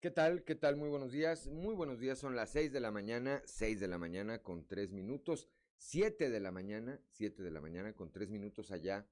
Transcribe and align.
¿Qué 0.00 0.12
tal? 0.12 0.44
¿Qué 0.44 0.54
tal? 0.54 0.76
Muy 0.76 0.88
buenos 0.88 1.10
días. 1.10 1.48
Muy 1.48 1.74
buenos 1.74 1.98
días. 1.98 2.20
Son 2.20 2.36
las 2.36 2.50
6 2.50 2.70
de 2.70 2.78
la 2.78 2.92
mañana, 2.92 3.42
6 3.46 3.80
de 3.80 3.88
la 3.88 3.98
mañana 3.98 4.38
con 4.38 4.64
3 4.64 4.92
minutos, 4.92 5.48
7 5.78 6.30
de 6.30 6.38
la 6.38 6.52
mañana, 6.52 7.00
7 7.10 7.42
de 7.42 7.50
la 7.50 7.60
mañana 7.60 7.92
con 7.94 8.12
3 8.12 8.30
minutos 8.30 8.70
allá 8.70 9.08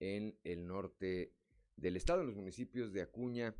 en 0.00 0.36
el 0.42 0.66
norte 0.66 1.36
del 1.76 1.96
estado, 1.96 2.22
en 2.22 2.26
los 2.26 2.34
municipios 2.34 2.92
de 2.92 3.02
Acuña 3.02 3.54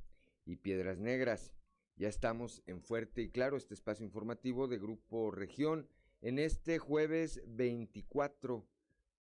y 0.45 0.57
Piedras 0.57 0.99
Negras. 0.99 1.55
Ya 1.95 2.09
estamos 2.09 2.65
en 2.67 2.83
Fuerte 2.83 3.23
y 3.23 3.31
Claro, 3.31 3.57
este 3.57 3.75
espacio 3.75 4.05
informativo 4.05 4.67
de 4.67 4.79
Grupo 4.79 5.31
Región, 5.31 5.87
en 6.23 6.41
este 6.41 6.81
jueves 6.81 7.41
24, 7.47 8.67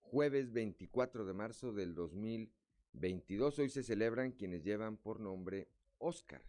jueves 0.01 0.53
24 0.53 1.25
de 1.25 1.35
marzo 1.35 1.73
del 1.73 1.95
2022. 1.95 3.61
Hoy 3.61 3.69
se 3.69 3.85
celebran 3.85 4.33
quienes 4.33 4.65
llevan 4.65 4.97
por 4.97 5.21
nombre 5.21 5.69
Oscar. 5.99 6.43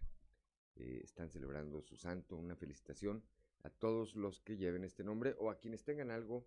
Eh, 0.80 1.02
están 1.04 1.30
celebrando 1.30 1.82
su 1.82 1.98
santo. 1.98 2.38
Una 2.38 2.56
felicitación 2.56 3.24
a 3.64 3.70
todos 3.70 4.16
los 4.16 4.40
que 4.40 4.58
lleven 4.58 4.86
este 4.86 5.04
nombre 5.04 5.36
o 5.38 5.50
a 5.50 5.60
quienes 5.60 5.84
tengan 5.84 6.10
algo, 6.10 6.46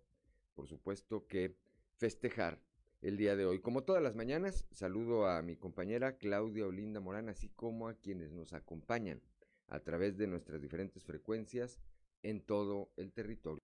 por 0.55 0.67
supuesto, 0.67 1.27
que 1.27 1.55
festejar 1.97 2.59
el 3.01 3.17
día 3.17 3.35
de 3.35 3.45
hoy. 3.45 3.59
Como 3.59 3.83
todas 3.83 4.01
las 4.01 4.15
mañanas, 4.15 4.65
saludo 4.71 5.27
a 5.27 5.41
mi 5.43 5.55
compañera 5.55 6.17
Claudia 6.17 6.65
Olinda 6.65 6.99
Morán, 6.99 7.29
así 7.29 7.49
como 7.49 7.87
a 7.87 7.93
quienes 7.93 8.31
nos 8.31 8.53
acompañan 8.53 9.21
a 9.67 9.79
través 9.81 10.17
de 10.17 10.27
nuestras 10.27 10.61
diferentes 10.61 11.03
frecuencias 11.03 11.79
en 12.23 12.41
todo 12.41 12.91
el 12.97 13.11
territorio. 13.13 13.61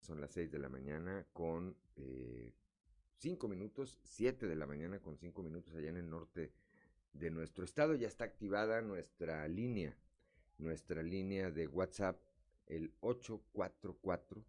Son 0.00 0.20
las 0.20 0.32
6 0.32 0.50
de 0.50 0.58
la 0.58 0.68
mañana 0.68 1.26
con 1.32 1.76
5 3.18 3.46
eh, 3.46 3.50
minutos, 3.50 3.98
7 4.02 4.46
de 4.46 4.56
la 4.56 4.66
mañana 4.66 5.00
con 5.00 5.16
5 5.18 5.42
minutos 5.42 5.74
allá 5.74 5.88
en 5.88 5.96
el 5.96 6.08
norte 6.08 6.52
de 7.14 7.30
nuestro 7.30 7.64
estado. 7.64 7.94
Ya 7.94 8.08
está 8.08 8.24
activada 8.24 8.82
nuestra 8.82 9.48
línea, 9.48 9.96
nuestra 10.58 11.02
línea 11.02 11.50
de 11.50 11.66
WhatsApp, 11.66 12.20
el 12.66 12.92
844 13.00 14.44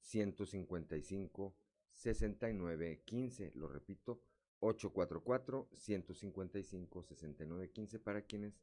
155 0.00 1.54
6915. 1.92 3.52
Lo 3.54 3.68
repito, 3.68 4.20
844 4.60 5.68
155 5.72 7.02
6915 7.02 7.98
para 7.98 8.22
quienes 8.22 8.60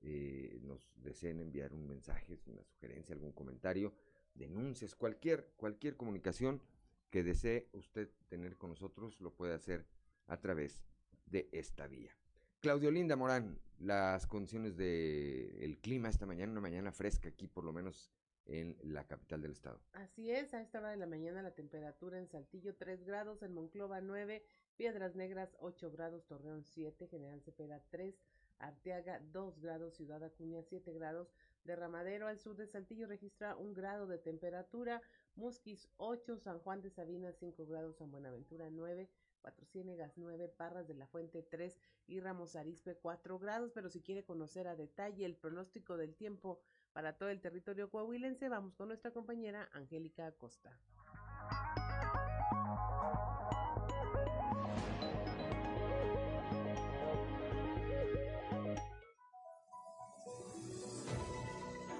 eh, 0.00 0.58
nos 0.62 0.92
deseen 0.96 1.40
enviar 1.40 1.72
un 1.72 1.86
mensaje, 1.86 2.40
una 2.46 2.64
sugerencia, 2.64 3.14
algún 3.14 3.32
comentario, 3.32 3.94
denuncias, 4.34 4.94
cualquier, 4.94 5.52
cualquier 5.56 5.96
comunicación 5.96 6.60
que 7.10 7.22
desee 7.22 7.68
usted 7.72 8.10
tener 8.28 8.56
con 8.56 8.70
nosotros, 8.70 9.20
lo 9.20 9.34
puede 9.34 9.54
hacer 9.54 9.86
a 10.26 10.40
través 10.40 10.82
de 11.26 11.48
esta 11.52 11.86
vía. 11.86 12.10
Claudio 12.62 12.92
Linda 12.92 13.16
Morán, 13.16 13.58
las 13.80 14.24
condiciones 14.28 14.76
del 14.76 15.80
clima 15.80 16.08
esta 16.08 16.26
mañana, 16.26 16.52
una 16.52 16.60
mañana 16.60 16.92
fresca 16.92 17.28
aquí 17.28 17.48
por 17.48 17.64
lo 17.64 17.72
menos 17.72 18.12
en 18.46 18.76
la 18.84 19.04
capital 19.04 19.42
del 19.42 19.50
estado. 19.50 19.80
Así 19.94 20.30
es, 20.30 20.54
a 20.54 20.60
esta 20.60 20.78
hora 20.78 20.90
de 20.90 20.96
la 20.96 21.08
mañana 21.08 21.42
la 21.42 21.56
temperatura 21.56 22.20
en 22.20 22.28
Saltillo 22.28 22.76
3 22.76 23.02
grados, 23.02 23.42
en 23.42 23.52
Monclova 23.52 24.00
9, 24.00 24.44
Piedras 24.76 25.16
Negras 25.16 25.56
8 25.58 25.90
grados, 25.90 26.24
Torreón 26.26 26.62
7, 26.62 27.08
General 27.08 27.42
Cepeda 27.42 27.82
3, 27.90 28.14
Arteaga 28.60 29.18
2 29.32 29.58
grados, 29.58 29.96
Ciudad 29.96 30.22
Acuña 30.22 30.62
7 30.62 30.92
grados, 30.92 31.34
Derramadero 31.64 32.28
al 32.28 32.38
sur 32.38 32.54
de 32.54 32.68
Saltillo 32.68 33.08
registra 33.08 33.56
1 33.56 33.74
grado 33.74 34.06
de 34.06 34.18
temperatura, 34.18 35.02
Musquis 35.34 35.88
8, 35.96 36.38
San 36.38 36.60
Juan 36.60 36.80
de 36.80 36.90
Sabina 36.90 37.32
5 37.32 37.66
grados, 37.66 37.96
San 37.96 38.12
Buenaventura 38.12 38.70
9, 38.70 39.08
Cuatro 39.42 39.66
Ciénegas 39.66 40.12
9, 40.16 40.48
Parras 40.56 40.86
de 40.86 40.94
la 40.94 41.08
Fuente 41.08 41.42
3 41.42 41.76
y 42.06 42.20
Ramos 42.20 42.54
Arispe 42.54 42.94
4 42.94 43.38
grados, 43.40 43.72
pero 43.74 43.90
si 43.90 44.00
quiere 44.00 44.24
conocer 44.24 44.68
a 44.68 44.76
detalle 44.76 45.26
el 45.26 45.36
pronóstico 45.36 45.96
del 45.96 46.14
tiempo 46.14 46.62
para 46.92 47.18
todo 47.18 47.28
el 47.28 47.40
territorio 47.40 47.90
coahuilense, 47.90 48.48
vamos 48.48 48.76
con 48.76 48.88
nuestra 48.88 49.10
compañera 49.10 49.68
Angélica 49.72 50.26
Acosta. 50.26 50.78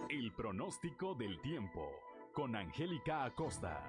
El 0.09 0.33
pronóstico 0.33 1.15
del 1.17 1.41
tiempo 1.41 1.91
con 2.33 2.55
Angélica 2.55 3.25
Acosta. 3.25 3.83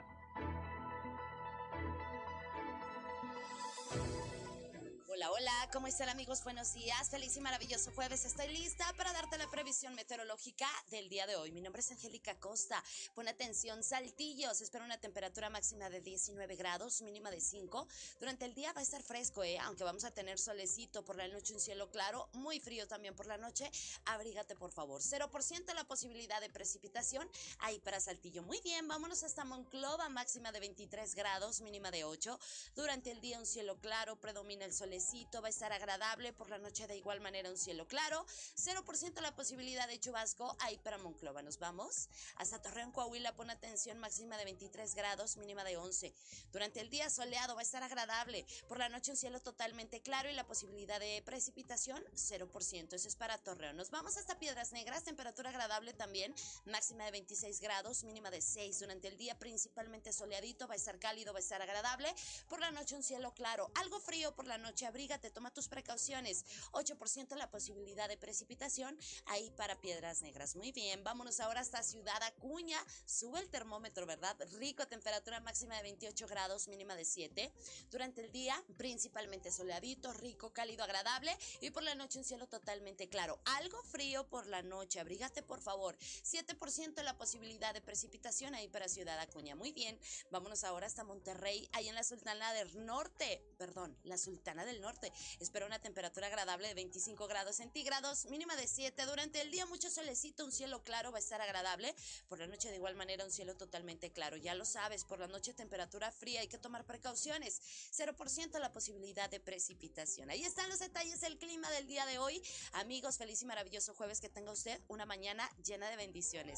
¿Cómo 5.73 5.87
están 5.87 6.09
amigos? 6.09 6.43
Buenos 6.43 6.75
días, 6.75 7.09
feliz 7.09 7.35
y 7.35 7.41
maravilloso 7.41 7.91
jueves. 7.95 8.25
Estoy 8.25 8.47
lista 8.49 8.85
para 8.95 9.11
darte 9.11 9.39
la 9.39 9.49
previsión 9.49 9.95
meteorológica 9.95 10.67
del 10.91 11.09
día 11.09 11.25
de 11.25 11.35
hoy. 11.35 11.51
Mi 11.51 11.61
nombre 11.61 11.79
es 11.81 11.89
Angélica 11.89 12.39
Costa. 12.39 12.83
Pon 13.15 13.27
atención, 13.27 13.81
Saltillo. 13.81 14.53
Se 14.53 14.65
espera 14.65 14.85
una 14.85 14.99
temperatura 14.99 15.49
máxima 15.49 15.89
de 15.89 15.99
19 15.99 16.55
grados, 16.57 17.01
mínima 17.01 17.31
de 17.31 17.41
5. 17.41 17.87
Durante 18.19 18.45
el 18.45 18.53
día 18.53 18.71
va 18.73 18.81
a 18.81 18.83
estar 18.83 19.01
fresco, 19.01 19.43
¿eh? 19.43 19.57
aunque 19.57 19.83
vamos 19.83 20.03
a 20.03 20.11
tener 20.11 20.37
solecito 20.37 21.03
por 21.03 21.15
la 21.15 21.27
noche, 21.27 21.55
un 21.55 21.59
cielo 21.59 21.89
claro, 21.89 22.29
muy 22.33 22.59
frío 22.59 22.87
también 22.87 23.15
por 23.15 23.25
la 23.25 23.37
noche. 23.37 23.71
Abrígate, 24.05 24.55
por 24.55 24.71
favor. 24.71 25.01
0% 25.01 25.73
la 25.73 25.85
posibilidad 25.85 26.39
de 26.39 26.51
precipitación 26.51 27.27
ahí 27.59 27.79
para 27.79 27.99
Saltillo. 27.99 28.43
Muy 28.43 28.61
bien, 28.61 28.87
vámonos 28.87 29.23
hasta 29.23 29.43
Monclova, 29.43 30.07
máxima 30.09 30.51
de 30.51 30.59
23 30.59 31.15
grados, 31.15 31.61
mínima 31.61 31.89
de 31.89 32.03
8. 32.03 32.39
Durante 32.75 33.09
el 33.09 33.21
día 33.21 33.39
un 33.39 33.47
cielo 33.47 33.79
claro, 33.79 34.19
predomina 34.19 34.65
el 34.65 34.73
solecito 34.73 35.41
va 35.41 35.47
a 35.47 35.49
estar 35.49 35.62
agradable, 35.71 36.33
por 36.33 36.49
la 36.49 36.57
noche 36.57 36.87
de 36.87 36.97
igual 36.97 37.21
manera 37.21 37.49
un 37.49 37.57
cielo 37.57 37.87
claro, 37.87 38.25
0% 38.57 39.21
la 39.21 39.35
posibilidad 39.35 39.87
de 39.87 39.99
chubasco 39.99 40.55
ahí 40.59 40.77
para 40.79 40.97
Monclova. 40.97 41.41
Nos 41.41 41.59
vamos 41.59 42.09
hasta 42.35 42.61
Torreón, 42.61 42.91
Coahuila, 42.91 43.35
pon 43.35 43.49
atención 43.49 43.99
máxima 43.99 44.37
de 44.37 44.45
23 44.45 44.95
grados, 44.95 45.37
mínima 45.37 45.63
de 45.63 45.77
11. 45.77 46.13
Durante 46.51 46.81
el 46.81 46.89
día 46.89 47.09
soleado 47.09 47.55
va 47.55 47.61
a 47.61 47.63
estar 47.63 47.83
agradable, 47.83 48.45
por 48.67 48.79
la 48.79 48.89
noche 48.89 49.11
un 49.11 49.17
cielo 49.17 49.39
totalmente 49.39 50.01
claro 50.01 50.29
y 50.29 50.33
la 50.33 50.45
posibilidad 50.45 50.99
de 50.99 51.21
precipitación 51.25 52.03
0%. 52.13 52.93
Eso 52.93 53.07
es 53.07 53.15
para 53.15 53.37
Torreón. 53.37 53.77
Nos 53.77 53.91
vamos 53.91 54.17
hasta 54.17 54.39
Piedras 54.39 54.71
Negras, 54.71 55.03
temperatura 55.03 55.49
agradable 55.49 55.93
también, 55.93 56.33
máxima 56.65 57.05
de 57.05 57.11
26 57.11 57.59
grados, 57.59 58.03
mínima 58.03 58.31
de 58.31 58.41
6. 58.41 58.79
Durante 58.79 59.07
el 59.07 59.17
día 59.17 59.37
principalmente 59.37 60.13
soleadito, 60.13 60.67
va 60.67 60.73
a 60.73 60.77
estar 60.77 60.99
cálido, 60.99 61.33
va 61.33 61.39
a 61.39 61.41
estar 61.41 61.61
agradable, 61.61 62.13
por 62.47 62.59
la 62.59 62.71
noche 62.71 62.95
un 62.95 63.03
cielo 63.03 63.33
claro, 63.33 63.71
algo 63.75 63.99
frío 63.99 64.35
por 64.35 64.47
la 64.47 64.57
noche, 64.57 64.85
abriga 64.85 65.17
te 65.17 65.29
tus 65.53 65.67
precauciones. 65.67 66.45
8% 66.71 67.35
la 67.35 67.49
posibilidad 67.49 68.07
de 68.09 68.17
precipitación 68.17 68.97
ahí 69.25 69.49
para 69.51 69.79
Piedras 69.79 70.21
Negras. 70.21 70.55
Muy 70.55 70.71
bien, 70.71 71.03
vámonos 71.03 71.39
ahora 71.39 71.61
hasta 71.61 71.83
Ciudad 71.83 72.21
Acuña. 72.23 72.77
Sube 73.05 73.39
el 73.39 73.49
termómetro, 73.49 74.05
¿verdad? 74.05 74.35
Rico, 74.59 74.87
temperatura 74.87 75.39
máxima 75.39 75.75
de 75.77 75.83
28 75.83 76.27
grados, 76.27 76.67
mínima 76.67 76.95
de 76.95 77.05
7. 77.05 77.51
Durante 77.91 78.21
el 78.21 78.31
día, 78.31 78.61
principalmente 78.77 79.51
soleadito, 79.51 80.13
rico, 80.13 80.53
cálido, 80.53 80.83
agradable. 80.83 81.37
Y 81.61 81.69
por 81.71 81.83
la 81.83 81.95
noche 81.95 82.19
un 82.19 82.25
cielo 82.25 82.47
totalmente 82.47 83.07
claro. 83.07 83.39
Algo 83.45 83.81
frío 83.83 84.27
por 84.29 84.47
la 84.47 84.61
noche. 84.61 84.99
Abrígate, 84.99 85.43
por 85.43 85.61
favor. 85.61 85.97
7% 85.97 87.03
la 87.03 87.17
posibilidad 87.17 87.73
de 87.73 87.81
precipitación 87.81 88.55
ahí 88.55 88.67
para 88.67 88.87
Ciudad 88.87 89.19
Acuña. 89.19 89.55
Muy 89.55 89.71
bien, 89.71 89.99
vámonos 90.31 90.63
ahora 90.63 90.87
hasta 90.87 91.03
Monterrey, 91.03 91.69
ahí 91.73 91.89
en 91.89 91.95
la 91.95 92.03
Sultana 92.03 92.53
del 92.53 92.85
Norte. 92.85 93.41
Perdón, 93.57 93.97
la 94.03 94.17
Sultana 94.17 94.65
del 94.65 94.81
Norte 94.81 95.11
Espero 95.43 95.65
una 95.65 95.79
temperatura 95.79 96.27
agradable 96.27 96.69
de 96.69 96.73
25 96.73 97.27
grados 97.27 97.57
centígrados, 97.57 98.27
mínima 98.27 98.55
de 98.55 98.65
7. 98.65 99.05
Durante 99.05 99.41
el 99.41 99.51
día 99.51 99.65
mucho 99.65 99.89
solecito, 99.89 100.45
un 100.45 100.53
cielo 100.53 100.81
claro 100.85 101.11
va 101.11 101.17
a 101.17 101.19
estar 101.19 101.41
agradable. 101.41 101.93
Por 102.29 102.39
la 102.39 102.47
noche 102.47 102.69
de 102.69 102.77
igual 102.77 102.95
manera 102.95 103.25
un 103.25 103.31
cielo 103.31 103.53
totalmente 103.57 104.09
claro. 104.09 104.37
Ya 104.37 104.55
lo 104.55 104.63
sabes, 104.63 105.03
por 105.03 105.19
la 105.19 105.27
noche 105.27 105.53
temperatura 105.53 106.13
fría, 106.13 106.39
hay 106.39 106.47
que 106.47 106.57
tomar 106.57 106.85
precauciones. 106.85 107.61
0% 107.91 108.57
la 108.57 108.71
posibilidad 108.71 109.29
de 109.29 109.41
precipitación. 109.41 110.29
Ahí 110.29 110.45
están 110.45 110.69
los 110.69 110.79
detalles 110.79 111.19
del 111.19 111.37
clima 111.37 111.69
del 111.71 111.87
día 111.87 112.05
de 112.05 112.19
hoy. 112.19 112.41
Amigos, 112.71 113.17
feliz 113.17 113.41
y 113.41 113.45
maravilloso 113.45 113.93
jueves 113.93 114.21
que 114.21 114.29
tenga 114.29 114.53
usted 114.53 114.79
una 114.87 115.05
mañana 115.05 115.49
llena 115.61 115.89
de 115.89 115.97
bendiciones. 115.97 116.57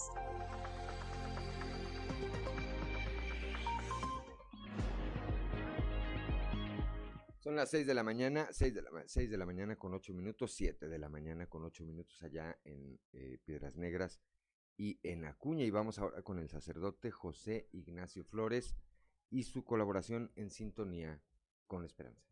Son 7.45 7.55
las 7.55 7.69
6 7.69 7.85
de 7.85 7.93
la 7.93 8.01
mañana, 8.01 8.47
6 8.49 8.73
de 8.73 8.81
la, 8.81 8.89
6 9.05 9.29
de 9.29 9.37
la 9.37 9.45
mañana 9.45 9.75
con 9.75 9.93
8 9.93 10.15
minutos, 10.15 10.51
7 10.53 10.87
de 10.87 10.97
la 10.97 11.09
mañana 11.09 11.45
con 11.45 11.63
8 11.63 11.85
minutos 11.85 12.23
allá 12.23 12.57
en 12.63 12.99
eh, 13.13 13.37
Piedras 13.45 13.75
Negras 13.75 14.19
y 14.77 14.99
en 15.03 15.25
Acuña. 15.25 15.63
Y 15.63 15.69
vamos 15.69 15.99
ahora 15.99 16.23
con 16.23 16.39
el 16.39 16.49
sacerdote 16.49 17.11
José 17.11 17.69
Ignacio 17.71 18.23
Flores 18.23 18.75
y 19.29 19.43
su 19.43 19.63
colaboración 19.63 20.31
en 20.35 20.49
sintonía 20.49 21.21
con 21.67 21.81
la 21.81 21.85
esperanza. 21.85 22.25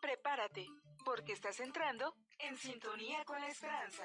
Prepárate, 0.00 0.66
porque 1.04 1.32
estás 1.32 1.60
entrando 1.60 2.12
en 2.40 2.56
sintonía 2.56 3.24
con 3.24 3.40
la 3.40 3.46
esperanza. 3.46 4.02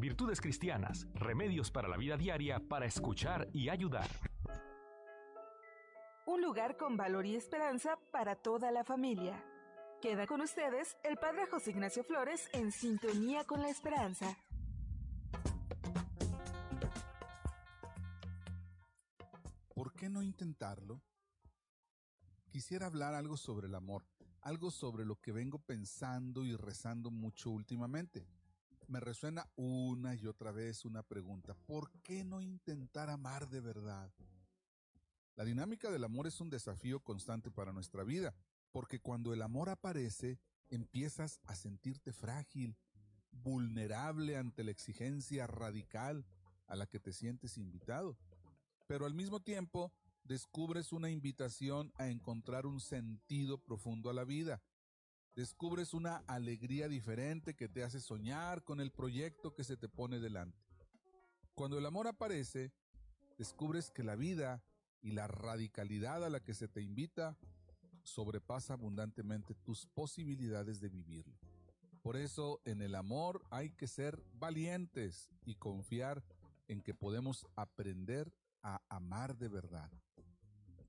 Virtudes 0.00 0.40
Cristianas, 0.40 1.06
remedios 1.12 1.70
para 1.70 1.86
la 1.86 1.98
vida 1.98 2.16
diaria 2.16 2.58
para 2.58 2.86
escuchar 2.86 3.50
y 3.52 3.68
ayudar. 3.68 4.08
un 6.26 6.40
lugar 6.40 6.78
con 6.78 6.96
valor 6.96 7.26
y 7.26 7.34
esperanza 7.34 7.98
para 8.10 8.34
toda 8.34 8.70
la 8.70 8.82
familia. 8.82 9.44
Queda 10.00 10.26
con 10.26 10.40
ustedes 10.40 10.96
el 11.04 11.18
Padre 11.18 11.46
José 11.46 11.72
Ignacio 11.72 12.02
Flores 12.02 12.48
en 12.54 12.72
sintonía 12.72 13.44
con 13.44 13.60
la 13.60 13.68
esperanza. 13.68 14.38
¿Por 19.74 19.92
qué 19.92 20.08
no 20.08 20.22
intentarlo? 20.22 21.02
Quisiera 22.48 22.86
hablar 22.86 23.12
algo 23.12 23.36
sobre 23.36 23.66
el 23.66 23.74
amor, 23.74 24.06
algo 24.40 24.70
sobre 24.70 25.04
lo 25.04 25.16
que 25.16 25.32
vengo 25.32 25.58
pensando 25.58 26.42
y 26.44 26.56
rezando 26.56 27.10
mucho 27.10 27.50
últimamente. 27.50 28.26
Me 28.90 28.98
resuena 28.98 29.48
una 29.54 30.16
y 30.16 30.26
otra 30.26 30.50
vez 30.50 30.84
una 30.84 31.04
pregunta, 31.04 31.54
¿por 31.54 31.92
qué 32.02 32.24
no 32.24 32.40
intentar 32.40 33.08
amar 33.08 33.48
de 33.48 33.60
verdad? 33.60 34.10
La 35.36 35.44
dinámica 35.44 35.92
del 35.92 36.02
amor 36.02 36.26
es 36.26 36.40
un 36.40 36.50
desafío 36.50 36.98
constante 36.98 37.52
para 37.52 37.72
nuestra 37.72 38.02
vida, 38.02 38.34
porque 38.72 38.98
cuando 38.98 39.32
el 39.32 39.42
amor 39.42 39.68
aparece, 39.68 40.40
empiezas 40.70 41.38
a 41.44 41.54
sentirte 41.54 42.12
frágil, 42.12 42.76
vulnerable 43.30 44.36
ante 44.36 44.64
la 44.64 44.72
exigencia 44.72 45.46
radical 45.46 46.26
a 46.66 46.74
la 46.74 46.88
que 46.88 46.98
te 46.98 47.12
sientes 47.12 47.58
invitado. 47.58 48.18
Pero 48.88 49.06
al 49.06 49.14
mismo 49.14 49.38
tiempo, 49.38 49.92
descubres 50.24 50.90
una 50.90 51.10
invitación 51.10 51.92
a 51.94 52.08
encontrar 52.08 52.66
un 52.66 52.80
sentido 52.80 53.58
profundo 53.58 54.10
a 54.10 54.14
la 54.14 54.24
vida. 54.24 54.60
Descubres 55.36 55.94
una 55.94 56.16
alegría 56.26 56.88
diferente 56.88 57.54
que 57.54 57.68
te 57.68 57.84
hace 57.84 58.00
soñar 58.00 58.64
con 58.64 58.80
el 58.80 58.90
proyecto 58.90 59.54
que 59.54 59.64
se 59.64 59.76
te 59.76 59.88
pone 59.88 60.18
delante. 60.18 60.58
Cuando 61.54 61.78
el 61.78 61.86
amor 61.86 62.08
aparece, 62.08 62.72
descubres 63.38 63.90
que 63.90 64.02
la 64.02 64.16
vida 64.16 64.62
y 65.02 65.12
la 65.12 65.28
radicalidad 65.28 66.24
a 66.24 66.30
la 66.30 66.40
que 66.40 66.54
se 66.54 66.68
te 66.68 66.82
invita 66.82 67.38
sobrepasa 68.02 68.74
abundantemente 68.74 69.54
tus 69.54 69.86
posibilidades 69.86 70.80
de 70.80 70.88
vivirlo. 70.88 71.38
Por 72.02 72.16
eso 72.16 72.60
en 72.64 72.82
el 72.82 72.94
amor 72.94 73.44
hay 73.50 73.70
que 73.70 73.86
ser 73.86 74.22
valientes 74.34 75.30
y 75.44 75.54
confiar 75.54 76.24
en 76.66 76.80
que 76.80 76.94
podemos 76.94 77.46
aprender 77.56 78.32
a 78.62 78.80
amar 78.88 79.36
de 79.36 79.48
verdad. 79.48 79.90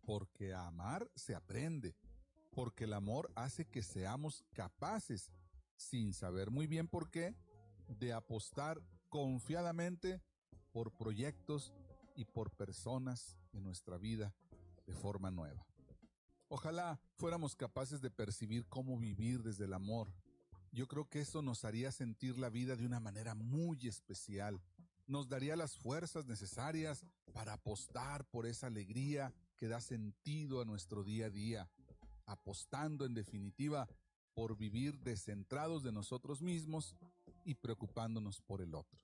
Porque 0.05 0.53
a 0.53 0.67
amar 0.67 1.09
se 1.15 1.35
aprende, 1.35 1.95
porque 2.51 2.83
el 2.83 2.93
amor 2.93 3.31
hace 3.35 3.65
que 3.65 3.81
seamos 3.81 4.43
capaces, 4.53 5.31
sin 5.75 6.13
saber 6.13 6.51
muy 6.51 6.67
bien 6.67 6.87
por 6.87 7.09
qué, 7.09 7.35
de 7.87 8.13
apostar 8.13 8.81
confiadamente 9.09 10.21
por 10.71 10.91
proyectos 10.91 11.73
y 12.15 12.25
por 12.25 12.51
personas 12.51 13.37
en 13.53 13.63
nuestra 13.63 13.97
vida 13.97 14.33
de 14.85 14.93
forma 14.93 15.31
nueva. 15.31 15.65
Ojalá 16.47 16.99
fuéramos 17.15 17.55
capaces 17.55 18.01
de 18.01 18.11
percibir 18.11 18.65
cómo 18.67 18.97
vivir 18.97 19.41
desde 19.41 19.65
el 19.65 19.73
amor. 19.73 20.13
Yo 20.71 20.87
creo 20.87 21.09
que 21.09 21.21
eso 21.21 21.41
nos 21.41 21.63
haría 21.65 21.91
sentir 21.91 22.37
la 22.37 22.49
vida 22.49 22.75
de 22.75 22.85
una 22.85 22.99
manera 22.99 23.35
muy 23.35 23.87
especial. 23.87 24.61
Nos 25.07 25.27
daría 25.27 25.55
las 25.55 25.77
fuerzas 25.77 26.25
necesarias 26.25 27.05
para 27.33 27.53
apostar 27.53 28.25
por 28.25 28.45
esa 28.45 28.67
alegría 28.67 29.33
que 29.57 29.67
da 29.67 29.79
sentido 29.79 30.61
a 30.61 30.65
nuestro 30.65 31.03
día 31.03 31.27
a 31.27 31.29
día, 31.29 31.69
apostando 32.31 33.05
en 33.05 33.13
definitiva 33.13 33.87
por 34.33 34.57
vivir 34.57 34.97
descentrados 34.99 35.83
de 35.83 35.91
nosotros 35.91 36.41
mismos 36.41 36.95
y 37.43 37.55
preocupándonos 37.55 38.41
por 38.41 38.61
el 38.61 38.75
otro. 38.75 38.99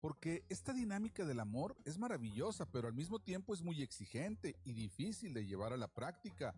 Porque 0.00 0.44
esta 0.48 0.72
dinámica 0.72 1.24
del 1.24 1.40
amor 1.40 1.76
es 1.84 1.98
maravillosa, 1.98 2.66
pero 2.66 2.88
al 2.88 2.94
mismo 2.94 3.18
tiempo 3.18 3.52
es 3.52 3.62
muy 3.62 3.82
exigente 3.82 4.56
y 4.64 4.72
difícil 4.72 5.34
de 5.34 5.44
llevar 5.44 5.72
a 5.72 5.76
la 5.76 5.88
práctica. 5.88 6.54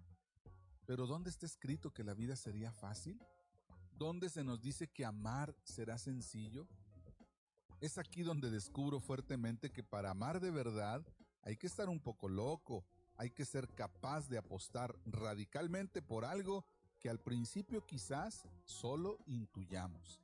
Pero 0.87 1.07
¿dónde 1.07 1.31
está 1.31 1.47
escrito 1.47 1.93
que 1.93 2.05
la 2.05 2.15
vida 2.15 2.37
sería 2.37 2.71
fácil? 2.71 3.19
¿Dónde 3.97 4.29
se 4.29 4.45
nos 4.45 4.61
dice 4.61 4.89
que 4.89 5.05
amar 5.05 5.55
será 5.65 5.97
sencillo? 5.99 6.69
Es 7.81 7.97
aquí 7.97 8.23
donde 8.23 8.51
descubro 8.51 9.01
fuertemente 9.01 9.71
que 9.73 9.83
para 9.83 10.11
amar 10.11 10.41
de 10.41 10.51
verdad 10.51 11.03
hay 11.43 11.57
que 11.57 11.67
estar 11.67 11.89
un 11.89 12.01
poco 12.01 12.29
loco, 12.29 12.85
hay 13.21 13.29
que 13.29 13.45
ser 13.45 13.69
capaz 13.75 14.31
de 14.31 14.39
apostar 14.39 14.99
radicalmente 15.05 16.01
por 16.01 16.25
algo 16.25 16.65
que 16.99 17.11
al 17.11 17.21
principio 17.21 17.85
quizás 17.85 18.49
solo 18.65 19.19
intuyamos. 19.27 20.23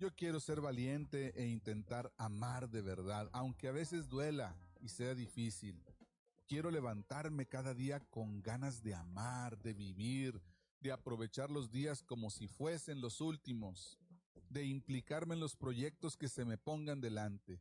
Yo 0.00 0.12
quiero 0.12 0.40
ser 0.40 0.60
valiente 0.60 1.32
e 1.40 1.46
intentar 1.46 2.12
amar 2.18 2.68
de 2.68 2.82
verdad, 2.82 3.30
aunque 3.32 3.68
a 3.68 3.72
veces 3.72 4.08
duela 4.08 4.56
y 4.80 4.88
sea 4.88 5.14
difícil. 5.14 5.80
Quiero 6.48 6.72
levantarme 6.72 7.46
cada 7.46 7.72
día 7.72 8.00
con 8.10 8.42
ganas 8.42 8.82
de 8.82 8.96
amar, 8.96 9.56
de 9.62 9.72
vivir, 9.72 10.42
de 10.80 10.90
aprovechar 10.90 11.52
los 11.52 11.70
días 11.70 12.02
como 12.02 12.30
si 12.30 12.48
fuesen 12.48 13.00
los 13.00 13.20
últimos, 13.20 13.96
de 14.50 14.64
implicarme 14.64 15.34
en 15.34 15.40
los 15.40 15.54
proyectos 15.54 16.16
que 16.16 16.28
se 16.28 16.44
me 16.44 16.58
pongan 16.58 17.00
delante, 17.00 17.60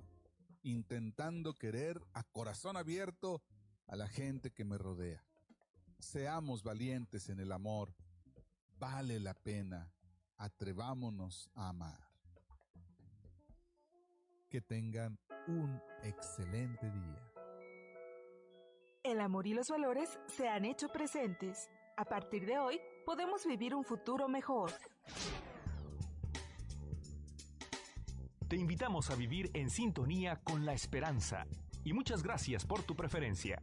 intentando 0.63 1.53
querer 1.53 2.01
a 2.13 2.23
corazón 2.23 2.75
abierto 2.75 3.43
a 3.91 3.97
la 3.97 4.07
gente 4.07 4.51
que 4.51 4.63
me 4.63 4.77
rodea. 4.77 5.21
Seamos 5.99 6.63
valientes 6.63 7.29
en 7.29 7.39
el 7.39 7.51
amor. 7.51 7.93
Vale 8.79 9.19
la 9.19 9.33
pena. 9.33 9.91
Atrevámonos 10.37 11.51
a 11.53 11.69
amar 11.69 11.99
que 14.49 14.61
tengan 14.61 15.19
un 15.47 15.79
excelente 16.03 16.89
día. 16.89 17.31
El 19.03 19.19
amor 19.19 19.45
y 19.45 19.53
los 19.53 19.69
valores 19.69 20.19
se 20.27 20.47
han 20.47 20.65
hecho 20.65 20.87
presentes. 20.89 21.69
A 21.97 22.05
partir 22.05 22.45
de 22.45 22.59
hoy, 22.59 22.79
podemos 23.05 23.45
vivir 23.45 23.75
un 23.75 23.83
futuro 23.83 24.27
mejor. 24.27 24.71
Te 28.47 28.55
invitamos 28.55 29.09
a 29.09 29.15
vivir 29.15 29.51
en 29.53 29.69
sintonía 29.69 30.41
con 30.43 30.65
la 30.65 30.73
esperanza 30.73 31.45
y 31.83 31.93
muchas 31.93 32.23
gracias 32.23 32.65
por 32.65 32.83
tu 32.83 32.95
preferencia. 32.95 33.61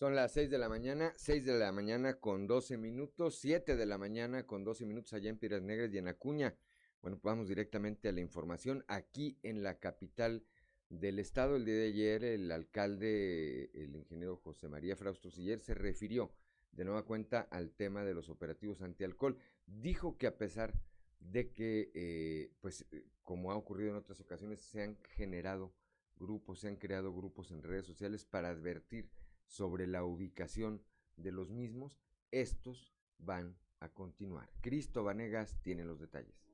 Son 0.00 0.14
las 0.14 0.32
6 0.32 0.50
de 0.50 0.56
la 0.56 0.70
mañana, 0.70 1.12
6 1.16 1.44
de 1.44 1.58
la 1.58 1.72
mañana 1.72 2.14
con 2.18 2.46
12 2.46 2.78
minutos, 2.78 3.38
7 3.38 3.76
de 3.76 3.84
la 3.84 3.98
mañana 3.98 4.46
con 4.46 4.64
12 4.64 4.86
minutos 4.86 5.12
allá 5.12 5.28
en 5.28 5.36
Piedras 5.36 5.60
Negras 5.60 5.92
y 5.92 5.98
en 5.98 6.08
Acuña. 6.08 6.56
Bueno, 7.02 7.18
pues 7.18 7.34
vamos 7.34 7.48
directamente 7.48 8.08
a 8.08 8.12
la 8.12 8.20
información. 8.20 8.82
Aquí 8.88 9.38
en 9.42 9.62
la 9.62 9.78
capital 9.78 10.42
del 10.88 11.18
estado, 11.18 11.56
el 11.56 11.66
día 11.66 11.74
de 11.74 11.88
ayer, 11.88 12.24
el 12.24 12.50
alcalde, 12.50 13.70
el 13.74 13.94
ingeniero 13.94 14.36
José 14.36 14.68
María 14.68 14.96
Frausto 14.96 15.30
Siller, 15.30 15.60
se 15.60 15.74
refirió 15.74 16.32
de 16.72 16.84
nueva 16.84 17.04
cuenta 17.04 17.40
al 17.50 17.72
tema 17.72 18.04
de 18.04 18.14
los 18.14 18.28
operativos 18.28 18.82
antialcohol. 18.82 19.36
Dijo 19.66 20.16
que 20.16 20.26
a 20.26 20.38
pesar 20.38 20.74
de 21.20 21.52
que, 21.52 21.90
eh, 21.94 22.52
pues, 22.60 22.86
eh, 22.92 23.04
como 23.22 23.52
ha 23.52 23.56
ocurrido 23.56 23.90
en 23.90 23.96
otras 23.96 24.20
ocasiones, 24.20 24.60
se 24.60 24.82
han 24.82 24.98
generado 25.16 25.74
grupos, 26.16 26.60
se 26.60 26.68
han 26.68 26.76
creado 26.76 27.14
grupos 27.14 27.50
en 27.50 27.62
redes 27.62 27.86
sociales 27.86 28.24
para 28.24 28.48
advertir 28.48 29.10
sobre 29.46 29.86
la 29.86 30.04
ubicación 30.04 30.82
de 31.16 31.32
los 31.32 31.50
mismos, 31.50 32.00
estos 32.30 32.94
van 33.18 33.56
a 33.80 33.88
continuar. 33.88 34.50
Cristo 34.60 35.02
Vanegas 35.04 35.60
tiene 35.62 35.84
los 35.84 35.98
detalles. 36.00 36.50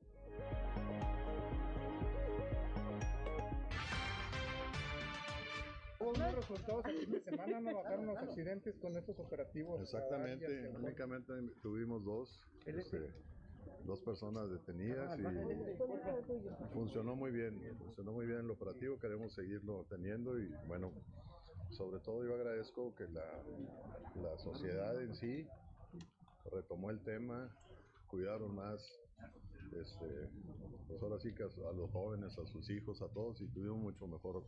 Hubo 6.07 6.35
resultados 6.35 6.85
el 6.85 6.97
fin 6.99 7.11
de 7.11 7.19
semana, 7.19 7.59
no 7.59 7.73
bajaron 7.75 8.05
los 8.05 8.17
accidentes 8.17 8.77
con 8.79 8.95
estos 8.95 9.19
operativos. 9.19 9.81
Exactamente, 9.81 10.69
únicamente 10.69 11.33
tuvimos 11.61 12.03
dos, 12.05 12.41
este, 12.65 13.11
dos 13.85 14.01
personas 14.01 14.49
detenidas 14.49 15.19
y 15.19 15.23
funcionó 16.73 17.15
muy 17.15 17.31
bien, 17.31 17.59
funcionó 17.79 18.13
muy 18.13 18.25
bien 18.25 18.39
el 18.39 18.51
operativo, 18.51 18.97
queremos 18.99 19.33
seguirlo 19.33 19.85
teniendo 19.89 20.39
y 20.39 20.49
bueno, 20.65 20.93
sobre 21.71 21.99
todo 21.99 22.25
yo 22.25 22.35
agradezco 22.35 22.95
que 22.95 23.09
la, 23.09 23.43
la 24.21 24.37
sociedad 24.37 25.01
en 25.01 25.13
sí 25.13 25.45
retomó 26.51 26.89
el 26.89 27.01
tema, 27.03 27.53
cuidaron 28.07 28.55
más, 28.55 28.81
este, 29.73 30.29
pues 30.87 31.03
ahora 31.03 31.19
sí 31.19 31.33
que 31.33 31.43
a, 31.43 31.71
los 31.73 31.91
jóvenes, 31.91 32.37
a 32.37 32.45
sus 32.45 32.69
hijos, 32.69 33.01
a 33.01 33.09
todos, 33.09 33.41
y 33.41 33.47
tuvimos 33.47 33.79
mucho 33.79 34.07
mejor 34.07 34.45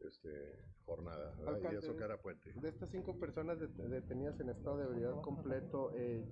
este, 0.00 0.56
jornada. 0.84 1.34
y 1.72 1.76
eso 1.76 1.92
era 1.98 2.20
puente. 2.20 2.52
De 2.54 2.68
estas 2.68 2.90
cinco 2.90 3.18
personas 3.18 3.58
detenidas 3.58 4.38
en 4.40 4.50
estado 4.50 4.78
de 4.78 4.84
ebriedad 4.84 5.20
completo, 5.22 5.92
eh, 5.94 6.24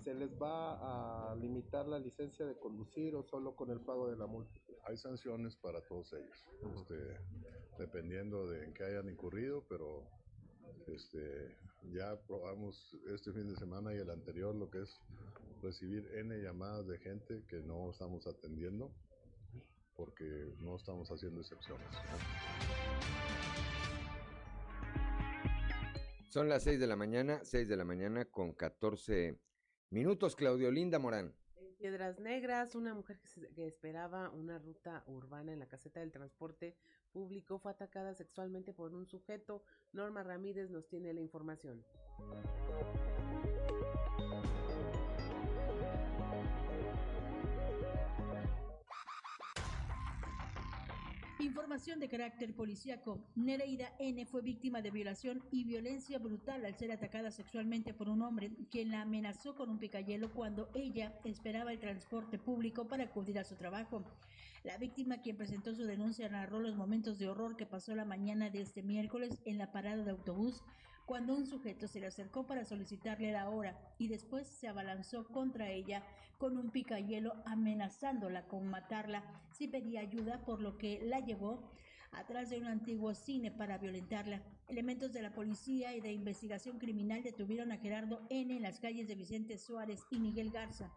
¿se 0.00 0.14
les 0.14 0.30
va 0.40 1.30
a 1.30 1.34
limitar 1.36 1.86
la 1.86 1.98
licencia 1.98 2.46
de 2.46 2.58
conducir 2.58 3.14
o 3.14 3.22
solo 3.22 3.54
con 3.54 3.70
el 3.70 3.80
pago 3.80 4.08
de 4.08 4.16
la 4.16 4.26
multa? 4.26 4.52
Hay 4.86 4.96
sanciones 4.96 5.56
para 5.56 5.80
todos 5.82 6.12
ellos. 6.12 6.46
Este, 6.74 7.18
dependiendo 7.78 8.46
de 8.46 8.64
en 8.64 8.74
qué 8.74 8.84
hayan 8.84 9.08
incurrido, 9.08 9.64
pero 9.68 10.04
Este, 10.86 11.56
ya 11.92 12.16
probamos 12.26 12.96
este 13.08 13.32
fin 13.32 13.48
de 13.48 13.56
semana 13.56 13.94
y 13.94 13.98
el 13.98 14.10
anterior 14.10 14.54
lo 14.54 14.70
que 14.70 14.82
es 14.82 15.00
recibir 15.62 16.06
N 16.14 16.36
llamadas 16.42 16.86
de 16.86 16.98
gente 16.98 17.42
que 17.48 17.60
no 17.60 17.90
estamos 17.90 18.26
atendiendo 18.26 18.90
porque 19.96 20.54
no 20.60 20.76
estamos 20.76 21.10
haciendo 21.10 21.40
excepciones. 21.40 21.88
Son 26.34 26.48
las 26.48 26.64
6 26.64 26.80
de 26.80 26.88
la 26.88 26.96
mañana, 26.96 27.38
6 27.44 27.68
de 27.68 27.76
la 27.76 27.84
mañana 27.84 28.24
con 28.24 28.54
14 28.54 29.38
minutos. 29.90 30.34
Claudio 30.34 30.68
Linda 30.72 30.98
Morán. 30.98 31.32
En 31.54 31.76
Piedras 31.76 32.18
Negras, 32.18 32.74
una 32.74 32.92
mujer 32.92 33.20
que, 33.54 33.68
esperaba 33.68 34.30
una 34.30 34.58
ruta 34.58 35.04
urbana 35.06 35.52
en 35.52 35.60
la 35.60 35.68
caseta 35.68 36.00
del 36.00 36.10
transporte 36.10 36.74
público 37.12 37.60
fue 37.60 37.70
atacada 37.70 38.14
sexualmente 38.14 38.72
por 38.72 38.94
un 38.94 39.06
sujeto. 39.06 39.62
Norma 39.92 40.24
Ramírez 40.24 40.70
nos 40.70 40.88
tiene 40.88 41.14
la 41.14 41.20
información. 41.20 41.84
Información 51.44 52.00
de 52.00 52.08
carácter 52.08 52.54
policíaco. 52.54 53.22
Nereida 53.34 53.92
N. 53.98 54.24
fue 54.24 54.40
víctima 54.40 54.80
de 54.80 54.90
violación 54.90 55.42
y 55.50 55.64
violencia 55.64 56.18
brutal 56.18 56.64
al 56.64 56.74
ser 56.74 56.90
atacada 56.90 57.30
sexualmente 57.30 57.92
por 57.92 58.08
un 58.08 58.22
hombre 58.22 58.52
quien 58.70 58.90
la 58.90 59.02
amenazó 59.02 59.54
con 59.54 59.68
un 59.68 59.78
picayelo 59.78 60.32
cuando 60.32 60.70
ella 60.74 61.12
esperaba 61.22 61.70
el 61.70 61.80
transporte 61.80 62.38
público 62.38 62.88
para 62.88 63.04
acudir 63.04 63.38
a 63.38 63.44
su 63.44 63.56
trabajo. 63.56 64.02
La 64.62 64.78
víctima, 64.78 65.20
quien 65.20 65.36
presentó 65.36 65.74
su 65.74 65.84
denuncia, 65.84 66.30
narró 66.30 66.60
los 66.60 66.76
momentos 66.76 67.18
de 67.18 67.28
horror 67.28 67.56
que 67.56 67.66
pasó 67.66 67.94
la 67.94 68.06
mañana 68.06 68.48
de 68.48 68.62
este 68.62 68.82
miércoles 68.82 69.38
en 69.44 69.58
la 69.58 69.70
parada 69.70 70.02
de 70.02 70.12
autobús 70.12 70.62
cuando 71.06 71.34
un 71.34 71.46
sujeto 71.46 71.86
se 71.86 72.00
le 72.00 72.06
acercó 72.06 72.46
para 72.46 72.64
solicitarle 72.64 73.32
la 73.32 73.48
hora 73.48 73.78
y 73.98 74.08
después 74.08 74.48
se 74.48 74.68
abalanzó 74.68 75.26
contra 75.26 75.70
ella 75.70 76.02
con 76.38 76.56
un 76.56 76.70
picayelo 76.70 77.34
amenazándola 77.44 78.46
con 78.46 78.66
matarla 78.68 79.22
si 79.52 79.68
pedía 79.68 80.00
ayuda, 80.00 80.44
por 80.44 80.60
lo 80.60 80.76
que 80.78 81.00
la 81.04 81.20
llevó 81.20 81.70
atrás 82.12 82.50
de 82.50 82.58
un 82.58 82.66
antiguo 82.66 83.14
cine 83.14 83.50
para 83.50 83.78
violentarla. 83.78 84.42
Elementos 84.68 85.12
de 85.12 85.22
la 85.22 85.34
policía 85.34 85.94
y 85.94 86.00
de 86.00 86.12
investigación 86.12 86.78
criminal 86.78 87.22
detuvieron 87.22 87.72
a 87.72 87.78
Gerardo 87.78 88.26
N 88.30 88.56
en 88.56 88.62
las 88.62 88.80
calles 88.80 89.08
de 89.08 89.14
Vicente 89.14 89.58
Suárez 89.58 90.04
y 90.10 90.18
Miguel 90.18 90.50
Garza. 90.50 90.92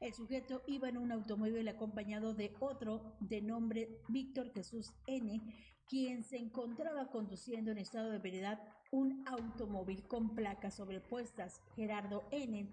El 0.00 0.12
sujeto 0.14 0.62
iba 0.66 0.88
en 0.88 0.98
un 0.98 1.12
automóvil 1.12 1.68
acompañado 1.68 2.34
de 2.34 2.52
otro 2.58 3.14
de 3.20 3.40
nombre 3.40 4.00
Víctor 4.08 4.52
Jesús 4.52 4.92
N, 5.06 5.40
quien 5.88 6.24
se 6.24 6.38
encontraba 6.38 7.08
conduciendo 7.10 7.70
en 7.70 7.78
estado 7.78 8.10
de 8.10 8.18
veredad 8.18 8.58
un 8.92 9.24
automóvil 9.26 10.06
con 10.06 10.34
placas 10.34 10.74
sobrepuestas. 10.74 11.60
Gerardo 11.74 12.24
N 12.30 12.68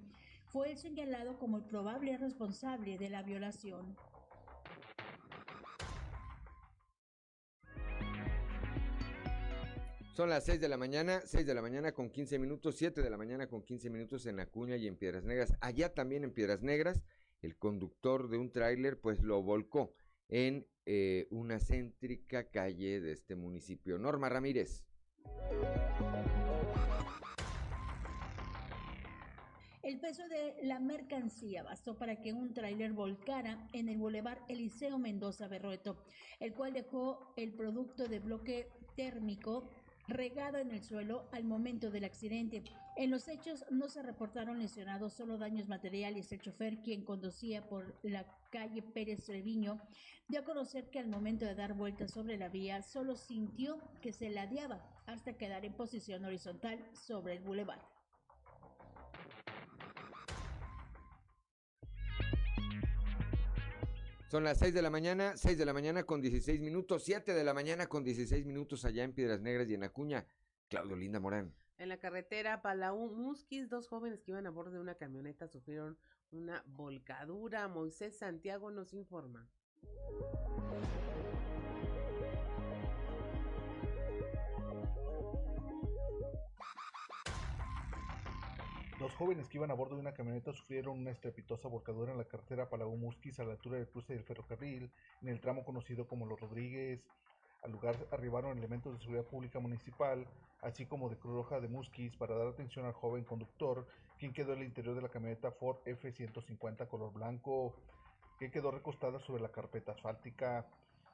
fue 0.48 0.72
el 0.72 0.78
señalado 0.78 1.40
como 1.40 1.58
el 1.58 1.64
probable 1.64 2.18
responsable 2.18 2.98
de 2.98 3.10
la 3.10 3.24
violación. 3.24 3.96
Son 10.14 10.30
las 10.30 10.44
6 10.44 10.60
de 10.60 10.68
la 10.68 10.76
mañana, 10.76 11.22
6 11.24 11.46
de 11.46 11.54
la 11.54 11.62
mañana 11.62 11.94
con 11.94 12.10
15 12.10 12.38
minutos, 12.40 12.76
7 12.76 13.02
de 13.02 13.10
la 13.10 13.16
mañana 13.16 13.48
con 13.48 13.64
15 13.64 13.90
minutos 13.90 14.26
en 14.26 14.42
Acuña 14.42 14.76
y 14.76 14.86
en 14.88 14.98
Piedras 14.98 15.24
Negras. 15.24 15.54
Allá 15.62 15.94
también 15.94 16.26
en 16.26 16.34
Piedras 16.34 16.62
Negras, 16.62 17.02
el 17.42 17.56
conductor 17.58 18.28
de 18.28 18.38
un 18.38 18.52
tráiler 18.52 19.00
pues 19.00 19.22
lo 19.22 19.42
volcó 19.42 19.94
en 20.28 20.68
eh, 20.86 21.28
una 21.32 21.60
céntrica 21.60 22.50
calle 22.50 23.00
de 23.00 23.14
este 23.14 23.36
municipio. 23.36 23.98
Norma 23.98 24.28
Ramírez. 24.28 24.89
El 29.90 30.00
peso 30.00 30.28
de 30.28 30.56
la 30.64 30.80
mercancía 30.80 31.64
bastó 31.64 31.98
para 31.98 32.22
que 32.22 32.32
un 32.32 32.54
tráiler 32.54 32.94
volcara 32.94 33.68
en 33.74 33.90
el 33.90 33.98
bulevar 33.98 34.40
Eliseo 34.48 35.00
Mendoza 35.00 35.48
Berrueto, 35.48 35.98
el 36.40 36.54
cual 36.54 36.74
dejó 36.74 37.34
el 37.38 37.54
producto 37.54 38.08
de 38.08 38.20
bloque 38.20 38.70
térmico 38.96 39.68
regado 40.08 40.58
en 40.58 40.72
el 40.72 40.84
suelo 40.84 41.28
al 41.32 41.44
momento 41.44 41.90
del 41.90 42.04
accidente. 42.04 42.64
En 42.98 43.12
los 43.12 43.28
hechos 43.28 43.66
no 43.72 43.90
se 43.90 44.04
reportaron 44.04 44.60
lesionados, 44.60 45.14
solo 45.14 45.38
daños 45.38 45.68
materiales. 45.68 46.32
El 46.32 46.42
chofer, 46.42 46.82
quien 46.82 47.04
conducía 47.04 47.68
por 47.68 47.96
la 48.04 48.26
calle 48.52 48.82
Pérez 48.82 49.26
Treviño, 49.26 49.80
dio 50.28 50.42
a 50.42 50.44
conocer 50.44 50.90
que 50.90 51.00
al 51.00 51.08
momento 51.08 51.46
de 51.46 51.56
dar 51.56 51.74
vueltas 51.74 52.12
sobre 52.12 52.38
la 52.38 52.50
vía 52.50 52.82
solo 52.82 53.16
sintió 53.16 53.80
que 54.02 54.12
se 54.12 54.30
ladeaba 54.30 54.84
hasta 55.14 55.34
quedar 55.34 55.66
en 55.66 55.74
posición 55.74 56.24
horizontal 56.24 56.80
sobre 56.94 57.34
el 57.34 57.40
bulevar. 57.40 57.80
Son 64.30 64.44
las 64.44 64.60
6 64.60 64.76
de 64.76 64.82
la 64.84 64.92
mañana, 64.92 65.36
6 65.36 65.58
de 65.58 65.66
la 65.66 65.74
mañana 65.74 66.04
con 66.04 66.22
16 66.22 66.62
minutos, 66.62 67.04
7 67.04 67.34
de 67.34 67.44
la 67.44 67.56
mañana 67.56 67.88
con 67.88 68.04
16 68.04 68.46
minutos 68.46 68.86
allá 68.86 69.04
en 69.04 69.14
Piedras 69.14 69.42
Negras 69.42 69.68
y 69.70 69.74
en 69.74 69.84
Acuña. 69.84 70.28
Claudio 70.68 70.96
Linda 70.96 71.20
Morán. 71.20 71.56
En 71.80 71.90
la 71.90 71.98
carretera 71.98 72.62
Palau 72.62 73.10
Musquis, 73.10 73.70
dos 73.70 73.88
jóvenes 73.88 74.22
que 74.22 74.32
iban 74.32 74.46
a 74.46 74.52
bordo 74.52 74.74
de 74.74 74.80
una 74.80 74.94
camioneta 74.94 75.48
sufrieron 75.48 75.98
una 76.30 76.64
volcadura. 76.68 77.68
Moisés 77.68 78.20
Santiago 78.20 78.70
nos 78.70 78.94
informa. 78.94 79.50
Jóvenes 89.20 89.50
que 89.50 89.58
iban 89.58 89.70
a 89.70 89.74
bordo 89.74 89.96
de 89.96 90.02
una 90.02 90.14
camioneta 90.14 90.54
sufrieron 90.54 90.98
una 90.98 91.12
estrepitosa 91.12 91.68
volcadura 91.68 92.14
en 92.14 92.18
la 92.18 92.24
carretera 92.24 92.70
Palau-Musquis 92.70 93.38
a 93.40 93.44
la 93.44 93.52
altura 93.52 93.76
del 93.76 93.90
cruce 93.90 94.14
del 94.14 94.24
ferrocarril, 94.24 94.90
en 95.22 95.28
el 95.28 95.42
tramo 95.42 95.66
conocido 95.66 96.08
como 96.08 96.26
Los 96.26 96.40
Rodríguez. 96.40 97.06
Al 97.62 97.74
lugar 97.74 97.98
arribaron 98.14 98.58
elementos 98.58 98.94
de 98.94 99.00
seguridad 99.00 99.26
pública 99.26 99.60
municipal, 99.60 100.26
así 100.62 100.86
como 100.86 101.10
de 101.10 101.18
Cruz 101.18 101.36
Roja 101.36 101.60
de 101.60 101.68
Musquis, 101.68 102.16
para 102.16 102.34
dar 102.34 102.48
atención 102.48 102.86
al 102.86 102.94
joven 102.94 103.26
conductor, 103.26 103.86
quien 104.18 104.32
quedó 104.32 104.54
en 104.54 104.60
el 104.60 104.68
interior 104.68 104.96
de 104.96 105.02
la 105.02 105.10
camioneta 105.10 105.52
Ford 105.52 105.80
F-150 105.86 106.88
color 106.88 107.12
blanco, 107.12 107.76
que 108.40 108.50
quedó 108.50 108.72
recostada 108.72 109.20
sobre 109.20 109.42
la 109.42 109.52
carpeta 109.52 109.92
asfáltica. 109.92 110.66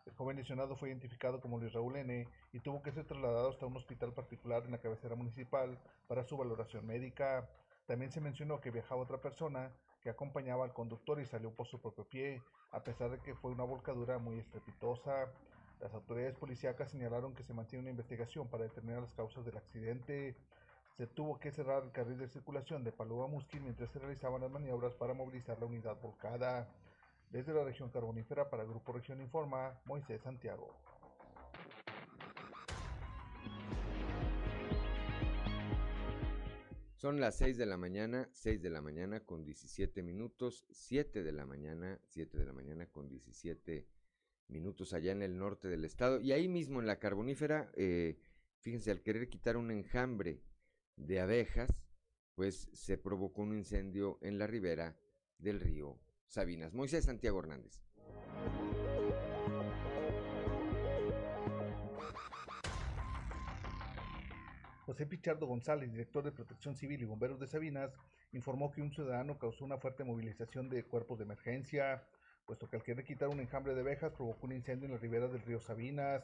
El 0.06 0.14
joven 0.14 0.38
lesionado 0.38 0.76
fue 0.76 0.90
identificado 0.90 1.42
como 1.42 1.58
Luis 1.58 1.74
Raúl 1.74 1.96
N. 1.96 2.28
y 2.54 2.60
tuvo 2.60 2.84
que 2.84 2.92
ser 2.92 3.06
trasladado 3.06 3.50
hasta 3.50 3.66
un 3.66 3.76
hospital 3.78 4.14
particular 4.14 4.64
en 4.64 4.74
la 4.74 4.78
cabecera 4.78 5.16
municipal 5.16 5.80
para 6.08 6.24
su 6.24 6.38
valoración 6.38 6.86
médica. 6.86 7.50
También 7.86 8.12
se 8.12 8.22
mencionó 8.22 8.60
que 8.60 8.72
viajaba 8.72 9.02
otra 9.02 9.22
persona 9.22 9.72
que 10.02 10.10
acompañaba 10.10 10.64
al 10.64 10.74
conductor 10.74 11.20
y 11.20 11.26
salió 11.26 11.52
por 11.52 11.68
su 11.68 11.80
propio 11.80 12.04
pie, 12.06 12.42
a 12.72 12.84
pesar 12.84 13.12
de 13.12 13.20
que 13.20 13.36
fue 13.36 13.52
una 13.52 13.64
volcadura 13.64 14.18
muy 14.18 14.40
estrepitosa. 14.40 15.32
Las 15.80 15.94
autoridades 15.94 16.36
policíacas 16.36 16.90
señalaron 16.90 17.36
que 17.36 17.44
se 17.44 17.54
mantiene 17.54 17.84
una 17.84 17.92
investigación 17.92 18.48
para 18.48 18.64
determinar 18.64 19.02
las 19.02 19.14
causas 19.14 19.46
del 19.46 19.58
accidente. 19.58 20.36
Se 20.98 21.06
tuvo 21.08 21.40
que 21.40 21.52
cerrar 21.52 21.84
el 21.84 21.92
carril 21.92 22.18
de 22.18 22.28
circulación 22.28 22.84
de 22.84 22.92
Paloma 22.92 23.28
Musquil 23.28 23.62
mientras 23.62 23.92
se 23.92 24.00
realizaban 24.00 24.42
las 24.42 24.52
maniobras 24.52 24.94
para 24.94 25.14
movilizar 25.14 25.60
la 25.60 25.66
unidad 25.66 26.00
volcada. 26.02 26.68
Desde 27.30 27.54
la 27.54 27.64
región 27.64 27.90
carbonífera 27.90 28.50
para 28.50 28.64
Grupo 28.64 28.94
Región 28.94 29.20
Informa, 29.20 29.80
Moisés 29.86 30.22
Santiago. 30.22 30.74
Son 37.06 37.20
las 37.20 37.36
6 37.36 37.58
de 37.58 37.68
la 37.68 37.78
mañana, 37.78 38.28
6 38.32 38.64
de 38.64 38.72
la 38.72 38.82
mañana 38.82 39.20
con 39.20 39.46
17 39.46 40.02
minutos, 40.02 40.66
7 40.72 41.22
de 41.22 41.32
la 41.34 41.46
mañana, 41.46 42.00
7 42.08 42.36
de 42.36 42.46
la 42.46 42.52
mañana 42.52 42.88
con 42.88 43.08
17 43.08 43.86
minutos 44.48 44.92
allá 44.92 45.12
en 45.12 45.22
el 45.22 45.38
norte 45.38 45.68
del 45.68 45.86
estado. 45.86 46.20
Y 46.20 46.32
ahí 46.32 46.48
mismo 46.48 46.80
en 46.80 46.88
la 46.88 46.98
carbonífera, 46.98 47.72
eh, 47.76 48.18
fíjense, 48.58 48.90
al 48.90 49.04
querer 49.04 49.30
quitar 49.30 49.56
un 49.56 49.70
enjambre 49.70 50.42
de 50.96 51.20
abejas, 51.20 51.70
pues 52.34 52.70
se 52.74 52.98
provocó 52.98 53.44
un 53.44 53.54
incendio 53.54 54.18
en 54.24 54.40
la 54.40 54.48
ribera 54.48 54.98
del 55.38 55.60
río 55.60 56.00
Sabinas. 56.26 56.74
Moisés 56.74 57.06
Santiago 57.06 57.38
Hernández. 57.38 57.84
José 64.86 65.08
Pichardo 65.08 65.48
González, 65.48 65.92
director 65.92 66.24
de 66.24 66.32
Protección 66.32 66.76
Civil 66.76 67.02
y 67.02 67.06
Bomberos 67.06 67.40
de 67.40 67.48
Sabinas, 67.48 67.92
informó 68.34 68.72
que 68.72 68.84
un 68.84 68.92
ciudadano 68.92 69.40
causó 69.40 69.66
una 69.66 69.80
fuerte 69.80 70.04
movilización 70.04 70.70
de 70.70 70.84
cuerpos 70.84 71.18
de 71.18 71.24
emergencia, 71.24 72.04
puesto 72.46 72.70
que 72.70 72.76
al 72.76 72.84
querer 72.84 73.04
quitar 73.04 73.30
un 73.30 73.40
enjambre 73.40 73.74
de 73.74 73.82
abejas 73.82 74.14
provocó 74.14 74.46
un 74.46 74.52
incendio 74.52 74.86
en 74.86 74.92
la 74.92 75.00
ribera 75.00 75.28
del 75.28 75.42
río 75.42 75.60
Sabinas. 75.60 76.24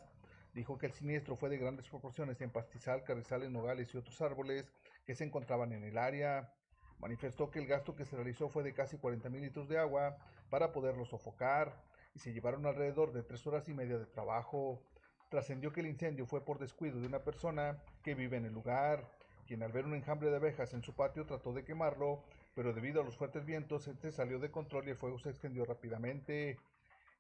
Dijo 0.54 0.78
que 0.78 0.86
el 0.86 0.92
siniestro 0.92 1.36
fue 1.36 1.50
de 1.50 1.58
grandes 1.58 1.88
proporciones 1.88 2.40
en 2.42 2.52
pastizal, 2.52 3.04
carrizales, 3.04 3.50
nogales 3.50 3.92
y 3.96 3.98
otros 3.98 4.22
árboles 4.22 4.72
que 5.08 5.16
se 5.16 5.24
encontraban 5.24 5.74
en 5.74 5.84
el 5.84 5.98
área. 5.98 6.54
Manifestó 7.00 7.50
que 7.50 7.58
el 7.58 7.66
gasto 7.66 7.96
que 7.96 8.06
se 8.06 8.16
realizó 8.16 8.48
fue 8.48 8.62
de 8.62 8.76
casi 8.76 8.96
40 8.96 9.28
mil 9.32 9.42
litros 9.42 9.70
de 9.70 9.80
agua 9.80 10.18
para 10.52 10.72
poderlo 10.72 11.06
sofocar 11.06 11.82
y 12.14 12.20
se 12.20 12.32
llevaron 12.32 12.68
alrededor 12.68 13.12
de 13.12 13.24
tres 13.24 13.48
horas 13.48 13.68
y 13.70 13.74
media 13.74 13.98
de 13.98 14.06
trabajo. 14.06 14.84
Trascendió 15.32 15.72
que 15.72 15.80
el 15.80 15.88
incendio 15.88 16.26
fue 16.26 16.44
por 16.44 16.60
descuido 16.60 17.00
de 17.00 17.08
una 17.08 17.20
persona 17.20 17.82
que 18.04 18.16
vive 18.16 18.36
en 18.36 18.44
el 18.44 18.54
lugar, 18.54 19.08
quien 19.48 19.64
al 19.64 19.72
ver 19.72 19.86
un 19.86 19.96
enjambre 19.96 20.30
de 20.30 20.36
abejas 20.36 20.74
en 20.74 20.84
su 20.84 20.94
patio 20.94 21.26
trató 21.26 21.54
de 21.54 21.64
quemarlo, 21.64 22.22
pero 22.54 22.74
debido 22.74 23.00
a 23.00 23.06
los 23.06 23.16
fuertes 23.16 23.46
vientos 23.46 23.88
este 23.88 24.12
salió 24.12 24.40
de 24.40 24.52
control 24.52 24.88
y 24.88 24.90
el 24.90 24.98
fuego 24.98 25.20
se 25.20 25.30
extendió 25.30 25.64
rápidamente. 25.64 26.60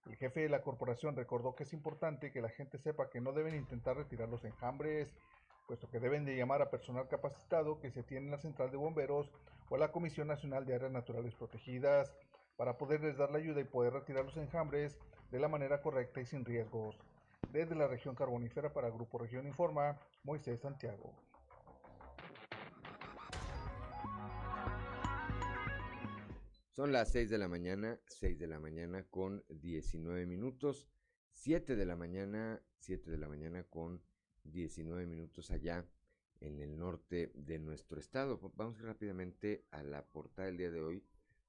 El 0.05 0.17
jefe 0.17 0.41
de 0.41 0.49
la 0.49 0.61
corporación 0.61 1.15
recordó 1.15 1.55
que 1.55 1.63
es 1.63 1.71
importante 1.71 2.33
que 2.33 2.41
la 2.41 2.49
gente 2.49 2.77
sepa 2.79 3.09
que 3.09 3.21
no 3.21 3.31
deben 3.31 3.55
intentar 3.55 3.95
retirar 3.95 4.27
los 4.27 4.43
enjambres, 4.43 5.15
puesto 5.65 5.89
que 5.89 6.01
deben 6.01 6.25
de 6.25 6.35
llamar 6.35 6.61
a 6.61 6.69
personal 6.69 7.07
capacitado 7.07 7.79
que 7.79 7.91
se 7.91 8.03
tiene 8.03 8.25
en 8.25 8.31
la 8.31 8.39
central 8.39 8.71
de 8.71 8.77
bomberos 8.77 9.31
o 9.69 9.75
a 9.75 9.77
la 9.77 9.93
Comisión 9.93 10.27
Nacional 10.27 10.65
de 10.65 10.75
Áreas 10.75 10.91
Naturales 10.91 11.33
Protegidas 11.33 12.13
para 12.57 12.77
poderles 12.77 13.15
dar 13.15 13.31
la 13.31 13.37
ayuda 13.37 13.61
y 13.61 13.63
poder 13.63 13.93
retirar 13.93 14.25
los 14.25 14.35
enjambres 14.35 14.99
de 15.31 15.39
la 15.39 15.47
manera 15.47 15.81
correcta 15.81 16.19
y 16.19 16.25
sin 16.25 16.43
riesgos. 16.43 16.99
Desde 17.49 17.75
la 17.75 17.87
región 17.87 18.15
carbonífera 18.15 18.71
para 18.71 18.89
Grupo 18.89 19.17
Región 19.17 19.47
Informa, 19.47 19.99
Moisés 20.23 20.59
Santiago. 20.59 21.13
Son 26.69 26.91
las 26.93 27.11
6 27.11 27.29
de 27.29 27.37
la 27.37 27.47
mañana, 27.47 27.99
6 28.07 28.39
de 28.39 28.47
la 28.47 28.59
mañana 28.59 29.03
con 29.09 29.43
19 29.49 30.25
minutos, 30.25 30.87
7 31.33 31.75
de 31.75 31.85
la 31.85 31.95
mañana, 31.95 32.61
7 32.77 33.11
de 33.11 33.17
la 33.17 33.27
mañana 33.27 33.63
con 33.63 34.01
19 34.45 35.05
minutos 35.05 35.51
allá 35.51 35.85
en 36.39 36.59
el 36.59 36.77
norte 36.77 37.31
de 37.35 37.59
nuestro 37.59 37.99
estado. 37.99 38.39
Vamos 38.55 38.81
rápidamente 38.81 39.65
a 39.71 39.83
la 39.83 40.05
portada 40.05 40.47
del 40.47 40.57
día 40.57 40.71
de 40.71 40.81
hoy 40.81 41.03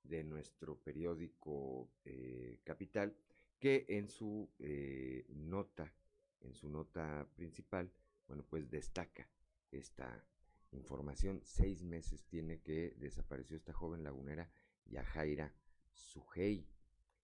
de 0.05 0.25
nuestro 0.25 0.77
periódico 0.79 1.89
eh, 2.05 2.59
Capital, 2.65 3.17
que 3.63 3.87
en 3.87 4.09
su 4.09 4.51
eh, 4.59 5.25
nota, 5.29 5.95
en 6.41 6.53
su 6.53 6.69
nota 6.69 7.29
principal, 7.37 7.93
bueno, 8.27 8.45
pues 8.51 8.69
destaca 8.69 9.31
esta 9.71 10.27
información. 10.73 11.41
Seis 11.45 11.85
meses 11.85 12.25
tiene 12.25 12.61
que 12.61 12.93
desapareció 12.99 13.57
esta 13.57 13.73
joven 13.73 14.03
lagunera 14.03 14.51
Yajaira 14.87 15.55
Sujei. 15.93 16.67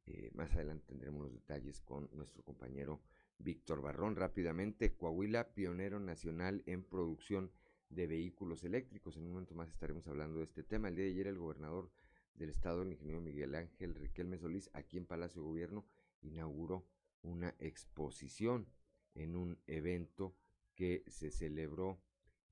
Eh, 0.06 0.30
más 0.32 0.54
adelante 0.54 0.87
tendremos 0.87 1.25
los 1.25 1.32
detalles 1.32 1.80
con 1.80 2.08
nuestro 2.12 2.44
compañero 2.44 3.02
Víctor 3.38 3.82
Barrón. 3.82 4.14
Rápidamente, 4.14 4.94
Coahuila, 4.94 5.52
pionero 5.52 5.99
nacional 5.99 6.62
en 6.66 6.84
producción 6.84 7.50
de 7.88 8.06
vehículos 8.06 8.62
eléctricos. 8.62 9.16
En 9.16 9.25
un 9.25 9.32
momento 9.32 9.56
más 9.56 9.68
estaremos 9.68 10.06
hablando 10.06 10.38
de 10.38 10.44
este 10.44 10.62
tema. 10.62 10.90
El 10.90 10.94
día 10.94 11.06
de 11.06 11.10
ayer 11.10 11.26
el 11.26 11.38
gobernador 11.38 11.90
del 12.34 12.50
estado, 12.50 12.82
el 12.82 12.92
ingeniero 12.92 13.20
Miguel 13.20 13.56
Ángel 13.56 13.96
Riquelme 13.96 14.38
Solís, 14.38 14.70
aquí 14.75 14.96
en 14.96 15.06
Palacio 15.06 15.42
de 15.42 15.49
Gobierno, 15.49 15.84
inauguró 16.22 16.86
una 17.22 17.54
exposición 17.58 18.66
en 19.14 19.36
un 19.36 19.58
evento 19.66 20.36
que 20.74 21.04
se 21.08 21.30
celebró, 21.30 22.00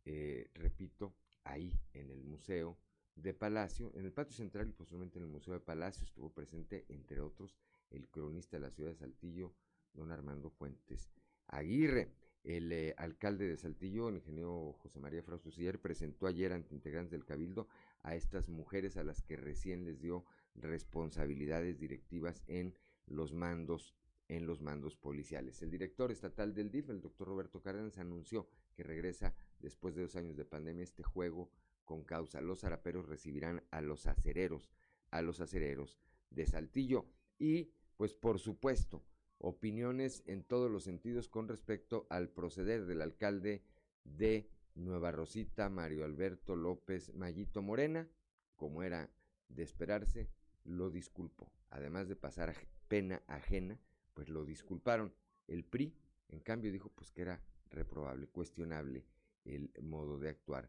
eh, 0.05 0.51
repito, 0.55 1.15
ahí 1.45 1.81
en 1.93 2.11
el 2.11 2.23
Museo 2.23 2.79
de 3.15 3.35
Palacio, 3.35 3.91
en 3.95 4.05
el 4.05 4.13
patio 4.13 4.37
central 4.37 4.69
y 4.69 4.73
posiblemente 4.73 5.19
en 5.19 5.25
el 5.25 5.31
Museo 5.31 5.55
de 5.55 5.61
Palacio 5.61 6.05
estuvo 6.05 6.33
presente, 6.33 6.85
entre 6.89 7.21
otros, 7.21 7.57
el 7.91 8.09
cronista 8.09 8.57
de 8.57 8.61
la 8.61 8.71
ciudad 8.71 8.91
de 8.91 8.97
Saltillo, 8.97 9.55
don 9.95 10.13
Armando 10.13 10.51
Fuentes 10.51 11.11
Aguirre. 11.47 12.13
El 12.45 12.71
eh, 12.73 12.95
alcalde 12.97 13.49
de 13.49 13.57
Saltillo, 13.57 14.09
el 14.09 14.17
ingeniero 14.17 14.73
José 14.75 15.01
María 15.01 15.23
Frausto 15.23 15.51
Siller, 15.51 15.81
presentó 15.81 16.27
ayer 16.27 16.53
ante 16.53 16.75
integrantes 16.75 17.11
del 17.11 17.25
Cabildo 17.25 17.67
a 18.03 18.15
estas 18.15 18.49
mujeres 18.49 18.97
a 18.97 19.03
las 19.03 19.23
que 19.23 19.37
recién 19.37 19.85
les 19.85 20.01
dio 20.01 20.25
responsabilidades 20.55 21.79
directivas 21.79 22.43
en 22.47 22.75
los 23.09 23.33
mandos 23.33 23.95
en 24.29 24.47
los 24.47 24.61
mandos 24.61 24.95
policiales. 24.95 25.63
El 25.63 25.71
director 25.71 26.13
estatal 26.13 26.55
del 26.55 26.71
DIF, 26.71 26.91
el 26.91 27.01
doctor 27.01 27.29
Roberto 27.29 27.63
Cárdenas, 27.63 27.99
anunció 27.99 28.49
que 28.75 28.83
regresa 28.83 29.35
después 29.59 29.95
de 29.95 30.03
dos 30.03 30.17
años 30.17 30.37
de 30.37 30.45
pandemia 30.45 30.85
este 30.85 31.03
juego 31.03 31.51
con 31.85 32.05
causa. 32.05 32.41
Los 32.41 32.61
zaraperos 32.61 33.09
recibirán 33.09 33.65
a 33.71 33.81
los 33.81 34.07
acereros, 34.07 34.71
a 35.11 35.23
los 35.23 35.41
acereros 35.41 35.99
de 36.31 36.47
Saltillo 36.47 37.07
y, 37.39 37.73
pues 37.97 38.13
por 38.13 38.39
supuesto, 38.39 39.03
opiniones 39.39 40.23
en 40.27 40.45
todos 40.45 40.71
los 40.71 40.85
sentidos 40.85 41.29
con 41.29 41.49
respecto 41.49 42.07
al 42.11 42.29
proceder 42.29 42.85
del 42.85 43.01
alcalde 43.01 43.63
de 44.05 44.51
Nueva 44.75 45.11
Rosita, 45.11 45.71
Mario 45.71 46.05
Alberto 46.05 46.55
López 46.55 47.15
Mayito 47.15 47.63
Morena, 47.63 48.09
como 48.57 48.83
era 48.83 49.11
de 49.49 49.63
esperarse, 49.63 50.29
lo 50.65 50.91
disculpó. 50.91 51.51
Además 51.71 52.09
de 52.09 52.17
pasar 52.17 52.55
pena 52.89 53.23
ajena, 53.27 53.79
pues 54.15 54.29
lo 54.29 54.45
disculparon. 54.45 55.15
El 55.47 55.65
PRI, 55.65 55.95
en 56.29 56.41
cambio, 56.41 56.73
dijo 56.73 56.91
pues 56.95 57.13
que 57.13 57.23
era 57.23 57.41
reprobable, 57.71 58.27
cuestionable 58.29 59.05
el 59.45 59.71
modo 59.83 60.19
de 60.19 60.31
actuar 60.31 60.69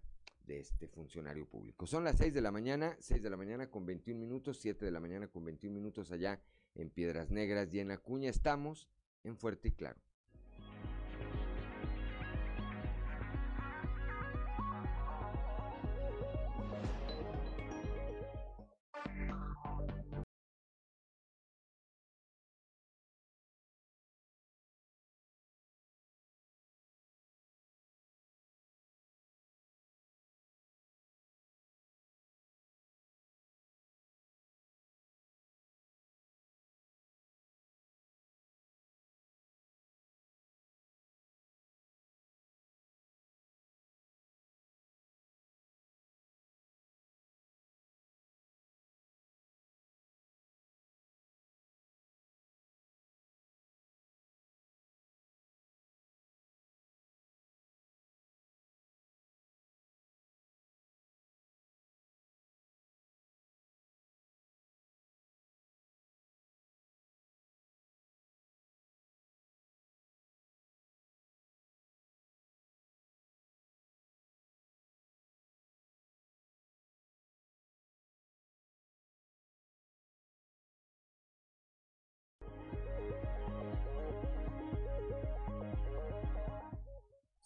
de 0.49 0.59
este 0.59 0.87
funcionario 0.87 1.47
público. 1.47 1.85
Son 1.85 2.03
las 2.03 2.17
6 2.17 2.33
de 2.33 2.41
la 2.41 2.51
mañana, 2.51 2.97
6 2.99 3.21
de 3.21 3.29
la 3.29 3.37
mañana 3.37 3.69
con 3.69 3.85
21 3.85 4.19
minutos, 4.19 4.57
7 4.59 4.83
de 4.83 4.91
la 4.91 4.99
mañana 4.99 5.27
con 5.27 5.45
21 5.45 5.73
minutos 5.73 6.11
allá 6.11 6.41
en 6.73 6.89
Piedras 6.89 7.29
Negras 7.29 7.71
y 7.71 7.79
en 7.79 7.91
Acuña. 7.91 8.29
Estamos 8.29 8.89
en 9.23 9.37
Fuerte 9.37 9.69
y 9.69 9.71
Claro. 9.71 10.01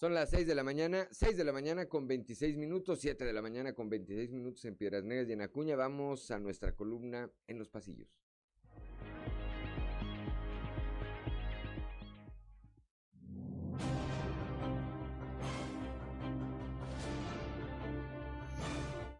Son 0.04 0.14
las 0.14 0.32
6 0.32 0.46
de 0.46 0.54
la 0.54 0.66
mañana, 0.66 1.08
6 1.12 1.38
de 1.38 1.46
la 1.46 1.54
mañana 1.54 1.88
con 1.88 2.06
26 2.06 2.58
minutos, 2.58 3.00
7 3.00 3.24
de 3.24 3.32
la 3.32 3.42
mañana 3.42 3.72
con 3.72 3.90
26 3.90 4.32
minutos 4.32 4.66
en 4.66 4.76
Piedras 4.76 5.02
Negras 5.06 5.30
y 5.30 5.32
en 5.32 5.42
Acuña. 5.42 5.78
Vamos 5.78 6.30
a 6.30 6.40
nuestra 6.40 6.76
columna 6.76 7.32
en 7.48 7.58
los 7.58 7.70
pasillos. 7.70 8.10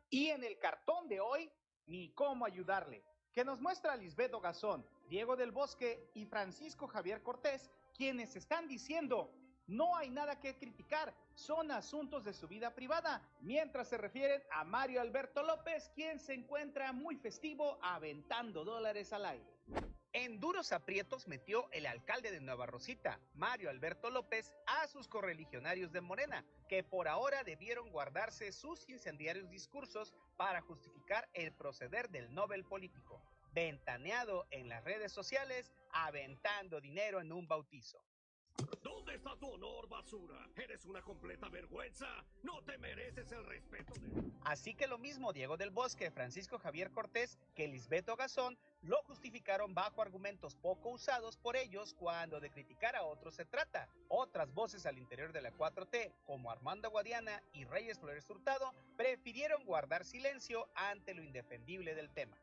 Y 0.10 0.28
en 0.32 0.44
el 0.44 0.60
cartón 0.60 1.08
de 1.08 1.22
hoy, 1.22 1.50
ni 1.86 2.10
cómo 2.10 2.46
ayudarle, 2.46 3.06
que 3.32 3.46
nos 3.46 3.62
muestra 3.62 3.96
Lisbedo 3.96 4.42
Gazón, 4.42 4.86
Diego 5.08 5.38
del 5.38 5.54
Bosque 5.54 6.10
y 6.14 6.26
Francisco 6.26 6.88
Javier 6.88 7.24
Cortés, 7.24 7.72
quienes 7.94 8.36
están 8.36 8.68
diciendo 8.68 9.34
no 9.68 9.96
hay 9.96 10.10
nada 10.10 10.40
que 10.40 10.58
criticar, 10.58 11.14
son 11.36 11.72
asuntos 11.72 12.24
de 12.24 12.34
su 12.34 12.48
vida 12.48 12.74
privada, 12.76 13.22
mientras 13.42 13.88
se 13.88 13.98
refieren 13.98 14.42
a 14.52 14.64
Mario 14.64 15.02
Alberto 15.02 15.44
López, 15.44 15.90
quien 15.96 16.20
se 16.20 16.34
encuentra 16.34 16.92
muy 16.92 17.16
festivo 17.16 17.80
aventando 17.82 18.64
dólares 18.64 19.14
al 19.14 19.26
aire. 19.26 19.54
En 20.16 20.40
duros 20.40 20.72
aprietos 20.72 21.28
metió 21.28 21.72
el 21.72 21.88
alcalde 21.88 22.30
de 22.30 22.40
Nueva 22.40 22.68
Rosita, 22.68 23.20
Mario 23.34 23.72
Alberto 23.72 24.12
López, 24.12 24.54
a 24.68 24.86
sus 24.88 25.08
correligionarios 25.08 25.92
de 25.92 26.02
Morena, 26.02 26.46
que 26.70 26.84
por 26.84 27.08
ahora 27.08 27.44
debieron 27.44 27.90
guardarse 27.90 28.52
sus 28.52 28.88
incendiarios 28.88 29.50
discursos 29.50 30.14
para 30.38 30.62
justificar 30.62 31.28
el 31.34 31.52
proceder 31.52 32.10
del 32.10 32.32
Nobel 32.32 32.64
político, 32.64 33.24
ventaneado 33.54 34.46
en 34.52 34.70
las 34.70 34.84
redes 34.84 35.12
sociales, 35.12 35.72
aventando 35.92 36.80
dinero 36.80 37.20
en 37.20 37.32
un 37.32 37.48
bautizo. 37.48 38.00
¿Dónde 38.84 39.16
está 39.16 39.36
tu 39.38 39.48
honor, 39.48 39.88
basura? 39.90 40.48
Eres 40.56 40.86
una 40.86 41.02
completa 41.02 41.50
vergüenza. 41.50 42.08
No 42.44 42.62
te 42.64 42.78
mereces 42.78 43.32
el 43.32 43.46
respeto 43.46 43.94
de... 44.00 44.32
Así 44.46 44.74
que 44.74 44.88
lo 44.88 44.98
mismo 44.98 45.34
Diego 45.34 45.58
del 45.58 45.72
Bosque, 45.72 46.12
Francisco 46.12 46.60
Javier 46.60 46.92
Cortés 46.92 47.40
que 47.56 47.68
Lisbeto 47.68 48.16
Gazón 48.16 48.58
lo 48.82 49.02
justificaron 49.04 49.74
bajo 49.74 50.02
argumentos 50.02 50.56
poco 50.56 50.90
usados 50.90 51.38
por 51.38 51.56
ellos 51.56 51.94
cuando 51.94 52.40
de 52.40 52.50
criticar 52.50 52.96
a 52.96 53.04
otros 53.04 53.36
se 53.36 53.46
trata. 53.46 53.88
Otras 54.10 54.54
voces 54.54 54.86
al 54.86 54.98
interior 54.98 55.32
de 55.32 55.42
la 55.42 55.52
4T, 55.54 56.12
como 56.26 56.52
Armando 56.52 56.90
Guadiana 56.92 57.42
y 57.54 57.66
Reyes 57.66 58.00
Flores 58.00 58.30
Hurtado, 58.30 58.74
prefirieron 58.98 59.64
guardar 59.66 60.04
silencio 60.04 60.68
ante 60.76 61.14
lo 61.14 61.24
indefendible 61.24 61.96
del 61.96 62.10
tema. 62.10 62.38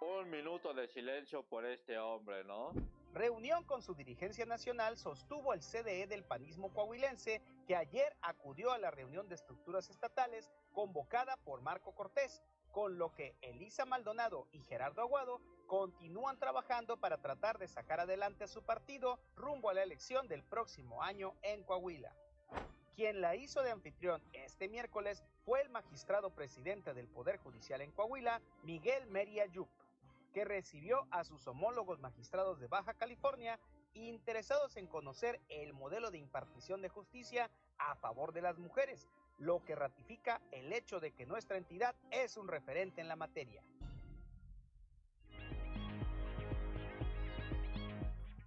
Un 0.00 0.30
minuto 0.30 0.74
de 0.74 0.88
silencio 0.88 1.44
por 1.44 1.64
este 1.64 1.98
hombre, 1.98 2.42
¿no? 2.44 2.72
Reunión 3.12 3.62
con 3.64 3.82
su 3.82 3.94
dirigencia 3.94 4.46
nacional 4.46 4.96
sostuvo 4.96 5.52
el 5.52 5.60
CDE 5.60 6.06
del 6.06 6.24
panismo 6.24 6.72
coahuilense 6.72 7.42
que 7.66 7.76
ayer 7.76 8.16
acudió 8.22 8.72
a 8.72 8.78
la 8.78 8.90
reunión 8.90 9.28
de 9.28 9.34
estructuras 9.34 9.90
estatales 9.90 10.50
convocada 10.72 11.36
por 11.44 11.60
Marco 11.60 11.94
Cortés, 11.94 12.42
con 12.70 12.96
lo 12.96 13.12
que 13.12 13.36
Elisa 13.42 13.84
Maldonado 13.84 14.48
y 14.50 14.60
Gerardo 14.60 15.02
Aguado 15.02 15.42
continúan 15.66 16.38
trabajando 16.38 16.96
para 16.96 17.18
tratar 17.18 17.58
de 17.58 17.68
sacar 17.68 18.00
adelante 18.00 18.44
a 18.44 18.48
su 18.48 18.62
partido 18.62 19.18
rumbo 19.36 19.68
a 19.68 19.74
la 19.74 19.82
elección 19.82 20.26
del 20.26 20.42
próximo 20.42 21.02
año 21.02 21.34
en 21.42 21.64
Coahuila. 21.64 22.16
Quien 22.94 23.20
la 23.20 23.36
hizo 23.36 23.62
de 23.62 23.72
anfitrión 23.72 24.22
este 24.32 24.68
miércoles 24.68 25.22
fue 25.44 25.60
el 25.60 25.68
magistrado 25.68 26.30
presidente 26.34 26.94
del 26.94 27.08
Poder 27.08 27.36
Judicial 27.36 27.82
en 27.82 27.92
Coahuila, 27.92 28.40
Miguel 28.62 29.06
Meria 29.08 29.44
que 30.32 30.44
recibió 30.44 31.06
a 31.10 31.24
sus 31.24 31.46
homólogos 31.46 32.00
magistrados 32.00 32.58
de 32.58 32.66
Baja 32.66 32.94
California 32.94 33.60
interesados 33.94 34.76
en 34.76 34.86
conocer 34.86 35.40
el 35.48 35.72
modelo 35.74 36.10
de 36.10 36.18
impartición 36.18 36.80
de 36.82 36.88
justicia 36.88 37.50
a 37.78 37.94
favor 37.96 38.32
de 38.32 38.42
las 38.42 38.58
mujeres, 38.58 39.08
lo 39.38 39.64
que 39.64 39.74
ratifica 39.74 40.40
el 40.50 40.72
hecho 40.72 41.00
de 41.00 41.12
que 41.12 41.26
nuestra 41.26 41.58
entidad 41.58 41.94
es 42.10 42.36
un 42.36 42.48
referente 42.48 43.00
en 43.00 43.08
la 43.08 43.16
materia. 43.16 43.62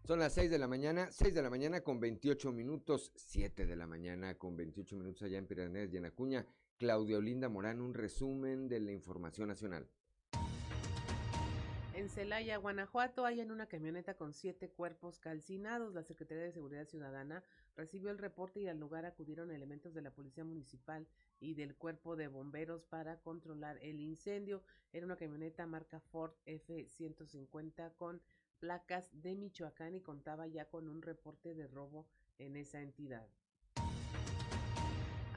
Son 0.04 0.20
las 0.20 0.34
6 0.34 0.52
de 0.52 0.60
la 0.60 0.68
mañana, 0.68 1.12
6 1.12 1.34
de 1.34 1.42
la 1.42 1.50
mañana 1.50 1.82
con 1.82 2.00
28 2.00 2.52
minutos, 2.52 3.12
7 3.16 3.66
de 3.66 3.76
la 3.76 3.88
mañana 3.88 4.36
con 4.36 4.56
28 4.56 4.96
minutos 4.98 5.24
allá 5.24 5.40
en 5.40 5.48
Piraneas 5.48 5.92
y 5.92 5.98
en. 5.98 6.46
Claudia 6.78 7.18
Olinda 7.18 7.50
Morán, 7.50 7.82
un 7.82 7.94
resumen 7.94 8.68
de 8.68 8.82
la 8.82 8.92
información 8.92 9.48
nacional. 9.48 9.90
En 11.96 12.10
Celaya, 12.10 12.58
Guanajuato, 12.58 13.26
hay 13.26 13.40
en 13.40 13.52
una 13.52 13.68
camioneta 13.68 14.16
con 14.16 14.34
siete 14.34 14.70
cuerpos 14.70 15.18
calcinados. 15.18 15.94
La 15.94 16.04
Secretaría 16.04 16.44
de 16.44 16.52
Seguridad 16.52 16.90
Ciudadana 16.90 17.42
recibió 17.78 18.12
el 18.12 18.18
reporte 18.18 18.60
y 18.60 18.68
al 18.68 18.82
lugar 18.82 19.06
acudieron 19.06 19.50
elementos 19.50 19.94
de 19.94 20.02
la 20.02 20.12
Policía 20.12 20.44
Municipal 20.44 21.08
y 21.40 21.54
del 21.54 21.74
Cuerpo 21.74 22.18
de 22.18 22.28
Bomberos 22.28 22.84
para 22.84 23.22
controlar 23.22 23.78
el 23.82 24.02
incendio. 24.02 24.62
Era 24.92 25.06
una 25.06 25.16
camioneta 25.16 25.66
marca 25.68 26.02
Ford 26.02 26.34
F-150 26.46 27.96
con 27.96 28.22
placas 28.60 29.10
de 29.22 29.36
Michoacán 29.36 29.96
y 29.96 30.02
contaba 30.02 30.48
ya 30.48 30.66
con 30.66 30.90
un 30.90 31.02
reporte 31.02 31.56
de 31.56 31.66
robo 31.66 32.10
en 32.40 32.58
esa 32.58 32.82
entidad. 32.82 33.26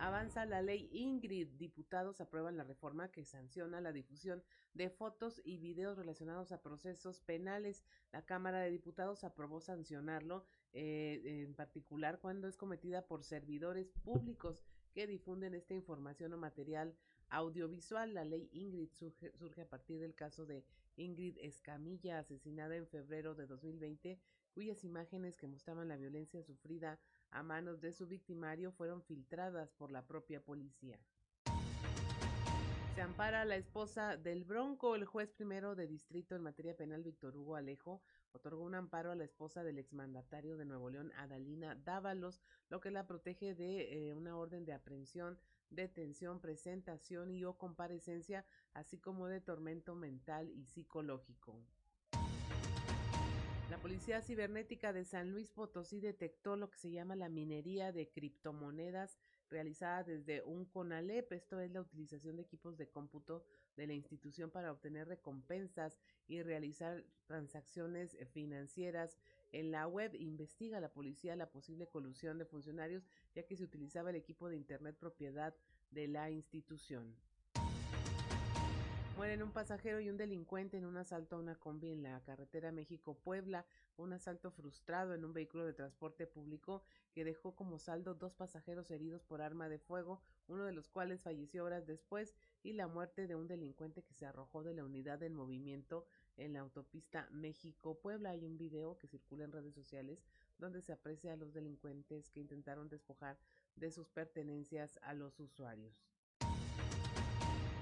Avanza 0.01 0.47
la 0.47 0.63
ley 0.63 0.89
Ingrid. 0.93 1.49
Diputados 1.59 2.21
aprueban 2.21 2.57
la 2.57 2.63
reforma 2.63 3.11
que 3.11 3.25
sanciona 3.25 3.81
la 3.81 3.93
difusión 3.93 4.45
de 4.73 4.91
fotos 4.91 5.41
y 5.45 5.59
videos 5.59 5.99
relacionados 5.99 6.53
a 6.53 6.63
procesos 6.63 7.21
penales. 7.21 7.85
La 8.13 8.25
Cámara 8.25 8.61
de 8.61 8.71
Diputados 8.71 9.25
aprobó 9.25 9.61
sancionarlo, 9.61 10.45
eh, 10.73 11.21
en 11.25 11.55
particular 11.55 12.21
cuando 12.21 12.47
es 12.47 12.57
cometida 12.57 13.07
por 13.07 13.25
servidores 13.25 13.93
públicos 14.05 14.65
que 14.95 15.09
difunden 15.09 15.55
esta 15.55 15.75
información 15.75 16.33
o 16.33 16.39
material 16.39 16.95
audiovisual. 17.31 18.15
La 18.15 18.25
ley 18.25 18.49
Ingrid 18.53 18.93
surge, 18.93 19.33
surge 19.37 19.63
a 19.63 19.69
partir 19.69 19.99
del 19.99 20.15
caso 20.15 20.47
de 20.47 20.65
Ingrid 20.97 21.39
Escamilla, 21.39 22.21
asesinada 22.21 22.77
en 22.77 22.87
febrero 22.87 23.35
de 23.35 23.47
2020, 23.47 24.21
cuyas 24.55 24.85
imágenes 24.85 25.37
que 25.37 25.49
mostraban 25.49 25.89
la 25.89 25.97
violencia 25.97 26.43
sufrida 26.45 27.01
a 27.31 27.43
manos 27.43 27.81
de 27.81 27.93
su 27.93 28.07
victimario 28.07 28.73
fueron 28.73 29.03
filtradas 29.03 29.73
por 29.73 29.91
la 29.91 30.07
propia 30.07 30.41
policía. 30.41 30.99
Se 32.99 33.03
ampara 33.03 33.43
a 33.43 33.45
la 33.45 33.55
esposa 33.55 34.17
del 34.17 34.45
Bronco. 34.45 34.97
El 34.97 35.05
juez 35.05 35.31
primero 35.31 35.77
de 35.77 35.87
distrito 35.87 36.35
en 36.35 36.43
materia 36.43 36.77
penal, 36.77 37.05
Víctor 37.05 37.37
Hugo 37.37 37.55
Alejo, 37.55 38.03
otorgó 38.33 38.65
un 38.65 38.75
amparo 38.75 39.13
a 39.13 39.15
la 39.15 39.23
esposa 39.23 39.63
del 39.63 39.79
exmandatario 39.79 40.57
de 40.57 40.65
Nuevo 40.65 40.91
León, 40.91 41.13
Adalina 41.17 41.77
Dávalos, 41.77 42.43
lo 42.71 42.81
que 42.81 42.91
la 42.91 43.07
protege 43.07 43.55
de 43.55 44.09
eh, 44.09 44.15
una 44.15 44.37
orden 44.37 44.65
de 44.65 44.73
aprehensión, 44.73 45.39
detención, 45.71 46.41
presentación 46.41 47.31
y 47.31 47.45
o 47.45 47.57
comparecencia, 47.57 48.45
así 48.75 48.99
como 48.99 49.29
de 49.29 49.41
tormento 49.41 49.95
mental 49.95 50.51
y 50.51 50.65
psicológico. 50.65 51.63
La 53.71 53.77
Policía 53.77 54.23
Cibernética 54.23 54.95
de 54.95 55.05
San 55.05 55.31
Luis 55.31 55.51
Potosí 55.51 56.01
detectó 56.01 56.57
lo 56.57 56.71
que 56.71 56.79
se 56.79 56.91
llama 56.91 57.17
la 57.17 57.29
minería 57.29 57.93
de 57.93 58.09
criptomonedas 58.09 59.19
realizada 59.51 60.05
desde 60.05 60.43
un 60.43 60.65
CONALEP. 60.65 61.33
Esto 61.33 61.61
es 61.61 61.71
la 61.71 61.83
utilización 61.83 62.37
de 62.37 62.43
equipos 62.43 62.79
de 62.79 62.89
cómputo 62.89 63.45
de 63.77 63.87
la 63.87 63.93
institución 63.93 64.51
para 64.51 64.73
obtener 64.73 65.07
recompensas 65.07 66.01
y 66.29 66.41
realizar 66.41 67.05
transacciones 67.27 68.17
financieras. 68.33 69.19
En 69.53 69.71
la 69.71 69.87
web 69.87 70.15
investiga 70.15 70.81
la 70.81 70.91
policía 70.91 71.37
la 71.37 71.51
posible 71.51 71.89
colusión 71.89 72.39
de 72.39 72.47
funcionarios 72.47 73.07
ya 73.35 73.43
que 73.43 73.57
se 73.57 73.65
utilizaba 73.65 74.09
el 74.09 74.17
equipo 74.17 74.49
de 74.49 74.57
Internet 74.57 74.97
propiedad 74.99 75.55
de 75.91 76.09
la 76.09 76.31
institución. 76.31 77.15
Mueren 79.19 79.43
un 79.43 79.51
pasajero 79.51 79.99
y 79.99 80.09
un 80.09 80.17
delincuente 80.17 80.77
en 80.77 80.85
un 80.85 80.97
asalto 80.97 81.35
a 81.35 81.39
una 81.41 81.57
combi 81.57 81.91
en 81.91 82.05
la 82.05 82.23
carretera 82.23 82.71
México-Puebla, 82.71 83.67
un 83.97 84.13
asalto 84.13 84.53
frustrado 84.53 85.13
en 85.13 85.25
un 85.25 85.33
vehículo 85.33 85.67
de 85.67 85.73
transporte 85.73 86.29
público 86.29 86.85
que 87.11 87.25
dejó 87.25 87.57
como 87.57 87.81
saldo 87.81 88.15
dos 88.15 88.33
pasajeros 88.33 88.93
heridos 88.93 89.25
por 89.25 89.43
arma 89.43 89.69
de 89.69 89.81
fuego, 89.81 90.23
uno 90.47 90.65
de 90.65 90.73
los 90.73 90.89
cuales 90.89 91.21
falleció 91.21 91.65
horas 91.65 91.85
después, 91.85 92.37
y 92.63 92.75
la 92.75 92.87
muerte 92.87 93.27
de 93.27 93.35
un 93.35 93.49
delincuente 93.49 94.05
que 94.05 94.15
se 94.15 94.25
arrojó 94.25 94.63
de 94.63 94.75
la 94.75 94.85
unidad 94.85 95.21
en 95.25 95.35
movimiento 95.35 96.07
en 96.37 96.53
la 96.53 96.61
autopista 96.61 97.27
México-Puebla. 97.33 98.31
Hay 98.31 98.45
un 98.45 98.57
video 98.57 98.99
que 98.99 99.09
circula 99.09 99.43
en 99.43 99.51
redes 99.51 99.75
sociales 99.75 100.23
donde 100.59 100.81
se 100.81 100.93
aprecia 100.93 101.33
a 101.33 101.37
los 101.37 101.53
delincuentes 101.53 102.31
que 102.31 102.39
intentaron 102.39 102.89
despojar 102.89 103.37
de 103.75 103.91
sus 103.91 104.09
pertenencias 104.11 105.01
a 105.03 105.13
los 105.13 105.41
usuarios. 105.41 106.09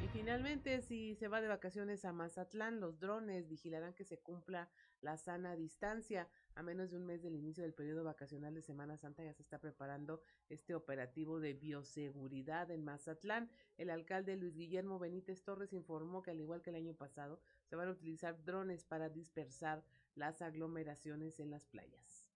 Y 0.07 0.09
finalmente, 0.11 0.83
si 0.83 1.17
se 1.17 1.27
va 1.27 1.41
de 1.41 1.49
vacaciones 1.49 2.05
a 2.05 2.13
Mazatlán, 2.13 2.79
los 2.79 3.01
drones 3.01 3.49
vigilarán 3.49 3.93
que 3.93 4.05
se 4.05 4.21
cumpla 4.21 4.71
la 5.01 5.17
sana 5.17 5.57
distancia. 5.57 6.29
A 6.55 6.63
menos 6.63 6.93
de 6.93 6.97
un 6.97 7.07
mes 7.07 7.25
del 7.25 7.35
inicio 7.35 7.65
del 7.65 7.75
periodo 7.75 8.05
vacacional 8.05 8.55
de 8.55 8.63
Semana 8.63 8.97
Santa 8.97 9.25
ya 9.25 9.35
se 9.35 9.43
está 9.43 9.59
preparando 9.59 10.23
este 10.49 10.77
operativo 10.77 11.41
de 11.41 11.55
bioseguridad 11.55 12.71
en 12.71 12.85
Mazatlán. 12.85 13.51
El 13.79 13.91
alcalde 13.91 14.37
Luis 14.37 14.55
Guillermo 14.55 15.01
Benítez 15.01 15.43
Torres 15.43 15.73
informó 15.73 16.23
que 16.23 16.31
al 16.31 16.39
igual 16.39 16.63
que 16.63 16.71
el 16.71 16.77
año 16.77 16.95
pasado, 16.95 17.41
se 17.65 17.75
van 17.75 17.89
a 17.89 17.93
utilizar 17.93 18.45
drones 18.45 18.85
para 18.85 19.09
dispersar 19.09 19.83
las 20.15 20.41
aglomeraciones 20.41 21.41
en 21.41 21.51
las 21.51 21.67
playas. 21.67 22.29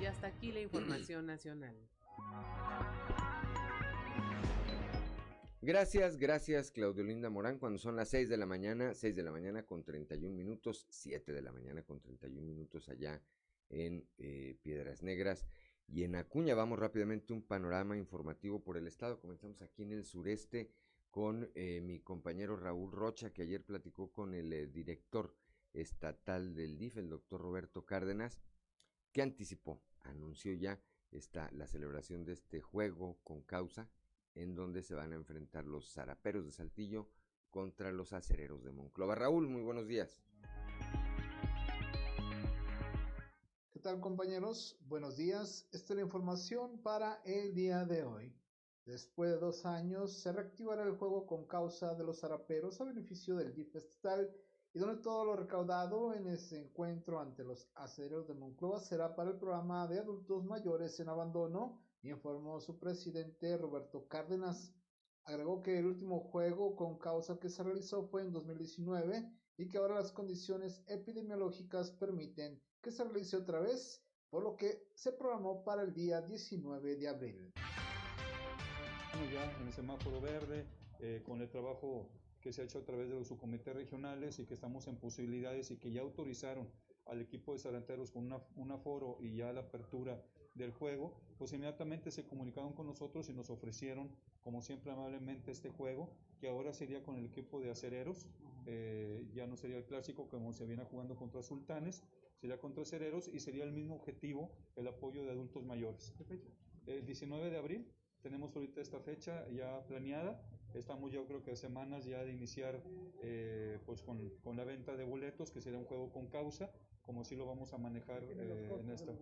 Y 0.00 0.04
hasta 0.04 0.28
aquí 0.28 0.52
la 0.52 0.60
información 0.60 1.26
nacional. 1.26 1.76
Gracias, 5.66 6.18
gracias 6.18 6.70
Claudio 6.70 7.04
Linda 7.04 7.30
Morán. 7.30 7.58
Cuando 7.58 7.78
son 7.78 7.96
las 7.96 8.10
6 8.10 8.28
de 8.28 8.36
la 8.36 8.44
mañana, 8.44 8.92
6 8.92 9.16
de 9.16 9.22
la 9.22 9.30
mañana 9.32 9.62
con 9.62 9.82
31 9.82 10.36
minutos, 10.36 10.86
7 10.90 11.32
de 11.32 11.40
la 11.40 11.52
mañana 11.52 11.82
con 11.82 12.02
31 12.02 12.46
minutos 12.46 12.90
allá 12.90 13.22
en 13.70 14.06
eh, 14.18 14.58
Piedras 14.60 15.02
Negras. 15.02 15.46
Y 15.88 16.04
en 16.04 16.16
Acuña 16.16 16.54
vamos 16.54 16.78
rápidamente 16.78 17.32
un 17.32 17.40
panorama 17.40 17.96
informativo 17.96 18.62
por 18.62 18.76
el 18.76 18.86
estado. 18.86 19.18
Comenzamos 19.22 19.62
aquí 19.62 19.84
en 19.84 19.92
el 19.92 20.04
sureste 20.04 20.70
con 21.10 21.50
eh, 21.54 21.80
mi 21.80 21.98
compañero 21.98 22.56
Raúl 22.56 22.92
Rocha, 22.92 23.32
que 23.32 23.40
ayer 23.40 23.64
platicó 23.64 24.12
con 24.12 24.34
el 24.34 24.52
eh, 24.52 24.66
director 24.66 25.34
estatal 25.72 26.54
del 26.54 26.76
DIF, 26.76 26.98
el 26.98 27.08
doctor 27.08 27.40
Roberto 27.40 27.86
Cárdenas, 27.86 28.42
que 29.12 29.22
anticipó, 29.22 29.80
anunció 30.02 30.52
ya 30.52 30.78
esta, 31.10 31.50
la 31.52 31.66
celebración 31.66 32.26
de 32.26 32.34
este 32.34 32.60
juego 32.60 33.18
con 33.24 33.40
causa 33.40 33.88
en 34.34 34.54
donde 34.54 34.82
se 34.82 34.94
van 34.94 35.12
a 35.12 35.16
enfrentar 35.16 35.64
los 35.64 35.92
zaraperos 35.92 36.44
de 36.44 36.52
Saltillo 36.52 37.08
contra 37.50 37.92
los 37.92 38.12
acereros 38.12 38.64
de 38.64 38.72
Monclova. 38.72 39.14
Raúl, 39.14 39.48
muy 39.48 39.62
buenos 39.62 39.86
días. 39.86 40.24
¿Qué 43.72 43.78
tal 43.80 44.00
compañeros? 44.00 44.76
Buenos 44.86 45.16
días. 45.16 45.68
Esta 45.72 45.92
es 45.92 45.96
la 45.96 46.02
información 46.02 46.78
para 46.82 47.20
el 47.24 47.54
día 47.54 47.84
de 47.84 48.04
hoy. 48.04 48.34
Después 48.86 49.30
de 49.30 49.38
dos 49.38 49.64
años 49.64 50.12
se 50.12 50.30
reactivará 50.32 50.82
el 50.82 50.96
juego 50.96 51.26
con 51.26 51.46
causa 51.46 51.94
de 51.94 52.04
los 52.04 52.20
zaraperos 52.20 52.80
a 52.80 52.84
beneficio 52.84 53.36
del 53.36 53.54
DIF 53.54 53.76
estatal 53.76 54.30
y 54.74 54.78
donde 54.78 55.00
todo 55.00 55.24
lo 55.24 55.36
recaudado 55.36 56.12
en 56.12 56.26
ese 56.26 56.60
encuentro 56.60 57.20
ante 57.20 57.44
los 57.44 57.70
acereros 57.76 58.26
de 58.26 58.34
Monclova 58.34 58.80
será 58.80 59.14
para 59.14 59.30
el 59.30 59.38
programa 59.38 59.86
de 59.86 60.00
adultos 60.00 60.44
mayores 60.44 60.98
en 60.98 61.08
abandono, 61.08 61.80
informó 62.10 62.60
su 62.60 62.78
presidente 62.78 63.56
Roberto 63.56 64.06
Cárdenas. 64.08 64.72
Agregó 65.24 65.62
que 65.62 65.78
el 65.78 65.86
último 65.86 66.20
juego 66.20 66.76
con 66.76 66.98
causa 66.98 67.38
que 67.38 67.48
se 67.48 67.62
realizó 67.62 68.04
fue 68.04 68.22
en 68.22 68.32
2019 68.32 69.30
y 69.56 69.68
que 69.68 69.78
ahora 69.78 69.94
las 69.96 70.12
condiciones 70.12 70.82
epidemiológicas 70.86 71.90
permiten 71.92 72.60
que 72.82 72.90
se 72.90 73.04
realice 73.04 73.36
otra 73.36 73.60
vez, 73.60 74.04
por 74.28 74.42
lo 74.42 74.56
que 74.56 74.88
se 74.94 75.12
programó 75.12 75.64
para 75.64 75.82
el 75.82 75.94
día 75.94 76.20
19 76.20 76.96
de 76.96 77.08
abril. 77.08 77.52
Ya 79.32 79.50
en 79.58 79.66
el 79.66 79.72
semáforo 79.72 80.20
verde, 80.20 80.66
eh, 81.00 81.22
con 81.24 81.40
el 81.40 81.48
trabajo 81.48 82.10
que 82.40 82.52
se 82.52 82.60
ha 82.60 82.64
hecho 82.64 82.78
a 82.78 82.84
través 82.84 83.08
de 83.08 83.14
los 83.14 83.28
subcomités 83.28 83.74
regionales 83.74 84.38
y 84.38 84.44
que 84.44 84.52
estamos 84.52 84.86
en 84.86 84.96
posibilidades 84.96 85.70
y 85.70 85.78
que 85.78 85.90
ya 85.92 86.02
autorizaron 86.02 86.70
al 87.06 87.22
equipo 87.22 87.52
de 87.52 87.58
Salanteros 87.58 88.10
con 88.10 88.26
una, 88.26 88.42
un 88.56 88.70
aforo 88.70 89.16
y 89.20 89.36
ya 89.36 89.52
la 89.52 89.60
apertura 89.60 90.22
del 90.54 90.72
juego, 90.72 91.14
pues 91.38 91.52
inmediatamente 91.52 92.10
se 92.10 92.24
comunicaron 92.24 92.72
con 92.72 92.86
nosotros 92.86 93.28
y 93.28 93.32
nos 93.32 93.50
ofrecieron, 93.50 94.10
como 94.42 94.62
siempre 94.62 94.92
amablemente, 94.92 95.50
este 95.50 95.68
juego, 95.68 96.10
que 96.40 96.48
ahora 96.48 96.72
sería 96.72 97.02
con 97.02 97.16
el 97.16 97.26
equipo 97.26 97.60
de 97.60 97.70
acereros, 97.70 98.26
eh, 98.66 99.26
ya 99.34 99.46
no 99.46 99.56
sería 99.56 99.76
el 99.76 99.84
clásico 99.84 100.28
como 100.28 100.52
se 100.52 100.64
viene 100.64 100.84
jugando 100.84 101.16
contra 101.16 101.42
sultanes, 101.42 102.02
sería 102.40 102.58
contra 102.58 102.82
acereros 102.82 103.28
y 103.28 103.40
sería 103.40 103.64
el 103.64 103.72
mismo 103.72 103.96
objetivo, 103.96 104.52
el 104.76 104.86
apoyo 104.86 105.24
de 105.24 105.30
adultos 105.30 105.64
mayores. 105.64 106.14
El 106.86 107.04
19 107.04 107.50
de 107.50 107.58
abril 107.58 107.86
tenemos 108.22 108.54
ahorita 108.54 108.80
esta 108.80 109.00
fecha 109.00 109.46
ya 109.50 109.84
planeada, 109.86 110.40
estamos 110.74 111.12
yo 111.12 111.26
creo 111.26 111.42
que 111.42 111.56
semanas 111.56 112.04
ya 112.04 112.24
de 112.24 112.32
iniciar 112.32 112.82
eh, 113.22 113.78
pues 113.86 114.02
con, 114.02 114.30
con, 114.42 114.56
la 114.56 114.64
venta 114.64 114.96
de 114.96 115.04
boletos, 115.04 115.50
que 115.50 115.60
sería 115.60 115.78
un 115.78 115.84
juego 115.84 116.10
con 116.10 116.28
causa, 116.28 116.70
como 117.04 117.24
si 117.24 117.36
lo 117.36 117.46
vamos 117.46 117.72
a 117.72 117.78
manejar 117.78 118.22
eh, 118.24 118.70
en 118.80 118.90
esta. 118.90 119.12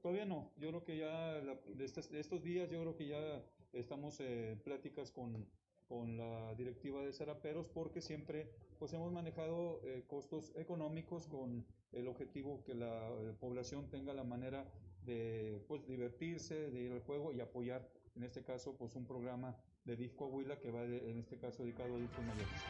Todavía 0.00 0.24
no, 0.24 0.52
yo 0.58 0.68
creo 0.68 0.84
que 0.84 0.98
ya 0.98 1.34
de, 1.40 1.84
estos 1.84 2.42
días 2.42 2.70
yo 2.70 2.80
creo 2.80 2.96
que 2.96 3.08
ya 3.08 3.42
estamos 3.72 4.20
en 4.20 4.26
eh, 4.28 4.60
pláticas 4.62 5.10
con, 5.10 5.46
con 5.88 6.16
la 6.16 6.54
directiva 6.54 7.02
de 7.02 7.12
Saraperos 7.12 7.66
porque 7.68 8.00
siempre 8.00 8.50
pues 8.78 8.92
hemos 8.92 9.12
manejado 9.12 9.80
eh, 9.84 10.04
costos 10.06 10.52
económicos 10.56 11.26
con 11.26 11.66
el 11.92 12.08
objetivo 12.08 12.62
que 12.64 12.74
la 12.74 13.10
población 13.40 13.88
tenga 13.90 14.12
la 14.12 14.24
manera 14.24 14.70
de 15.04 15.64
pues 15.68 15.86
divertirse, 15.86 16.70
de 16.70 16.82
ir 16.82 16.92
al 16.92 17.00
juego 17.00 17.32
y 17.32 17.40
apoyar 17.40 17.88
en 18.14 18.24
este 18.24 18.42
caso 18.42 18.76
pues 18.76 18.94
un 18.94 19.06
programa 19.06 19.56
de 19.84 19.96
Disco 19.96 20.26
Huila 20.26 20.58
que 20.58 20.70
va 20.70 20.84
en 20.84 21.18
este 21.18 21.38
caso 21.38 21.62
dedicado 21.62 21.94
a 21.94 21.96
adultos 21.96 22.24
mayores. 22.24 22.60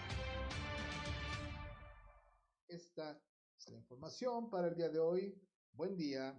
Esta 2.69 3.19
la 3.71 3.79
información 3.79 4.51
para 4.51 4.69
el 4.69 4.75
día 4.75 4.89
de 4.89 4.99
hoy. 4.99 5.35
Buen 5.73 5.97
día. 5.97 6.39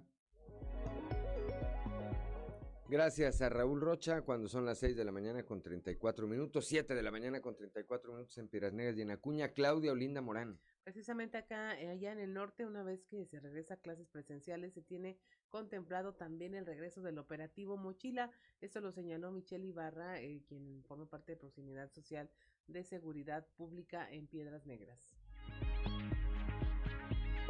Gracias 2.90 3.42
a 3.42 3.50
Raúl 3.50 3.82
Rocha, 3.82 4.22
cuando 4.22 4.48
son 4.48 4.66
las 4.66 4.78
6 4.78 4.96
de 4.96 5.04
la 5.04 5.12
mañana 5.12 5.44
con 5.44 5.62
34 5.62 6.26
minutos, 6.26 6.68
7 6.68 6.96
de 6.96 7.04
la 7.04 7.12
mañana 7.12 7.42
con 7.42 7.54
34 7.54 8.14
minutos 8.14 8.38
en 8.38 8.48
Piedras 8.48 8.72
Negras 8.72 8.98
y 8.98 9.02
en 9.02 9.12
Acuña, 9.12 9.50
Claudia 9.50 9.92
Olinda 9.92 10.22
Morán. 10.22 10.58
Precisamente 10.86 11.38
acá, 11.38 11.78
eh, 11.78 11.90
allá 11.90 12.14
en 12.14 12.20
el 12.20 12.34
norte, 12.34 12.66
una 12.66 12.84
vez 12.84 13.04
que 13.04 13.26
se 13.26 13.42
regresa 13.42 13.74
a 13.74 13.82
clases 13.82 14.08
presenciales, 14.08 14.74
se 14.74 14.82
tiene 14.82 15.20
contemplado 15.50 16.14
también 16.14 16.56
el 16.56 16.66
regreso 16.66 17.02
del 17.02 17.18
operativo 17.18 17.76
Mochila. 17.76 18.32
Esto 18.62 18.80
lo 18.80 18.94
señaló 18.94 19.34
Michelle 19.34 19.68
Ibarra, 19.68 20.22
eh, 20.22 20.44
quien 20.48 20.82
forma 20.86 21.10
parte 21.10 21.34
de 21.34 21.40
Proximidad 21.40 21.92
Social 21.92 22.30
de 22.68 22.86
Seguridad 22.86 23.46
Pública 23.58 24.10
en 24.10 24.28
Piedras 24.28 24.66
Negras. 24.66 25.17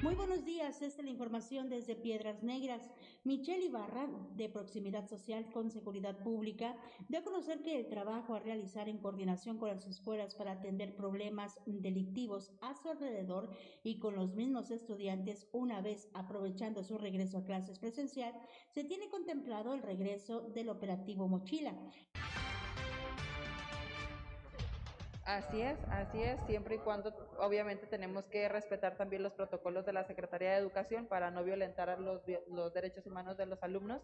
Muy 0.04 0.14
buenos 0.14 0.46
días, 0.46 0.80
esta 0.84 1.02
es 1.02 1.06
la 1.06 1.10
información 1.10 1.70
desde 1.70 1.96
Piedras 1.96 2.44
Negras. 2.44 2.88
Michelle 3.24 3.66
Ibarra, 3.66 4.08
de 4.36 4.48
Proximidad 4.48 5.08
Social 5.08 5.50
con 5.52 5.72
Seguridad 5.72 6.20
Pública, 6.20 6.76
dio 7.10 7.20
a 7.20 7.24
conocer 7.24 7.64
que 7.64 7.80
el 7.80 7.88
trabajo 7.90 8.36
a 8.36 8.40
realizar 8.40 8.90
en 8.90 9.00
coordinación 9.00 9.58
con 9.58 9.70
las 9.70 9.88
escuelas 9.88 10.36
para 10.36 10.52
atender 10.52 10.96
problemas 10.96 11.60
delictivos 11.66 12.52
a 12.62 12.76
su 12.76 12.90
alrededor 12.90 13.50
y 13.84 13.98
con 13.98 14.16
los 14.16 14.36
mismos 14.36 14.70
estudiantes 14.70 15.48
una 15.52 15.82
vez 15.82 16.10
aprovechando 16.14 16.84
su 16.84 17.00
regreso 17.00 17.40
a 17.40 17.46
clases 17.46 17.80
presencial, 17.80 18.36
se 18.70 18.84
tiene 18.84 19.10
contemplado 19.10 19.74
el 19.74 19.82
regreso 19.82 20.42
del 20.42 20.70
operativo 20.70 21.28
Mochila. 21.28 21.76
Así 25.28 25.62
es, 25.62 25.78
así 25.90 26.24
es, 26.24 26.40
siempre 26.46 26.76
y 26.76 26.78
cuando 26.78 27.14
obviamente 27.40 27.86
tenemos 27.86 28.24
que 28.28 28.48
respetar 28.48 28.96
también 28.96 29.24
los 29.24 29.34
protocolos 29.34 29.86
de 29.86 29.92
la 29.92 30.06
Secretaría 30.06 30.52
de 30.52 30.56
Educación 30.56 31.06
para 31.06 31.32
no 31.32 31.44
violentar 31.44 32.00
los, 32.00 32.22
los 32.50 32.74
derechos 32.74 33.06
humanos 33.06 33.36
de 33.36 33.46
los 33.46 33.62
alumnos, 33.62 34.02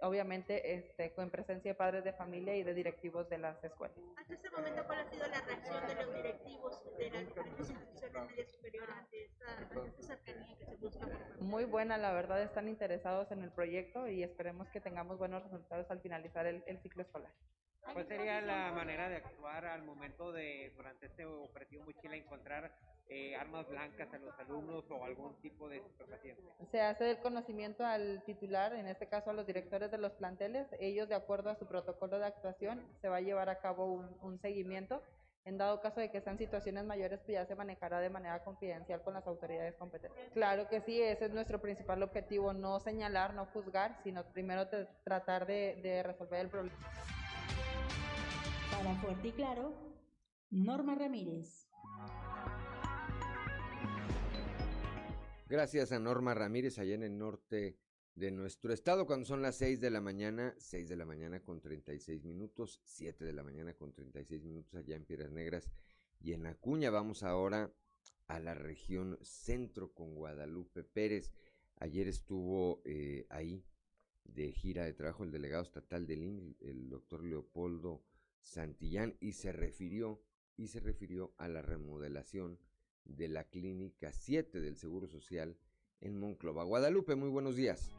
obviamente 0.00 0.74
este, 0.74 1.14
con 1.14 1.30
presencia 1.30 1.70
de 1.70 1.74
padres 1.76 2.02
de 2.02 2.12
familia 2.12 2.56
y 2.56 2.64
de 2.64 2.74
directivos 2.74 3.28
de 3.28 3.38
las 3.38 3.62
escuelas. 3.62 3.96
Hasta 4.16 4.34
este 4.34 4.50
momento, 4.50 4.84
¿cuál 4.84 4.98
ha 4.98 5.10
sido 5.10 5.28
la 5.28 5.40
reacción 5.42 5.86
de 5.86 5.94
los 5.94 6.12
directivos 6.12 6.96
de 6.98 7.10
las 7.10 7.26
diferentes 7.26 7.70
instituciones 7.70 8.26
media 8.26 8.46
superior 8.48 8.90
ante 8.90 9.24
esta, 9.26 9.46
cercanía 10.00 10.58
que 10.58 10.66
se 10.66 10.74
busca? 10.74 11.06
Muy 11.38 11.66
buena, 11.66 11.98
la 11.98 12.12
verdad, 12.12 12.42
están 12.42 12.66
interesados 12.66 13.30
en 13.30 13.44
el 13.44 13.52
proyecto 13.52 14.08
y 14.08 14.24
esperemos 14.24 14.68
que 14.70 14.80
tengamos 14.80 15.18
buenos 15.18 15.44
resultados 15.44 15.88
al 15.92 16.00
finalizar 16.00 16.46
el, 16.46 16.64
el 16.66 16.80
ciclo 16.80 17.02
escolar. 17.02 17.30
¿Cuál 17.92 18.06
sería 18.08 18.40
la 18.40 18.72
manera 18.72 19.08
de 19.08 19.16
actuar 19.16 19.66
al 19.66 19.82
momento 19.82 20.32
de, 20.32 20.72
durante 20.76 21.06
este 21.06 21.24
operativo 21.24 21.84
Mochila, 21.84 22.16
encontrar 22.16 22.72
eh, 23.08 23.36
armas 23.36 23.68
blancas 23.68 24.12
a 24.12 24.18
los 24.18 24.36
alumnos 24.38 24.84
o 24.90 25.04
algún 25.04 25.40
tipo 25.40 25.68
de 25.68 25.76
estupefaciente? 25.76 26.42
Se 26.70 26.80
hace 26.80 27.10
el 27.10 27.18
conocimiento 27.18 27.84
al 27.84 28.22
titular, 28.24 28.74
en 28.74 28.88
este 28.88 29.06
caso 29.06 29.30
a 29.30 29.32
los 29.32 29.46
directores 29.46 29.90
de 29.90 29.98
los 29.98 30.12
planteles. 30.12 30.66
Ellos, 30.80 31.08
de 31.08 31.14
acuerdo 31.14 31.50
a 31.50 31.56
su 31.56 31.66
protocolo 31.66 32.18
de 32.18 32.26
actuación, 32.26 32.82
se 33.00 33.08
va 33.08 33.16
a 33.16 33.20
llevar 33.20 33.48
a 33.48 33.60
cabo 33.60 33.86
un, 33.86 34.16
un 34.22 34.40
seguimiento. 34.40 35.02
En 35.46 35.58
dado 35.58 35.82
caso 35.82 36.00
de 36.00 36.10
que 36.10 36.22
sean 36.22 36.38
situaciones 36.38 36.84
mayores, 36.86 37.20
pues 37.20 37.34
ya 37.34 37.44
se 37.44 37.54
manejará 37.54 38.00
de 38.00 38.08
manera 38.08 38.42
confidencial 38.42 39.02
con 39.02 39.12
las 39.12 39.26
autoridades 39.26 39.74
competentes. 39.74 40.30
Claro 40.32 40.68
que 40.68 40.80
sí, 40.80 41.02
ese 41.02 41.26
es 41.26 41.32
nuestro 41.32 41.60
principal 41.60 42.02
objetivo, 42.02 42.54
no 42.54 42.80
señalar, 42.80 43.34
no 43.34 43.44
juzgar, 43.46 43.98
sino 44.02 44.24
primero 44.32 44.66
tratar 45.04 45.44
de, 45.46 45.78
de 45.82 46.02
resolver 46.02 46.40
el 46.40 46.48
problema. 46.48 46.78
Fuerte 48.92 49.28
y 49.28 49.32
Claro, 49.32 49.72
Norma 50.50 50.94
Ramírez. 50.94 51.70
Gracias 55.48 55.90
a 55.90 55.98
Norma 55.98 56.34
Ramírez 56.34 56.78
allá 56.78 56.94
en 56.94 57.02
el 57.02 57.16
norte 57.16 57.78
de 58.14 58.30
nuestro 58.30 58.74
estado, 58.74 59.06
cuando 59.06 59.24
son 59.24 59.40
las 59.40 59.56
6 59.56 59.80
de 59.80 59.90
la 59.90 60.02
mañana, 60.02 60.54
6 60.58 60.86
de 60.90 60.96
la 60.96 61.06
mañana 61.06 61.40
con 61.40 61.62
36 61.62 62.24
minutos, 62.24 62.82
7 62.84 63.24
de 63.24 63.32
la 63.32 63.42
mañana 63.42 63.72
con 63.72 63.94
36 63.94 64.44
minutos 64.44 64.74
allá 64.74 64.96
en 64.96 65.04
Piedras 65.06 65.32
Negras 65.32 65.70
y 66.20 66.34
en 66.34 66.46
Acuña. 66.46 66.90
Vamos 66.90 67.22
ahora 67.22 67.72
a 68.28 68.38
la 68.38 68.52
región 68.52 69.18
centro 69.22 69.94
con 69.94 70.14
Guadalupe 70.14 70.84
Pérez. 70.84 71.32
Ayer 71.76 72.06
estuvo 72.06 72.82
eh, 72.84 73.26
ahí 73.30 73.64
de 74.24 74.52
gira 74.52 74.84
de 74.84 74.92
trabajo 74.92 75.24
el 75.24 75.32
delegado 75.32 75.62
estatal 75.62 76.06
del 76.06 76.22
IN, 76.22 76.56
el 76.60 76.90
doctor 76.90 77.24
Leopoldo 77.24 78.02
Santillán 78.44 79.16
y 79.20 79.32
se 79.32 79.52
refirió 79.52 80.22
y 80.56 80.68
se 80.68 80.78
refirió 80.78 81.34
a 81.38 81.48
la 81.48 81.62
remodelación 81.62 82.60
de 83.04 83.28
la 83.28 83.44
clínica 83.44 84.12
7 84.12 84.60
del 84.60 84.76
Seguro 84.76 85.08
Social 85.08 85.56
en 86.00 86.20
Monclova. 86.20 86.62
Guadalupe, 86.62 87.16
muy 87.16 87.30
buenos 87.30 87.56
días. 87.56 87.90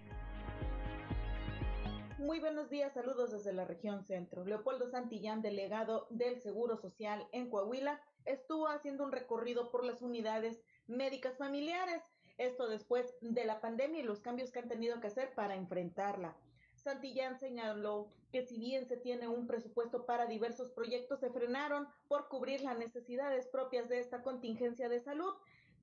Muy 2.20 2.40
buenos 2.40 2.70
días, 2.70 2.94
saludos 2.94 3.32
desde 3.32 3.54
la 3.54 3.66
región 3.66 4.04
centro. 4.04 4.46
Leopoldo 4.46 4.88
Santillán, 4.90 5.42
delegado 5.42 6.08
del 6.10 6.42
Seguro 6.42 6.78
Social 6.78 7.28
en 7.32 7.50
Coahuila, 7.50 8.02
estuvo 8.24 8.68
haciendo 8.68 9.04
un 9.04 9.12
recorrido 9.12 9.70
por 9.70 9.84
las 9.84 10.02
unidades 10.02 10.62
médicas 10.88 11.38
familiares, 11.38 12.02
esto 12.38 12.68
después 12.68 13.14
de 13.22 13.46
la 13.46 13.62
pandemia 13.62 14.00
y 14.00 14.04
los 14.04 14.22
cambios 14.22 14.52
que 14.52 14.60
han 14.60 14.70
tenido 14.70 15.00
que 15.02 15.08
hacer 15.08 15.34
para 15.36 15.56
enfrentarla. 15.56 16.36
Santillán 16.86 17.40
señaló 17.40 18.12
que 18.32 18.44
si 18.44 18.60
bien 18.60 18.86
se 18.86 18.96
tiene 18.96 19.28
un 19.28 19.48
presupuesto 19.48 20.06
para 20.06 20.28
diversos 20.28 20.70
proyectos, 20.70 21.20
se 21.20 21.32
frenaron 21.32 21.88
por 22.08 22.28
cubrir 22.28 22.62
las 22.62 22.78
necesidades 22.78 23.48
propias 23.48 23.90
de 23.90 24.00
esta 24.00 24.22
contingencia 24.22 24.88
de 24.88 25.00
salud. 25.00 25.34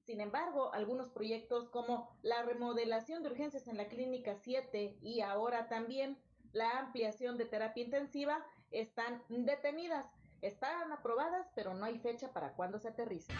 Sin 0.04 0.20
embargo, 0.20 0.72
algunos 0.72 1.10
proyectos 1.10 1.68
como 1.70 2.08
la 2.22 2.44
remodelación 2.44 3.24
de 3.24 3.30
urgencias 3.30 3.66
en 3.66 3.78
la 3.78 3.88
Clínica 3.88 4.36
7 4.36 4.98
y 5.02 5.22
ahora 5.22 5.68
también 5.68 6.18
la 6.52 6.78
ampliación 6.78 7.36
de 7.36 7.46
terapia 7.46 7.82
intensiva 7.82 8.46
están 8.70 9.24
detenidas. 9.28 10.06
Están 10.40 10.92
aprobadas, 10.92 11.50
pero 11.56 11.74
no 11.74 11.84
hay 11.84 11.98
fecha 11.98 12.32
para 12.32 12.52
cuándo 12.52 12.78
se 12.78 12.88
aterricen. 12.88 13.34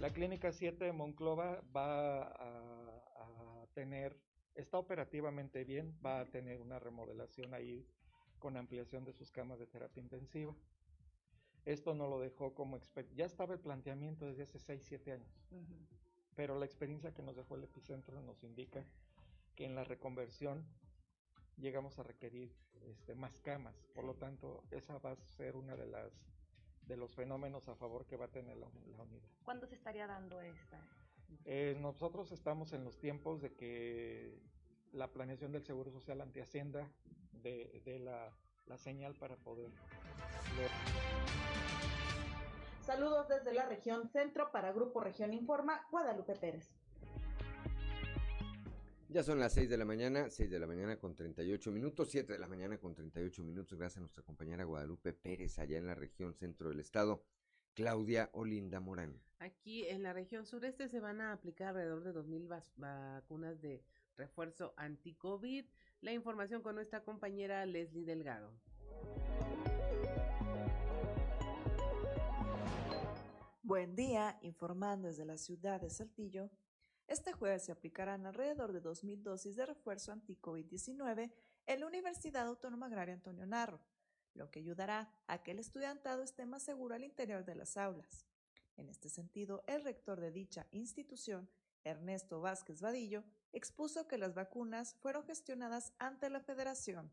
La 0.00 0.10
Clínica 0.10 0.50
7 0.50 0.84
de 0.84 0.92
Monclova 0.92 1.62
va 1.72 2.22
a, 2.22 2.32
a 2.34 3.66
tener 3.74 4.16
está 4.54 4.78
operativamente 4.78 5.64
bien, 5.64 5.98
va 6.04 6.20
a 6.20 6.26
tener 6.26 6.60
una 6.60 6.78
remodelación 6.78 7.54
ahí 7.54 7.86
con 8.38 8.56
ampliación 8.56 9.04
de 9.04 9.12
sus 9.12 9.30
camas 9.30 9.58
de 9.58 9.66
terapia 9.66 10.02
intensiva. 10.02 10.54
esto 11.64 11.94
no 11.94 12.08
lo 12.08 12.18
dejó 12.18 12.54
como 12.54 12.78
ya 13.14 13.24
estaba 13.24 13.54
el 13.54 13.60
planteamiento 13.60 14.26
desde 14.26 14.42
hace 14.42 14.58
6, 14.58 14.84
7 14.84 15.12
años. 15.12 15.46
Pero 16.34 16.58
la 16.58 16.64
experiencia 16.64 17.12
que 17.12 17.22
nos 17.22 17.36
dejó 17.36 17.56
el 17.56 17.64
epicentro 17.64 18.20
nos 18.22 18.42
indica 18.42 18.84
que 19.54 19.64
en 19.64 19.74
la 19.74 19.84
reconversión 19.84 20.66
llegamos 21.56 21.98
a 21.98 22.02
requerir 22.02 22.52
este, 22.88 23.14
más 23.14 23.38
camas. 23.40 23.76
Por 23.94 24.04
lo 24.04 24.14
tanto, 24.14 24.64
esa 24.70 24.98
va 24.98 25.12
a 25.12 25.16
ser 25.16 25.56
una 25.56 25.76
de 25.76 25.86
las 25.86 26.12
de 26.86 26.96
los 26.96 27.14
fenómenos 27.14 27.68
a 27.68 27.76
favor 27.76 28.06
que 28.06 28.16
va 28.16 28.26
a 28.26 28.30
tener 28.30 28.56
la, 28.56 28.66
unidad. 28.66 29.30
¿Cuándo 29.44 29.66
se 29.66 29.76
estaría 29.76 30.06
dando 30.06 30.40
esta? 30.40 30.84
Eh, 31.44 31.76
nosotros 31.80 32.32
estamos 32.32 32.72
en 32.72 32.84
los 32.84 32.98
tiempos 32.98 33.40
de 33.40 33.52
que 33.54 34.38
la 34.92 35.12
planeación 35.12 35.52
del 35.52 35.64
Seguro 35.64 35.90
Social 35.90 36.20
ante 36.20 36.42
Hacienda 36.42 36.88
de, 37.42 37.98
la, 38.00 38.30
la, 38.66 38.78
señal 38.78 39.14
para 39.14 39.36
poder... 39.36 39.70
Saludos 42.84 43.28
desde 43.28 43.52
la 43.52 43.66
región 43.66 44.08
centro 44.08 44.50
para 44.50 44.72
Grupo 44.72 45.00
Región 45.00 45.32
Informa, 45.32 45.86
Guadalupe 45.90 46.34
Pérez. 46.34 46.70
Ya 49.12 49.22
son 49.22 49.38
las 49.38 49.52
6 49.52 49.68
de 49.68 49.76
la 49.76 49.84
mañana, 49.84 50.30
6 50.30 50.50
de 50.50 50.58
la 50.58 50.66
mañana 50.66 50.98
con 50.98 51.14
38 51.14 51.70
minutos, 51.70 52.08
7 52.10 52.32
de 52.32 52.38
la 52.38 52.48
mañana 52.48 52.78
con 52.78 52.94
38 52.94 53.42
minutos, 53.42 53.78
gracias 53.78 53.98
a 53.98 54.00
nuestra 54.00 54.22
compañera 54.22 54.64
Guadalupe 54.64 55.12
Pérez, 55.12 55.58
allá 55.58 55.76
en 55.76 55.86
la 55.86 55.94
región 55.94 56.32
centro 56.32 56.70
del 56.70 56.80
estado. 56.80 57.22
Claudia 57.74 58.30
Olinda 58.32 58.80
Morán. 58.80 59.20
Aquí 59.38 59.86
en 59.88 60.02
la 60.02 60.12
región 60.12 60.46
sureste 60.46 60.88
se 60.88 61.00
van 61.00 61.20
a 61.20 61.32
aplicar 61.32 61.68
alrededor 61.68 62.04
de 62.04 62.14
2.000 62.14 62.64
vacunas 62.76 63.60
de 63.60 63.82
refuerzo 64.16 64.74
anti-COVID. 64.76 65.64
La 66.00 66.12
información 66.12 66.62
con 66.62 66.74
nuestra 66.74 67.02
compañera 67.02 67.64
Leslie 67.66 68.04
Delgado. 68.04 68.52
Buen 73.62 73.96
día, 73.96 74.38
informando 74.42 75.08
desde 75.08 75.24
la 75.24 75.38
ciudad 75.38 75.80
de 75.80 75.88
Saltillo. 75.88 76.50
Este 77.08 77.32
jueves 77.32 77.64
se 77.64 77.72
aplicarán 77.72 78.26
alrededor 78.26 78.72
de 78.72 78.82
2.000 78.82 79.22
dosis 79.22 79.56
de 79.56 79.66
refuerzo 79.66 80.12
anti-COVID-19 80.12 81.32
en 81.66 81.80
la 81.80 81.86
Universidad 81.86 82.46
Autónoma 82.46 82.86
Agraria 82.86 83.14
Antonio 83.14 83.46
Narro, 83.46 83.80
lo 84.34 84.50
que 84.50 84.60
ayudará 84.60 85.10
a 85.26 85.42
que 85.42 85.52
el 85.52 85.58
estudiantado 85.58 86.22
esté 86.22 86.46
más 86.46 86.62
seguro 86.62 86.94
al 86.94 87.04
interior 87.04 87.44
de 87.44 87.54
las 87.54 87.76
aulas. 87.76 88.26
En 88.76 88.88
este 88.88 89.08
sentido, 89.08 89.62
el 89.66 89.84
rector 89.84 90.20
de 90.20 90.32
dicha 90.32 90.66
institución, 90.70 91.48
Ernesto 91.84 92.40
Vázquez 92.40 92.80
Vadillo, 92.80 93.24
expuso 93.52 94.06
que 94.06 94.18
las 94.18 94.34
vacunas 94.34 94.94
fueron 94.94 95.24
gestionadas 95.24 95.92
ante 95.98 96.30
la 96.30 96.40
federación. 96.40 97.10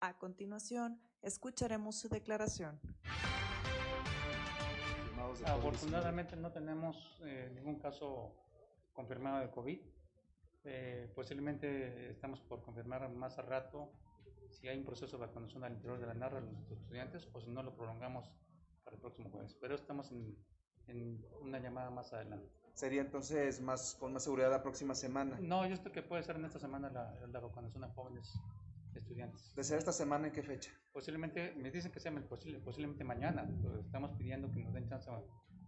A 0.00 0.18
continuación, 0.18 1.00
escucharemos 1.22 1.96
su 1.96 2.08
declaración. 2.08 2.78
Afortunadamente 5.46 6.36
no 6.36 6.52
tenemos 6.52 7.20
eh, 7.24 7.50
ningún 7.54 7.78
caso 7.78 8.34
confirmado 8.92 9.40
de 9.40 9.50
COVID. 9.50 9.80
Eh, 10.64 11.10
posiblemente 11.14 12.10
estamos 12.10 12.40
por 12.40 12.62
confirmar 12.62 13.08
más 13.10 13.38
a 13.38 13.42
rato 13.42 13.90
si 14.52 14.68
hay 14.68 14.78
un 14.78 14.84
proceso 14.84 15.16
de 15.16 15.26
vacunación 15.26 15.64
al 15.64 15.72
interior 15.72 15.98
de 15.98 16.06
la 16.06 16.14
narra 16.14 16.40
de 16.40 16.52
nuestros 16.52 16.78
estudiantes 16.80 17.28
o 17.32 17.40
si 17.40 17.50
no 17.50 17.62
lo 17.62 17.74
prolongamos 17.74 18.30
para 18.84 18.96
el 18.96 19.00
próximo 19.00 19.30
jueves. 19.30 19.56
Pero 19.60 19.74
estamos 19.74 20.10
en, 20.12 20.36
en 20.86 21.24
una 21.40 21.58
llamada 21.58 21.90
más 21.90 22.12
adelante. 22.12 22.50
¿Sería 22.74 23.02
entonces 23.02 23.60
más 23.60 23.94
con 23.94 24.12
más 24.12 24.24
seguridad 24.24 24.50
la 24.50 24.62
próxima 24.62 24.94
semana? 24.94 25.38
No, 25.40 25.66
yo 25.66 25.74
estoy 25.74 25.92
que 25.92 26.02
puede 26.02 26.22
ser 26.22 26.36
en 26.36 26.44
esta 26.44 26.58
semana 26.58 26.90
la, 26.90 27.14
la 27.26 27.40
vacunación 27.40 27.84
a 27.84 27.88
jóvenes 27.88 28.32
estudiantes. 28.94 29.54
¿De 29.54 29.64
ser 29.64 29.78
esta 29.78 29.92
semana 29.92 30.28
en 30.28 30.32
qué 30.32 30.42
fecha? 30.42 30.70
Posiblemente, 30.92 31.54
me 31.56 31.70
dicen 31.70 31.92
que 31.92 32.00
sea 32.00 32.12
posible, 32.28 32.60
posiblemente 32.60 33.04
mañana, 33.04 33.46
pero 33.62 33.80
estamos 33.80 34.12
pidiendo 34.12 34.50
que 34.50 34.60
nos 34.60 34.72
den 34.72 34.88
chance 34.88 35.10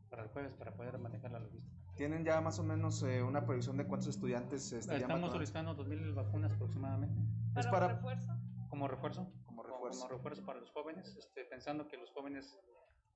para 0.08 0.22
el 0.22 0.28
jueves 0.28 0.52
para 0.54 0.74
poder 0.74 0.98
manejar 0.98 1.32
la 1.32 1.40
logística. 1.40 1.76
¿Tienen 1.96 2.24
ya 2.24 2.40
más 2.40 2.58
o 2.58 2.62
menos 2.62 3.02
eh, 3.02 3.22
una 3.22 3.44
previsión 3.46 3.76
de 3.76 3.86
cuántos 3.86 4.08
estudiantes 4.08 4.72
estarían 4.72 5.02
Estamos 5.02 5.32
solicitando 5.32 5.76
2.000 5.76 6.14
vacunas 6.14 6.52
aproximadamente. 6.52 7.20
¿Para, 7.52 7.66
¿Es 7.66 7.72
para 7.72 7.88
refuerzo? 7.88 8.32
Como 8.74 8.88
refuerzo. 8.88 9.30
Como 9.46 9.62
refuerzo. 9.62 10.00
Como, 10.00 10.14
refuerzo 10.14 10.44
para 10.44 10.58
los 10.58 10.68
jóvenes, 10.72 11.14
este, 11.16 11.44
pensando 11.44 11.86
que 11.86 11.96
los 11.96 12.10
jóvenes 12.10 12.58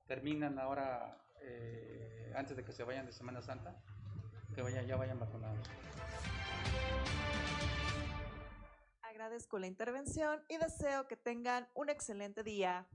terminan 0.07 0.57
ahora 0.57 1.21
eh, 1.41 2.31
antes 2.33 2.55
de 2.55 2.63
que 2.63 2.71
se 2.71 2.85
vayan 2.85 3.05
de 3.05 3.11
Semana 3.11 3.41
Santa, 3.41 3.75
que 4.55 4.61
vaya, 4.61 4.83
ya 4.83 4.95
vayan 4.95 5.19
vacunados. 5.19 5.69
Agradezco 9.01 9.59
la 9.59 9.67
intervención 9.67 10.41
y 10.47 10.55
deseo 10.55 11.09
que 11.09 11.17
tengan 11.17 11.67
un 11.73 11.89
excelente 11.89 12.41
día. 12.41 12.87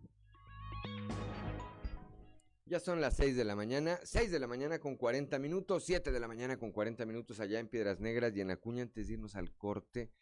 Ya 2.65 2.81
son 2.81 3.03
las 3.03 3.15
6 3.17 3.37
de 3.37 3.45
la 3.45 3.57
mañana, 3.57 3.99
6 4.05 4.33
de 4.33 4.39
la 4.39 4.47
mañana 4.47 4.79
con 4.79 4.97
40 4.97 5.39
minutos, 5.39 5.85
7 5.85 6.11
de 6.11 6.19
la 6.19 6.29
mañana 6.29 6.57
con 6.59 6.73
40 6.73 7.05
minutos 7.05 7.41
allá 7.41 7.61
en 7.61 7.69
Piedras 7.69 8.01
Negras 8.01 8.35
y 8.35 8.41
en 8.41 8.51
Acuña. 8.51 8.85
Antes 8.85 9.09
de 9.09 9.13
irnos 9.13 9.37
al 9.37 9.55
corte, 9.55 10.15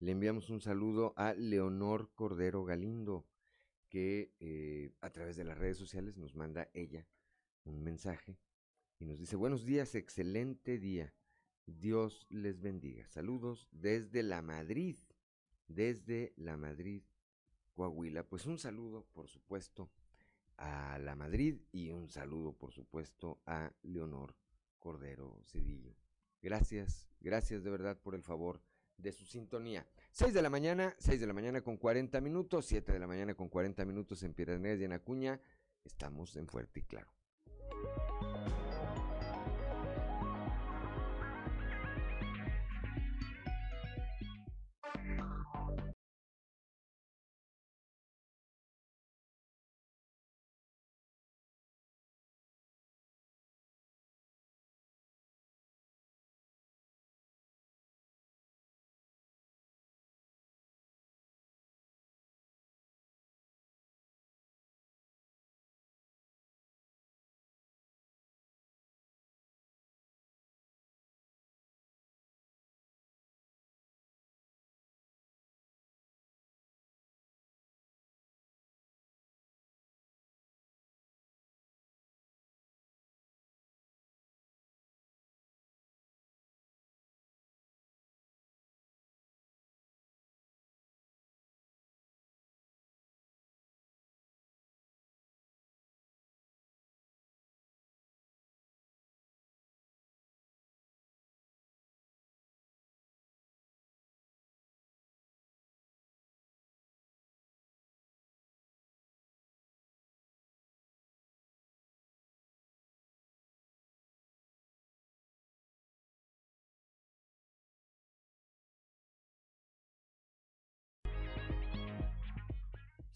le 0.00 0.12
enviamos 0.12 0.48
un 0.48 0.62
saludo 0.62 1.12
a 1.16 1.34
Leonor 1.34 2.10
Cordero 2.14 2.64
Galindo, 2.64 3.26
que 3.90 4.34
eh, 4.40 4.94
a 5.02 5.10
través 5.10 5.36
de 5.36 5.44
las 5.44 5.58
redes 5.58 5.76
sociales 5.76 6.16
nos 6.16 6.34
manda 6.34 6.70
ella 6.72 7.06
un 7.64 7.82
mensaje 7.82 8.38
y 8.98 9.04
nos 9.04 9.18
dice, 9.18 9.36
buenos 9.36 9.66
días, 9.66 9.94
excelente 9.94 10.78
día. 10.78 11.14
Dios 11.66 12.26
les 12.30 12.60
bendiga. 12.60 13.06
Saludos 13.08 13.68
desde 13.72 14.22
la 14.22 14.40
Madrid, 14.40 14.96
desde 15.68 16.32
la 16.36 16.56
Madrid, 16.56 17.02
Coahuila. 17.74 18.26
Pues 18.26 18.46
un 18.46 18.58
saludo, 18.58 19.06
por 19.12 19.28
supuesto, 19.28 19.90
a 20.56 20.98
la 20.98 21.14
Madrid 21.14 21.60
y 21.72 21.90
un 21.90 22.08
saludo, 22.08 22.54
por 22.54 22.72
supuesto, 22.72 23.42
a 23.44 23.70
Leonor 23.82 24.34
Cordero 24.78 25.42
Cedillo. 25.44 25.94
Gracias, 26.40 27.06
gracias 27.20 27.62
de 27.62 27.70
verdad 27.70 28.00
por 28.00 28.14
el 28.14 28.22
favor 28.22 28.62
de 29.02 29.12
su 29.12 29.24
sintonía. 29.24 29.86
6 30.12 30.34
de 30.34 30.42
la 30.42 30.50
mañana, 30.50 30.94
6 30.98 31.20
de 31.20 31.26
la 31.26 31.32
mañana 31.32 31.60
con 31.62 31.76
40 31.76 32.20
minutos, 32.20 32.66
7 32.66 32.92
de 32.92 32.98
la 32.98 33.06
mañana 33.06 33.34
con 33.34 33.48
40 33.48 33.84
minutos 33.84 34.22
en 34.22 34.34
Piedras 34.34 34.60
y 34.78 34.84
en 34.84 34.92
Acuña. 34.92 35.40
Estamos 35.84 36.36
en 36.36 36.46
Fuerte 36.46 36.80
y 36.80 36.82
Claro. 36.82 37.19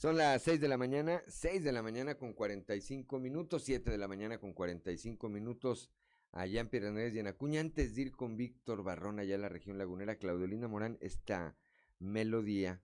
Son 0.04 0.18
las 0.18 0.42
6 0.42 0.60
de 0.60 0.68
la 0.68 0.76
mañana, 0.76 1.22
6 1.28 1.64
de 1.64 1.72
la 1.72 1.82
mañana 1.82 2.18
con 2.18 2.34
45 2.34 3.18
minutos, 3.18 3.62
7 3.62 3.90
de 3.90 3.96
la 3.96 4.06
mañana 4.06 4.36
con 4.36 4.52
45 4.52 5.30
minutos 5.30 5.90
allá 6.30 6.60
en 6.60 6.68
Piranés 6.68 7.14
y 7.14 7.20
en 7.20 7.26
Acuña. 7.26 7.62
Antes 7.62 7.94
de 7.94 8.02
ir 8.02 8.12
con 8.12 8.36
Víctor 8.36 8.82
Barrón 8.82 9.18
allá 9.18 9.34
en 9.34 9.40
la 9.40 9.48
región 9.48 9.78
lagunera, 9.78 10.16
Claudelina 10.16 10.68
Morán, 10.68 10.98
esta 11.00 11.56
melodía 12.00 12.82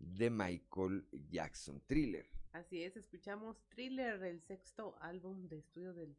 de 0.00 0.28
Michael 0.28 1.06
Jackson, 1.30 1.80
Thriller. 1.86 2.26
Así 2.50 2.82
es, 2.82 2.96
escuchamos 2.96 3.62
Thriller, 3.68 4.20
el 4.24 4.40
sexto 4.40 4.96
álbum 5.00 5.46
de 5.46 5.58
estudio 5.58 5.94
del 5.94 6.16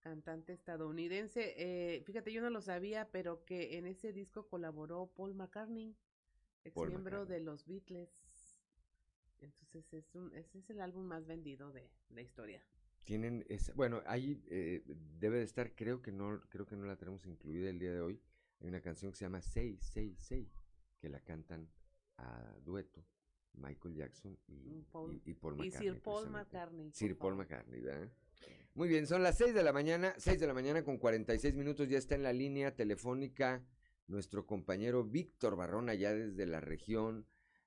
cantante 0.00 0.54
estadounidense. 0.54 1.52
Eh, 1.58 2.02
fíjate, 2.06 2.32
yo 2.32 2.40
no 2.40 2.48
lo 2.48 2.62
sabía, 2.62 3.10
pero 3.12 3.44
que 3.44 3.76
en 3.76 3.86
ese 3.86 4.14
disco 4.14 4.48
colaboró 4.48 5.12
Paul 5.14 5.34
McCartney, 5.34 5.94
ex 6.64 6.74
Paul 6.74 6.88
miembro 6.88 7.18
McCartney. 7.18 7.38
de 7.40 7.44
los 7.44 7.66
Beatles. 7.66 8.21
Entonces 9.42 9.92
es 9.92 10.14
un, 10.14 10.32
ese 10.34 10.58
es 10.58 10.70
el 10.70 10.80
álbum 10.80 11.04
más 11.04 11.26
vendido 11.26 11.72
de 11.72 11.90
la 12.10 12.20
historia. 12.22 12.62
Tienen 13.04 13.44
esa, 13.48 13.72
bueno, 13.74 14.00
ahí 14.06 14.40
eh, 14.48 14.82
debe 15.18 15.38
de 15.38 15.44
estar, 15.44 15.74
creo 15.74 16.00
que 16.02 16.12
no, 16.12 16.40
creo 16.48 16.66
que 16.66 16.76
no 16.76 16.84
la 16.84 16.96
tenemos 16.96 17.26
incluida 17.26 17.68
el 17.68 17.78
día 17.78 17.92
de 17.92 18.00
hoy. 18.00 18.20
Hay 18.60 18.68
una 18.68 18.80
canción 18.80 19.10
que 19.10 19.18
se 19.18 19.24
llama 19.24 19.42
Say, 19.42 19.76
Say, 19.80 20.14
Say, 20.16 20.48
que 21.00 21.08
la 21.08 21.18
cantan 21.20 21.68
a 22.18 22.54
dueto 22.64 23.04
Michael 23.54 23.94
Jackson 23.96 24.38
y, 24.46 24.82
Paul- 24.92 25.14
y- 25.24 25.30
y 25.30 25.34
Paul 25.34 25.54
y 25.54 25.56
McCartney. 25.70 25.90
Sir 25.92 26.00
Paul. 26.02 26.30
McCartney, 26.30 26.92
Sir 26.92 27.18
Paul. 27.18 27.36
McCartney, 27.36 27.80
¿verdad? 27.80 28.08
Muy 28.74 28.88
bien, 28.88 29.06
son 29.06 29.22
las 29.22 29.36
6 29.36 29.52
de 29.52 29.62
la 29.64 29.72
mañana, 29.72 30.14
6 30.16 30.38
de 30.40 30.46
la 30.46 30.54
mañana 30.54 30.82
con 30.84 30.96
46 30.96 31.54
minutos, 31.56 31.88
ya 31.88 31.98
está 31.98 32.14
en 32.14 32.22
la 32.22 32.32
línea 32.32 32.74
telefónica 32.74 33.62
nuestro 34.06 34.46
compañero 34.46 35.04
Víctor 35.04 35.56
Barrón, 35.56 35.88
allá 35.88 36.14
desde 36.14 36.46
la 36.46 36.60
región 36.60 37.26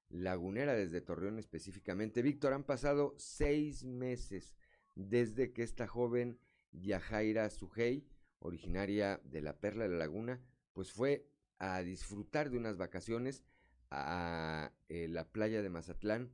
lagunera, 0.10 0.74
desde 0.74 1.02
Torreón 1.02 1.40
específicamente. 1.40 2.22
Víctor, 2.22 2.54
han 2.54 2.64
pasado 2.64 3.14
seis 3.18 3.84
meses 3.84 4.56
desde 4.96 5.52
que 5.52 5.64
esta 5.64 5.88
joven 5.88 6.40
Yajaira 6.72 7.50
Sujei, 7.50 8.08
originaria 8.40 9.22
de 9.24 9.42
la 9.42 9.60
Perla 9.60 9.86
de 9.86 9.92
la 9.92 9.98
Laguna, 9.98 10.42
pues 10.74 10.92
fue 10.92 11.28
a 11.58 11.82
disfrutar 11.82 12.50
de 12.50 12.58
unas 12.58 12.78
vacaciones 12.78 13.44
a 13.92 14.74
eh, 14.90 15.08
la 15.08 15.32
playa 15.32 15.62
de 15.62 15.70
Mazatlán 15.70 16.32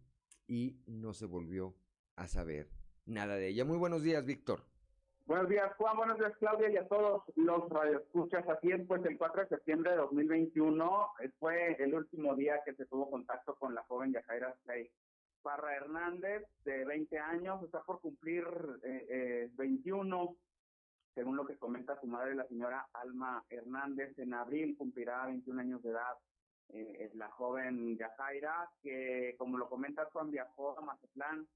y 0.47 0.79
no 0.87 1.13
se 1.13 1.25
volvió 1.25 1.75
a 2.15 2.27
saber 2.27 2.71
nada 3.05 3.35
de 3.35 3.49
ella. 3.49 3.65
Muy 3.65 3.77
buenos 3.77 4.03
días, 4.03 4.25
Víctor. 4.25 4.70
Buenos 5.31 5.47
días, 5.47 5.73
Juan. 5.77 5.95
Buenos 5.95 6.17
días, 6.17 6.35
Claudia, 6.39 6.69
y 6.69 6.75
a 6.75 6.85
todos 6.89 7.23
los 7.37 7.69
radioescuchas. 7.69 8.45
Así 8.49 8.69
es, 8.69 8.85
pues 8.85 9.01
el 9.05 9.17
4 9.17 9.43
de 9.43 9.47
septiembre 9.47 9.91
de 9.91 9.97
2021 9.99 11.07
eh, 11.21 11.31
fue 11.39 11.81
el 11.81 11.95
último 11.95 12.35
día 12.35 12.59
que 12.65 12.75
se 12.75 12.85
tuvo 12.85 13.09
contacto 13.09 13.55
con 13.55 13.73
la 13.73 13.81
joven 13.83 14.11
Yajaira 14.11 14.53
Sey. 14.65 14.91
Parra 15.41 15.73
Hernández, 15.73 16.45
de 16.65 16.83
20 16.83 17.17
años, 17.17 17.63
está 17.63 17.81
por 17.81 18.01
cumplir 18.01 18.43
eh, 18.83 19.07
eh, 19.09 19.49
21, 19.53 20.35
según 21.15 21.37
lo 21.37 21.45
que 21.45 21.57
comenta 21.57 21.97
su 22.01 22.07
madre, 22.07 22.35
la 22.35 22.45
señora 22.49 22.85
Alma 22.91 23.41
Hernández. 23.49 24.19
En 24.19 24.33
abril 24.33 24.75
cumplirá 24.77 25.27
21 25.27 25.61
años 25.61 25.81
de 25.81 25.91
edad. 25.91 26.17
eh, 26.73 27.09
la 27.13 27.29
joven 27.29 27.97
Yajaira, 27.97 28.69
que 28.83 29.35
como 29.37 29.57
lo 29.57 29.69
comenta 29.69 30.09
Juan, 30.11 30.29
viajó 30.29 30.77
a 30.77 30.81
Mazatlán 30.81 31.47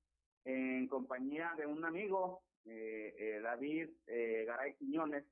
en 0.45 0.87
compañía 0.87 1.53
de 1.57 1.65
un 1.65 1.83
amigo, 1.83 2.41
eh, 2.65 3.15
eh, 3.17 3.39
David 3.41 3.89
eh, 4.07 4.43
Garay 4.45 4.75
Quiñones, 4.75 5.25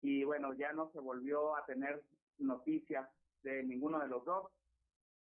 y 0.00 0.24
bueno, 0.24 0.54
ya 0.54 0.72
no 0.72 0.90
se 0.92 0.98
volvió 0.98 1.54
a 1.54 1.64
tener 1.66 2.02
noticias 2.38 3.08
de 3.42 3.62
ninguno 3.62 4.00
de 4.00 4.08
los 4.08 4.24
dos. 4.24 4.50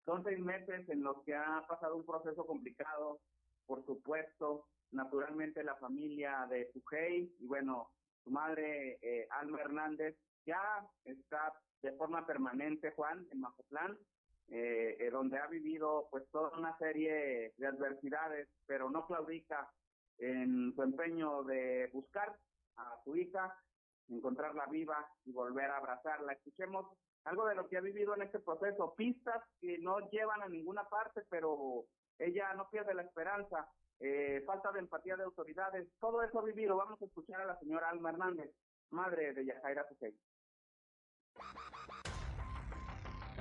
Son 0.04 0.24
seis 0.24 0.38
meses 0.38 0.88
en 0.88 1.02
los 1.02 1.22
que 1.24 1.34
ha 1.34 1.64
pasado 1.68 1.96
un 1.96 2.06
proceso 2.06 2.46
complicado, 2.46 3.20
por 3.66 3.84
supuesto, 3.84 4.66
naturalmente 4.92 5.62
la 5.62 5.76
familia 5.76 6.46
de 6.48 6.70
Sujei, 6.72 7.30
y 7.38 7.46
bueno, 7.46 7.90
su 8.24 8.30
madre 8.30 8.98
eh, 9.02 9.26
Alma 9.30 9.60
Hernández 9.60 10.16
ya 10.46 10.88
está 11.04 11.52
de 11.82 11.92
forma 11.92 12.26
permanente, 12.26 12.92
Juan, 12.92 13.26
en 13.30 13.40
Mazatlán, 13.40 13.98
donde 15.10 15.38
ha 15.38 15.46
vivido 15.48 16.06
pues 16.10 16.24
toda 16.30 16.56
una 16.56 16.76
serie 16.78 17.52
de 17.56 17.66
adversidades, 17.66 18.48
pero 18.66 18.88
no 18.88 19.04
claudica 19.06 19.68
en 20.18 20.74
su 20.74 20.82
empeño 20.82 21.42
de 21.44 21.90
buscar 21.92 22.36
a 22.76 23.00
su 23.04 23.16
hija, 23.16 23.54
encontrarla 24.08 24.66
viva 24.66 25.06
y 25.24 25.32
volver 25.32 25.70
a 25.70 25.78
abrazarla. 25.78 26.32
Escuchemos 26.32 26.86
algo 27.24 27.46
de 27.46 27.54
lo 27.54 27.68
que 27.68 27.76
ha 27.76 27.80
vivido 27.80 28.14
en 28.14 28.22
este 28.22 28.38
proceso, 28.38 28.94
pistas 28.96 29.42
que 29.60 29.78
no 29.78 29.98
llevan 30.10 30.42
a 30.42 30.48
ninguna 30.48 30.88
parte, 30.88 31.22
pero 31.28 31.84
ella 32.18 32.54
no 32.54 32.68
pierde 32.70 32.94
la 32.94 33.02
esperanza, 33.02 33.68
eh, 34.00 34.42
falta 34.46 34.70
de 34.72 34.80
empatía 34.80 35.16
de 35.16 35.24
autoridades, 35.24 35.88
todo 35.98 36.22
eso 36.22 36.42
vivido. 36.42 36.76
Vamos 36.76 37.00
a 37.02 37.04
escuchar 37.04 37.40
a 37.40 37.46
la 37.46 37.58
señora 37.58 37.90
Alma 37.90 38.10
Hernández, 38.10 38.50
madre 38.90 39.32
de 39.32 39.44
Yajaira 39.44 39.86
Sujei. 39.88 40.16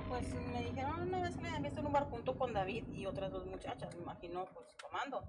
Pues 0.08 0.34
me 0.52 0.62
dijeron 0.62 1.02
una 1.02 1.20
vez 1.20 1.36
que 1.36 1.42
me 1.42 1.48
habían 1.48 1.62
visto 1.62 1.80
en 1.80 1.86
un 1.86 1.92
bar 1.92 2.04
junto 2.04 2.36
con 2.36 2.52
David 2.52 2.86
y 2.92 3.06
otras 3.06 3.32
dos 3.32 3.46
muchachas, 3.46 3.94
me 3.96 4.02
imagino, 4.02 4.46
pues 4.54 4.76
tomando. 4.76 5.22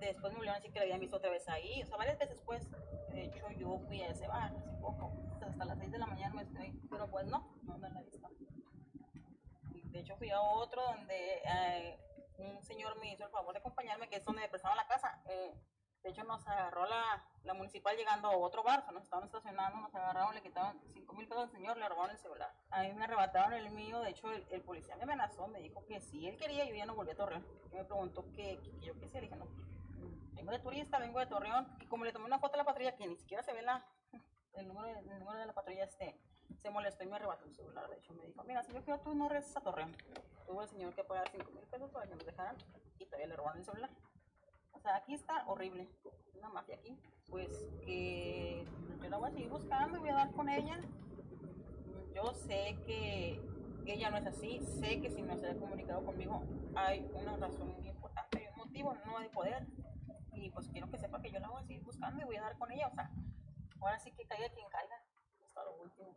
Después 0.00 0.32
me 0.32 0.38
volvieron 0.38 0.54
a 0.54 0.58
decir 0.58 0.72
que 0.72 0.78
la 0.78 0.84
habían 0.84 1.00
visto 1.00 1.16
otra 1.16 1.30
vez 1.30 1.48
ahí, 1.48 1.82
o 1.82 1.86
sea, 1.86 1.96
varias 1.96 2.18
veces 2.18 2.40
pues. 2.44 2.68
De 3.10 3.24
hecho, 3.24 3.48
yo 3.52 3.78
fui 3.86 4.02
a 4.02 4.08
ese 4.10 4.26
bar 4.28 4.52
hace 4.54 4.70
poco, 4.80 5.10
hasta 5.40 5.64
las 5.64 5.78
6 5.78 5.90
de 5.90 5.98
la 5.98 6.06
mañana 6.06 6.34
me 6.34 6.42
estoy, 6.42 6.70
pero 6.90 7.08
pues 7.10 7.26
no, 7.26 7.56
no, 7.62 7.78
no 7.78 7.88
la 7.88 8.00
he 8.00 8.04
visto. 8.04 8.28
De 9.90 10.00
hecho, 10.00 10.16
fui 10.16 10.30
a 10.30 10.40
otro 10.40 10.82
donde 10.82 11.40
eh, 11.44 11.98
un 12.38 12.62
señor 12.62 12.98
me 13.00 13.12
hizo 13.12 13.24
el 13.24 13.30
favor 13.30 13.54
de 13.54 13.60
acompañarme, 13.60 14.08
que 14.08 14.16
es 14.16 14.24
donde 14.24 14.42
me 14.42 14.48
prestaban 14.48 14.76
la 14.76 14.86
casa. 14.86 15.22
Eh, 15.26 15.54
de 16.02 16.10
hecho, 16.10 16.22
nos 16.24 16.46
agarró 16.46 16.84
la, 16.86 17.24
la 17.44 17.54
municipal 17.54 17.96
llegando 17.96 18.28
a 18.28 18.36
otro 18.36 18.62
bar, 18.62 18.84
nos 18.92 19.02
estaban 19.04 19.24
estacionando, 19.24 19.80
nos 19.80 19.94
agarraron, 19.94 20.34
le 20.34 20.42
quitaron 20.42 20.78
5 20.92 21.14
mil 21.14 21.26
pesos 21.26 21.44
al 21.44 21.50
señor, 21.50 21.78
le 21.78 21.88
robaron 21.88 22.10
el 22.10 22.18
celular. 22.18 22.52
A 22.70 22.82
mí 22.82 22.92
me 22.92 23.04
arrebataron 23.04 23.54
el 23.54 23.70
mío, 23.70 24.00
de 24.02 24.10
hecho, 24.10 24.30
el, 24.30 24.46
el 24.50 24.60
policía 24.62 24.94
me 24.96 25.04
amenazó, 25.04 25.48
me 25.48 25.60
dijo 25.60 25.84
que 25.86 26.00
si 26.00 26.28
él 26.28 26.36
quería, 26.36 26.64
yo 26.66 26.74
ya 26.74 26.84
no 26.86 26.94
volví 26.94 27.12
a 27.12 27.16
Torreón. 27.16 27.44
Me 27.72 27.82
preguntó 27.84 28.24
que, 28.34 28.58
que- 28.60 28.70
que 28.78 28.86
yo 28.86 28.98
qué 29.00 29.08
sé, 29.08 29.20
le 29.20 29.28
dije, 29.28 29.36
no, 29.36 29.46
vengo 30.46 30.58
de 30.58 30.62
turista, 30.62 30.98
vengo 31.00 31.18
de 31.18 31.26
Torreón, 31.26 31.66
y 31.80 31.86
como 31.86 32.04
le 32.04 32.12
tomé 32.12 32.26
una 32.26 32.38
foto 32.38 32.54
a 32.54 32.58
la 32.58 32.64
patrulla 32.64 32.94
que 32.94 33.08
ni 33.08 33.16
siquiera 33.16 33.42
se 33.42 33.52
ve 33.52 33.62
la, 33.62 33.84
el, 34.54 34.68
número, 34.68 34.86
el 34.86 35.18
número 35.18 35.38
de 35.40 35.46
la 35.46 35.52
patrulla, 35.52 35.82
este, 35.82 36.20
se 36.62 36.70
molestó 36.70 37.02
y 37.02 37.08
me 37.08 37.16
arrebató 37.16 37.44
el 37.46 37.54
celular. 37.54 37.90
De 37.90 37.96
hecho, 37.96 38.14
me 38.14 38.26
dijo, 38.26 38.44
mira, 38.44 38.62
si 38.62 38.72
yo 38.72 38.84
quiero, 38.84 39.00
tú 39.00 39.12
no 39.12 39.28
regresas 39.28 39.56
a 39.56 39.60
Torreón. 39.62 39.96
Tuvo 40.46 40.62
el 40.62 40.68
señor 40.68 40.94
que 40.94 41.02
pagar 41.02 41.28
5 41.32 41.50
mil 41.50 41.64
pesos 41.64 41.90
para 41.90 42.06
que 42.06 42.14
nos 42.14 42.24
dejaran 42.24 42.56
y 43.00 43.04
todavía 43.06 43.26
le 43.26 43.36
robaron 43.36 43.58
el 43.58 43.64
celular. 43.64 43.90
O 44.72 44.78
sea, 44.78 44.94
aquí 44.94 45.14
está 45.14 45.44
horrible. 45.48 45.88
Una 46.34 46.48
mafia 46.50 46.76
aquí. 46.76 46.96
Pues 47.28 47.50
que 47.84 48.64
yo 49.02 49.08
la 49.08 49.16
voy 49.16 49.28
a 49.28 49.32
seguir 49.32 49.48
buscando 49.48 49.96
y 49.96 50.00
voy 50.00 50.10
a 50.10 50.14
dar 50.14 50.32
con 50.32 50.48
ella. 50.48 50.80
Yo 52.14 52.32
sé 52.34 52.78
que 52.86 53.40
ella 53.84 54.10
no 54.10 54.18
es 54.18 54.26
así. 54.26 54.60
Sé 54.78 55.00
que 55.00 55.10
si 55.10 55.22
no 55.22 55.36
se 55.36 55.50
ha 55.50 55.56
comunicado 55.56 56.04
conmigo 56.04 56.44
hay 56.76 57.10
una 57.14 57.36
razón 57.36 57.74
muy 57.80 57.88
importante, 57.88 58.38
hay 58.38 58.46
un 58.52 58.58
motivo, 58.58 58.94
no 59.06 59.18
hay 59.18 59.28
poder. 59.30 59.66
Y 60.36 60.50
pues 60.50 60.68
quiero 60.68 60.90
que 60.90 60.98
sepa 60.98 61.20
que 61.20 61.30
yo 61.30 61.38
la 61.40 61.48
voy 61.48 61.62
a 61.62 61.66
seguir 61.66 61.82
buscando 61.82 62.22
y 62.22 62.24
voy 62.24 62.36
a 62.36 62.42
dar 62.42 62.58
con 62.58 62.70
ella. 62.70 62.88
O 62.88 62.94
sea, 62.94 63.10
ahora 63.80 63.98
sí 63.98 64.12
que 64.12 64.26
caiga 64.26 64.48
quien 64.50 64.68
caiga. 64.68 64.96
Hasta 65.46 65.64
lo 65.64 65.82
último. 65.82 66.16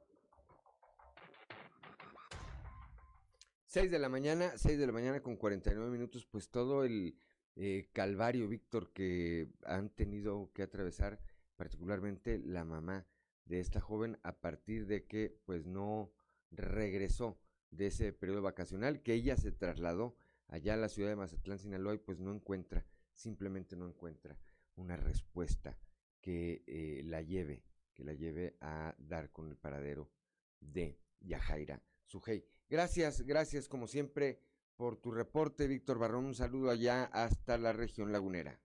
6 3.66 3.92
de 3.92 4.00
la 4.00 4.10
mañana, 4.10 4.52
6 4.58 4.80
de 4.80 4.88
la 4.88 4.92
mañana 4.92 5.22
con 5.22 5.38
49 5.38 5.92
minutos, 5.92 6.26
pues 6.26 6.50
todo 6.50 6.84
el 6.84 7.20
eh, 7.56 7.88
calvario, 7.94 8.48
Víctor, 8.48 8.92
que 8.94 9.48
han 9.64 9.90
tenido 9.90 10.52
que 10.54 10.64
atravesar, 10.64 11.20
particularmente 11.56 12.40
la 12.40 12.66
mamá 12.66 13.06
de 13.46 13.60
esta 13.60 13.80
joven, 13.80 14.18
a 14.24 14.40
partir 14.40 14.88
de 14.88 15.06
que 15.06 15.38
pues 15.46 15.68
no 15.68 16.12
regresó 16.52 17.40
de 17.70 17.88
ese 17.88 18.12
periodo 18.12 18.42
vacacional, 18.42 19.04
que 19.04 19.14
ella 19.14 19.38
se 19.38 19.52
trasladó 19.52 20.16
allá 20.48 20.74
a 20.74 20.78
la 20.78 20.90
ciudad 20.90 21.10
de 21.10 21.16
Mazatlán, 21.16 21.60
Sinaloa, 21.60 21.94
y 21.94 22.00
pues 22.00 22.20
no 22.20 22.32
encuentra, 22.32 22.86
simplemente 23.20 23.76
no 23.76 23.86
encuentra 23.86 24.38
una 24.76 24.96
respuesta 24.96 25.78
que 26.22 26.64
eh, 26.68 27.02
la 27.04 27.22
lleve, 27.22 27.64
que 27.94 28.04
la 28.04 28.14
lleve 28.14 28.58
a 28.62 28.96
dar 28.98 29.32
con 29.32 29.50
el 29.50 29.58
paradero 29.58 30.10
de 30.60 30.98
Yajaira 31.20 31.82
Sujei. 32.06 32.46
Gracias, 32.70 33.22
gracias 33.22 33.68
como 33.68 33.88
siempre 33.88 34.40
por 34.78 34.96
tu 34.98 35.12
reporte, 35.12 35.68
Víctor 35.68 36.00
Barrón. 36.00 36.26
Un 36.26 36.36
saludo 36.36 36.70
allá 36.70 37.06
hasta 37.06 37.58
la 37.58 37.74
región 37.74 38.12
lagunera. 38.12 38.60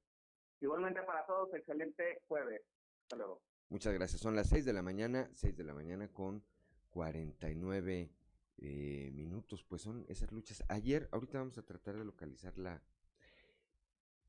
Igualmente 0.61 1.03
para 1.03 1.27
todos, 1.27 1.53
excelente 1.55 2.23
jueves. 2.29 2.63
Hasta 3.03 3.17
luego. 3.17 3.43
Muchas 3.69 3.93
gracias. 3.93 4.21
Son 4.21 4.37
las 4.37 4.49
6 4.49 4.65
de 4.65 4.73
la 4.73 4.83
mañana, 4.83 5.29
6 5.35 5.57
de 5.57 5.65
la 5.65 5.75
mañana 5.75 6.09
con 6.13 6.45
49 6.91 8.13
eh, 8.59 9.11
minutos. 9.13 9.65
Pues 9.65 9.83
son 9.83 10.05
esas 10.09 10.31
luchas. 10.31 10.63
Ayer, 10.69 11.09
ahorita 11.11 11.39
vamos 11.39 11.59
a 11.59 11.65
tratar 11.65 11.97
de 11.97 12.05
localizar 12.05 12.57
la, 12.57 12.81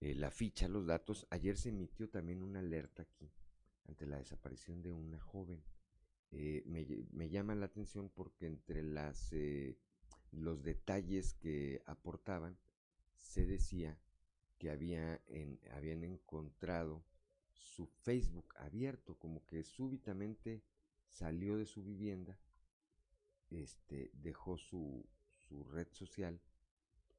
eh, 0.01 0.15
la 0.15 0.31
ficha, 0.31 0.67
los 0.67 0.85
datos. 0.85 1.27
Ayer 1.29 1.57
se 1.57 1.69
emitió 1.69 2.09
también 2.09 2.43
una 2.43 2.59
alerta 2.59 3.03
aquí 3.03 3.31
ante 3.87 4.05
la 4.05 4.17
desaparición 4.17 4.81
de 4.81 4.91
una 4.91 5.19
joven. 5.19 5.63
Eh, 6.31 6.63
me, 6.65 6.85
me 7.11 7.29
llama 7.29 7.55
la 7.55 7.67
atención 7.67 8.09
porque 8.09 8.47
entre 8.47 8.83
las 8.83 9.31
eh, 9.31 9.77
los 10.31 10.63
detalles 10.63 11.33
que 11.35 11.81
aportaban 11.85 12.57
se 13.15 13.45
decía 13.45 13.97
que 14.57 14.69
había 14.69 15.21
en, 15.27 15.59
habían 15.71 16.03
encontrado 16.03 17.05
su 17.53 17.87
Facebook 17.87 18.53
abierto, 18.57 19.17
como 19.17 19.45
que 19.45 19.63
súbitamente 19.63 20.63
salió 21.09 21.57
de 21.57 21.65
su 21.65 21.83
vivienda, 21.83 22.37
este, 23.49 24.11
dejó 24.13 24.57
su, 24.57 25.07
su 25.47 25.63
red 25.63 25.87
social 25.91 26.41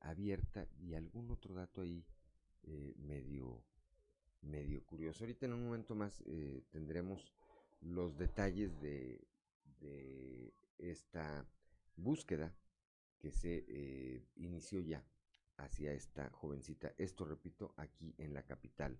abierta 0.01 0.69
y 0.79 0.95
algún 0.95 1.31
otro 1.31 1.55
dato 1.55 1.81
ahí 1.81 2.05
eh, 2.67 2.95
medio, 2.99 3.63
medio 4.43 4.85
curioso. 4.85 5.25
Ahorita 5.25 5.47
en 5.47 5.55
un 5.55 5.65
momento 5.65 5.95
más 5.95 6.23
eh, 6.27 6.63
tendremos 6.71 7.33
los 7.81 8.17
detalles 8.17 8.81
de, 8.81 9.27
de 9.81 10.53
esta 10.79 11.47
búsqueda 11.97 12.55
que 13.19 13.31
se 13.31 13.65
eh, 13.69 14.27
inició 14.37 14.81
ya 14.81 15.05
hacia 15.57 15.93
esta 15.93 16.31
jovencita. 16.31 16.93
Esto, 16.99 17.25
repito, 17.25 17.75
aquí 17.77 18.15
en 18.19 18.35
la 18.35 18.43
capital 18.45 18.99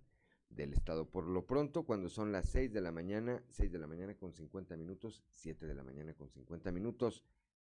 del 0.49 0.73
estado. 0.73 1.09
Por 1.09 1.25
lo 1.27 1.45
pronto, 1.45 1.83
cuando 1.83 2.09
son 2.09 2.31
las 2.31 2.49
6 2.49 2.73
de 2.73 2.81
la 2.81 2.91
mañana, 2.91 3.43
6 3.49 3.71
de 3.71 3.79
la 3.79 3.87
mañana 3.87 4.15
con 4.15 4.33
50 4.33 4.77
minutos, 4.77 5.23
7 5.29 5.65
de 5.67 5.75
la 5.75 5.83
mañana 5.83 6.13
con 6.13 6.29
50 6.29 6.71
minutos, 6.71 7.23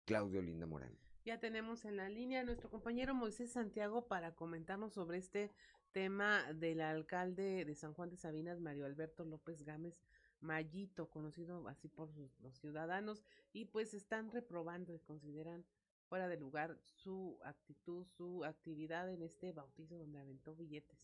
Claudio 0.05 0.41
Linda 0.41 0.65
Morán. 0.65 0.95
Ya 1.23 1.39
tenemos 1.39 1.85
en 1.85 1.97
la 1.97 2.09
línea 2.09 2.41
a 2.41 2.43
nuestro 2.43 2.69
compañero 2.69 3.15
Moisés 3.15 3.51
Santiago 3.51 4.07
para 4.07 4.35
comentarnos 4.35 4.93
sobre 4.93 5.17
este 5.17 5.51
tema 5.95 6.43
del 6.51 6.81
alcalde 6.81 7.63
de 7.63 7.73
San 7.73 7.93
Juan 7.93 8.09
de 8.09 8.17
Sabinas, 8.17 8.59
Mario 8.59 8.85
Alberto 8.85 9.23
López 9.23 9.63
Gámez 9.63 9.97
Mayito, 10.41 11.09
conocido 11.09 11.69
así 11.69 11.87
por 11.87 12.09
los 12.41 12.53
ciudadanos, 12.55 13.23
y 13.53 13.63
pues 13.63 13.93
están 13.93 14.29
reprobando 14.29 14.93
y 14.93 14.99
consideran 14.99 15.63
fuera 16.09 16.27
de 16.27 16.35
lugar 16.35 16.77
su 16.81 17.39
actitud, 17.45 18.05
su 18.07 18.43
actividad 18.43 19.09
en 19.09 19.21
este 19.21 19.53
bautizo 19.53 19.97
donde 19.97 20.19
aventó 20.19 20.53
billetes 20.53 20.99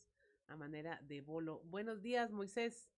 a 0.47 0.57
manera 0.57 0.99
de 1.03 1.21
bolo. 1.21 1.61
Buenos 1.63 2.01
días, 2.01 2.33
Moisés. 2.33 2.91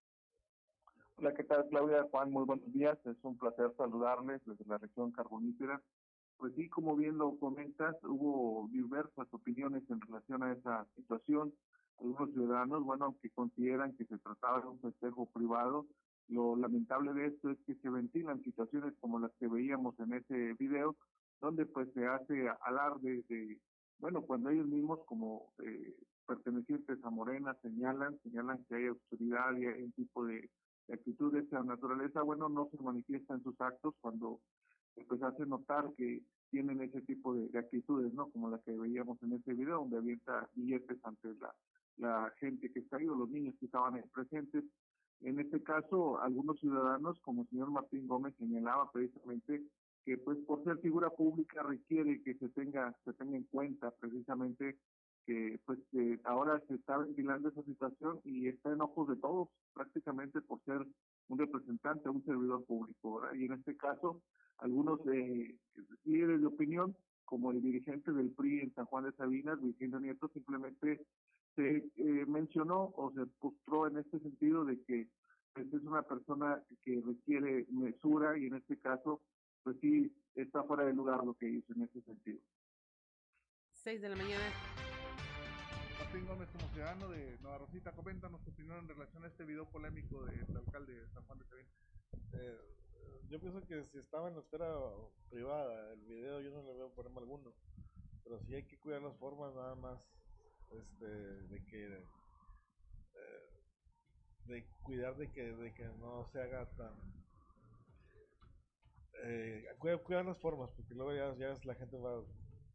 Hola, 1.17 1.35
¿qué 1.35 1.43
tal, 1.43 1.69
Claudia? 1.69 2.07
Juan, 2.09 2.31
muy 2.31 2.45
buenos 2.45 2.73
días. 2.73 2.97
Es 3.05 3.17
un 3.21 3.37
placer 3.37 3.71
saludarles 3.77 4.41
desde 4.47 4.65
la 4.65 4.79
región 4.79 5.11
carbonífera. 5.11 5.79
Pues 6.37 6.55
sí, 6.55 6.67
como 6.69 6.95
bien 6.95 7.19
lo 7.19 7.37
comentas, 7.37 7.95
hubo 8.03 8.67
diversas 8.71 9.31
opiniones 9.31 9.83
en 9.91 10.01
relación 10.01 10.41
a 10.41 10.53
esa 10.53 10.87
situación. 10.95 11.53
Algunos 11.99 12.31
ciudadanos, 12.31 12.83
bueno, 12.83 13.05
aunque 13.05 13.29
consideran 13.29 13.95
que 13.95 14.05
se 14.05 14.17
trataba 14.17 14.61
de 14.61 14.67
un 14.67 14.79
festejo 14.79 15.25
privado, 15.27 15.87
lo 16.27 16.55
lamentable 16.55 17.13
de 17.13 17.27
esto 17.27 17.49
es 17.49 17.57
que 17.65 17.75
se 17.75 17.89
ventilan 17.89 18.43
situaciones 18.43 18.93
como 18.99 19.19
las 19.19 19.31
que 19.39 19.47
veíamos 19.47 19.99
en 19.99 20.13
ese 20.13 20.53
video, 20.53 20.95
donde 21.41 21.65
pues 21.65 21.91
se 21.93 22.05
hace 22.05 22.49
alarde 22.61 23.23
de, 23.27 23.59
bueno, 23.99 24.21
cuando 24.21 24.49
ellos 24.49 24.67
mismos 24.67 24.99
como 25.05 25.53
eh, 25.63 25.95
pertenecientes 26.25 27.03
a 27.03 27.09
Morena 27.09 27.55
señalan, 27.61 28.17
señalan 28.23 28.63
que 28.65 28.75
hay 28.75 28.87
autoridad 28.87 29.55
y 29.57 29.65
hay 29.65 29.83
un 29.83 29.91
tipo 29.91 30.25
de, 30.25 30.49
actitud 30.91 31.33
de 31.33 31.39
esa 31.39 31.63
naturaleza, 31.63 32.21
bueno, 32.21 32.49
no 32.49 32.67
se 32.69 32.81
manifiesta 32.83 33.33
en 33.33 33.43
sus 33.43 33.59
actos 33.61 33.95
cuando 34.01 34.41
pues 35.07 35.23
hace 35.23 35.45
notar 35.45 35.89
que 35.97 36.21
tienen 36.51 36.81
ese 36.81 37.01
tipo 37.01 37.33
de, 37.33 37.57
actitudes, 37.57 38.13
¿no? 38.13 38.29
Como 38.29 38.49
la 38.49 38.59
que 38.59 38.73
veíamos 38.73 39.17
en 39.23 39.33
ese 39.33 39.53
video, 39.53 39.79
donde 39.79 39.97
avienta 39.97 40.49
billetes 40.53 40.97
ante 41.03 41.33
la, 41.39 41.53
la 41.97 42.31
gente 42.39 42.71
que 42.71 42.79
está 42.79 42.97
ahí 42.97 43.07
o 43.07 43.15
los 43.15 43.29
niños 43.29 43.55
que 43.59 43.65
estaban 43.65 44.01
presentes. 44.13 44.63
En 45.21 45.39
este 45.39 45.61
caso, 45.63 46.19
algunos 46.19 46.59
ciudadanos, 46.59 47.19
como 47.21 47.43
el 47.43 47.49
señor 47.49 47.71
Martín 47.71 48.07
Gómez 48.07 48.33
señalaba 48.37 48.91
precisamente, 48.91 49.63
que 50.05 50.17
pues 50.17 50.37
por 50.45 50.63
ser 50.63 50.79
figura 50.79 51.09
pública 51.09 51.63
requiere 51.63 52.21
que 52.23 52.33
se 52.35 52.49
tenga 52.49 52.93
se 53.05 53.13
tenga 53.13 53.37
en 53.37 53.43
cuenta 53.43 53.91
precisamente 53.91 54.77
que 55.25 55.59
pues 55.65 55.79
ahora 56.25 56.61
se 56.67 56.75
está 56.75 56.97
ventilando 56.97 57.49
esa 57.49 57.63
situación 57.63 58.19
y 58.25 58.47
está 58.49 58.71
en 58.71 58.81
ojos 58.81 59.07
de 59.07 59.15
todos 59.15 59.47
prácticamente 59.73 60.41
por 60.41 60.61
ser 60.63 60.85
un 61.29 61.39
representante, 61.39 62.09
un 62.09 62.25
servidor 62.25 62.65
público. 62.65 63.21
Y 63.33 63.45
en 63.45 63.53
este 63.53 63.77
caso, 63.77 64.21
algunos 64.57 64.99
eh, 65.07 65.55
líderes 66.03 66.41
de 66.41 66.47
opinión, 66.47 66.95
como 67.25 67.51
el 67.51 67.61
dirigente 67.61 68.11
del 68.11 68.31
PRI 68.31 68.59
en 68.59 68.73
San 68.73 68.85
Juan 68.85 69.05
de 69.05 69.13
Sabinas, 69.13 69.61
Vicente 69.61 69.99
Nieto, 69.99 70.27
simplemente 70.33 71.05
se 71.55 71.77
eh, 71.77 72.25
mencionó 72.27 72.93
o 72.95 73.11
se 73.13 73.25
postró 73.39 73.87
en 73.87 73.97
este 73.97 74.19
sentido 74.19 74.65
de 74.65 74.81
que 74.83 75.07
pues, 75.53 75.67
es 75.67 75.83
una 75.83 76.01
persona 76.01 76.61
que 76.83 77.01
requiere 77.05 77.65
mesura 77.69 78.37
y 78.37 78.47
en 78.47 78.55
este 78.55 78.79
caso 78.79 79.21
pues 79.63 79.77
sí 79.79 80.13
está 80.35 80.63
fuera 80.63 80.83
de 80.83 80.93
lugar 80.93 81.23
lo 81.23 81.35
que 81.35 81.49
hizo 81.49 81.73
en 81.73 81.83
ese 81.83 82.01
sentido. 82.01 82.39
6 83.71 84.01
de 84.01 84.09
la 84.09 84.15
mañana. 84.15 84.43
Martín 85.99 86.25
Gómez, 86.25 86.49
como 86.51 86.67
ciudadano 86.69 87.07
de 87.09 87.37
Nueva 87.39 87.59
Rosita, 87.59 87.91
coméntanos 87.91 88.43
tu 88.43 88.51
opinión 88.51 88.77
en 88.79 88.87
relación 88.87 89.23
a 89.23 89.27
este 89.27 89.45
video 89.45 89.65
polémico 89.69 90.25
del 90.25 90.57
alcalde 90.57 90.93
de 90.93 91.07
San 91.09 91.23
Juan 91.23 91.39
de 91.39 91.45
Sabina. 91.45 91.69
Eh, 92.33 92.57
yo 93.29 93.39
pienso 93.39 93.65
que 93.65 93.83
si 93.83 93.97
estaba 93.99 94.27
en 94.27 94.35
la 94.35 94.41
esfera 94.41 94.67
privada, 95.29 95.93
el 95.93 96.01
video 96.01 96.41
yo 96.41 96.51
no 96.51 96.63
le 96.63 96.73
veo 96.73 96.93
problema 96.93 97.21
alguno, 97.21 97.53
pero 98.23 98.39
sí 98.39 98.55
hay 98.55 98.63
que 98.63 98.77
cuidar 98.77 99.01
las 99.01 99.17
formas 99.17 99.53
nada 99.55 99.75
más 99.75 100.07
este, 100.73 101.05
de 101.05 101.65
que 101.65 101.85
eh, 101.95 103.53
de 104.45 104.65
cuidar 104.83 105.15
de 105.15 105.31
que, 105.31 105.43
de 105.43 105.73
que 105.73 105.85
no 105.99 106.25
se 106.31 106.41
haga 106.41 106.69
tan 106.75 106.93
eh, 109.23 109.65
las 110.25 110.37
formas, 110.39 110.69
porque 110.71 110.93
luego 110.93 111.13
ya, 111.13 111.57
la 111.63 111.75
gente 111.75 111.97
va, 111.97 112.21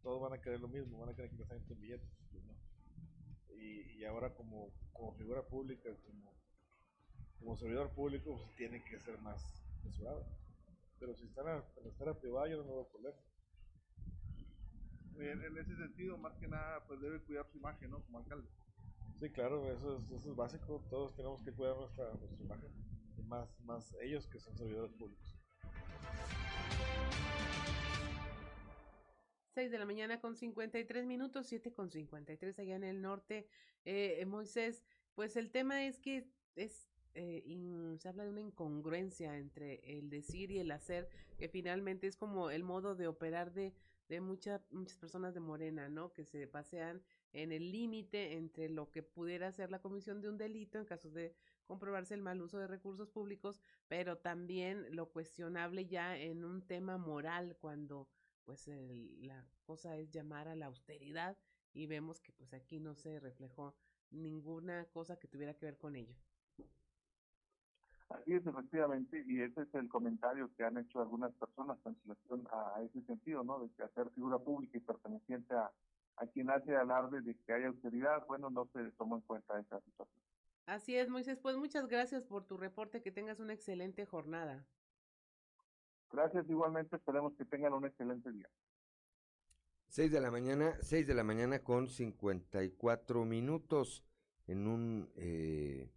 todos 0.03 0.21
van 0.21 0.33
a 0.33 0.41
querer 0.41 0.61
lo 0.61 0.69
mismo, 0.69 0.99
van 0.99 1.11
a 1.11 1.15
querer 1.15 1.31
que 1.31 1.37
les 1.37 1.81
billetes, 1.81 2.09
pues, 2.31 2.45
y, 3.61 4.05
ahora 4.05 4.35
como, 4.35 4.71
como 4.93 5.13
figura 5.17 5.43
pública, 5.43 5.91
como, 6.07 6.33
como 7.39 7.57
servidor 7.57 7.91
público, 7.93 8.37
pues 8.37 8.57
tiene 8.57 8.83
que 8.85 8.99
ser 9.01 9.19
más 9.19 9.43
mesurado. 9.85 10.25
Pero 10.99 11.15
si 11.17 11.27
están 11.27 11.49
en 11.49 11.85
la 11.85 11.91
esfera 11.91 12.15
privada, 12.15 12.49
yo 12.49 12.57
no 12.59 12.65
veo 12.65 12.89
problema. 12.89 13.17
En, 15.21 15.59
ese 15.59 15.77
sentido, 15.77 16.17
más 16.17 16.37
que 16.37 16.47
nada, 16.47 16.85
pues 16.87 17.01
debe 17.01 17.21
cuidar 17.21 17.47
su 17.51 17.59
imagen, 17.59 17.91
¿no? 17.91 18.01
Como 18.05 18.19
alcalde. 18.19 18.49
Sí, 19.21 19.31
claro, 19.31 19.71
eso 19.73 19.97
es, 19.97 20.11
eso 20.13 20.31
es 20.31 20.37
básico. 20.37 20.85
Todos 20.89 21.15
tenemos 21.17 21.43
que 21.43 21.53
cuidar 21.53 21.77
nuestra, 21.77 22.13
nuestra 22.15 22.45
imagen. 22.45 22.71
Y 23.17 23.23
más, 23.23 23.61
más 23.63 23.97
ellos 24.01 24.29
que 24.29 24.39
son 24.39 24.57
servidores 24.57 24.93
públicos. 24.93 25.35
6 29.55 29.73
de 29.73 29.79
la 29.79 29.87
mañana 29.87 30.21
con 30.21 30.37
53 30.37 31.05
minutos, 31.05 31.49
7 31.49 31.73
con 31.73 31.91
53 31.91 32.57
allá 32.61 32.77
en 32.77 32.85
el 32.85 33.03
norte. 33.03 33.49
Eh, 33.85 34.25
Moisés, 34.25 34.85
pues 35.17 35.37
el 35.37 35.51
tema 35.51 35.85
es 35.85 35.99
que 35.99 36.31
es 36.55 36.89
eh, 37.15 37.97
se 37.99 38.09
habla 38.09 38.23
de 38.23 38.31
una 38.31 38.41
incongruencia 38.41 39.37
entre 39.37 39.81
el 39.99 40.09
decir 40.09 40.53
y 40.53 40.61
el 40.61 40.71
hacer, 40.71 41.09
que 41.37 41.49
finalmente 41.49 42.07
es 42.07 42.17
como 42.17 42.51
el 42.51 42.63
modo 42.63 42.95
de 42.95 43.09
operar 43.09 43.53
de, 43.53 43.75
de 44.09 44.21
muchas 44.21 44.63
personas 44.99 45.35
de 45.35 45.41
Morena, 45.41 45.89
¿no? 45.89 46.13
Que 46.13 46.25
se 46.25 46.47
pasean 46.47 47.03
en 47.33 47.53
el 47.53 47.71
límite 47.71 48.35
entre 48.35 48.69
lo 48.69 48.91
que 48.91 49.03
pudiera 49.03 49.53
ser 49.53 49.71
la 49.71 49.81
comisión 49.81 50.21
de 50.21 50.29
un 50.29 50.39
delito 50.39 50.79
en 50.79 50.87
caso 50.87 51.11
de 51.11 51.35
comprobarse 51.67 52.15
el 52.15 52.23
mal 52.23 52.41
uso 52.41 52.59
de 52.59 52.67
recursos 52.67 53.11
públicos, 53.11 53.61
pero 53.87 54.17
también 54.19 54.97
lo 54.97 55.11
cuestionable 55.11 55.87
ya 55.87 56.17
en 56.17 56.45
un 56.45 56.67
tema 56.67 56.97
moral 56.97 57.57
cuando 57.61 58.09
pues 58.45 58.67
la 58.67 59.47
cosa 59.65 59.97
es 59.97 60.11
llamar 60.11 60.49
a 60.49 60.57
la 60.57 60.67
austeridad 60.67 61.37
y 61.75 61.87
vemos 61.87 62.23
que 62.23 62.33
pues 62.33 62.55
aquí 62.55 62.81
no 62.81 62.95
se 62.95 63.21
reflejó 63.21 63.77
ninguna 64.11 64.87
cosa 64.87 65.19
que 65.19 65.29
tuviera 65.29 65.53
que 65.53 65.67
ver 65.67 65.77
con 65.77 65.97
ello. 65.97 66.17
Así 68.11 68.35
es, 68.35 68.47
efectivamente, 68.47 69.23
y 69.27 69.43
ese 69.43 69.63
es 69.63 69.75
el 69.75 69.89
comentario 69.89 70.51
que 70.57 70.65
han 70.65 70.79
hecho 70.79 71.01
algunas 71.01 71.33
personas 71.35 71.79
en 71.85 71.97
relación 72.03 72.49
a 72.51 72.81
ese 72.83 73.03
sentido, 73.03 73.45
¿no? 73.45 73.61
De 73.61 73.69
que 73.71 73.83
hacer 73.83 74.09
figura 74.11 74.39
pública 74.39 74.79
y 74.79 74.81
perteneciente 74.81 75.55
a, 75.55 75.71
a 76.17 76.27
quien 76.27 76.51
hace 76.51 76.75
alarde 76.75 77.21
de 77.21 77.35
que 77.35 77.53
haya 77.53 77.69
austeridad, 77.69 78.27
bueno, 78.27 78.49
no 78.49 78.67
se 78.73 78.91
tomó 78.93 79.17
en 79.17 79.23
cuenta 79.23 79.61
esa 79.61 79.81
situación. 79.81 80.23
Así 80.65 80.97
es, 80.97 81.09
Moisés, 81.09 81.39
pues 81.39 81.57
muchas 81.57 81.87
gracias 81.87 82.25
por 82.25 82.45
tu 82.45 82.57
reporte, 82.57 83.03
que 83.03 83.11
tengas 83.11 83.41
una 83.41 83.53
excelente 83.53 84.07
jornada. 84.07 84.67
Gracias, 86.11 86.49
igualmente, 86.49 86.97
esperemos 86.97 87.35
que 87.37 87.45
tengan 87.45 87.75
un 87.75 87.85
excelente 87.85 88.33
día. 88.33 88.49
6 89.89 90.13
de 90.13 90.21
la 90.21 90.31
mañana, 90.31 90.77
6 90.81 91.07
de 91.07 91.15
la 91.15 91.25
mañana 91.25 91.59
con 91.61 91.89
54 91.89 93.25
minutos. 93.25 94.05
En 94.47 94.67
un 94.67 95.11
eh, 95.17 95.91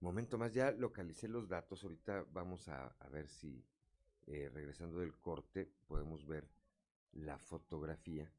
momento 0.00 0.38
más 0.38 0.52
ya 0.52 0.70
localicé 0.70 1.28
los 1.28 1.48
datos. 1.48 1.82
Ahorita 1.82 2.24
vamos 2.32 2.68
a, 2.68 2.94
ver 3.10 3.28
si 3.28 3.64
eh, 4.26 4.50
regresando 4.52 5.00
del 5.00 5.14
corte 5.14 5.70
podemos 5.86 6.26
ver 6.26 6.48
la 7.12 7.38
fotografía 7.38 8.30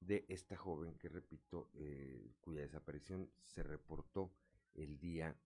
de 0.00 0.24
esta 0.28 0.56
joven 0.56 0.98
que 0.98 1.08
repito, 1.08 1.70
eh, 1.74 2.32
cuya 2.40 2.62
desaparición 2.62 3.30
se 3.44 3.62
reportó 3.62 4.32
el 4.74 4.98
día 4.98 5.36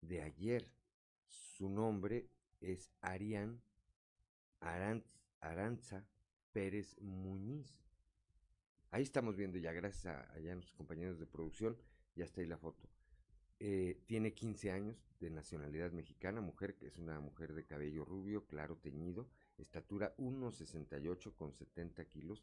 de 0.00 0.22
ayer. 0.22 0.68
Su 1.26 1.68
nombre 1.68 2.28
es 2.60 2.90
Arián 3.00 3.62
Aranza 4.60 6.04
Pérez 6.52 7.00
Muñiz. 7.00 7.82
Ahí 8.90 9.02
estamos 9.02 9.36
viendo 9.36 9.58
ya, 9.58 9.72
gracias 9.72 10.06
a, 10.06 10.32
a 10.32 10.38
nuestros 10.38 10.76
compañeros 10.76 11.18
de 11.18 11.26
producción, 11.26 11.78
ya 12.14 12.24
está 12.24 12.42
ahí 12.42 12.46
la 12.46 12.58
foto. 12.58 12.88
Eh, 13.64 14.02
tiene 14.06 14.34
15 14.34 14.72
años 14.72 14.96
de 15.20 15.30
nacionalidad 15.30 15.92
mexicana, 15.92 16.40
mujer 16.40 16.74
que 16.74 16.88
es 16.88 16.98
una 16.98 17.20
mujer 17.20 17.54
de 17.54 17.64
cabello 17.64 18.04
rubio, 18.04 18.44
claro 18.48 18.76
teñido, 18.76 19.28
estatura 19.56 20.16
1,68 20.16 21.32
con 21.36 21.52
70 21.52 22.04
kilos, 22.06 22.42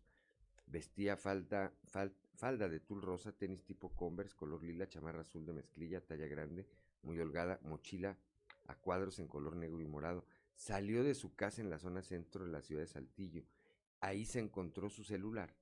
Vestía 0.65 1.17
falda, 1.17 1.73
fal- 1.91 2.13
falda 2.35 2.69
de 2.69 2.79
tul 2.79 3.01
rosa, 3.01 3.33
tenis 3.33 3.65
tipo 3.65 3.89
Converse, 3.97 4.33
color 4.35 4.63
lila, 4.63 4.87
chamarra 4.87 5.21
azul 5.21 5.45
de 5.45 5.51
mezclilla, 5.51 5.99
talla 5.99 6.27
grande, 6.27 6.65
muy 7.01 7.19
holgada, 7.19 7.59
mochila 7.63 8.15
a 8.67 8.75
cuadros 8.75 9.19
en 9.19 9.27
color 9.27 9.57
negro 9.57 9.81
y 9.81 9.87
morado. 9.87 10.25
Salió 10.55 11.03
de 11.03 11.15
su 11.15 11.35
casa 11.35 11.59
en 11.61 11.69
la 11.69 11.79
zona 11.79 12.01
centro 12.01 12.45
de 12.45 12.51
la 12.51 12.61
ciudad 12.61 12.83
de 12.83 12.87
Saltillo. 12.87 13.43
Ahí 13.99 14.25
se 14.25 14.39
encontró 14.39 14.89
su 14.89 15.03
celular 15.03 15.53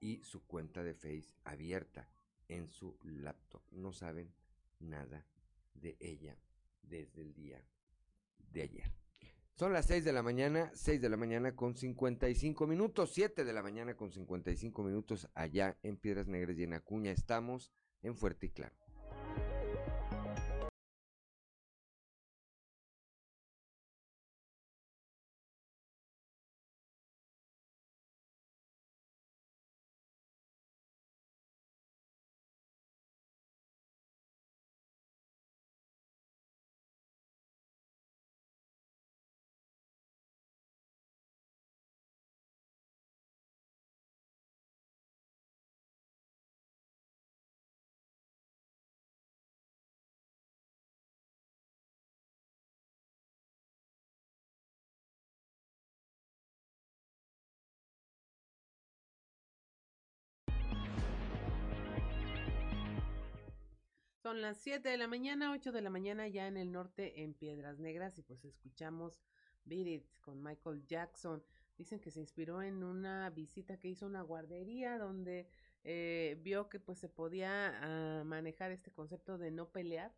y 0.00 0.22
su 0.24 0.44
cuenta 0.46 0.82
de 0.82 0.92
Face 0.94 1.32
abierta 1.44 2.06
en 2.50 2.68
su 2.68 2.96
laptop. 3.02 3.62
No 3.70 3.92
saben 3.92 4.32
nada 4.78 5.26
de 5.74 5.96
ella 6.00 6.36
desde 6.82 7.22
el 7.22 7.32
día 7.34 7.64
de 8.52 8.62
ayer. 8.62 8.92
Son 9.54 9.72
las 9.72 9.86
6 9.86 10.04
de 10.04 10.12
la 10.12 10.22
mañana, 10.22 10.70
6 10.74 11.00
de 11.02 11.08
la 11.10 11.16
mañana 11.16 11.54
con 11.54 11.76
55 11.76 12.66
minutos, 12.66 13.12
7 13.12 13.44
de 13.44 13.52
la 13.52 13.62
mañana 13.62 13.94
con 13.94 14.10
55 14.10 14.82
minutos 14.82 15.28
allá 15.34 15.76
en 15.82 15.96
Piedras 15.96 16.28
Negras 16.28 16.56
y 16.56 16.64
en 16.64 16.72
Acuña. 16.72 17.12
Estamos 17.12 17.70
en 18.02 18.16
Fuerte 18.16 18.46
y 18.46 18.50
Claro. 18.50 18.79
Son 64.30 64.42
las 64.42 64.58
7 64.58 64.88
de 64.88 64.96
la 64.96 65.08
mañana, 65.08 65.50
8 65.50 65.72
de 65.72 65.80
la 65.80 65.90
mañana 65.90 66.28
ya 66.28 66.46
en 66.46 66.56
el 66.56 66.70
norte 66.70 67.24
en 67.24 67.34
Piedras 67.34 67.80
Negras 67.80 68.16
y 68.16 68.22
pues 68.22 68.44
escuchamos 68.44 69.24
Beat 69.64 69.88
It 69.88 70.06
con 70.20 70.40
Michael 70.40 70.86
Jackson. 70.86 71.42
Dicen 71.76 71.98
que 71.98 72.12
se 72.12 72.20
inspiró 72.20 72.62
en 72.62 72.84
una 72.84 73.28
visita 73.30 73.76
que 73.76 73.88
hizo 73.88 74.04
a 74.04 74.08
una 74.08 74.22
guardería 74.22 74.98
donde 74.98 75.48
eh, 75.82 76.38
vio 76.44 76.68
que 76.68 76.78
pues 76.78 76.98
se 76.98 77.08
podía 77.08 77.72
ah, 77.82 78.22
manejar 78.22 78.70
este 78.70 78.92
concepto 78.92 79.36
de 79.36 79.50
no 79.50 79.68
pelear 79.68 80.14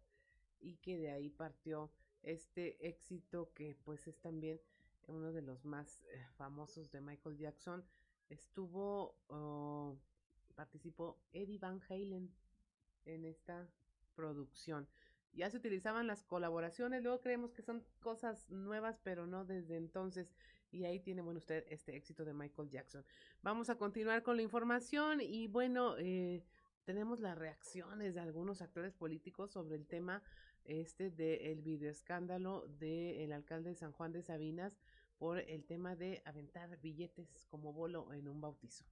y 0.60 0.76
que 0.76 0.98
de 0.98 1.10
ahí 1.10 1.30
partió 1.30 1.90
este 2.22 2.86
éxito 2.86 3.50
que 3.54 3.78
pues 3.82 4.06
es 4.08 4.20
también 4.20 4.60
uno 5.06 5.32
de 5.32 5.40
los 5.40 5.64
más 5.64 6.02
eh, 6.02 6.22
famosos 6.36 6.90
de 6.90 7.00
Michael 7.00 7.38
Jackson. 7.38 7.82
Estuvo, 8.28 9.16
oh, 9.28 9.96
participó 10.54 11.18
Eddie 11.32 11.58
Van 11.58 11.80
Halen 11.88 12.30
en 13.06 13.24
esta 13.24 13.66
producción. 14.14 14.88
Ya 15.34 15.48
se 15.50 15.56
utilizaban 15.56 16.06
las 16.06 16.22
colaboraciones, 16.22 17.02
luego 17.02 17.20
creemos 17.20 17.52
que 17.52 17.62
son 17.62 17.82
cosas 18.00 18.48
nuevas, 18.50 19.00
pero 19.02 19.26
no 19.26 19.44
desde 19.44 19.76
entonces. 19.76 20.34
Y 20.70 20.84
ahí 20.84 21.00
tiene, 21.00 21.22
bueno, 21.22 21.38
usted 21.38 21.64
este 21.68 21.96
éxito 21.96 22.24
de 22.24 22.34
Michael 22.34 22.68
Jackson. 22.68 23.04
Vamos 23.42 23.70
a 23.70 23.76
continuar 23.76 24.22
con 24.22 24.36
la 24.36 24.42
información 24.42 25.20
y 25.20 25.46
bueno, 25.46 25.96
eh, 25.98 26.44
tenemos 26.84 27.20
las 27.20 27.38
reacciones 27.38 28.14
de 28.14 28.20
algunos 28.20 28.60
actores 28.60 28.94
políticos 28.94 29.52
sobre 29.52 29.76
el 29.76 29.86
tema 29.86 30.22
este 30.64 31.10
del 31.10 31.62
videoescándalo 31.62 32.66
del 32.78 33.32
alcalde 33.32 33.70
de 33.70 33.76
San 33.76 33.92
Juan 33.92 34.12
de 34.12 34.22
Sabinas 34.22 34.78
por 35.18 35.38
el 35.38 35.64
tema 35.64 35.96
de 35.96 36.22
aventar 36.24 36.80
billetes 36.80 37.46
como 37.48 37.72
bolo 37.72 38.12
en 38.12 38.28
un 38.28 38.40
bautizo. 38.40 38.84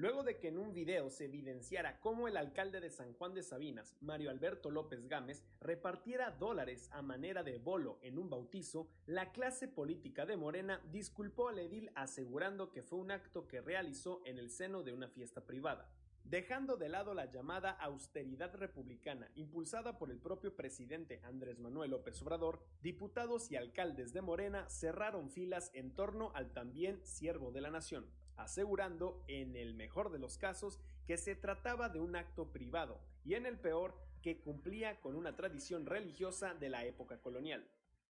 Luego 0.00 0.22
de 0.22 0.38
que 0.38 0.48
en 0.48 0.56
un 0.56 0.72
video 0.72 1.10
se 1.10 1.26
evidenciara 1.26 2.00
cómo 2.00 2.26
el 2.26 2.38
alcalde 2.38 2.80
de 2.80 2.88
San 2.88 3.12
Juan 3.12 3.34
de 3.34 3.42
Sabinas, 3.42 3.94
Mario 4.00 4.30
Alberto 4.30 4.70
López 4.70 5.06
Gámez, 5.08 5.44
repartiera 5.60 6.30
dólares 6.30 6.88
a 6.92 7.02
manera 7.02 7.42
de 7.42 7.58
bolo 7.58 7.98
en 8.00 8.16
un 8.16 8.30
bautizo, 8.30 8.88
la 9.04 9.30
clase 9.30 9.68
política 9.68 10.24
de 10.24 10.38
Morena 10.38 10.80
disculpó 10.90 11.50
al 11.50 11.58
edil 11.58 11.90
asegurando 11.94 12.72
que 12.72 12.82
fue 12.82 12.98
un 12.98 13.10
acto 13.10 13.46
que 13.46 13.60
realizó 13.60 14.22
en 14.24 14.38
el 14.38 14.48
seno 14.48 14.82
de 14.82 14.94
una 14.94 15.10
fiesta 15.10 15.44
privada. 15.44 15.92
Dejando 16.24 16.78
de 16.78 16.88
lado 16.88 17.12
la 17.12 17.30
llamada 17.30 17.70
austeridad 17.70 18.54
republicana 18.54 19.30
impulsada 19.34 19.98
por 19.98 20.10
el 20.10 20.18
propio 20.18 20.56
presidente 20.56 21.20
Andrés 21.24 21.58
Manuel 21.58 21.90
López 21.90 22.22
Obrador, 22.22 22.64
diputados 22.80 23.50
y 23.50 23.56
alcaldes 23.56 24.14
de 24.14 24.22
Morena 24.22 24.66
cerraron 24.70 25.28
filas 25.28 25.70
en 25.74 25.94
torno 25.94 26.32
al 26.34 26.54
también 26.54 27.04
siervo 27.04 27.50
de 27.52 27.60
la 27.60 27.70
nación, 27.70 28.06
asegurando, 28.42 29.24
en 29.28 29.56
el 29.56 29.74
mejor 29.74 30.10
de 30.10 30.18
los 30.18 30.38
casos, 30.38 30.80
que 31.06 31.16
se 31.16 31.34
trataba 31.34 31.88
de 31.88 32.00
un 32.00 32.16
acto 32.16 32.52
privado 32.52 33.00
y 33.24 33.34
en 33.34 33.46
el 33.46 33.58
peor, 33.58 33.94
que 34.22 34.40
cumplía 34.40 35.00
con 35.00 35.16
una 35.16 35.34
tradición 35.34 35.86
religiosa 35.86 36.54
de 36.54 36.68
la 36.68 36.84
época 36.84 37.20
colonial. 37.20 37.66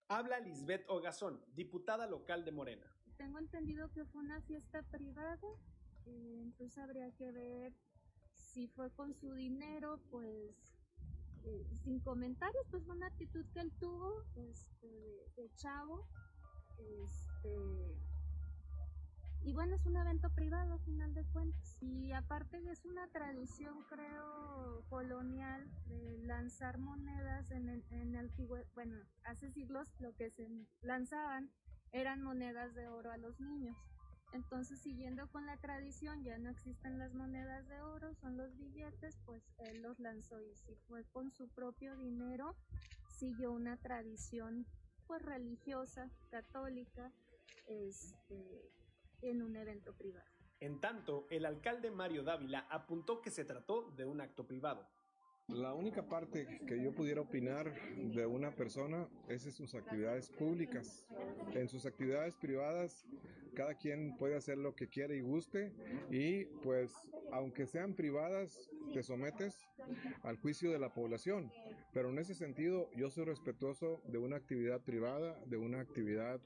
Habla 0.08 0.40
Lisbeth 0.40 0.84
Ogazón, 0.90 1.40
diputada 1.54 2.08
local 2.08 2.44
de 2.44 2.52
Morena. 2.52 2.86
Tengo 3.18 3.38
entendido 3.38 3.92
que 3.92 4.06
fue 4.06 4.22
una 4.22 4.42
fiesta 4.42 4.82
privada, 4.90 5.38
eh, 6.08 6.40
entonces 6.42 6.78
habría 6.80 7.12
que 7.12 7.32
ver 7.32 7.74
si 8.34 8.68
fue 8.70 8.92
con 8.92 9.14
su 9.14 9.34
dinero, 9.34 10.00
pues 10.10 10.80
eh, 11.44 11.68
sin 11.84 12.00
comentarios, 12.00 12.66
pues 12.72 12.84
fue 12.86 12.96
una 12.96 13.08
actitud 13.08 13.46
que 13.54 13.60
él 13.60 13.72
tuvo 13.80 14.24
este, 14.36 14.88
de, 14.88 15.32
de 15.36 15.56
chavo. 15.56 16.08
Este, 16.78 18.09
y 19.42 19.54
bueno, 19.54 19.76
es 19.76 19.86
un 19.86 19.96
evento 19.96 20.30
privado 20.32 20.74
a 20.74 20.80
final 20.80 21.14
de 21.14 21.24
cuentas. 21.26 21.78
Y 21.82 22.12
aparte 22.12 22.58
es 22.70 22.86
una 22.86 23.08
tradición, 23.08 23.84
creo, 23.88 24.84
colonial 24.90 25.70
de 25.88 26.20
lanzar 26.24 26.78
monedas 26.78 27.50
en 27.52 27.70
el, 27.70 27.84
en 27.92 28.16
el 28.16 28.32
bueno, 28.76 28.98
hace 29.24 29.52
siglos 29.52 29.90
lo 30.00 30.14
que 30.16 30.30
se 30.32 30.48
lanzaban 30.82 31.50
eran 31.92 32.22
monedas 32.22 32.76
de 32.76 32.88
oro 32.88 33.12
a 33.12 33.18
los 33.18 33.40
niños. 33.40 33.78
Entonces, 34.32 34.80
siguiendo 34.82 35.28
con 35.32 35.46
la 35.46 35.58
tradición, 35.58 36.24
ya 36.24 36.38
no 36.38 36.52
existen 36.52 37.00
las 37.00 37.14
monedas 37.16 37.68
de 37.68 37.82
oro, 37.82 38.14
son 38.16 38.38
los 38.38 38.56
billetes, 38.58 39.18
pues 39.26 39.42
él 39.58 39.82
los 39.82 40.00
lanzó 40.00 40.40
y 40.40 40.56
si 40.56 40.76
fue 40.88 41.04
con 41.06 41.32
su 41.32 41.48
propio 41.48 41.98
dinero, 41.98 42.56
siguió 43.08 43.52
una 43.52 43.78
tradición 43.78 44.68
pues 45.08 45.24
religiosa, 45.24 46.12
católica, 46.30 47.12
este, 47.66 48.72
en 49.22 49.42
un 49.42 49.56
evento 49.56 49.94
privado. 49.96 50.30
En 50.60 50.80
tanto, 50.80 51.28
el 51.30 51.46
alcalde 51.46 51.90
Mario 51.90 52.24
Dávila 52.24 52.68
apuntó 52.70 53.22
que 53.22 53.32
se 53.32 53.46
trató 53.46 53.92
de 53.96 54.06
un 54.06 54.20
acto 54.22 54.46
privado. 54.46 54.88
La 55.48 55.74
única 55.74 56.08
parte 56.08 56.60
que 56.68 56.84
yo 56.84 56.92
pudiera 56.94 57.22
opinar 57.22 57.74
de 57.96 58.26
una 58.28 58.52
persona 58.52 59.08
es 59.28 59.46
en 59.46 59.52
sus 59.52 59.74
actividades 59.74 60.30
públicas. 60.30 61.08
En 61.54 61.68
sus 61.68 61.88
actividades 61.88 62.36
privadas, 62.36 63.08
cada 63.56 63.74
quien 63.74 64.16
puede 64.18 64.36
hacer 64.36 64.60
lo 64.60 64.76
que 64.76 64.88
quiere 64.88 65.18
y 65.18 65.22
guste 65.22 65.74
y 66.12 66.46
pues 66.62 66.94
aunque 67.32 67.66
sean 67.66 67.96
privadas, 67.96 68.70
te 68.94 69.02
sometes 69.02 69.58
al 70.24 70.38
juicio 70.38 70.72
de 70.72 70.80
la 70.80 70.94
población. 70.94 71.52
Pero 71.94 72.10
en 72.10 72.20
ese 72.20 72.36
sentido, 72.36 72.90
yo 72.96 73.10
soy 73.10 73.26
respetuoso 73.26 74.02
de 74.06 74.20
una 74.20 74.36
actividad 74.36 74.82
privada, 74.82 75.40
de 75.46 75.58
una 75.58 75.80
actividad 75.80 76.40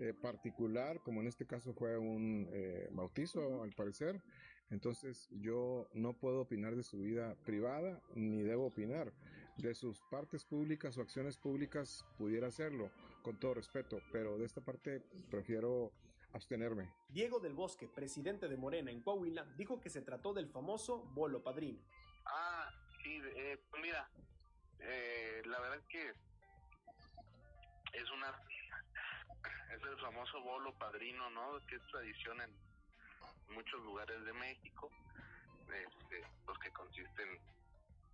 eh, 0.00 0.14
particular, 0.14 1.00
como 1.02 1.20
en 1.20 1.26
este 1.26 1.46
caso 1.46 1.74
fue 1.74 1.98
un 1.98 2.48
eh, 2.52 2.88
bautizo, 2.92 3.62
al 3.62 3.72
parecer. 3.72 4.22
Entonces 4.70 5.28
yo 5.30 5.88
no 5.94 6.12
puedo 6.12 6.40
opinar 6.42 6.76
de 6.76 6.82
su 6.82 6.98
vida 6.98 7.34
privada 7.44 8.00
ni 8.14 8.42
debo 8.42 8.66
opinar. 8.66 9.12
De 9.56 9.74
sus 9.74 10.02
partes 10.10 10.44
públicas 10.44 10.96
o 10.98 11.02
acciones 11.02 11.36
públicas 11.36 12.04
pudiera 12.16 12.48
hacerlo, 12.48 12.90
con 13.22 13.38
todo 13.40 13.54
respeto, 13.54 14.00
pero 14.12 14.38
de 14.38 14.44
esta 14.44 14.60
parte 14.60 15.02
prefiero 15.30 15.92
abstenerme. 16.32 16.92
Diego 17.08 17.40
del 17.40 17.54
Bosque, 17.54 17.88
presidente 17.88 18.48
de 18.48 18.56
Morena 18.56 18.90
en 18.90 19.02
Coahuila, 19.02 19.44
dijo 19.56 19.80
que 19.80 19.90
se 19.90 20.02
trató 20.02 20.32
del 20.34 20.48
famoso 20.48 21.04
bolo 21.14 21.42
padrino. 21.42 21.80
Ah, 22.26 22.70
sí, 23.02 23.20
eh, 23.36 23.58
pues 23.70 23.82
mira, 23.82 24.08
eh, 24.80 25.42
la 25.46 25.58
verdad 25.60 25.78
es 25.78 25.86
que 25.86 26.08
es 27.98 28.10
una 28.12 28.32
es 29.74 29.82
el 29.82 29.98
famoso 30.00 30.40
bolo 30.42 30.72
padrino, 30.78 31.30
¿no? 31.30 31.58
Que 31.66 31.76
es 31.76 31.82
tradición 31.90 32.40
en 32.40 32.50
muchos 33.54 33.80
lugares 33.82 34.24
de 34.24 34.32
México, 34.32 34.90
este, 35.68 36.26
los 36.46 36.58
que 36.58 36.70
consisten 36.72 37.28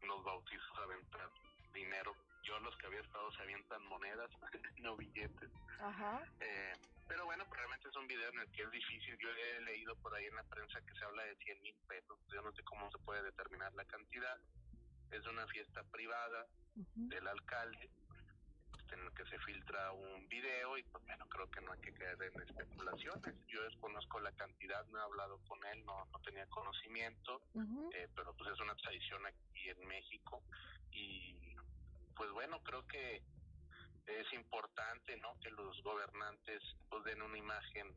en 0.00 0.08
los 0.08 0.22
bautizos 0.24 0.78
a 0.78 0.82
aventar 0.82 1.30
dinero 1.72 2.14
yo 2.44 2.58
los 2.60 2.76
que 2.76 2.86
había 2.86 3.00
estado 3.00 3.32
se 3.32 3.42
avientan 3.42 3.84
monedas, 3.86 4.30
no 4.82 4.96
billetes. 4.96 5.50
Ajá. 5.80 6.22
Eh, 6.40 6.72
pero 7.08 7.24
bueno, 7.24 7.44
pues 7.46 7.58
realmente 7.58 7.88
es 7.88 7.96
un 7.96 8.06
video 8.06 8.28
en 8.30 8.38
el 8.40 8.52
que 8.52 8.62
es 8.62 8.70
difícil. 8.70 9.16
Yo 9.18 9.28
he 9.30 9.60
leído 9.62 9.96
por 9.96 10.14
ahí 10.14 10.26
en 10.26 10.36
la 10.36 10.44
prensa 10.44 10.80
que 10.82 10.94
se 10.94 11.04
habla 11.04 11.24
de 11.24 11.36
100 11.36 11.62
mil 11.62 11.74
pesos. 11.88 12.18
Yo 12.32 12.42
no 12.42 12.52
sé 12.52 12.62
cómo 12.64 12.90
se 12.90 12.98
puede 12.98 13.22
determinar 13.22 13.72
la 13.74 13.84
cantidad. 13.86 14.38
Es 15.10 15.26
una 15.26 15.46
fiesta 15.46 15.82
privada 15.84 16.46
del 16.74 17.26
alcalde 17.26 17.90
en 18.92 19.00
el 19.00 19.12
que 19.12 19.24
se 19.26 19.38
filtra 19.40 19.92
un 19.92 20.28
video 20.28 20.76
y 20.78 20.82
pues 20.84 21.04
bueno, 21.04 21.26
creo 21.28 21.50
que 21.50 21.60
no 21.60 21.72
hay 21.72 21.80
que 21.80 21.92
caer 21.92 22.16
en 22.22 22.42
especulaciones. 22.42 23.34
Yo 23.48 23.62
desconozco 23.62 24.20
la 24.20 24.32
cantidad, 24.32 24.84
no 24.86 24.98
he 24.98 25.02
hablado 25.02 25.38
con 25.48 25.64
él, 25.66 25.84
no, 25.84 26.04
no 26.06 26.18
tenía 26.20 26.46
conocimiento, 26.46 27.40
eh, 27.92 28.08
pero 28.14 28.34
pues 28.34 28.50
es 28.50 28.60
una 28.60 28.74
tradición 28.76 29.24
aquí 29.26 29.68
en 29.68 29.86
México 29.86 30.42
y 30.92 31.56
pues 32.16 32.30
bueno, 32.30 32.62
creo 32.62 32.86
que 32.86 33.22
es 34.06 34.32
importante, 34.32 35.16
¿no? 35.16 35.38
Que 35.40 35.50
los 35.50 35.82
gobernantes 35.82 36.62
pues 36.88 37.04
den 37.04 37.22
una 37.22 37.38
imagen 37.38 37.94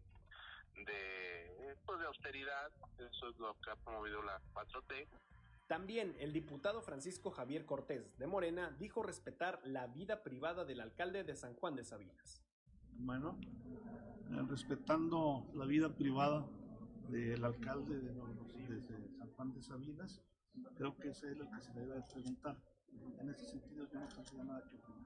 de 0.86 1.76
pues 1.86 2.00
de 2.00 2.06
austeridad, 2.06 2.72
eso 3.00 3.30
es 3.30 3.38
lo 3.38 3.56
que 3.62 3.72
ha 3.72 3.76
promovido 3.76 4.22
la 4.22 4.40
4T. 4.54 5.08
También 5.68 6.16
el 6.20 6.32
diputado 6.32 6.82
Francisco 6.82 7.30
Javier 7.30 7.66
Cortés 7.66 8.18
de 8.18 8.26
Morena 8.26 8.72
dijo 8.80 9.04
respetar 9.04 9.60
la 9.66 9.88
vida 9.88 10.24
privada 10.24 10.64
del 10.64 10.80
alcalde 10.80 11.26
de 11.26 11.36
San 11.36 11.54
Juan 11.56 11.76
de 11.76 11.84
Sabinas. 11.84 12.42
Bueno, 12.94 13.38
eh, 14.32 14.42
respetando 14.48 15.46
la 15.54 15.66
vida 15.66 15.94
privada 15.94 16.48
del 17.10 17.44
alcalde 17.44 18.00
de, 18.00 18.14
de 18.14 18.82
San 19.12 19.30
Juan 19.36 19.54
de 19.54 19.62
Sabinas, 19.62 20.22
creo 20.76 20.96
que 20.96 21.10
ese 21.10 21.32
es 21.32 21.38
lo 21.38 21.50
que 21.52 21.62
se 21.62 21.74
debe 21.74 21.96
de 21.96 22.04
preguntar. 22.14 22.58
En 23.20 23.30
ese 23.30 23.46
sentido 23.46 23.88
yo 23.92 24.00
no 24.00 24.08
tendría 24.08 24.44
nada 24.46 24.64
que 24.70 24.76
opinar. 24.78 25.04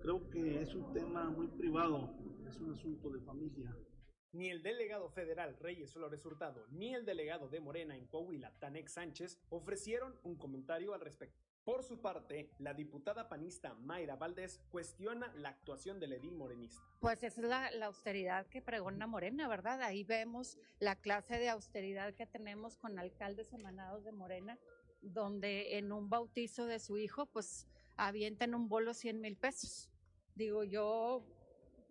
Creo 0.00 0.30
que 0.30 0.62
es 0.62 0.74
un 0.74 0.90
tema 0.94 1.28
muy 1.28 1.48
privado, 1.48 2.14
es 2.48 2.56
un 2.60 2.72
asunto 2.72 3.10
de 3.10 3.20
familia. 3.20 3.76
Ni 4.32 4.50
el 4.50 4.62
delegado 4.62 5.08
federal 5.08 5.56
Reyes 5.58 5.92
Flores 5.92 6.24
Hurtado 6.24 6.66
ni 6.70 6.94
el 6.94 7.04
delegado 7.04 7.48
de 7.48 7.60
Morena 7.60 7.96
en 7.96 8.06
Coahuila, 8.06 8.52
Tanex 8.58 8.92
Sánchez, 8.92 9.38
ofrecieron 9.48 10.18
un 10.24 10.36
comentario 10.36 10.94
al 10.94 11.00
respecto. 11.00 11.46
Por 11.64 11.82
su 11.82 12.00
parte, 12.00 12.50
la 12.58 12.74
diputada 12.74 13.28
panista 13.28 13.74
Mayra 13.74 14.14
Valdés 14.14 14.60
cuestiona 14.70 15.32
la 15.34 15.48
actuación 15.48 15.98
del 15.98 16.12
edil 16.12 16.36
morenista. 16.36 16.80
Pues 17.00 17.22
esa 17.24 17.40
es 17.40 17.46
la, 17.48 17.70
la, 17.72 17.86
austeridad 17.86 18.46
que 18.46 18.62
pregona 18.62 19.08
Morena, 19.08 19.48
¿verdad? 19.48 19.82
Ahí 19.82 20.04
vemos 20.04 20.58
la 20.78 20.94
clase 20.94 21.38
de 21.38 21.48
austeridad 21.48 22.14
que 22.14 22.24
tenemos 22.24 22.76
con 22.76 23.00
alcaldes 23.00 23.52
emanados 23.52 24.04
de 24.04 24.12
Morena, 24.12 24.58
donde 25.02 25.78
en 25.78 25.90
un 25.90 26.08
bautizo 26.08 26.66
de 26.66 26.78
su 26.78 26.98
hijo, 26.98 27.26
pues 27.26 27.66
avientan 27.96 28.54
un 28.54 28.68
bolo 28.68 28.94
100 28.94 29.20
mil 29.20 29.36
pesos. 29.36 29.90
Digo, 30.36 30.64
yo 30.64 31.24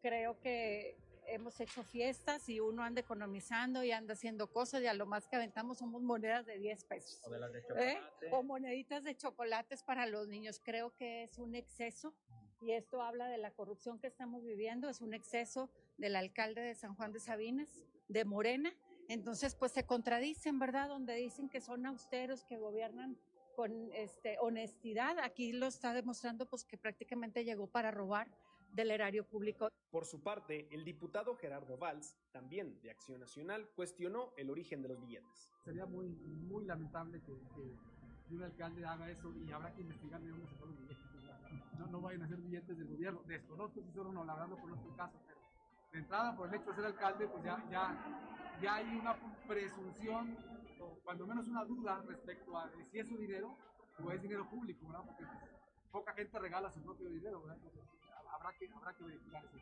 creo 0.01 0.39
que 0.39 0.97
hemos 1.27 1.59
hecho 1.59 1.83
fiestas 1.83 2.47
y 2.49 2.59
uno 2.59 2.83
anda 2.83 3.01
economizando 3.01 3.83
y 3.83 3.91
anda 3.91 4.13
haciendo 4.13 4.47
cosas 4.51 4.81
y 4.81 4.87
a 4.87 4.93
lo 4.93 5.05
más 5.05 5.27
que 5.27 5.35
aventamos 5.35 5.79
somos 5.79 6.01
monedas 6.01 6.45
de 6.45 6.57
10 6.57 6.83
pesos. 6.85 7.21
O 7.25 7.29
de 7.29 7.39
las 7.39 7.51
de 7.51 7.63
¿eh? 7.77 7.99
O 8.31 8.43
moneditas 8.43 9.03
de 9.03 9.15
chocolates 9.15 9.83
para 9.83 10.05
los 10.05 10.27
niños. 10.27 10.61
Creo 10.63 10.95
que 10.95 11.23
es 11.23 11.37
un 11.37 11.55
exceso 11.55 12.13
y 12.61 12.71
esto 12.71 13.01
habla 13.01 13.27
de 13.27 13.37
la 13.37 13.51
corrupción 13.51 13.99
que 13.99 14.07
estamos 14.07 14.43
viviendo. 14.43 14.89
Es 14.89 15.01
un 15.01 15.13
exceso 15.13 15.69
del 15.97 16.15
alcalde 16.15 16.61
de 16.61 16.75
San 16.75 16.95
Juan 16.95 17.11
de 17.11 17.19
Sabinas, 17.19 17.69
de 18.07 18.25
Morena. 18.25 18.73
Entonces, 19.07 19.55
pues 19.55 19.71
se 19.71 19.85
contradicen, 19.85 20.57
¿verdad? 20.57 20.89
Donde 20.89 21.15
dicen 21.15 21.49
que 21.49 21.61
son 21.61 21.85
austeros, 21.85 22.43
que 22.43 22.57
gobiernan 22.57 23.17
con 23.55 23.91
este, 23.93 24.37
honestidad. 24.39 25.19
Aquí 25.19 25.53
lo 25.53 25.67
está 25.67 25.93
demostrando 25.93 26.45
pues 26.45 26.65
que 26.65 26.77
prácticamente 26.77 27.43
llegó 27.43 27.67
para 27.67 27.91
robar 27.91 28.27
del 28.75 28.91
erario 28.91 29.25
público. 29.25 29.69
Por 29.89 30.05
su 30.05 30.21
parte, 30.21 30.67
el 30.71 30.83
diputado 30.83 31.35
Gerardo 31.35 31.77
Valls, 31.77 32.17
también 32.31 32.81
de 32.81 32.91
Acción 32.91 33.19
Nacional, 33.21 33.69
cuestionó 33.75 34.33
el 34.37 34.49
origen 34.49 34.81
de 34.81 34.89
los 34.89 34.99
billetes. 34.99 35.49
Sería 35.63 35.85
muy, 35.85 36.09
muy 36.09 36.65
lamentable 36.65 37.21
que, 37.21 37.33
que 37.55 38.35
un 38.35 38.43
alcalde 38.43 38.85
haga 38.85 39.09
eso 39.09 39.33
y 39.33 39.51
habrá 39.51 39.73
que 39.73 39.81
investigar 39.81 40.21
de 40.21 40.29
dónde 40.29 40.47
se 40.47 40.55
fueron 40.55 40.75
los 40.75 40.87
billetes. 40.87 41.05
No, 41.79 41.87
no 41.87 42.01
vayan 42.01 42.23
a 42.23 42.27
ser 42.27 42.37
billetes 42.37 42.77
del 42.77 42.87
gobierno. 42.87 43.21
Desconozco 43.25 43.81
si 43.81 43.91
son 43.91 44.07
o 44.07 44.11
no, 44.11 44.25
la 44.25 44.33
verdad 44.33 44.49
no 44.49 44.57
conozco 44.57 44.89
el 44.89 44.95
caso, 44.95 45.17
pero 45.25 45.39
de 45.91 45.99
entrada, 45.99 46.35
por 46.35 46.49
el 46.49 46.55
hecho 46.55 46.69
de 46.71 46.75
ser 46.75 46.85
alcalde, 46.85 47.27
pues 47.27 47.43
ya, 47.43 47.63
ya, 47.69 48.59
ya 48.61 48.75
hay 48.75 48.97
una 48.97 49.15
presunción 49.47 50.37
o 50.81 50.99
cuando 51.03 51.25
menos 51.25 51.47
una 51.47 51.63
duda 51.63 52.03
respecto 52.07 52.57
a 52.57 52.69
si 52.91 52.99
es 52.99 53.07
su 53.07 53.17
dinero 53.17 53.55
o 54.03 54.11
es 54.11 54.21
dinero 54.21 54.49
público, 54.49 54.85
¿verdad? 54.87 55.05
Porque 55.05 55.23
pues, 55.23 55.51
poca 55.91 56.13
gente 56.13 56.37
regala 56.39 56.69
su 56.69 56.81
propio 56.81 57.07
dinero, 57.07 57.39
¿verdad? 57.41 57.55
Entonces, 57.55 57.83
habrá 58.31 58.53
que, 58.57 58.69
habrá 58.73 58.93
que 58.95 59.03
verificar 59.03 59.45
eso. 59.45 59.59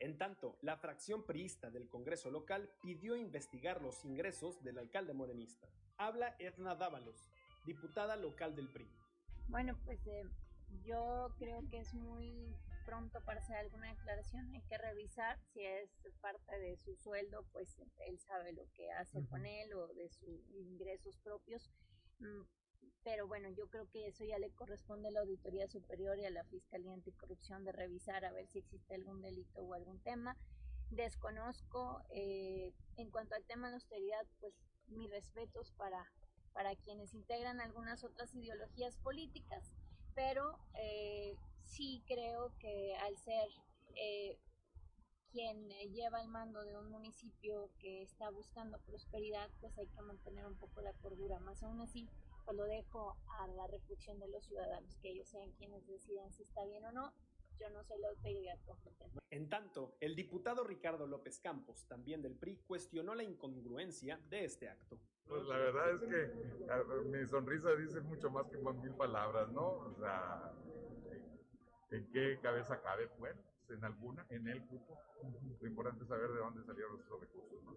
En 0.00 0.16
tanto, 0.16 0.56
la 0.62 0.76
fracción 0.76 1.24
priista 1.24 1.70
del 1.70 1.88
Congreso 1.88 2.30
local 2.30 2.70
pidió 2.82 3.16
investigar 3.16 3.82
los 3.82 4.04
ingresos 4.04 4.62
del 4.62 4.78
alcalde 4.78 5.12
morenista. 5.12 5.66
Habla 5.96 6.36
Edna 6.38 6.76
Dávalos, 6.76 7.28
diputada 7.64 8.16
local 8.16 8.54
del 8.54 8.68
PRI. 8.68 8.88
Bueno, 9.48 9.76
pues 9.84 10.06
eh, 10.06 10.24
yo 10.84 11.34
creo 11.38 11.68
que 11.68 11.80
es 11.80 11.94
muy 11.94 12.54
pronto 12.86 13.20
para 13.24 13.40
hacer 13.40 13.56
alguna 13.56 13.88
declaración. 13.88 14.48
Hay 14.54 14.62
que 14.62 14.78
revisar 14.78 15.38
si 15.52 15.64
es 15.64 15.90
parte 16.20 16.58
de 16.58 16.76
su 16.76 16.94
sueldo, 16.96 17.44
pues 17.52 17.76
él 18.06 18.18
sabe 18.20 18.52
lo 18.52 18.64
que 18.74 18.90
hace 18.92 19.18
uh 19.18 19.22
-huh. 19.22 19.28
con 19.28 19.46
él 19.46 19.72
o 19.74 19.88
de 19.94 20.08
sus 20.08 20.48
ingresos 20.54 21.18
propios. 21.18 21.70
Pero 23.04 23.26
bueno, 23.26 23.48
yo 23.50 23.68
creo 23.68 23.88
que 23.88 24.06
eso 24.08 24.24
ya 24.24 24.38
le 24.38 24.50
corresponde 24.50 25.08
a 25.08 25.10
la 25.10 25.20
Auditoría 25.20 25.66
Superior 25.68 26.18
y 26.18 26.26
a 26.26 26.30
la 26.30 26.44
Fiscalía 26.44 26.92
Anticorrupción 26.92 27.64
de 27.64 27.72
revisar 27.72 28.24
a 28.24 28.32
ver 28.32 28.46
si 28.48 28.58
existe 28.58 28.94
algún 28.94 29.22
delito 29.22 29.62
o 29.62 29.74
algún 29.74 29.98
tema. 30.00 30.36
Desconozco, 30.90 32.02
eh, 32.10 32.72
en 32.96 33.10
cuanto 33.10 33.34
al 33.34 33.44
tema 33.44 33.68
de 33.68 33.74
austeridad, 33.74 34.26
pues 34.40 34.54
mis 34.88 35.10
respetos 35.10 35.72
para, 35.72 36.10
para 36.52 36.74
quienes 36.76 37.14
integran 37.14 37.60
algunas 37.60 38.04
otras 38.04 38.34
ideologías 38.34 38.96
políticas, 38.98 39.72
pero 40.14 40.58
eh, 40.74 41.36
sí 41.62 42.02
creo 42.06 42.52
que 42.58 42.96
al 42.96 43.16
ser 43.18 43.48
eh, 43.96 44.38
quien 45.30 45.68
lleva 45.92 46.22
el 46.22 46.28
mando 46.28 46.64
de 46.64 46.76
un 46.76 46.90
municipio 46.90 47.70
que 47.78 48.02
está 48.02 48.30
buscando 48.30 48.78
prosperidad, 48.80 49.50
pues 49.60 49.76
hay 49.78 49.86
que 49.86 50.02
mantener 50.02 50.46
un 50.46 50.56
poco 50.56 50.80
la 50.80 50.92
cordura. 50.94 51.38
Más 51.40 51.62
aún 51.62 51.80
así, 51.80 52.08
pues 52.48 52.56
lo 52.56 52.64
dejo 52.64 53.14
a 53.40 53.46
la 53.48 53.66
reflexión 53.66 54.18
de 54.18 54.28
los 54.28 54.42
ciudadanos, 54.46 54.96
que 55.02 55.10
ellos 55.10 55.28
sean 55.28 55.50
quienes 55.58 55.86
decidan 55.86 56.32
si 56.32 56.44
está 56.44 56.64
bien 56.64 56.82
o 56.86 56.92
no. 56.92 57.12
Yo 57.60 57.68
no 57.70 57.84
soy 57.84 58.00
la 58.00 58.08
autoridad 58.08 58.58
competente. 58.64 59.18
En 59.30 59.50
tanto, 59.50 59.96
el 60.00 60.16
diputado 60.16 60.64
Ricardo 60.64 61.06
López 61.06 61.40
Campos, 61.40 61.86
también 61.88 62.22
del 62.22 62.36
PRI, 62.36 62.62
cuestionó 62.66 63.14
la 63.14 63.22
incongruencia 63.22 64.18
de 64.30 64.44
este 64.44 64.70
acto. 64.70 64.98
Pues 65.26 65.42
la 65.44 65.58
verdad 65.58 65.90
es 65.90 66.00
que 66.00 67.08
mi 67.10 67.26
sonrisa 67.26 67.74
dice 67.74 68.00
mucho 68.00 68.30
más 68.30 68.48
que 68.48 68.56
mil 68.56 68.94
palabras, 68.94 69.50
¿no? 69.50 69.66
O 69.66 69.94
sea, 69.98 70.54
¿en 71.90 72.10
qué 72.12 72.38
cabeza 72.40 72.80
cabe? 72.80 73.10
Bueno, 73.18 73.42
en 73.68 73.84
alguna, 73.84 74.24
en 74.30 74.48
el 74.48 74.64
cupo. 74.68 74.98
Lo 75.60 75.68
importante 75.68 76.04
es 76.04 76.08
saber 76.08 76.30
de 76.30 76.38
dónde 76.38 76.64
salieron 76.64 76.98
esos 76.98 77.20
recursos, 77.20 77.62
¿no? 77.64 77.76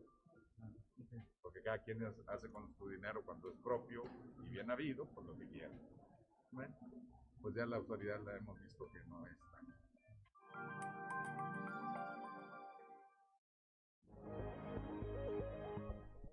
Porque 1.41 1.61
cada 1.61 1.79
quien 1.79 2.03
hace 2.27 2.49
con 2.49 2.73
su 2.75 2.89
dinero 2.89 3.23
cuando 3.25 3.49
es 3.49 3.57
propio 3.57 4.03
y 4.43 4.49
bien 4.49 4.69
habido, 4.69 5.05
pues 5.09 5.25
lo 5.25 5.37
que 5.37 5.47
quiera. 5.47 5.73
Bueno, 6.51 6.75
pues 7.41 7.55
ya 7.55 7.65
la 7.65 7.77
autoridad 7.77 8.19
la 8.21 8.37
hemos 8.37 8.61
visto 8.61 8.89
que 8.91 8.99
no 9.05 9.25
es 9.25 9.37
tan. 9.51 9.51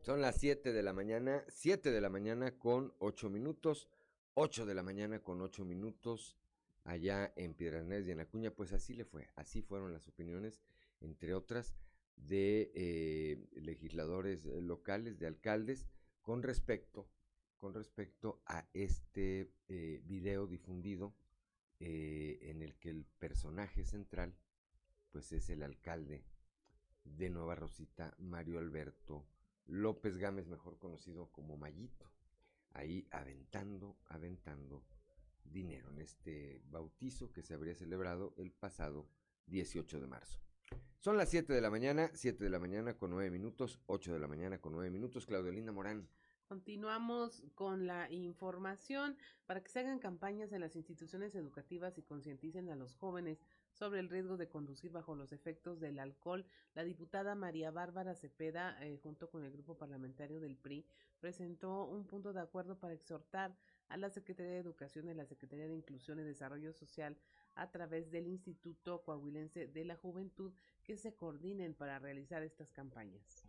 Son 0.02 0.20
las 0.20 0.36
7 0.36 0.72
de 0.72 0.82
la 0.82 0.92
mañana, 0.92 1.44
7 1.48 1.90
de 1.90 2.00
la 2.00 2.08
mañana 2.08 2.58
con 2.58 2.94
8 2.98 3.28
minutos, 3.28 3.88
8 4.34 4.64
de 4.64 4.74
la 4.74 4.82
mañana 4.82 5.20
con 5.20 5.40
8 5.42 5.64
minutos 5.64 6.38
allá 6.84 7.30
en 7.36 7.52
Piedras 7.54 7.84
Negras 7.84 8.08
y 8.08 8.12
en 8.12 8.20
Acuña, 8.20 8.50
pues 8.50 8.72
así 8.72 8.94
le 8.94 9.04
fue, 9.04 9.28
así 9.36 9.60
fueron 9.60 9.92
las 9.92 10.08
opiniones, 10.08 10.62
entre 11.00 11.34
otras, 11.34 11.74
de 12.26 12.70
eh, 12.74 13.48
legisladores 13.60 14.44
locales, 14.44 15.18
de 15.18 15.26
alcaldes, 15.26 15.86
con 16.22 16.42
respecto, 16.42 17.08
con 17.58 17.74
respecto 17.74 18.42
a 18.46 18.68
este 18.74 19.50
eh, 19.68 20.02
video 20.04 20.46
difundido 20.46 21.14
eh, 21.80 22.38
en 22.42 22.62
el 22.62 22.76
que 22.76 22.90
el 22.90 23.04
personaje 23.18 23.84
central, 23.84 24.34
pues 25.10 25.32
es 25.32 25.48
el 25.48 25.62
alcalde 25.62 26.24
de 27.04 27.30
Nueva 27.30 27.54
Rosita, 27.54 28.14
Mario 28.18 28.58
Alberto 28.58 29.26
López 29.66 30.18
Gámez, 30.18 30.46
mejor 30.46 30.78
conocido 30.78 31.30
como 31.30 31.56
Mayito, 31.56 32.10
ahí 32.72 33.06
aventando, 33.10 33.98
aventando 34.06 34.84
dinero 35.44 35.90
en 35.90 35.98
este 35.98 36.60
bautizo 36.70 37.32
que 37.32 37.42
se 37.42 37.54
habría 37.54 37.74
celebrado 37.74 38.34
el 38.38 38.50
pasado 38.52 39.08
18 39.46 40.00
de 40.00 40.06
marzo. 40.06 40.47
Son 41.08 41.16
las 41.16 41.30
7 41.30 41.54
de 41.54 41.62
la 41.62 41.70
mañana, 41.70 42.10
7 42.12 42.44
de 42.44 42.50
la 42.50 42.58
mañana 42.58 42.92
con 42.98 43.08
9 43.08 43.30
minutos, 43.30 43.80
8 43.86 44.12
de 44.12 44.18
la 44.18 44.28
mañana 44.28 44.60
con 44.60 44.74
9 44.74 44.90
minutos. 44.90 45.24
Claudio 45.24 45.50
Linda 45.52 45.72
Morán, 45.72 46.06
Continuamos 46.48 47.42
con 47.54 47.86
la 47.86 48.10
información 48.10 49.18
para 49.44 49.62
que 49.62 49.68
se 49.68 49.80
hagan 49.80 49.98
campañas 49.98 50.50
en 50.52 50.62
las 50.62 50.76
instituciones 50.76 51.34
educativas 51.34 51.98
y 51.98 52.02
concienticen 52.02 52.70
a 52.70 52.74
los 52.74 52.94
jóvenes 52.94 53.44
sobre 53.70 54.00
el 54.00 54.08
riesgo 54.08 54.38
de 54.38 54.48
conducir 54.48 54.90
bajo 54.90 55.14
los 55.14 55.32
efectos 55.32 55.78
del 55.78 55.98
alcohol. 55.98 56.46
La 56.74 56.84
diputada 56.84 57.34
María 57.34 57.70
Bárbara 57.70 58.14
Cepeda, 58.14 58.82
eh, 58.82 58.98
junto 59.02 59.30
con 59.30 59.44
el 59.44 59.52
grupo 59.52 59.76
parlamentario 59.76 60.40
del 60.40 60.56
PRI, 60.56 60.86
presentó 61.20 61.84
un 61.84 62.06
punto 62.06 62.32
de 62.32 62.40
acuerdo 62.40 62.78
para 62.78 62.94
exhortar 62.94 63.54
a 63.88 63.98
la 63.98 64.08
Secretaría 64.08 64.52
de 64.52 64.58
Educación 64.58 65.06
y 65.08 65.14
la 65.14 65.26
Secretaría 65.26 65.66
de 65.66 65.74
Inclusión 65.74 66.18
y 66.18 66.22
Desarrollo 66.22 66.72
Social 66.72 67.18
a 67.58 67.70
través 67.70 68.10
del 68.10 68.26
Instituto 68.26 69.02
Coahuilense 69.02 69.66
de 69.66 69.84
la 69.84 69.96
Juventud 69.96 70.52
que 70.84 70.96
se 70.96 71.14
coordinen 71.14 71.74
para 71.74 71.98
realizar 71.98 72.42
estas 72.42 72.72
campañas. 72.72 73.44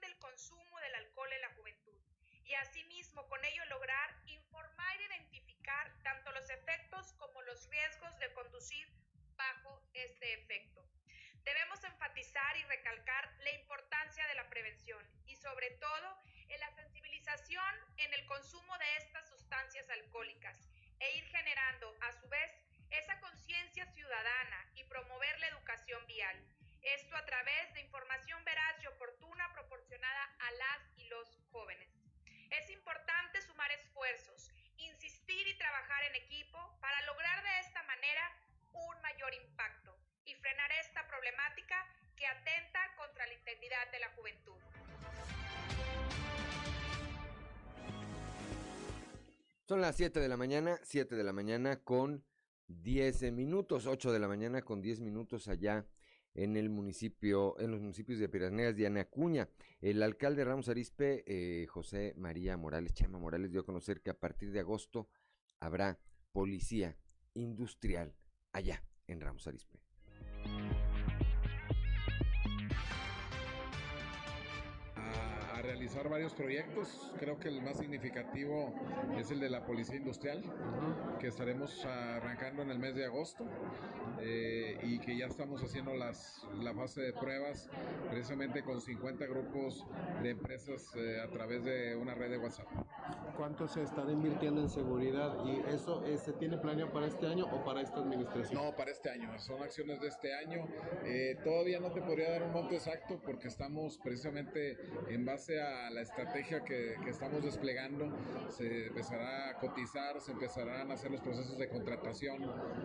del 0.00 0.16
consumo 0.18 0.78
del 0.78 0.94
alcohol 0.94 1.32
en 1.32 1.40
la 1.40 1.50
juventud 1.54 1.98
y 2.44 2.54
asimismo 2.54 3.26
con 3.28 3.44
ello 3.44 3.64
lograr 3.66 4.14
informar 4.26 5.00
e 5.00 5.04
identificar 5.06 5.92
tanto 6.04 6.30
los 6.32 6.48
efectos 6.50 7.12
como 7.14 7.42
los 7.42 7.68
riesgos 7.68 8.16
de 8.20 8.32
conducir 8.32 8.86
bajo 9.34 9.82
este 9.92 10.34
efecto. 10.34 10.86
Debemos 11.42 11.82
enfatizar 11.82 12.56
y 12.58 12.64
recalcar 12.64 13.34
la 13.40 13.52
importancia 13.52 14.24
de 14.28 14.34
la 14.34 14.48
prevención 14.48 15.04
y 15.26 15.34
sobre 15.36 15.70
todo 15.72 16.21
en 17.98 18.14
el 18.14 18.26
consumo 18.26 18.76
de 18.78 18.96
estas 18.96 19.28
sustancias 19.28 19.88
alcohólicas 19.90 20.58
e 20.98 21.18
ir 21.18 21.24
generando 21.26 21.94
a 22.00 22.12
su 22.12 22.28
vez 22.28 22.50
esa 22.90 23.20
conciencia 23.20 23.86
ciudadana 23.92 24.66
y 24.74 24.82
promover 24.84 25.38
la 25.38 25.48
educación 25.48 26.04
vial 26.06 26.36
esto 26.82 27.16
a 27.16 27.24
través 27.24 27.72
de 27.74 27.80
información 27.80 28.44
veraz 28.44 28.82
y 28.82 28.88
oportuna 28.88 29.52
proporcionada 29.52 30.34
a 30.40 30.50
las 30.50 30.98
y 30.98 31.04
los 31.04 31.38
jóvenes. 31.52 31.88
Es 32.50 32.68
importante 32.70 33.40
sumar 33.42 33.70
esfuerzos, 33.70 34.50
insistir 34.78 35.46
y 35.46 35.58
trabajar 35.58 36.02
en 36.02 36.16
equipo 36.16 36.58
para 36.80 37.00
lograr 37.02 37.40
de 37.44 37.60
esta 37.60 37.84
manera 37.84 38.32
un 38.72 39.00
mayor 39.00 39.32
impacto 39.32 39.96
y 40.24 40.34
frenar 40.34 40.72
esta 40.72 41.06
problemática 41.06 41.86
que 42.16 42.26
atenta 42.26 42.80
contra 42.96 43.26
la 43.26 43.34
integridad 43.34 43.88
de 43.92 44.00
la 44.00 44.10
juventud. 44.10 44.71
Son 49.72 49.80
las 49.80 49.96
7 49.96 50.20
de 50.20 50.28
la 50.28 50.36
mañana, 50.36 50.78
7 50.82 51.16
de 51.16 51.24
la 51.24 51.32
mañana 51.32 51.82
con 51.82 52.26
10 52.68 53.32
minutos, 53.32 53.86
8 53.86 54.12
de 54.12 54.18
la 54.18 54.28
mañana 54.28 54.60
con 54.60 54.82
10 54.82 55.00
minutos 55.00 55.48
allá 55.48 55.86
en 56.34 56.58
el 56.58 56.68
municipio, 56.68 57.58
en 57.58 57.70
los 57.70 57.80
municipios 57.80 58.18
de 58.18 58.28
Piranhas 58.28 58.78
y 58.78 58.84
Acuña. 58.84 59.48
El 59.80 60.02
alcalde 60.02 60.44
Ramos 60.44 60.68
Arispe, 60.68 61.24
eh, 61.26 61.66
José 61.68 62.12
María 62.18 62.58
Morales, 62.58 62.92
Chema 62.92 63.18
Morales, 63.18 63.50
dio 63.50 63.62
a 63.62 63.64
conocer 63.64 64.02
que 64.02 64.10
a 64.10 64.20
partir 64.20 64.52
de 64.52 64.60
agosto 64.60 65.08
habrá 65.58 65.98
policía 66.32 66.98
industrial 67.32 68.14
allá 68.52 68.84
en 69.06 69.22
Ramos 69.22 69.46
Arispe. 69.46 69.81
Realizar 75.92 76.10
varios 76.10 76.32
proyectos. 76.32 77.12
Creo 77.18 77.38
que 77.38 77.48
el 77.48 77.60
más 77.60 77.78
significativo 77.78 78.72
es 79.18 79.30
el 79.30 79.40
de 79.40 79.50
la 79.50 79.64
Policía 79.64 79.96
Industrial, 79.96 80.42
que 81.20 81.26
estaremos 81.26 81.84
arrancando 81.84 82.62
en 82.62 82.70
el 82.70 82.78
mes 82.78 82.94
de 82.94 83.04
agosto 83.04 83.44
eh, 84.20 84.78
y 84.82 84.98
que 85.00 85.16
ya 85.16 85.26
estamos 85.26 85.62
haciendo 85.62 85.94
las, 85.94 86.46
la 86.60 86.72
fase 86.72 87.02
de 87.02 87.12
pruebas 87.12 87.68
precisamente 88.10 88.62
con 88.62 88.80
50 88.80 89.26
grupos 89.26 89.86
de 90.22 90.30
empresas 90.30 90.94
eh, 90.96 91.20
a 91.20 91.30
través 91.30 91.64
de 91.64 91.94
una 91.96 92.14
red 92.14 92.30
de 92.30 92.38
WhatsApp. 92.38 92.68
¿Cuánto 93.36 93.66
se 93.68 93.82
está 93.82 94.02
invirtiendo 94.10 94.60
en 94.60 94.70
seguridad 94.70 95.44
y 95.44 95.60
eso 95.74 96.04
eh, 96.06 96.16
se 96.16 96.32
tiene 96.32 96.56
planeado 96.58 96.92
para 96.92 97.06
este 97.06 97.26
año 97.26 97.46
o 97.52 97.64
para 97.64 97.82
esta 97.82 98.00
administración? 98.00 98.62
No, 98.62 98.74
para 98.76 98.90
este 98.92 99.10
año. 99.10 99.38
Son 99.38 99.62
acciones 99.62 100.00
de 100.00 100.08
este 100.08 100.34
año. 100.34 100.66
todavía 101.44 101.80
no 101.80 101.90
te 101.92 102.00
podría 102.00 102.30
dar 102.30 102.42
un 102.44 102.52
monto 102.52 102.74
exacto 102.74 103.20
porque 103.24 103.48
estamos 103.48 103.98
precisamente 103.98 104.78
en 105.08 105.24
base 105.24 105.60
a 105.60 105.81
la 105.90 106.00
estrategia 106.00 106.64
que, 106.64 106.96
que, 107.02 107.10
estamos 107.10 107.42
desplegando, 107.42 108.08
se 108.48 108.86
empezará 108.86 109.50
a 109.50 109.54
cotizar, 109.58 110.20
se 110.20 110.32
empezarán 110.32 110.90
a 110.90 110.94
hacer 110.94 111.10
los 111.10 111.20
procesos 111.20 111.58
de 111.58 111.68
contratación, 111.68 112.42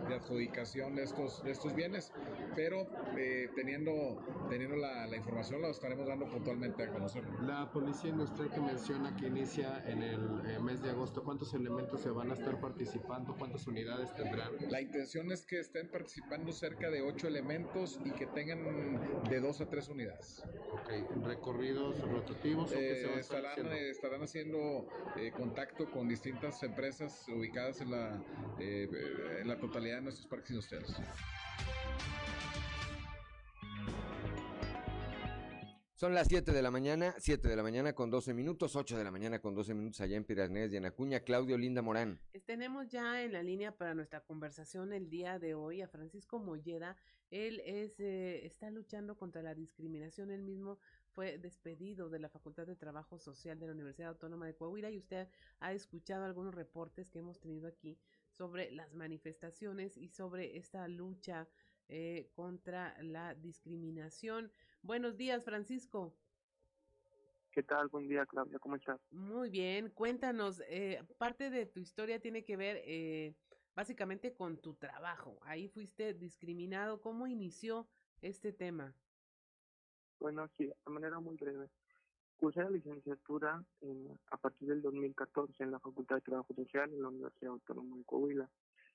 de 0.08 0.14
adjudicación 0.14 0.94
de 0.94 1.04
estos, 1.04 1.42
de 1.42 1.50
estos 1.50 1.74
bienes, 1.74 2.12
pero 2.54 2.86
eh, 3.16 3.48
teniendo, 3.54 4.18
teniendo 4.48 4.76
la, 4.76 5.06
la, 5.06 5.16
información 5.16 5.62
la 5.62 5.70
estaremos 5.70 6.06
dando 6.06 6.28
puntualmente 6.28 6.82
a 6.84 6.88
conocer. 6.88 7.24
La 7.42 7.70
policía 7.70 8.10
industrial 8.10 8.50
que 8.50 8.60
menciona 8.60 9.16
que 9.16 9.26
inicia 9.26 9.82
en 9.86 10.02
el 10.02 10.42
eh, 10.46 10.58
mes 10.60 10.82
de 10.82 10.90
agosto, 10.90 11.22
¿cuántos 11.22 11.54
elementos 11.54 12.00
se 12.00 12.10
van 12.10 12.30
a 12.30 12.34
estar 12.34 12.60
participando? 12.60 13.34
¿Cuántas 13.36 13.66
unidades 13.66 14.14
tendrán? 14.14 14.52
La 14.68 14.80
intención 14.80 15.30
es 15.32 15.44
que 15.44 15.60
estén 15.60 15.90
participando 15.90 16.52
cerca 16.52 16.90
de 16.90 17.02
ocho 17.02 17.28
elementos 17.28 18.00
y 18.04 18.10
que 18.12 18.26
tengan 18.26 19.24
de 19.28 19.40
dos 19.40 19.60
a 19.60 19.68
tres 19.68 19.88
unidades. 19.88 20.42
Ok, 20.72 21.24
recorridos 21.24 22.00
rotativos 22.00 22.72
eh, 22.72 22.87
estarán, 22.92 23.72
eh, 23.72 23.90
estarán 23.90 24.22
haciendo 24.22 24.86
eh, 25.16 25.32
contacto 25.32 25.90
con 25.90 26.08
distintas 26.08 26.62
empresas 26.62 27.26
ubicadas 27.28 27.80
en 27.80 27.90
la, 27.90 28.22
en 28.58 29.48
la 29.48 29.58
totalidad 29.58 29.96
de 29.96 30.02
nuestros 30.02 30.26
parques 30.26 30.50
industriales. 30.50 30.94
Son 35.98 36.14
las 36.14 36.28
7 36.28 36.52
de 36.52 36.62
la 36.62 36.70
mañana, 36.70 37.12
7 37.18 37.48
de 37.48 37.56
la 37.56 37.64
mañana 37.64 37.92
con 37.92 38.08
12 38.08 38.32
minutos, 38.32 38.76
8 38.76 38.96
de 38.96 39.02
la 39.02 39.10
mañana 39.10 39.40
con 39.40 39.56
12 39.56 39.74
minutos 39.74 40.00
allá 40.00 40.16
en 40.16 40.22
Piranés 40.22 40.72
y 40.72 40.76
en 40.76 40.86
Acuña. 40.86 41.18
Claudio 41.18 41.58
Linda 41.58 41.82
Morán. 41.82 42.20
Tenemos 42.46 42.86
ya 42.86 43.24
en 43.24 43.32
la 43.32 43.42
línea 43.42 43.76
para 43.76 43.96
nuestra 43.96 44.20
conversación 44.20 44.92
el 44.92 45.10
día 45.10 45.40
de 45.40 45.54
hoy 45.54 45.82
a 45.82 45.88
Francisco 45.88 46.38
Molleda. 46.38 46.96
Él 47.32 47.60
es, 47.66 47.98
está 47.98 48.70
luchando 48.70 49.16
contra 49.16 49.42
la 49.42 49.56
discriminación. 49.56 50.30
Él 50.30 50.42
mismo 50.42 50.78
fue 51.18 51.36
despedido 51.36 52.08
de 52.08 52.20
la 52.20 52.28
Facultad 52.28 52.64
de 52.64 52.76
Trabajo 52.76 53.18
Social 53.18 53.58
de 53.58 53.66
la 53.66 53.72
Universidad 53.72 54.10
Autónoma 54.10 54.46
de 54.46 54.54
Coahuila 54.54 54.88
y 54.92 54.98
usted 54.98 55.26
ha 55.58 55.72
escuchado 55.72 56.24
algunos 56.24 56.54
reportes 56.54 57.10
que 57.10 57.18
hemos 57.18 57.40
tenido 57.40 57.66
aquí 57.66 57.98
sobre 58.30 58.70
las 58.70 58.94
manifestaciones 58.94 59.96
y 59.96 60.06
sobre 60.06 60.56
esta 60.56 60.86
lucha 60.86 61.48
eh, 61.88 62.30
contra 62.36 62.96
la 63.02 63.34
discriminación. 63.34 64.52
Buenos 64.82 65.16
días, 65.16 65.44
Francisco. 65.44 66.14
¿Qué 67.50 67.64
tal? 67.64 67.88
Buen 67.88 68.06
día, 68.06 68.24
Claudia. 68.24 68.60
¿Cómo 68.60 68.76
estás? 68.76 69.00
Muy 69.10 69.50
bien. 69.50 69.90
Cuéntanos, 69.90 70.62
eh, 70.68 71.02
parte 71.18 71.50
de 71.50 71.66
tu 71.66 71.80
historia 71.80 72.20
tiene 72.20 72.44
que 72.44 72.56
ver 72.56 72.80
eh, 72.84 73.34
básicamente 73.74 74.34
con 74.34 74.56
tu 74.58 74.74
trabajo. 74.74 75.40
Ahí 75.42 75.66
fuiste 75.66 76.14
discriminado. 76.14 77.00
¿Cómo 77.00 77.26
inició 77.26 77.88
este 78.22 78.52
tema? 78.52 78.94
Bueno, 80.20 80.48
sí, 80.56 80.66
de 80.66 80.90
manera 80.92 81.20
muy 81.20 81.36
breve. 81.36 81.68
Cursé 82.38 82.62
la 82.62 82.70
licenciatura 82.70 83.62
en, 83.80 84.18
a 84.30 84.36
partir 84.36 84.68
del 84.68 84.82
2014 84.82 85.62
en 85.62 85.70
la 85.70 85.78
Facultad 85.78 86.16
de 86.16 86.22
Trabajo 86.22 86.54
Social 86.54 86.92
en 86.92 87.02
la 87.02 87.08
Universidad 87.08 87.52
Autónoma 87.52 87.96
de 87.96 88.04
Coahuila. 88.04 88.48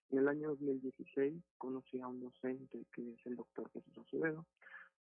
En 0.10 0.20
el 0.20 0.28
año 0.28 0.50
2016 0.50 1.42
conocí 1.58 2.00
a 2.02 2.08
un 2.08 2.22
docente 2.22 2.86
que 2.94 3.14
es 3.14 3.26
el 3.26 3.38
doctor 3.38 3.70
Jesús 3.72 3.98
Acevedo, 3.98 4.46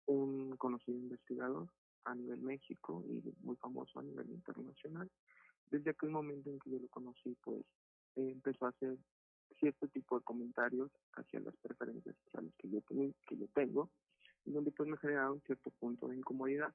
un 0.06 0.56
conocido 0.58 0.98
investigador 0.98 1.68
a 2.06 2.16
nivel 2.16 2.42
México 2.42 3.04
y 3.08 3.22
muy 3.42 3.56
famoso 3.58 4.00
a 4.00 4.04
nivel 4.04 4.30
internacional. 4.30 5.10
Desde 5.70 5.92
aquel 5.92 6.12
momento 6.12 6.50
en 6.50 6.60
que 6.60 6.72
yo 6.72 6.80
lo 6.80 6.88
conocí, 6.88 7.36
pues 7.44 7.64
empezó 8.16 8.66
a 8.66 8.70
hacer 8.70 8.98
cierto 9.60 9.88
tipo 9.90 10.18
de 10.18 10.24
comentarios 10.24 10.92
hacia 11.14 11.40
las 11.42 11.56
preferencias 11.58 12.16
sociales 12.24 12.54
que 12.58 12.70
yo, 12.70 12.82
que 12.82 13.38
yo 13.38 13.48
tengo 13.54 13.90
donde 14.46 14.72
pues 14.72 14.90
me 14.90 14.98
generaron 14.98 15.42
cierto 15.42 15.70
punto 15.72 16.08
de 16.08 16.18
incomodidad. 16.18 16.74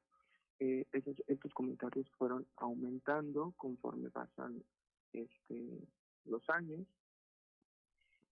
Eh, 0.58 0.86
estos 1.26 1.54
comentarios 1.54 2.06
fueron 2.18 2.46
aumentando 2.56 3.54
conforme 3.56 4.10
pasan 4.10 4.62
este, 5.12 5.88
los 6.26 6.48
años. 6.50 6.86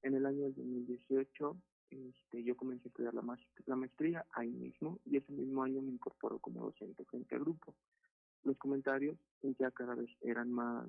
En 0.03 0.15
el 0.15 0.27
año 0.27 0.45
2018 0.49 1.57
este, 1.91 2.45
yo 2.45 2.57
comencé 2.57 2.89
a 2.89 2.91
estudiar 2.91 3.15
la, 3.15 3.23
la 3.67 3.77
maestría 3.77 4.27
ahí 4.33 4.51
mismo 4.51 5.01
y 5.07 5.17
ese 5.17 5.33
mismo 5.33 5.63
año 5.63 5.81
me 5.81 5.93
incorporó 5.93 6.39
como 6.39 6.65
docente 6.65 7.05
frente 7.07 7.35
al 7.35 7.43
grupo. 7.43 7.75
Los 8.45 8.59
comentarios 8.59 9.19
ya 9.59 9.71
cada 9.71 9.95
vez 9.95 10.11
eran 10.21 10.53
más 10.53 10.89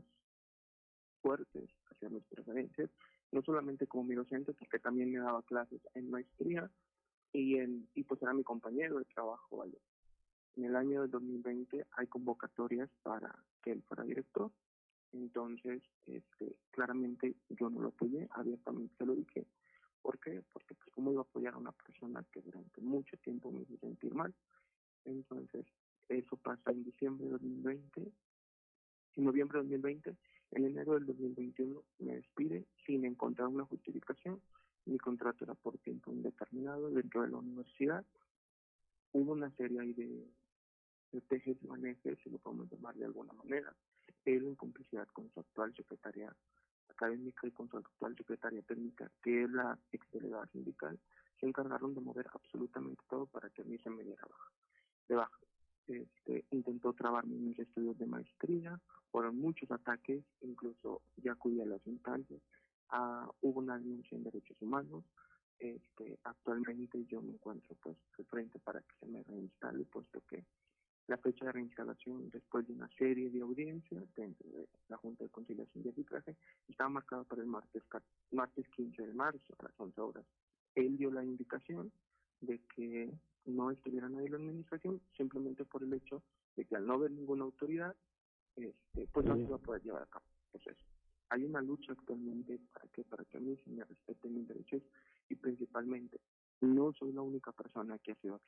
fuertes 1.21 1.69
hacia 1.89 2.09
mis 2.09 2.23
preferencias, 2.25 2.89
no 3.31 3.41
solamente 3.41 3.87
como 3.87 4.03
mi 4.03 4.15
docente, 4.15 4.53
porque 4.53 4.79
también 4.79 5.11
me 5.11 5.19
daba 5.19 5.41
clases 5.43 5.81
en 5.93 6.09
maestría, 6.09 6.69
y, 7.34 7.55
en, 7.55 7.88
y 7.95 8.03
pues 8.03 8.21
era 8.21 8.34
mi 8.34 8.43
compañero 8.43 8.99
de 8.99 9.05
trabajo, 9.05 9.65
En 10.55 10.65
el 10.65 10.75
año 10.75 11.01
de 11.01 11.07
2020 11.07 11.86
hay 11.91 12.07
convocatorias 12.07 12.89
para 13.03 13.34
que 13.61 13.71
él 13.71 13.84
fuera 13.84 14.03
director, 14.03 14.51
entonces 15.13 15.82
este, 16.05 16.55
claramente 16.71 17.36
yo 17.49 17.69
no 17.69 17.82
lo 17.82 17.89
apoyé, 17.89 18.27
abiertamente 18.32 18.95
se 18.97 19.05
lo 19.05 19.15
dije, 19.15 19.45
¿Por 20.01 20.19
qué? 20.19 20.41
Porque 20.53 20.75
pues 20.75 20.89
cómo 20.91 21.11
iba 21.11 21.21
a 21.21 21.23
apoyar 21.23 21.53
a 21.53 21.57
una 21.57 21.71
persona 21.71 22.25
que 22.32 22.41
durante 22.41 22.82
mucho 22.82 23.17
tiempo 23.17 23.51
me 23.51 23.61
hizo 23.61 23.77
sentir 23.77 24.13
mal. 24.13 24.34
Entonces, 25.05 25.65
eso 26.07 26.38
pasa 26.38 26.71
en 26.71 26.84
diciembre 26.84 27.25
de 27.25 27.32
2020, 27.34 28.11
en 29.15 29.23
noviembre 29.23 29.59
de 29.59 29.63
2020, 29.63 30.17
en 30.51 30.65
enero 30.65 30.93
del 30.93 31.05
2021 31.05 31.84
me 31.99 32.15
despide 32.15 32.65
sin 32.86 33.05
encontrar 33.05 33.47
una 33.49 33.65
justificación. 33.65 34.41
Mi 34.89 34.97
contrato 34.97 35.43
era 35.43 35.53
por 35.53 35.77
tiempo 35.77 36.11
indeterminado 36.11 36.89
dentro 36.89 37.21
de 37.21 37.29
la 37.29 37.37
universidad. 37.37 38.03
Hubo 39.11 39.33
una 39.33 39.51
serie 39.51 39.81
de, 39.93 40.27
de 41.11 41.21
tejes 41.21 41.57
y 41.61 41.67
manejes, 41.67 42.17
si 42.23 42.29
lo 42.31 42.39
podemos 42.39 42.71
llamar 42.71 42.95
de 42.95 43.05
alguna 43.05 43.31
manera. 43.33 43.71
Él 44.25 44.47
en 44.47 44.55
complicidad 44.55 45.07
con 45.13 45.29
su 45.31 45.41
actual 45.41 45.75
secretaria 45.75 46.35
académica 46.89 47.45
y 47.45 47.51
con 47.51 47.69
su 47.69 47.77
actual 47.77 48.15
secretaria 48.17 48.63
técnica, 48.63 49.11
que 49.21 49.43
es 49.43 49.51
la 49.51 49.77
exdelegada 49.91 50.47
sindical, 50.47 50.99
se 51.39 51.45
encargaron 51.45 51.93
de 51.93 52.01
mover 52.01 52.27
absolutamente 52.33 53.03
todo 53.07 53.27
para 53.27 53.51
que 53.51 53.61
a 53.61 53.65
mí 53.65 53.77
se 53.77 53.91
me 53.91 54.03
diera 54.03 54.25
baja, 54.27 54.51
de. 55.07 55.39
Este, 56.01 56.45
intentó 56.51 56.93
trabarme 56.93 57.35
mis 57.35 57.57
estudios 57.57 57.97
de 57.97 58.05
maestría, 58.05 58.79
fueron 59.11 59.37
muchos 59.37 59.71
ataques, 59.71 60.23
incluso 60.41 61.01
ya 61.17 61.31
acudí 61.31 61.61
a 61.61 61.65
las 61.65 61.85
instancias, 61.87 62.41
ah, 62.91 63.29
hubo 63.41 63.59
una 63.59 63.77
denuncia 63.77 64.15
en 64.15 64.23
derechos 64.23 64.57
humanos, 64.61 65.03
este, 65.59 66.17
actualmente 66.23 67.05
yo 67.05 67.21
me 67.21 67.33
encuentro 67.33 67.75
pues 67.81 67.97
de 68.17 68.23
frente 68.23 68.59
para 68.59 68.81
que 68.81 68.95
se 68.99 69.05
me 69.07 69.23
reinstale, 69.23 69.83
puesto 69.85 70.21
que 70.29 70.45
la 71.07 71.17
fecha 71.17 71.45
de 71.45 71.51
reinstalación 71.51 72.29
después 72.29 72.67
de 72.67 72.73
una 72.73 72.87
serie 72.97 73.29
de 73.29 73.41
audiencias 73.41 74.03
dentro 74.15 74.47
de 74.51 74.69
la 74.87 74.97
Junta 74.97 75.23
de 75.23 75.29
Conciliación 75.31 75.83
y 75.83 75.89
Arbitraje 75.89 76.37
estaba 76.67 76.89
marcada 76.89 77.23
para 77.23 77.41
el 77.41 77.47
martes, 77.47 77.83
martes 78.31 78.67
15 78.69 79.07
de 79.07 79.13
marzo 79.13 79.55
a 79.57 79.63
las 79.63 79.73
11 79.77 80.01
horas. 80.01 80.25
Él 80.75 80.97
dio 80.97 81.11
la 81.11 81.23
indicación 81.23 81.91
de 82.41 82.61
que 82.75 83.11
no 83.45 83.71
estuviera 83.71 84.07
nadie 84.07 84.27
en 84.27 84.31
la 84.31 84.37
administración 84.37 85.01
simplemente 85.17 85.65
por 85.65 85.83
el 85.83 85.93
hecho 85.93 86.21
de 86.55 86.65
que 86.65 86.75
al 86.75 86.85
no 86.85 86.93
haber 86.93 87.11
ninguna 87.11 87.43
autoridad, 87.43 87.95
este, 88.55 89.07
pues 89.11 89.25
no 89.25 89.35
se 89.35 89.47
va 89.47 89.55
a 89.55 89.59
poder 89.59 89.81
llevar 89.81 90.03
a 90.03 90.05
cabo 90.05 90.25
el 90.25 90.59
proceso. 90.61 90.85
Hay 91.30 91.43
una 91.43 91.61
lucha 91.61 91.93
actualmente 91.93 92.59
para 92.73 92.88
que, 92.89 93.03
para 93.03 93.25
que 93.25 93.38
a 93.38 93.39
mí 93.39 93.55
se 93.63 93.69
me 93.69 93.84
respeten 93.84 94.34
mis 94.34 94.47
derechos 94.47 94.82
y 95.30 95.36
principalmente 95.36 96.19
no 96.61 96.91
soy 96.93 97.13
la 97.13 97.21
única 97.21 97.51
persona 97.51 97.97
que 97.99 98.11
ha 98.11 98.15
sido, 98.15 98.41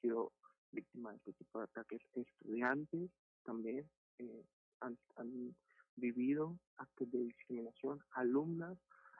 sido 0.00 0.32
víctima 0.70 1.10
de 1.10 1.16
este 1.16 1.32
tipo 1.32 1.58
de 1.58 1.64
ataques. 1.64 2.00
Estudiantes 2.14 3.10
también 3.44 3.88
eh, 4.18 4.44
han, 4.80 4.98
han 5.16 5.54
vivido 5.96 6.58
actos 6.76 7.10
de 7.10 7.18
discriminación, 7.24 8.00
alumnas 8.12 8.78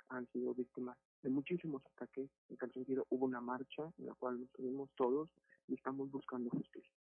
han 0.09 0.27
sido 0.29 0.55
víctimas 0.55 0.97
de 1.23 1.31
muchísimos 1.31 1.85
ataques. 1.87 2.31
En 2.49 2.57
tal 2.57 2.73
sentido, 2.73 3.07
hubo 3.11 3.25
una 3.25 3.41
marcha 3.41 3.91
en 3.99 4.07
la 4.07 4.15
cual 4.15 4.41
nos 4.41 4.49
unimos 4.59 4.91
todos 4.97 5.29
y 5.67 5.75
estamos 5.75 6.11
buscando 6.11 6.51
justicia. 6.51 6.93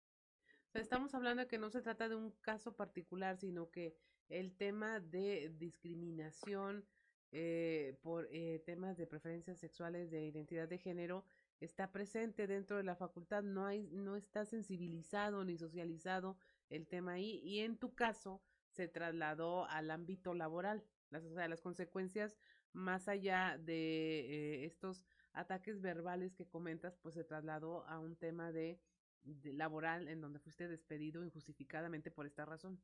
estamos 0.74 1.14
hablando 1.14 1.42
de 1.42 1.48
que 1.48 1.58
no 1.58 1.70
se 1.70 1.82
trata 1.82 2.08
de 2.08 2.16
un 2.16 2.32
caso 2.40 2.74
particular, 2.74 3.38
sino 3.38 3.70
que 3.70 3.94
el 4.28 4.56
tema 4.56 5.00
de 5.00 5.52
discriminación 5.58 6.84
eh, 7.32 7.98
por 8.02 8.28
eh, 8.30 8.62
temas 8.64 8.96
de 8.96 9.06
preferencias 9.06 9.58
sexuales, 9.58 10.10
de 10.10 10.24
identidad 10.26 10.68
de 10.68 10.78
género, 10.78 11.24
está 11.60 11.90
presente 11.90 12.46
dentro 12.46 12.76
de 12.76 12.84
la 12.84 12.96
facultad, 12.96 13.42
no 13.42 13.66
hay, 13.66 13.88
no 13.92 14.16
está 14.16 14.44
sensibilizado 14.44 15.44
ni 15.44 15.56
socializado 15.56 16.36
el 16.70 16.86
tema 16.86 17.12
ahí, 17.12 17.40
y 17.44 17.60
en 17.60 17.76
tu 17.78 17.94
caso 17.94 18.42
se 18.70 18.88
trasladó 18.88 19.66
al 19.66 19.90
ámbito 19.90 20.34
laboral, 20.34 20.84
las, 21.10 21.24
o 21.24 21.34
sea, 21.34 21.48
las 21.48 21.60
consecuencias 21.60 22.36
más 22.72 23.08
allá 23.08 23.58
de 23.58 24.20
eh, 24.20 24.64
estos 24.66 25.04
ataques 25.32 25.80
verbales 25.80 26.34
que 26.34 26.46
comentas, 26.46 26.96
pues 26.96 27.14
se 27.14 27.24
trasladó 27.24 27.86
a 27.86 27.98
un 27.98 28.16
tema 28.16 28.52
de, 28.52 28.78
de, 29.22 29.52
laboral 29.52 30.08
en 30.08 30.20
donde 30.20 30.38
fuiste 30.38 30.68
despedido 30.68 31.24
injustificadamente 31.24 32.10
por 32.10 32.26
esta 32.26 32.44
razón. 32.44 32.80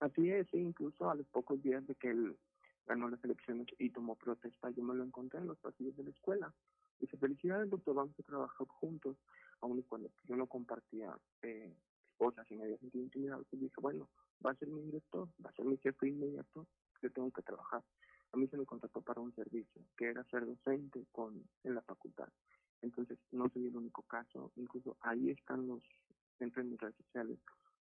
Así 0.00 0.30
es, 0.30 0.46
incluso 0.52 1.10
a 1.10 1.14
los 1.14 1.26
pocos 1.28 1.60
días 1.62 1.86
de 1.86 1.94
que 1.96 2.10
él 2.10 2.36
ganó 2.86 3.08
las 3.10 3.22
elecciones 3.24 3.66
y 3.78 3.90
tomó 3.90 4.14
protesta, 4.14 4.70
yo 4.70 4.82
me 4.82 4.94
lo 4.94 5.04
encontré 5.04 5.40
en 5.40 5.46
los 5.46 5.58
pasillos 5.58 5.96
de 5.96 6.04
la 6.04 6.10
escuela. 6.10 6.54
Dice, 7.00 7.16
felicidades 7.16 7.70
doctor, 7.70 7.94
vamos 7.94 8.18
a 8.18 8.22
trabajar 8.22 8.66
juntos, 8.66 9.16
aun 9.60 9.78
y 9.78 9.82
cuando 9.82 10.10
yo 10.24 10.36
no 10.36 10.46
compartía 10.46 11.16
eh, 11.42 11.74
cosas 12.16 12.50
y 12.50 12.56
me 12.56 12.64
había 12.64 12.78
sentido 12.78 13.04
intimidado, 13.04 13.44
pues 13.50 13.60
dije, 13.60 13.80
bueno, 13.80 14.08
va 14.44 14.52
a 14.52 14.56
ser 14.56 14.68
mi 14.68 14.82
director, 14.82 15.28
va 15.44 15.50
a 15.50 15.52
ser 15.54 15.64
mi 15.64 15.76
jefe 15.78 16.08
inmediato, 16.08 16.66
yo 17.02 17.12
tengo 17.12 17.30
que 17.30 17.42
trabajar. 17.42 17.82
A 18.32 18.36
mí 18.36 18.46
se 18.48 18.56
me 18.56 18.66
contrató 18.66 19.00
para 19.00 19.20
un 19.20 19.34
servicio, 19.34 19.82
que 19.96 20.06
era 20.06 20.24
ser 20.24 20.46
docente 20.46 21.06
con, 21.12 21.42
en 21.64 21.74
la 21.74 21.82
facultad. 21.82 22.28
Entonces, 22.82 23.18
no 23.32 23.48
soy 23.48 23.66
el 23.66 23.76
único 23.76 24.02
caso, 24.02 24.52
incluso 24.56 24.96
ahí 25.00 25.30
están 25.30 25.66
los, 25.66 25.82
entre 26.38 26.62
mis 26.62 26.78
redes 26.78 26.96
sociales, 26.96 27.38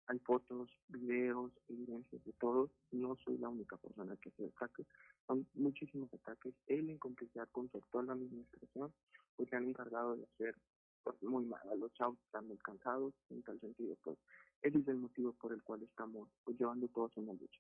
hay 0.08 0.20
fotos, 0.20 0.70
videos, 0.88 1.52
evidencias 1.68 2.24
de 2.24 2.34
todos. 2.34 2.72
No 2.92 3.18
soy 3.26 3.38
la 3.38 3.50
única 3.50 3.78
persona 3.78 4.16
que 4.18 4.32
se 4.32 4.46
ataque. 4.46 4.86
Son 5.28 5.46
muchísimos 5.54 6.14
ataques. 6.14 6.54
Él, 6.68 6.90
en 6.90 6.98
complicidad 6.98 7.48
con 7.52 7.70
su 7.70 7.78
actual 7.78 8.10
administración, 8.10 8.94
pues 9.36 9.50
se 9.50 9.56
han 9.58 9.68
encargado 9.68 10.16
de 10.16 10.24
hacer 10.24 10.56
pues, 11.04 11.22
muy 11.24 11.46
mal. 11.46 11.62
Los 11.78 11.94
chavos 11.94 12.18
están 12.26 12.48
muy 12.48 12.58
cansados. 12.58 13.14
En 13.30 13.44
tal 13.44 13.60
sentido, 13.60 13.98
pues, 14.02 14.18
ese 14.62 14.78
es 14.78 14.88
el 14.88 14.98
motivo 14.98 15.34
por 15.34 15.52
el 15.52 15.62
cual 15.62 15.84
estamos 15.84 16.30
pues, 16.46 16.58
llevando 16.58 16.88
todos 16.88 17.16
una 17.18 17.34
lucha. 17.34 17.60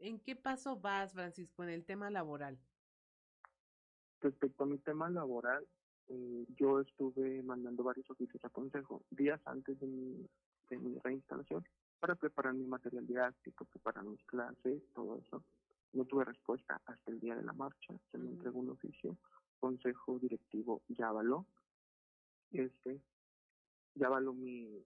¿En 0.00 0.18
qué 0.18 0.34
paso 0.34 0.76
vas, 0.80 1.12
Francisco, 1.12 1.62
en 1.62 1.70
el 1.70 1.84
tema 1.84 2.10
laboral? 2.10 2.58
Respecto 4.20 4.64
a 4.64 4.66
mi 4.66 4.78
tema 4.78 5.08
laboral, 5.08 5.66
eh, 6.08 6.46
yo 6.58 6.80
estuve 6.80 7.42
mandando 7.42 7.84
varios 7.84 8.10
oficios 8.10 8.44
a 8.44 8.48
consejo 8.48 9.04
días 9.10 9.40
antes 9.44 9.78
de 9.78 9.86
mi 9.86 10.26
de 10.70 10.78
mi 10.78 10.98
reinstalación 10.98 11.64
para 11.98 12.14
preparar 12.14 12.54
mi 12.54 12.66
material 12.66 13.06
didáctico, 13.06 13.66
preparar 13.66 14.04
mis 14.04 14.22
clases, 14.24 14.82
todo 14.94 15.18
eso. 15.18 15.44
No 15.92 16.04
tuve 16.04 16.24
respuesta 16.24 16.80
hasta 16.86 17.10
el 17.10 17.20
día 17.20 17.36
de 17.36 17.42
la 17.42 17.52
marcha, 17.52 17.94
se 18.10 18.18
me 18.18 18.30
entregó 18.30 18.60
un 18.60 18.70
oficio, 18.70 19.16
consejo 19.58 20.18
directivo 20.18 20.80
ya 20.88 21.08
avaló, 21.08 21.44
este, 22.52 23.00
ya 23.94 24.06
avaló 24.06 24.32
mi, 24.32 24.82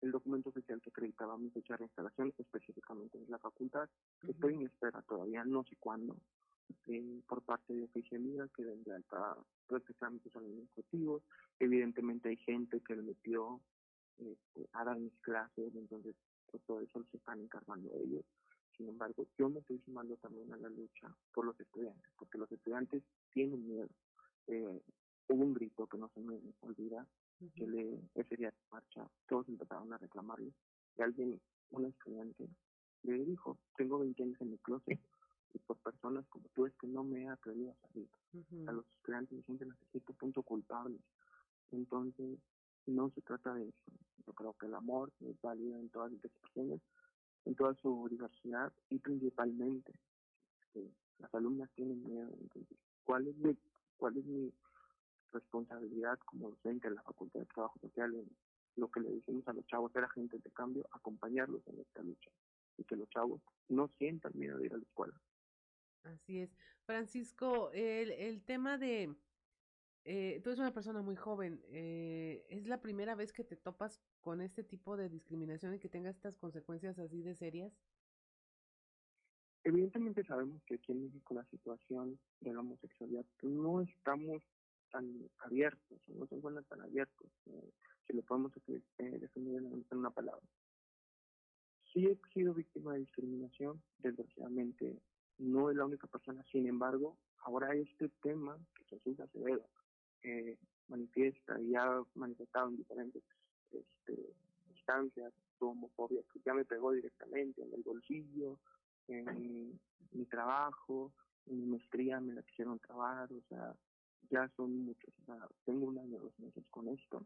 el 0.00 0.10
documento 0.10 0.48
oficial 0.48 0.80
que 0.80 0.90
acreditaba 0.90 1.38
mi 1.38 1.50
fecha 1.50 1.74
de 1.74 1.78
reinstalación, 1.78 2.32
específicamente 2.38 3.18
en 3.18 3.30
la 3.30 3.38
facultad. 3.38 3.88
Estoy 4.26 4.54
en 4.54 4.62
espera 4.62 5.02
todavía, 5.02 5.44
no 5.44 5.64
sé 5.64 5.76
cuándo, 5.76 6.16
eh, 6.86 7.20
por 7.28 7.42
parte 7.42 7.72
de 7.72 7.84
oficialidad 7.84 8.50
que 8.50 8.64
vendrá 8.64 8.98
para 9.08 9.36
estos 9.78 9.96
trámites 9.96 10.34
administrativos. 10.34 11.22
Evidentemente 11.58 12.30
hay 12.30 12.36
gente 12.38 12.80
que 12.80 12.96
le 12.96 13.02
metió 13.02 13.60
este, 14.18 14.68
a 14.72 14.84
dar 14.84 14.98
mis 14.98 15.16
clases, 15.20 15.74
entonces 15.74 16.14
pues, 16.50 16.62
todo 16.64 16.80
eso 16.80 17.04
se 17.10 17.16
están 17.16 17.40
encargando 17.40 17.90
ellos. 17.94 18.24
Sin 18.76 18.88
embargo, 18.88 19.26
yo 19.38 19.48
me 19.48 19.60
estoy 19.60 19.78
sumando 19.84 20.16
también 20.16 20.52
a 20.52 20.56
la 20.56 20.68
lucha 20.68 21.14
por 21.32 21.44
los 21.44 21.58
estudiantes, 21.60 22.12
porque 22.18 22.38
los 22.38 22.50
estudiantes 22.50 23.02
tienen 23.32 23.66
miedo. 23.66 23.88
Eh, 24.48 24.80
hubo 25.28 25.44
un 25.44 25.54
grito 25.54 25.86
que 25.86 25.98
no 25.98 26.08
se 26.08 26.20
me 26.20 26.40
olvida, 26.60 27.06
que 27.56 27.66
le, 27.66 28.00
ese 28.14 28.36
día 28.36 28.50
de 28.50 28.56
marcha 28.70 29.06
todos 29.28 29.48
empezaron 29.48 29.92
a 29.92 29.98
reclamarle. 29.98 30.52
Y 30.96 31.02
alguien, 31.02 31.40
un 31.70 31.84
estudiante, 31.86 32.48
le 33.02 33.24
dijo, 33.24 33.58
tengo 33.76 33.98
20 33.98 34.22
años 34.22 34.40
en 34.40 34.50
mi 34.50 34.58
closet 34.58 34.98
y 35.54 35.58
por 35.60 35.76
personas 35.78 36.26
como 36.28 36.48
tú 36.54 36.66
es 36.66 36.74
que 36.76 36.86
no 36.86 37.04
me 37.04 37.22
he 37.22 37.28
atrevido 37.28 37.72
a 37.72 37.88
salir. 37.88 38.08
A 38.66 38.72
los 38.72 38.86
estudiantes 38.90 39.38
se 39.38 39.44
sienten 39.44 39.70
hasta 39.70 39.86
cierto 39.92 40.12
punto 40.14 40.42
culpables. 40.42 41.00
Entonces, 41.70 42.38
no 42.86 43.10
se 43.10 43.22
trata 43.22 43.54
de 43.54 43.68
eso. 43.68 43.92
Yo 44.26 44.32
creo 44.32 44.54
que 44.54 44.66
el 44.66 44.74
amor 44.74 45.12
es 45.20 45.40
válido 45.40 45.78
en 45.78 45.88
todas 45.90 46.12
las 46.12 46.24
expresiones, 46.24 46.80
en 47.44 47.54
toda 47.54 47.74
su 47.74 48.08
diversidad 48.08 48.72
y 48.90 48.98
principalmente 48.98 49.92
que 50.72 50.90
las 51.18 51.34
alumnas 51.34 51.70
tienen 51.74 52.02
miedo. 52.04 52.30
¿cuál 53.04 53.28
es 53.28 53.36
mi, 53.36 53.56
cuál 53.96 54.16
es 54.16 54.24
mi 54.24 54.52
responsabilidad 55.32 56.18
como 56.20 56.50
docente 56.50 56.88
en 56.88 56.94
la 56.94 57.02
Facultad 57.02 57.40
de 57.40 57.46
Trabajo 57.46 57.78
Social 57.80 58.14
en 58.14 58.28
lo 58.76 58.90
que 58.90 59.00
le 59.00 59.10
decimos 59.10 59.46
a 59.46 59.52
los 59.52 59.66
chavos, 59.66 59.92
ser 59.92 60.04
agentes 60.04 60.42
de 60.42 60.50
cambio, 60.50 60.86
acompañarlos 60.92 61.62
en 61.68 61.80
esta 61.80 62.02
lucha 62.02 62.30
y 62.76 62.84
que 62.84 62.96
los 62.96 63.08
chavos 63.10 63.40
no 63.68 63.88
sientan 63.98 64.32
miedo 64.34 64.58
de 64.58 64.66
ir 64.66 64.74
a 64.74 64.78
la 64.78 64.82
escuela. 64.82 65.14
Así 66.02 66.40
es. 66.40 66.50
Francisco, 66.84 67.70
el, 67.72 68.10
el 68.10 68.42
tema 68.42 68.76
de, 68.78 69.14
eh, 70.04 70.40
tú 70.42 70.50
eres 70.50 70.60
una 70.60 70.72
persona 70.74 71.02
muy 71.02 71.16
joven. 71.16 71.62
Eh, 71.68 72.44
¿Es 72.48 72.66
la 72.66 72.80
primera 72.80 73.14
vez 73.14 73.32
que 73.32 73.44
te 73.44 73.56
topas 73.56 74.02
con 74.20 74.40
este 74.40 74.62
tipo 74.62 74.96
de 74.96 75.08
discriminación 75.08 75.74
y 75.74 75.78
que 75.78 75.88
tenga 75.88 76.10
estas 76.10 76.36
consecuencias 76.36 76.98
así 76.98 77.22
de 77.22 77.34
serias? 77.34 77.72
Evidentemente 79.64 80.22
sabemos 80.24 80.62
que 80.64 80.74
aquí 80.74 80.92
en 80.92 81.04
México 81.04 81.32
la 81.32 81.44
situación 81.46 82.18
de 82.40 82.52
la 82.52 82.60
homosexualidad 82.60 83.24
no 83.42 83.80
estamos 83.80 84.42
tan 84.90 85.28
abiertos, 85.38 85.98
no 86.06 86.26
se 86.26 86.34
encuentran 86.34 86.66
tan 86.66 86.82
abiertos, 86.82 87.26
eh, 87.46 87.72
si 88.06 88.12
lo 88.12 88.22
podemos 88.22 88.52
eh, 88.68 89.18
definir 89.18 89.56
en, 89.56 89.86
una 89.90 90.10
palabra. 90.10 90.42
Sí 91.92 92.06
he 92.06 92.18
sido 92.34 92.52
víctima 92.52 92.92
de 92.92 93.00
discriminación, 93.00 93.82
desgraciadamente 93.98 95.00
no 95.38 95.70
es 95.70 95.76
la 95.76 95.86
única 95.86 96.06
persona. 96.08 96.44
Sin 96.52 96.66
embargo, 96.66 97.16
ahora 97.38 97.74
este 97.74 98.10
tema 98.22 98.58
que 98.74 98.84
Jesús 98.84 99.18
Acevedo 99.18 99.66
eh, 100.24 100.58
manifiesta 100.88 101.60
y 101.60 101.74
ha 101.74 102.02
manifestado 102.14 102.68
en 102.68 102.76
diferentes 102.76 103.22
este, 103.70 104.34
instancias 104.70 105.32
su 105.58 105.68
homofobia, 105.68 106.22
que 106.32 106.40
ya 106.44 106.52
me 106.52 106.64
pegó 106.64 106.92
directamente 106.92 107.62
en 107.62 107.72
el 107.72 107.82
bolsillo, 107.82 108.58
en 109.08 109.78
mi 110.12 110.24
trabajo, 110.26 111.12
en 111.46 111.60
mi 111.60 111.66
maestría 111.66 112.20
me 112.20 112.34
la 112.34 112.42
quisieron 112.42 112.78
trabar, 112.78 113.32
o 113.32 113.42
sea, 113.48 113.74
ya 114.30 114.48
son 114.56 114.84
muchos, 114.84 115.12
tengo 115.64 115.86
un 115.86 115.98
año, 115.98 116.18
dos 116.18 116.38
meses 116.38 116.64
con 116.70 116.88
esto, 116.88 117.24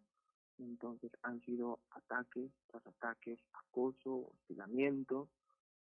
entonces 0.59 1.11
han 1.23 1.41
sido 1.43 1.79
ataques 1.91 2.51
tras 2.67 2.87
ataques, 2.87 3.39
acoso, 3.53 4.33
hostigamiento, 4.33 5.29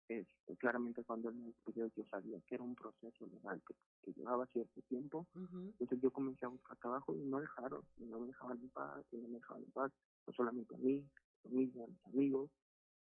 este, 0.07 0.55
claramente 0.57 1.03
cuando 1.03 1.29
él 1.29 1.35
me 1.35 1.47
despidió 1.47 1.91
yo 1.95 2.05
sabía 2.05 2.39
que 2.47 2.55
era 2.55 2.63
un 2.63 2.75
proceso 2.75 3.27
legal 3.27 3.61
que, 3.67 3.75
que 4.03 4.13
llevaba 4.13 4.45
cierto 4.47 4.81
tiempo, 4.83 5.27
entonces 5.35 5.99
yo 6.01 6.11
comencé 6.11 6.45
a 6.45 6.49
buscar 6.49 6.77
trabajo 6.77 7.13
y 7.15 7.19
no 7.19 7.39
dejaron, 7.39 7.81
y 7.97 8.05
no 8.05 8.19
me 8.19 8.27
dejaban 8.27 8.59
en 8.59 8.69
paz, 8.69 9.05
y 9.11 9.17
no 9.17 9.27
me 9.27 9.35
dejaban 9.35 9.63
en 9.63 9.71
paz, 9.71 9.91
no 10.25 10.33
solamente 10.33 10.75
a 10.75 10.77
mí, 10.77 11.03
a 11.45 11.49
mí, 11.49 11.71
a 11.83 11.87
mis 11.87 12.05
amigos, 12.05 12.49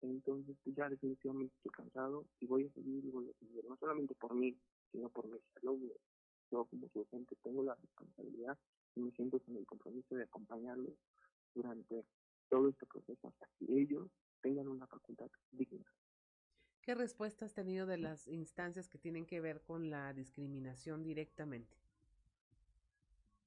entonces 0.03 0.55
pues 0.63 0.75
ya 0.75 0.89
definitivamente 0.89 1.53
estoy 1.55 1.71
cansado 1.71 2.25
y 2.39 2.45
voy 2.45 2.65
a 2.65 2.73
seguir 2.73 3.05
y 3.05 3.09
voy 3.09 3.29
a 3.29 3.33
seguir, 3.39 3.63
no 3.65 3.77
solamente 3.77 4.13
por 4.15 4.35
mí, 4.35 4.55
sino 4.91 5.09
por 5.09 5.27
mi 5.27 5.39
salud. 5.55 5.91
Yo 6.51 6.65
como 6.65 6.89
su 6.89 7.05
gente 7.09 7.35
tengo 7.41 7.63
la 7.63 7.73
responsabilidad 7.75 8.57
y 8.95 9.01
me 9.01 9.11
siento 9.11 9.39
con 9.39 9.55
el 9.55 9.65
compromiso 9.65 10.15
de 10.15 10.23
acompañarlos 10.23 10.93
durante 11.55 12.05
todo 12.49 12.69
este 12.69 12.85
proceso 12.85 13.27
hasta 13.27 13.47
que 13.57 13.81
ellos 13.81 14.09
tengan 14.41 14.67
una 14.67 14.85
facultad 14.87 15.29
digna. 15.51 15.83
¿Qué 16.83 16.95
respuesta 16.95 17.45
has 17.45 17.53
tenido 17.53 17.85
de 17.85 17.97
las 17.97 18.27
instancias 18.27 18.89
que 18.89 18.97
tienen 18.97 19.25
que 19.25 19.39
ver 19.39 19.61
con 19.61 19.89
la 19.89 20.11
discriminación 20.11 21.01
directamente? 21.01 21.77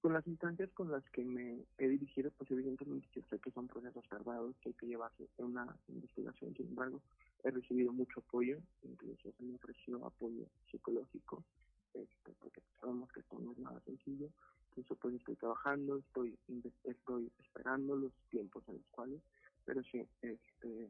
Con 0.01 0.15
las 0.15 0.27
instancias 0.27 0.71
con 0.73 0.91
las 0.91 1.05
que 1.11 1.23
me 1.23 1.67
he 1.77 1.87
dirigido, 1.87 2.31
pues 2.31 2.51
evidentemente 2.51 3.07
yo 3.15 3.21
sé 3.29 3.39
que 3.39 3.51
son 3.51 3.69
procesos 3.69 4.09
tardados, 4.09 4.57
que 4.63 4.71
hay 4.71 4.75
que 4.75 4.87
llevarse 4.87 5.29
una 5.37 5.77
investigación, 5.89 6.55
sin 6.57 6.69
embargo, 6.69 7.03
he 7.45 7.51
recibido 7.51 7.93
mucho 7.93 8.21
apoyo, 8.21 8.59
incluso 8.83 9.31
se 9.31 9.43
me 9.43 9.55
ofreció 9.57 10.07
apoyo 10.07 10.47
psicológico, 10.71 11.45
este, 11.93 12.33
porque 12.41 12.63
sabemos 12.81 13.13
que 13.13 13.21
esto 13.21 13.39
no 13.39 13.53
es 13.53 13.59
nada 13.59 13.79
sencillo, 13.81 14.31
incluso 14.71 14.95
pues 14.95 15.15
estoy 15.15 15.37
trabajando, 15.37 15.99
estoy, 15.99 16.39
estoy 16.85 17.31
esperando 17.39 17.97
los 17.97 18.13
tiempos 18.31 18.65
en 18.69 18.77
los 18.77 18.87
cuales, 18.93 19.21
pero 19.67 19.83
sí, 19.83 20.03
este, 20.23 20.89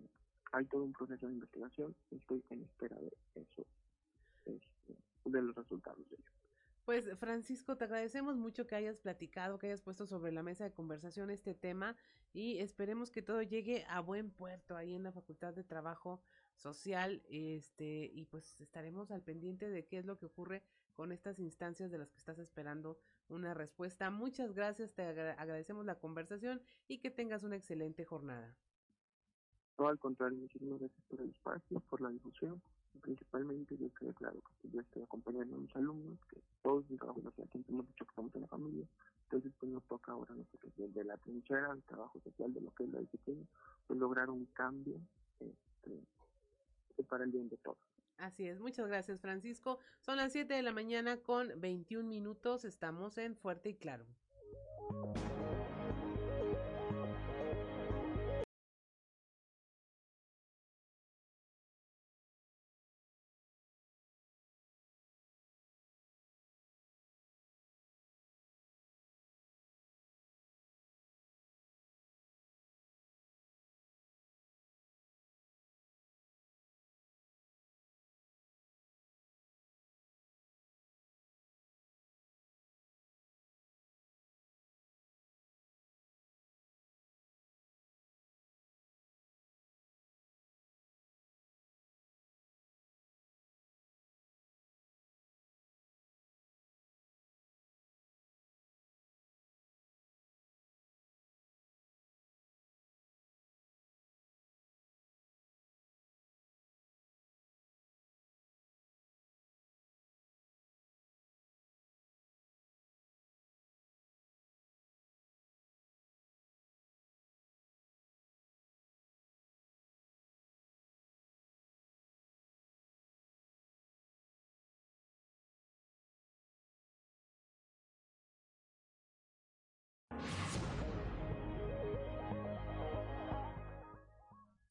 hay 0.53 0.65
todo 0.67 0.85
un 0.85 0.93
proceso 0.93 1.27
de 1.27 1.35
investigación 1.35 1.95
estoy 2.11 2.43
en 2.51 2.63
espera 2.63 2.97
de 2.97 3.13
eso, 3.35 3.67
este, 4.45 4.97
de 5.25 5.43
los 5.43 5.55
resultados 5.55 6.09
de 6.09 6.17
ello. 6.17 6.31
Pues 6.85 7.19
Francisco, 7.19 7.77
te 7.77 7.85
agradecemos 7.85 8.37
mucho 8.37 8.69
que 8.69 8.77
hayas 8.77 9.01
platicado, 9.01 9.59
que 9.59 9.67
hayas 9.67 9.83
puesto 9.83 10.07
sobre 10.07 10.31
la 10.31 10.45
mesa 10.45 10.63
de 10.63 10.73
conversación 10.73 11.31
este 11.31 11.53
tema 11.53 11.97
y 12.33 12.59
esperemos 12.59 13.11
que 13.11 13.23
todo 13.23 13.43
llegue 13.43 13.85
a 13.89 13.99
buen 13.99 14.31
puerto 14.31 14.77
ahí 14.77 14.95
en 14.95 15.03
la 15.03 15.11
Facultad 15.11 15.53
de 15.53 15.65
Trabajo 15.65 16.23
Social, 16.55 17.25
este 17.29 18.09
y 18.15 18.27
pues 18.27 18.61
estaremos 18.61 19.11
al 19.11 19.23
pendiente 19.23 19.69
de 19.69 19.85
qué 19.85 19.99
es 19.99 20.07
lo 20.07 20.17
que 20.17 20.27
ocurre 20.27 20.63
con 20.95 21.11
estas 21.11 21.41
instancias 21.41 21.91
de 21.91 21.99
las 21.99 22.13
que 22.13 22.19
estás 22.19 22.39
esperando 22.39 23.01
una 23.29 23.53
respuesta. 23.53 24.09
Muchas 24.11 24.53
gracias, 24.55 24.95
te 24.95 25.03
agradecemos 25.03 25.85
la 25.87 25.99
conversación 25.99 26.63
y 26.87 26.99
que 26.99 27.11
tengas 27.11 27.43
una 27.43 27.57
excelente 27.57 28.05
jornada. 28.05 28.57
No, 29.79 29.89
al 29.89 29.99
contrario, 29.99 30.39
muchísimas 30.39 30.79
gracias 30.79 31.03
por 31.09 31.21
el 31.21 31.31
espacio, 31.31 31.81
por 31.89 32.01
la 32.01 32.09
difusión 32.11 32.61
principalmente 33.07 33.77
yo 33.77 33.89
creo 33.91 34.13
claro 34.15 34.41
que 34.61 34.69
yo 34.71 34.81
estoy 34.81 35.03
acompañando 35.03 35.57
a 35.57 35.59
mis 35.59 35.77
alumnos, 35.77 36.19
que 36.29 36.41
todos 36.63 36.85
en 36.91 36.99
trabajo 36.99 37.23
social 37.23 37.49
siempre 37.51 37.73
hemos 37.73 37.87
dicho 37.87 38.05
que 38.05 38.11
estamos 38.11 38.35
en 38.35 38.41
la 38.43 38.49
familia, 38.49 38.87
entonces 39.25 39.53
pues 39.59 39.73
nos 39.73 39.85
toca 39.85 40.13
ahora 40.13 40.35
nosotros 40.35 40.73
desde 40.77 41.05
la 41.05 41.17
trinchera, 41.19 41.73
el 41.73 41.83
trabajo 41.85 42.21
social 42.21 42.53
de 42.53 42.61
lo 42.61 42.71
que 42.73 42.85
es 42.85 42.91
la 42.91 43.01
disciplina, 43.01 43.45
pues 43.87 43.99
lograr 43.99 44.31
un 44.31 44.47
cambio 44.47 45.01
este, 45.41 47.05
para 47.05 47.25
el 47.25 47.31
bien 47.31 47.49
de 47.49 47.57
todos. 47.59 47.79
Así 48.19 48.49
es, 48.49 48.59
muchas 48.61 48.89
gracias 48.89 49.21
Francisco. 49.21 49.79
Son 50.01 50.17
las 50.17 50.33
7 50.33 50.53
de 50.53 50.63
la 50.63 50.73
mañana 50.73 51.19
con 51.19 51.61
21 51.61 52.09
minutos, 52.09 52.65
estamos 52.65 53.19
en 53.19 53.37
Fuerte 53.37 53.71
y 53.71 53.75
Claro. 53.75 54.07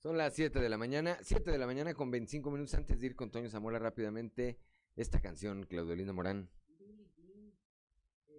Son 0.06 0.18
las 0.20 0.36
7 0.36 0.60
de 0.60 0.70
la 0.70 0.78
mañana, 0.78 1.18
7 1.24 1.50
de 1.50 1.58
la 1.58 1.66
mañana 1.66 1.96
con 1.96 2.12
25 2.12 2.52
minutos 2.52 2.76
antes 2.76 3.00
de 3.00 3.08
ir 3.08 3.16
con 3.16 3.32
Toño 3.32 3.50
Zamora 3.50 3.80
rápidamente. 3.80 4.60
Esta 4.96 5.20
canción, 5.20 5.66
Claudelina 5.66 6.14
Morán. 6.14 6.48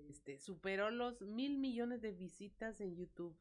Este, 0.09 0.39
superó 0.39 0.93
los 0.93 1.23
mil 1.23 1.59
millones 1.59 2.03
de 2.03 2.13
visitas 2.13 2.81
en 2.81 2.95
YouTube. 2.95 3.37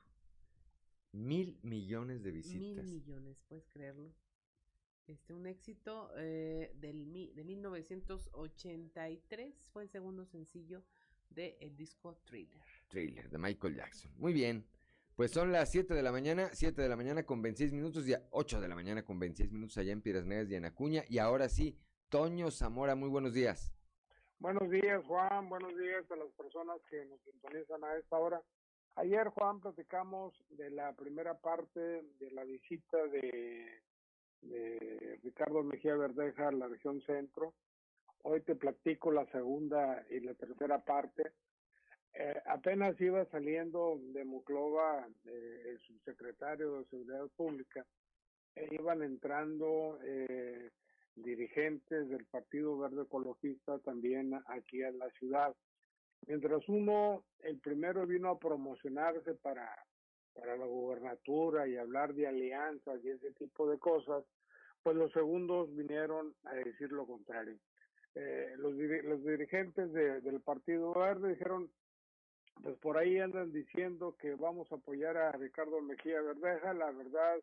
Mil 1.11 1.59
millones 1.61 2.23
de 2.23 2.31
visitas. 2.31 2.85
Mil 2.85 2.95
millones, 2.95 3.43
puedes 3.47 3.67
creerlo. 3.67 4.11
Este, 5.05 5.31
un 5.31 5.45
éxito 5.45 6.09
eh, 6.17 6.73
del, 6.77 7.13
de 7.35 7.43
1983 7.43 9.67
fue 9.71 9.83
el 9.83 9.89
segundo 9.89 10.25
sencillo 10.25 10.83
del 11.29 11.55
el 11.59 11.77
disco 11.77 12.17
Thriller. 12.25 12.63
Thriller, 12.87 13.29
de 13.29 13.37
Michael 13.37 13.75
Jackson. 13.75 14.11
Muy 14.17 14.33
bien. 14.33 14.65
Pues 15.15 15.31
son 15.31 15.53
las 15.53 15.71
7 15.71 15.93
de 15.93 16.03
la 16.03 16.11
mañana, 16.11 16.49
7 16.51 16.81
de 16.81 16.89
la 16.89 16.97
mañana 16.97 17.25
con 17.25 17.41
26 17.41 17.71
minutos, 17.71 18.05
y 18.05 18.13
8 18.31 18.59
de 18.59 18.67
la 18.67 18.75
mañana 18.75 19.05
con 19.05 19.17
26 19.17 19.49
minutos 19.49 19.77
allá 19.77 19.93
en 19.93 20.01
Piedras 20.01 20.25
Negras 20.25 20.51
y 20.51 20.55
en 20.55 20.65
Acuña. 20.65 21.03
Y 21.07 21.19
ahora 21.19 21.47
sí, 21.47 21.79
Toño 22.09 22.51
Zamora, 22.51 22.95
muy 22.95 23.07
buenos 23.07 23.33
días. 23.33 23.73
Buenos 24.39 24.69
días, 24.69 25.01
Juan. 25.05 25.47
Buenos 25.47 25.73
días 25.77 26.03
a 26.11 26.17
las 26.17 26.29
personas 26.33 26.81
que 26.89 27.05
nos 27.05 27.21
sintonizan 27.21 27.81
a 27.85 27.95
esta 27.95 28.17
hora. 28.17 28.41
Ayer, 28.95 29.29
Juan, 29.29 29.61
platicamos 29.61 30.33
de 30.49 30.69
la 30.71 30.91
primera 30.97 31.39
parte 31.39 31.79
de 31.79 32.31
la 32.31 32.43
visita 32.43 32.97
de, 33.07 33.81
de 34.41 35.19
Ricardo 35.23 35.63
Mejía 35.63 35.95
Verdeja 35.95 36.49
a 36.49 36.51
la 36.51 36.67
región 36.67 37.01
centro. 37.03 37.53
Hoy 38.23 38.41
te 38.41 38.55
platico 38.55 39.13
la 39.13 39.25
segunda 39.27 40.05
y 40.09 40.19
la 40.19 40.33
tercera 40.33 40.83
parte 40.83 41.31
eh, 42.17 42.41
apenas 42.45 42.99
iba 43.01 43.25
saliendo 43.25 43.99
de 44.13 44.23
Muclova 44.23 45.07
eh, 45.25 45.63
el 45.69 45.79
subsecretario 45.79 46.79
de 46.79 46.85
Seguridad 46.85 47.27
Pública, 47.35 47.85
e 48.55 48.73
iban 48.73 49.03
entrando 49.03 49.99
eh, 50.03 50.71
dirigentes 51.15 52.09
del 52.09 52.25
Partido 52.25 52.77
Verde 52.77 53.03
Ecologista 53.03 53.79
también 53.79 54.33
aquí 54.47 54.81
en 54.81 54.97
la 54.97 55.09
ciudad. 55.11 55.53
Mientras 56.27 56.67
uno, 56.69 57.23
el 57.39 57.59
primero 57.59 58.07
vino 58.07 58.29
a 58.29 58.39
promocionarse 58.39 59.35
para, 59.35 59.69
para 60.33 60.55
la 60.55 60.65
gubernatura 60.65 61.67
y 61.67 61.75
hablar 61.75 62.13
de 62.13 62.27
alianzas 62.27 63.03
y 63.03 63.09
ese 63.09 63.31
tipo 63.33 63.69
de 63.69 63.77
cosas, 63.77 64.23
pues 64.83 64.95
los 64.95 65.11
segundos 65.11 65.75
vinieron 65.75 66.33
a 66.45 66.53
decir 66.53 66.91
lo 66.91 67.05
contrario. 67.05 67.57
eh, 68.15 68.53
los, 68.57 68.73
los 68.73 69.23
dirigentes 69.23 69.91
del 69.91 70.39
Partido 70.41 70.93
Verde 70.93 71.29
dijeron, 71.29 71.69
pues 72.61 72.77
por 72.79 72.97
ahí 72.97 73.19
andan 73.19 73.51
diciendo 73.51 74.15
que 74.19 74.35
vamos 74.35 74.71
a 74.71 74.75
apoyar 74.75 75.17
a 75.17 75.31
Ricardo 75.33 75.81
Mejía 75.81 76.21
Verdeja, 76.21 76.73
la 76.73 76.91
verdad 76.91 77.37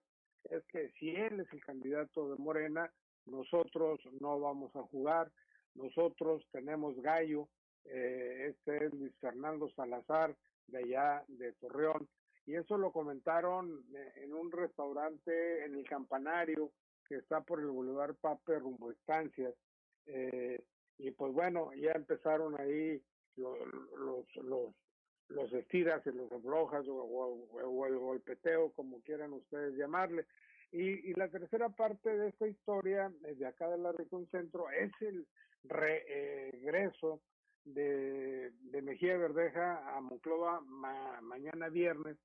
es 0.44 0.64
que 0.66 0.90
si 0.98 1.10
él 1.14 1.40
es 1.40 1.52
el 1.52 1.64
candidato 1.64 2.30
de 2.30 2.36
Morena, 2.36 2.92
nosotros 3.26 4.00
no 4.20 4.40
vamos 4.40 4.74
a 4.74 4.82
jugar, 4.82 5.30
nosotros 5.74 6.44
tenemos 6.50 7.00
gallo, 7.00 7.48
eh, 7.84 8.48
este 8.50 8.86
es 8.86 8.94
Luis 8.94 9.14
Fernando 9.20 9.70
Salazar 9.70 10.36
de 10.66 10.78
allá 10.78 11.24
de 11.28 11.52
Torreón, 11.54 12.08
y 12.46 12.56
eso 12.56 12.76
lo 12.76 12.92
comentaron 12.92 13.84
eh, 13.94 14.12
en 14.16 14.34
un 14.34 14.50
restaurante 14.50 15.64
en 15.64 15.74
el 15.74 15.84
Campanario 15.84 16.72
que 17.06 17.16
está 17.16 17.40
por 17.40 17.60
el 17.60 17.66
Boulevard 17.66 18.16
Pape 18.16 18.58
rumbo 18.58 18.90
Estancias. 18.90 19.54
Eh, 20.06 20.60
y 20.98 21.10
pues 21.12 21.32
bueno, 21.32 21.72
ya 21.74 21.92
empezaron 21.92 22.58
ahí 22.60 23.00
los, 23.36 23.58
los, 24.36 24.74
los 25.28 25.52
estiras 25.52 26.06
y 26.06 26.10
los 26.10 26.30
aflojas 26.30 26.86
o, 26.88 27.86
el 27.86 27.98
golpeteo, 27.98 28.72
como 28.72 29.00
quieran 29.02 29.32
ustedes 29.32 29.76
llamarle. 29.76 30.26
Y, 30.70 31.10
y 31.10 31.14
la 31.14 31.28
tercera 31.28 31.68
parte 31.68 32.16
de 32.16 32.28
esta 32.28 32.46
historia, 32.46 33.12
desde 33.20 33.46
acá 33.46 33.68
de 33.68 33.78
la 33.78 33.92
región 33.92 34.26
centro, 34.30 34.70
es 34.70 34.90
el 35.00 35.26
regreso 35.64 37.20
de, 37.64 38.50
de 38.50 38.82
Mejía 38.82 39.16
Verdeja 39.16 39.96
a 39.96 40.00
Monclova 40.00 40.60
mañana 40.60 41.68
viernes 41.68 42.16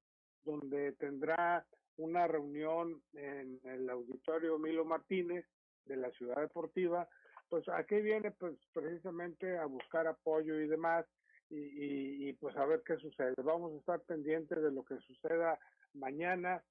donde 0.44 0.94
tendrá 0.94 1.66
una 1.98 2.28
reunión 2.28 3.02
en 3.14 3.60
el 3.64 3.90
auditorio 3.90 4.58
Milo 4.58 4.86
Martínez 4.86 5.46
de 5.86 5.98
la 5.98 6.10
Ciudad 6.12 6.42
Deportiva. 6.42 7.08
Pues 7.50 7.68
aquí 7.70 7.96
viene 8.02 8.32
pues 8.32 8.56
precisamente 8.74 9.58
a 9.58 9.66
buscar 9.66 10.08
apoyo 10.08 10.60
y 10.60 10.68
demás 10.68 11.06
y, 11.50 12.30
y, 12.30 12.34
pues 12.34 12.56
a 12.58 12.66
ver 12.66 12.82
qué 12.86 12.98
sucede. 12.98 13.34
Vamos 13.38 13.74
a 13.74 13.78
estar 13.78 14.02
pendientes 14.02 14.62
de 14.62 14.72
lo 14.72 14.84
que 14.84 14.98
suceda 15.00 15.60
mañana 15.94 16.64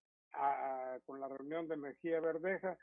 con 1.06 1.20
la 1.20 1.28
reunión 1.28 1.66
de 1.66 1.76
Mejía 1.76 2.20
Verdeja, 2.20 2.76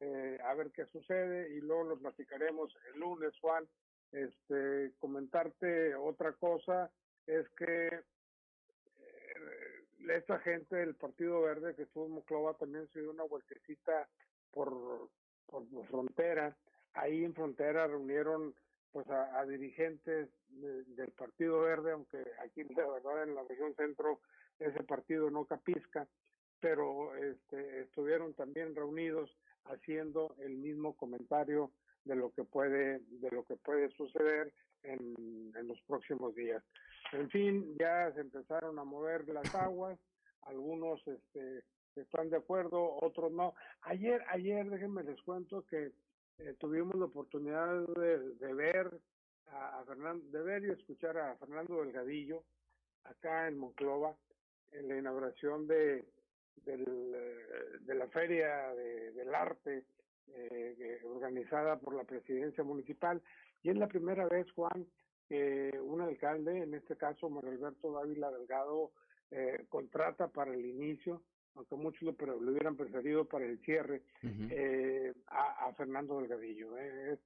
eh, 0.00 0.38
a 0.44 0.54
ver 0.54 0.70
qué 0.72 0.84
sucede 0.86 1.54
y 1.54 1.60
luego 1.60 1.84
lo 1.84 1.98
platicaremos 1.98 2.76
el 2.92 3.00
lunes, 3.00 3.32
Juan. 3.40 3.66
Este, 4.12 4.92
comentarte 4.98 5.94
otra 5.94 6.32
cosa 6.32 6.90
es 7.26 7.48
que 7.50 8.02
esta 10.08 10.38
gente 10.38 10.76
del 10.76 10.94
Partido 10.94 11.42
Verde 11.42 11.74
que 11.74 11.82
estuvo 11.82 12.06
en 12.06 12.12
Moclova 12.12 12.54
también 12.54 12.88
se 12.88 13.00
dio 13.00 13.10
una 13.10 13.24
vueltecita 13.24 14.08
por, 14.50 15.10
por 15.46 15.66
frontera. 15.88 16.56
Ahí 16.94 17.24
en 17.24 17.34
frontera 17.34 17.86
reunieron 17.86 18.54
pues 18.92 19.08
a, 19.10 19.44
dirigentes 19.46 20.28
del 20.48 21.10
Partido 21.12 21.60
Verde, 21.60 21.92
aunque 21.92 22.24
aquí 22.40 22.62
de 22.62 22.74
verdad 22.74 23.22
en 23.22 23.34
la 23.34 23.42
región 23.44 23.74
centro 23.74 24.20
ese 24.58 24.82
partido 24.82 25.30
no 25.30 25.44
capisca, 25.44 26.06
pero 26.60 27.14
este, 27.16 27.82
estuvieron 27.82 28.34
también 28.34 28.74
reunidos 28.74 29.30
haciendo 29.64 30.34
el 30.38 30.56
mismo 30.56 30.96
comentario 30.96 31.70
de 32.04 32.16
lo 32.16 32.30
que 32.32 32.44
puede 32.44 33.00
de 33.00 33.30
lo 33.30 33.44
que 33.44 33.56
puede 33.56 33.90
suceder 33.90 34.52
en, 34.82 35.52
en 35.54 35.68
los 35.68 35.80
próximos 35.82 36.34
días. 36.34 36.62
En 37.12 37.30
fin, 37.30 37.76
ya 37.78 38.12
se 38.12 38.20
empezaron 38.20 38.78
a 38.78 38.84
mover 38.84 39.28
las 39.28 39.54
aguas, 39.54 39.98
algunos 40.42 41.06
este, 41.06 41.62
están 41.96 42.30
de 42.30 42.36
acuerdo, 42.36 42.96
otros 43.00 43.32
no. 43.32 43.54
Ayer, 43.82 44.22
ayer, 44.28 44.68
déjenme 44.68 45.02
les 45.02 45.20
cuento 45.22 45.64
que 45.66 45.92
eh, 46.38 46.54
tuvimos 46.58 46.94
la 46.96 47.06
oportunidad 47.06 47.86
de, 47.86 48.54
ver 48.54 48.90
a, 49.48 49.82
Fernando, 49.86 50.24
de 50.30 50.42
ver 50.42 50.64
y 50.64 50.70
escuchar 50.70 51.16
a 51.18 51.36
Fernando 51.36 51.82
Delgadillo 51.82 52.44
acá 53.04 53.48
en 53.48 53.58
Monclova 53.58 54.16
en 54.72 54.88
la 54.88 54.98
inauguración 54.98 55.66
de, 55.66 56.04
de 56.64 57.94
la 57.94 58.06
feria 58.08 58.74
del 58.74 59.34
arte 59.34 59.84
eh, 60.34 61.00
organizada 61.04 61.78
por 61.78 61.94
la 61.94 62.04
presidencia 62.04 62.62
municipal. 62.62 63.22
Y 63.62 63.70
es 63.70 63.76
la 63.76 63.88
primera 63.88 64.26
vez 64.28 64.50
Juan 64.52 64.86
eh, 65.30 65.78
un 65.82 66.00
alcalde, 66.00 66.62
en 66.62 66.74
este 66.74 66.96
caso 66.96 67.28
Manuel 67.28 67.56
Alberto 67.56 67.92
Dávila 67.92 68.30
Delgado, 68.30 68.92
eh, 69.30 69.66
contrata 69.68 70.28
para 70.28 70.54
el 70.54 70.64
inicio, 70.64 71.22
aunque 71.58 71.74
muchos 71.74 72.02
lo, 72.02 72.14
pero 72.14 72.40
lo 72.40 72.52
hubieran 72.52 72.76
preferido 72.76 73.24
para 73.24 73.44
el 73.44 73.58
cierre, 73.64 74.02
eh, 74.22 75.12
a, 75.26 75.72
Fernando 75.76 76.20
Delgadillo. 76.20 76.78
Eh. 76.78 77.18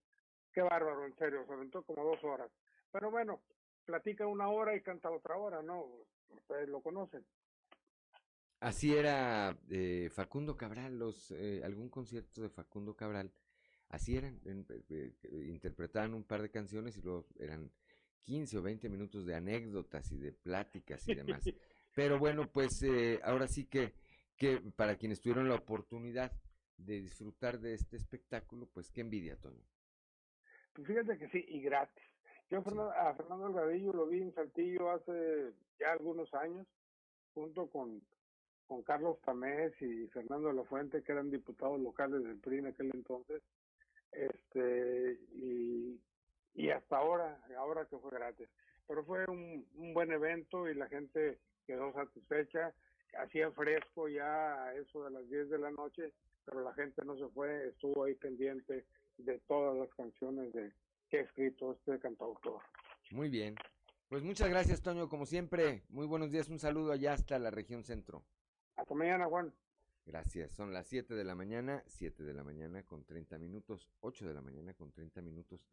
qué 0.52 0.62
bárbaro, 0.62 1.04
en 1.04 1.14
serio, 1.16 1.44
se 1.46 1.52
aventó 1.52 1.82
como 1.82 2.02
dos 2.04 2.24
horas. 2.24 2.50
Pero 2.90 3.10
bueno, 3.10 3.42
platica 3.84 4.26
una 4.26 4.48
hora 4.48 4.74
y 4.74 4.80
canta 4.80 5.10
otra 5.10 5.36
hora, 5.36 5.62
¿no? 5.62 5.86
Ustedes 6.30 6.68
lo 6.68 6.80
conocen. 6.80 7.24
Así 8.60 8.94
era 8.94 9.56
eh, 9.70 10.09
Facundo 10.12 10.56
Cabral, 10.56 10.98
los 10.98 11.30
eh, 11.32 11.60
algún 11.64 11.90
concierto 11.90 12.42
de 12.42 12.48
Facundo 12.48 12.94
Cabral, 12.94 13.30
así 13.88 14.16
eran, 14.16 14.40
interpretaban 15.30 16.14
un 16.14 16.24
par 16.24 16.40
de 16.40 16.50
canciones 16.50 16.96
y 16.96 17.02
luego 17.02 17.26
eran 17.38 17.70
15 18.22 18.59
o 18.59 18.62
20 18.62 18.88
minutos 18.88 19.26
de 19.26 19.34
anécdotas 19.34 20.10
y 20.12 20.16
de 20.16 20.32
pláticas 20.32 21.06
y 21.09 21.14
demás. 21.14 21.42
Pero 21.94 22.18
bueno, 22.18 22.50
pues 22.50 22.82
eh, 22.82 23.20
ahora 23.22 23.46
sí 23.46 23.66
que, 23.66 23.92
que 24.43 24.60
para 24.74 24.97
quienes 24.97 25.20
tuvieron 25.20 25.48
la 25.48 25.55
oportunidad 25.55 26.32
de 26.77 27.01
disfrutar 27.01 27.60
de 27.60 27.74
este 27.74 27.97
espectáculo, 27.97 28.69
pues 28.74 28.90
qué 28.90 29.01
envidia, 29.01 29.36
Tony. 29.36 29.62
Pues 30.73 30.89
fíjate 30.89 31.16
que 31.16 31.28
sí, 31.28 31.44
y 31.47 31.60
gratis. 31.60 32.02
Yo 32.51 32.59
a 32.59 33.14
Fernando 33.14 33.47
Delgadillo 33.47 33.93
lo 33.93 34.09
vi 34.09 34.20
en 34.20 34.35
Saltillo 34.35 34.90
hace 34.90 35.52
ya 35.78 35.93
algunos 35.93 36.35
años, 36.35 36.66
junto 37.35 37.70
con, 37.70 38.02
con 38.66 38.82
Carlos 38.82 39.20
Tamés 39.20 39.81
y 39.81 40.09
Fernando 40.09 40.48
de 40.48 40.55
la 40.55 40.64
Fuente, 40.64 41.05
que 41.05 41.12
eran 41.12 41.31
diputados 41.31 41.81
locales 41.81 42.24
del 42.24 42.40
PRI 42.40 42.59
en 42.59 42.66
aquel 42.66 42.90
entonces. 42.93 43.43
Este, 44.10 45.20
y 45.35 46.01
y 46.55 46.70
hasta 46.70 46.97
ahora, 46.97 47.39
ahora 47.56 47.86
que 47.86 47.97
fue 47.97 48.10
gratis. 48.10 48.48
Pero 48.89 49.05
fue 49.05 49.24
un, 49.27 49.64
un 49.77 49.94
buen 49.94 50.10
evento 50.10 50.69
y 50.69 50.74
la 50.74 50.89
gente 50.89 51.39
quedó 51.64 51.93
satisfecha. 51.93 52.74
Hacía 53.18 53.51
fresco 53.52 54.09
ya 54.09 54.64
a 54.64 54.74
eso 54.74 55.05
de 55.05 55.10
las 55.10 55.28
10 55.28 55.51
de 55.51 55.59
la 55.59 55.70
noche, 55.70 56.12
pero 56.44 56.62
la 56.62 56.72
gente 56.74 57.05
no 57.05 57.16
se 57.16 57.28
fue, 57.28 57.68
estuvo 57.68 58.05
ahí 58.05 58.14
pendiente 58.14 58.86
de 59.18 59.39
todas 59.47 59.76
las 59.76 59.94
canciones 59.94 60.52
de 60.52 60.72
que 61.10 61.18
ha 61.18 61.22
escrito 61.22 61.72
este 61.72 61.98
cantautor. 61.98 62.60
Muy 63.10 63.28
bien. 63.28 63.55
Pues 64.09 64.22
muchas 64.22 64.48
gracias, 64.48 64.82
Toño, 64.82 65.09
como 65.09 65.26
siempre. 65.26 65.82
Muy 65.89 66.06
buenos 66.06 66.30
días, 66.30 66.48
un 66.48 66.59
saludo 66.59 66.93
allá 66.93 67.12
hasta 67.12 67.39
la 67.39 67.51
región 67.51 67.84
centro. 67.84 68.22
Hasta 68.76 68.94
mañana, 68.94 69.26
Juan. 69.26 69.52
Gracias. 70.06 70.52
Son 70.52 70.72
las 70.72 70.86
7 70.86 71.14
de 71.14 71.24
la 71.24 71.34
mañana, 71.34 71.82
7 71.86 72.22
de 72.24 72.34
la 72.34 72.43
mañana 72.43 72.82
con 72.82 73.05
30 73.05 73.39
minutos, 73.39 73.89
8 74.01 74.26
de 74.26 74.34
la 74.34 74.43
mañana 74.43 74.74
con 74.74 74.90
30 74.90 75.22
minutos 75.22 75.64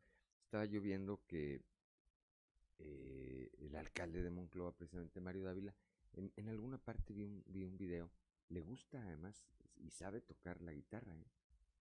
estaba 0.49 0.65
yo 0.65 0.81
viendo 0.81 1.21
que 1.27 1.61
eh, 2.79 3.51
el 3.59 3.75
alcalde 3.75 4.23
de 4.23 4.31
Moncloa, 4.31 4.75
precisamente 4.75 5.21
Mario 5.21 5.43
Dávila, 5.43 5.75
en, 6.13 6.31
en, 6.35 6.49
alguna 6.49 6.77
parte 6.77 7.13
vi 7.13 7.23
un, 7.23 7.43
vi 7.47 7.63
un 7.63 7.77
video, 7.77 8.11
le 8.49 8.61
gusta 8.61 9.01
además 9.01 9.45
y 9.77 9.89
sabe 9.91 10.21
tocar 10.21 10.61
la 10.61 10.73
guitarra, 10.73 11.15
¿eh? 11.15 11.27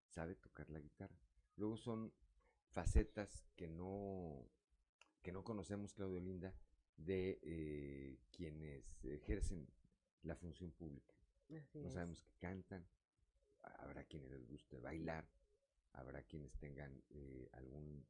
sabe 0.08 0.34
tocar 0.34 0.70
la 0.70 0.80
guitarra. 0.80 1.18
Luego 1.56 1.76
son 1.76 2.12
facetas 2.70 3.48
que 3.56 3.68
no, 3.68 4.48
que 5.22 5.32
no 5.32 5.42
conocemos, 5.42 5.94
Claudio 5.94 6.20
Linda, 6.20 6.54
de 6.96 7.38
eh, 7.42 8.18
quienes 8.30 9.04
ejercen 9.04 9.68
la 10.22 10.36
función 10.36 10.72
pública. 10.72 11.14
no 11.74 11.90
sabemos 11.90 12.22
que 12.22 12.32
cantan, 12.38 12.86
habrá 13.62 14.04
quienes 14.04 14.30
les 14.30 14.46
guste 14.46 14.78
bailar, 14.80 15.28
habrá 15.92 16.22
quienes 16.22 16.56
tengan 16.58 17.02
eh, 17.10 17.48
algún 17.52 18.06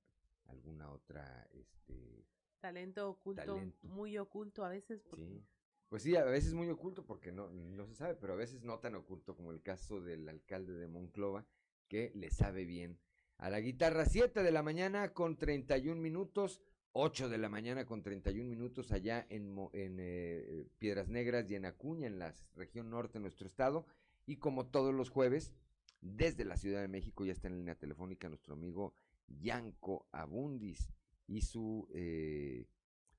alguna 0.46 0.90
otra 0.90 1.46
este 1.52 2.26
talento 2.60 3.10
oculto, 3.10 3.60
muy 3.82 4.18
oculto 4.18 4.64
a 4.64 4.70
veces. 4.70 5.02
Sí. 5.14 5.44
Pues 5.88 6.02
sí, 6.02 6.16
a 6.16 6.24
veces 6.24 6.52
muy 6.52 6.68
oculto 6.68 7.06
porque 7.06 7.32
no, 7.32 7.48
no 7.50 7.86
se 7.86 7.94
sabe, 7.94 8.14
pero 8.14 8.34
a 8.34 8.36
veces 8.36 8.62
no 8.62 8.78
tan 8.78 8.94
oculto 8.94 9.34
como 9.34 9.52
el 9.52 9.62
caso 9.62 10.00
del 10.00 10.28
alcalde 10.28 10.74
de 10.74 10.86
Monclova, 10.86 11.46
que 11.88 12.12
le 12.14 12.30
sabe 12.30 12.66
bien 12.66 12.98
a 13.38 13.48
la 13.48 13.60
guitarra. 13.60 14.04
7 14.04 14.42
de 14.42 14.50
la 14.50 14.62
mañana 14.62 15.14
con 15.14 15.38
31 15.38 16.00
minutos, 16.00 16.60
8 16.92 17.30
de 17.30 17.38
la 17.38 17.48
mañana 17.48 17.86
con 17.86 18.02
31 18.02 18.50
minutos 18.50 18.92
allá 18.92 19.26
en, 19.30 19.56
eh, 19.72 20.66
Piedras 20.78 21.08
Negras 21.08 21.50
y 21.50 21.54
en 21.54 21.64
Acuña, 21.64 22.06
en 22.06 22.18
la 22.18 22.34
región 22.54 22.90
norte 22.90 23.14
de 23.14 23.20
nuestro 23.20 23.46
estado. 23.46 23.86
Y 24.26 24.36
como 24.36 24.66
todos 24.66 24.94
los 24.94 25.08
jueves, 25.08 25.54
desde 26.02 26.44
la 26.44 26.58
Ciudad 26.58 26.82
de 26.82 26.88
México 26.88 27.24
ya 27.24 27.32
está 27.32 27.48
en 27.48 27.56
línea 27.56 27.74
telefónica 27.76 28.28
nuestro 28.28 28.54
amigo 28.54 28.92
Yanko 29.26 30.06
Abundis 30.12 30.90
y 31.26 31.42
su 31.42 31.88
eh, 31.94 32.66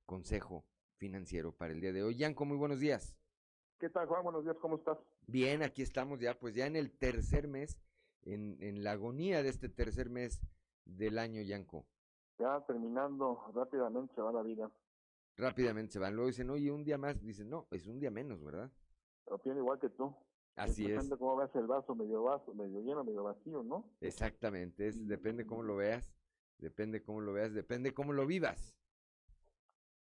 consejo 0.06 0.66
financiero 1.00 1.52
para 1.52 1.74
el 1.74 1.82
día 1.82 1.94
de 1.94 2.04
hoy. 2.04 2.16
Yanko, 2.16 2.46
muy 2.46 2.58
buenos 2.58 2.80
días. 2.80 3.16
¿Qué 3.80 3.90
tal, 3.90 4.06
Juan? 4.08 4.24
Buenos 4.24 4.44
días, 4.44 4.58
¿cómo 4.62 4.76
estás? 4.76 4.98
Bien, 5.26 5.64
aquí 5.64 5.82
estamos 5.82 6.20
ya, 6.20 6.38
pues 6.38 6.54
ya 6.54 6.68
en 6.68 6.76
el 6.76 6.92
tercer 6.92 7.48
mes, 7.48 7.80
en, 8.24 8.58
en 8.62 8.84
la 8.84 8.92
agonía 8.92 9.42
de 9.42 9.50
este 9.50 9.70
tercer 9.70 10.10
mes 10.10 10.42
del 10.86 11.18
año, 11.18 11.42
Yanko. 11.42 11.86
Ya 12.38 12.64
terminando, 12.68 13.52
rápidamente 13.56 14.14
se 14.14 14.22
va 14.22 14.32
la 14.32 14.44
vida. 14.44 14.70
Rápidamente 15.38 15.94
se 15.94 16.00
van. 16.00 16.16
Luego 16.16 16.28
dicen, 16.28 16.50
oye, 16.50 16.72
un 16.72 16.84
día 16.84 16.98
más. 16.98 17.22
Dicen, 17.24 17.50
no, 17.50 17.68
es 17.72 17.88
un 17.88 18.00
día 18.00 18.12
menos, 18.12 18.44
¿verdad? 18.44 18.70
Opino 19.26 19.58
igual 19.58 19.80
que 19.80 19.90
tú. 19.90 20.14
Así 20.56 20.84
es. 20.84 20.90
Depende 20.90 21.18
cómo 21.18 21.38
veas 21.38 21.56
el 21.56 21.68
vaso, 21.68 21.96
medio 21.96 22.24
vaso, 22.24 22.54
medio 22.54 22.82
lleno, 22.82 23.04
medio 23.06 23.24
vacío, 23.24 23.64
¿no? 23.64 23.90
Exactamente. 24.02 24.88
Es, 24.88 25.08
depende 25.08 25.46
cómo 25.46 25.64
lo 25.64 25.78
veas. 25.78 26.14
Depende 26.58 27.02
cómo 27.02 27.22
lo 27.22 27.32
veas. 27.32 27.54
Depende 27.54 27.94
cómo 27.94 28.12
lo 28.12 28.26
vivas. 28.26 28.79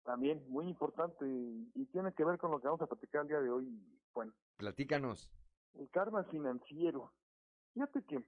También, 0.06 0.48
muy 0.48 0.68
importante. 0.68 1.26
Y, 1.26 1.84
tiene 1.86 2.12
que 2.12 2.24
ver 2.24 2.38
con 2.38 2.52
lo 2.52 2.60
que 2.60 2.68
vamos 2.68 2.80
a 2.80 2.86
platicar 2.86 3.22
el 3.22 3.28
día 3.28 3.40
de 3.40 3.50
hoy, 3.50 3.68
Juan. 4.12 4.32
Platícanos. 4.56 5.28
El 5.74 5.90
karma 5.90 6.22
financiero. 6.24 7.12
Fíjate 7.74 8.02
que 8.04 8.24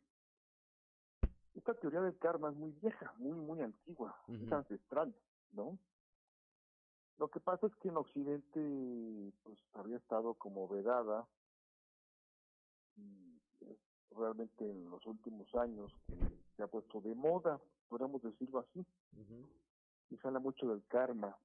esta 1.54 1.74
teoría 1.74 2.00
del 2.00 2.18
karma 2.18 2.50
es 2.50 2.56
muy 2.56 2.72
vieja, 2.82 3.14
muy, 3.18 3.38
muy 3.38 3.60
antigua, 3.62 4.20
es 4.28 4.42
Ujú. 4.42 4.54
ancestral, 4.54 5.14
¿no? 5.52 5.78
Lo 7.18 7.28
que 7.28 7.40
pasa 7.40 7.66
es 7.68 7.74
que 7.76 7.88
en 7.88 7.96
Occidente 7.96 9.32
pues 9.44 9.58
había 9.74 9.96
estado 9.96 10.34
como 10.34 10.68
vedada 10.68 11.26
y 12.96 13.40
es 13.60 13.78
realmente 14.10 14.68
en 14.68 14.90
los 14.90 15.04
últimos 15.06 15.52
años 15.54 15.92
que 16.06 16.16
se 16.56 16.62
ha 16.62 16.66
puesto 16.66 17.00
de 17.00 17.14
moda, 17.14 17.60
podríamos 17.88 18.22
decirlo 18.22 18.60
así, 18.60 18.84
y 20.10 20.16
se 20.16 20.26
habla 20.26 20.40
mucho 20.40 20.66
del 20.68 20.84
karma. 20.86 21.36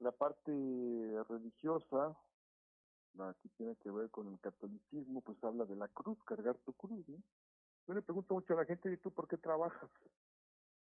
La 0.00 0.12
parte 0.12 0.50
religiosa, 1.28 2.16
la 3.14 3.34
que 3.42 3.48
tiene 3.50 3.76
que 3.76 3.90
ver 3.90 4.10
con 4.10 4.28
el 4.28 4.38
catolicismo, 4.40 5.20
pues 5.20 5.42
habla 5.44 5.64
de 5.64 5.76
la 5.76 5.88
cruz, 5.88 6.18
cargar 6.24 6.56
tu 6.58 6.72
cruz, 6.72 7.08
¿no? 7.08 7.22
Yo 7.86 7.94
le 7.94 8.02
pregunto 8.02 8.34
mucho 8.34 8.54
a 8.54 8.56
la 8.56 8.64
gente, 8.64 8.92
¿y 8.92 8.96
tú 8.96 9.10
por 9.10 9.28
qué 9.28 9.36
trabajas? 9.36 9.90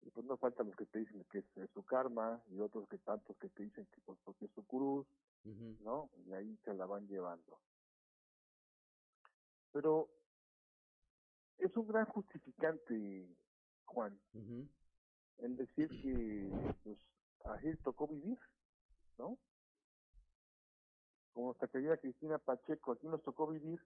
Y 0.03 0.11
pues 0.11 0.27
no 0.27 0.37
faltan 0.37 0.67
los 0.67 0.77
que 0.77 0.87
te 0.87 0.99
dicen 0.99 1.25
que 1.31 1.39
es, 1.39 1.57
es 1.57 1.71
su 1.71 1.83
karma, 1.85 2.43
y 2.51 2.61
otros 2.61 2.89
que 2.89 2.99
tantos 2.99 3.37
que 3.39 3.49
te 3.49 3.63
dicen 3.63 3.87
que 3.87 4.01
pues 4.03 4.19
porque 4.25 4.47
es 4.47 4.51
su 4.53 4.65
cruz, 4.67 5.07
¿no? 5.81 6.11
Y 6.27 6.33
ahí 6.33 6.57
se 6.65 6.75
la 6.75 6.87
van 6.87 7.07
llevando. 7.07 7.59
Pero 9.73 10.09
es 11.59 11.77
un 11.77 11.87
gran 11.87 12.07
justificante, 12.07 13.29
Juan, 13.85 14.19
en 15.39 15.57
decir 15.57 15.89
que 15.89 16.75
pues 16.83 16.99
así 17.45 17.75
tocó 17.85 18.09
vivir, 18.09 18.39
¿no? 19.21 19.39
Como 21.33 21.47
nuestra 21.49 21.69
querida 21.69 21.97
Cristina 21.99 22.39
Pacheco, 22.39 22.93
aquí 22.93 23.07
nos 23.07 23.23
tocó 23.23 23.47
vivir, 23.47 23.81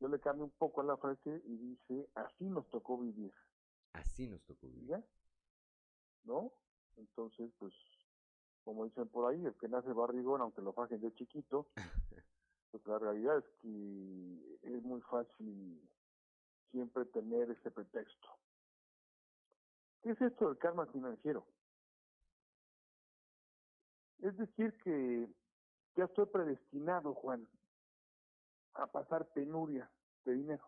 yo 0.00 0.08
le 0.08 0.18
cambio 0.18 0.44
un 0.44 0.50
poco 0.50 0.80
a 0.80 0.84
la 0.84 0.96
frase 0.96 1.42
y 1.44 1.56
dice, 1.56 2.08
así 2.14 2.44
nos 2.44 2.68
tocó 2.70 2.98
vivir, 2.98 3.32
Así 3.92 4.26
nos 4.26 4.42
tocó 4.44 4.66
vivir. 4.66 4.88
¿ya? 4.88 5.04
¿No? 6.24 6.52
Entonces, 6.96 7.50
pues, 7.58 7.72
como 8.64 8.84
dicen 8.84 9.08
por 9.08 9.30
ahí, 9.30 9.44
el 9.44 9.54
que 9.54 9.68
nace 9.68 9.92
barrigón, 9.92 10.40
aunque 10.40 10.62
lo 10.62 10.72
fajen 10.72 11.00
de 11.00 11.14
chiquito, 11.14 11.68
pues 12.70 12.86
la 12.86 12.98
realidad 12.98 13.38
es 13.38 13.44
que 13.60 14.58
es 14.62 14.82
muy 14.82 15.00
fácil 15.02 15.80
siempre 16.72 17.04
tener 17.06 17.50
ese 17.50 17.70
pretexto. 17.70 18.28
¿Qué 20.02 20.10
es 20.10 20.20
esto 20.20 20.48
del 20.48 20.58
karma 20.58 20.86
financiero? 20.86 21.46
Es 24.26 24.36
decir, 24.36 24.76
que 24.82 25.28
ya 25.94 26.04
estoy 26.04 26.26
predestinado, 26.26 27.14
Juan, 27.14 27.48
a 28.74 28.88
pasar 28.88 29.28
penuria 29.28 29.88
de 30.24 30.32
dinero. 30.34 30.64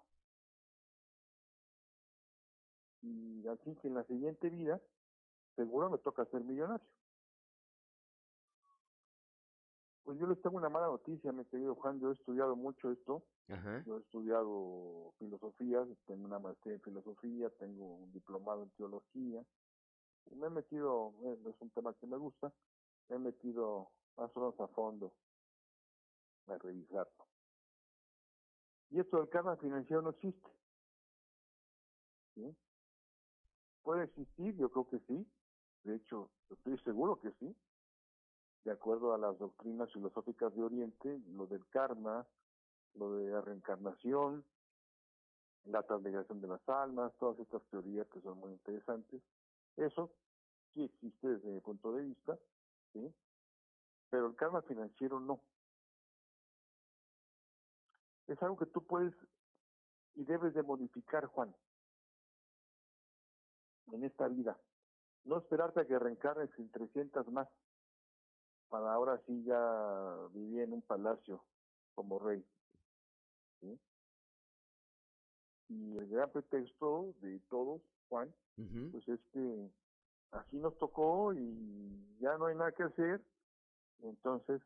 Y 3.03 3.45
así 3.49 3.75
que 3.83 3.89
en 3.89 3.95
la 3.95 4.05
siguiente 4.05 4.49
vida, 4.49 4.81
seguro 5.57 5.91
me 5.91 5.99
toca 5.99 6.25
ser 6.27 6.45
millonario. 6.45 6.87
Pues 10.05 10.21
yo 10.21 10.29
les 10.29 10.41
tengo 10.41 10.57
una 10.57 10.69
mala 10.69 10.87
noticia, 10.87 11.33
mi 11.33 11.45
querido 11.47 11.75
Juan. 11.75 11.99
Yo 11.99 12.11
he 12.11 12.15
estudiado 12.15 12.55
mucho 12.55 12.93
esto. 12.93 13.25
Ajá. 13.49 13.83
Yo 13.85 13.97
he 13.97 14.01
estudiado 14.01 15.13
filosofía, 15.19 15.85
tengo 16.07 16.27
una 16.27 16.39
maestría 16.39 16.75
en 16.75 16.83
filosofía, 16.83 17.51
tengo 17.59 17.97
un 17.97 18.13
diplomado 18.13 18.63
en 18.63 18.71
teología. 18.71 19.45
Y 20.27 20.37
me 20.37 20.47
he 20.47 20.51
metido, 20.51 21.13
eh, 21.25 21.39
es 21.45 21.61
un 21.61 21.71
tema 21.71 21.93
que 21.95 22.07
me 22.07 22.19
gusta, 22.19 22.53
me 23.09 23.17
he 23.17 23.19
metido 23.19 23.91
más 24.17 24.31
o 24.37 24.63
a 24.63 24.69
fondo 24.69 25.13
a 26.47 26.59
revisarlo. 26.59 27.27
Y 28.91 29.01
esto 29.01 29.19
del 29.19 29.29
karma 29.29 29.57
financiero 29.57 30.03
no 30.03 30.11
existe. 30.11 30.49
¿Puede 33.83 34.05
existir? 34.05 34.57
Yo 34.57 34.71
creo 34.71 34.89
que 34.89 34.99
sí. 35.01 35.27
De 35.85 35.97
hecho, 35.97 36.31
estoy 36.51 36.79
seguro 36.79 37.21
que 37.21 37.33
sí. 37.33 37.55
De 38.65 38.73
acuerdo 38.73 39.15
a 39.15 39.19
las 39.19 39.39
doctrinas 39.39 39.93
filosóficas 39.93 40.55
de 40.55 40.63
Oriente, 40.63 41.21
lo 41.29 41.47
del 41.47 41.67
karma, 41.69 42.27
lo 42.95 43.15
de 43.15 43.31
la 43.31 43.41
reencarnación, 43.41 44.45
la 45.65 45.83
transmigración 45.83 46.41
de 46.41 46.49
las 46.49 46.69
almas, 46.69 47.13
todas 47.19 47.39
estas 47.39 47.63
teorías 47.71 48.07
que 48.09 48.21
son 48.21 48.39
muy 48.39 48.53
interesantes. 48.53 49.23
Eso 49.77 50.11
sí 50.75 50.85
existe 50.85 51.29
desde 51.29 51.49
mi 51.49 51.61
punto 51.61 51.93
de 51.93 52.03
vista, 52.03 52.39
¿sí? 52.93 53.15
Pero 54.11 54.27
el 54.27 54.37
karma 54.37 54.63
financiero 54.63 55.21
no. 55.21 55.41
Es 58.27 58.43
algo 58.43 58.57
que 58.57 58.67
tú 58.67 58.85
puedes 58.87 59.15
y 60.15 60.25
debes 60.25 60.53
de 60.55 60.63
modificar, 60.63 61.27
Juan, 61.27 61.55
en 63.93 64.05
esta 64.05 64.29
vida. 64.29 64.59
No 65.25 65.39
esperarte 65.39 65.81
a 65.81 65.87
que 65.87 65.99
reencarnes 65.99 66.51
en 66.59 66.71
300 66.71 67.31
más, 67.33 67.49
para 68.69 68.93
ahora 68.93 69.21
sí 69.27 69.43
ya 69.45 70.29
vivir 70.33 70.63
en 70.63 70.73
un 70.73 70.83
palacio 70.83 71.45
como 71.95 72.19
rey. 72.19 72.45
¿sí? 73.61 73.81
Y 75.69 75.99
el 75.99 76.09
gran 76.09 76.31
pretexto 76.31 77.15
de 77.21 77.41
todos, 77.49 77.83
Juan, 78.09 78.35
pues 78.91 79.09
es 79.09 79.21
que 79.33 79.71
así 80.33 80.59
nos 80.59 80.77
tocó 80.79 81.33
y 81.33 82.19
ya 82.21 82.37
no 82.39 82.47
hay 82.47 82.57
nada 82.57 82.73
que 82.73 82.83
hacer, 82.83 83.23
entonces 84.03 84.63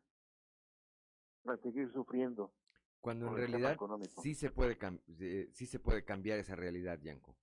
a 1.47 1.57
seguir 1.59 1.93
sufriendo. 1.93 2.53
Cuando 3.01 3.27
en 3.29 3.37
realidad 3.37 3.77
sí 4.23 4.35
se 4.35 4.51
puede 4.51 4.79
eh, 5.19 5.49
sí 5.53 5.67
se 5.67 5.81
puede 5.81 6.05
cambiar 6.05 6.39
esa 6.39 6.55
realidad, 6.55 6.99
Yanko. 7.03 7.37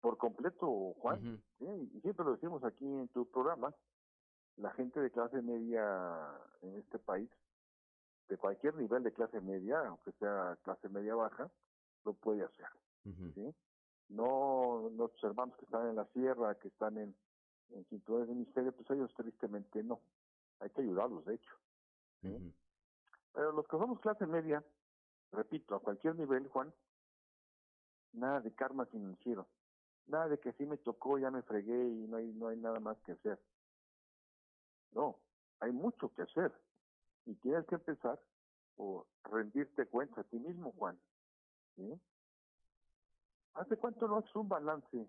por 0.00 0.16
completo, 0.16 0.94
Juan. 0.94 1.42
¿sí? 1.58 1.66
Y 1.94 2.00
siempre 2.00 2.24
lo 2.24 2.32
decimos 2.32 2.64
aquí 2.64 2.86
en 2.86 3.08
tu 3.08 3.30
programa, 3.30 3.74
la 4.56 4.70
gente 4.72 5.00
de 5.00 5.10
clase 5.10 5.42
media 5.42 5.82
en 6.62 6.76
este 6.76 6.98
país, 6.98 7.28
de 8.28 8.38
cualquier 8.38 8.74
nivel 8.76 9.02
de 9.02 9.12
clase 9.12 9.40
media, 9.40 9.86
aunque 9.86 10.12
sea 10.12 10.56
clase 10.62 10.88
media 10.88 11.14
baja, 11.14 11.50
lo 12.04 12.14
puede 12.14 12.42
hacer. 12.42 12.66
¿sí? 13.34 13.54
No 14.08 14.90
nuestros 14.92 15.24
hermanos 15.24 15.56
que 15.56 15.64
están 15.64 15.88
en 15.88 15.96
la 15.96 16.06
sierra, 16.06 16.54
que 16.56 16.68
están 16.68 16.96
en, 16.98 17.14
en 17.70 17.84
cinturones 17.86 18.28
de 18.28 18.34
misterio, 18.34 18.72
pues 18.72 18.90
ellos 18.90 19.12
tristemente 19.14 19.82
no. 19.82 20.00
Hay 20.60 20.70
que 20.70 20.82
ayudarlos, 20.82 21.24
de 21.24 21.34
hecho. 21.34 21.52
¿sí? 22.22 22.54
Pero 23.32 23.52
los 23.52 23.66
que 23.66 23.76
somos 23.76 24.00
clase 24.00 24.26
media, 24.26 24.64
repito, 25.32 25.74
a 25.74 25.80
cualquier 25.80 26.16
nivel, 26.16 26.48
Juan, 26.48 26.72
nada 28.12 28.40
de 28.40 28.52
karma 28.52 28.86
financiero. 28.86 29.46
Nada 30.06 30.28
de 30.28 30.38
que 30.38 30.52
sí 30.52 30.64
me 30.64 30.76
tocó, 30.78 31.18
ya 31.18 31.30
me 31.30 31.42
fregué 31.42 31.88
y 31.88 32.06
no 32.06 32.16
hay, 32.16 32.32
no 32.32 32.48
hay 32.48 32.56
nada 32.58 32.80
más 32.80 32.96
que 33.00 33.12
hacer. 33.12 33.38
No, 34.92 35.18
hay 35.60 35.72
mucho 35.72 36.12
que 36.14 36.22
hacer. 36.22 36.52
Y 37.26 37.34
tienes 37.34 37.66
que 37.66 37.74
empezar 37.74 38.20
por 38.76 39.06
rendirte 39.24 39.86
cuenta 39.86 40.20
a 40.20 40.24
ti 40.24 40.38
mismo, 40.38 40.72
Juan. 40.78 40.98
¿sí? 41.74 42.00
¿Hace 43.56 43.76
cuánto 43.78 44.06
no 44.06 44.18
haces 44.18 44.34
un 44.36 44.48
balance? 44.48 45.08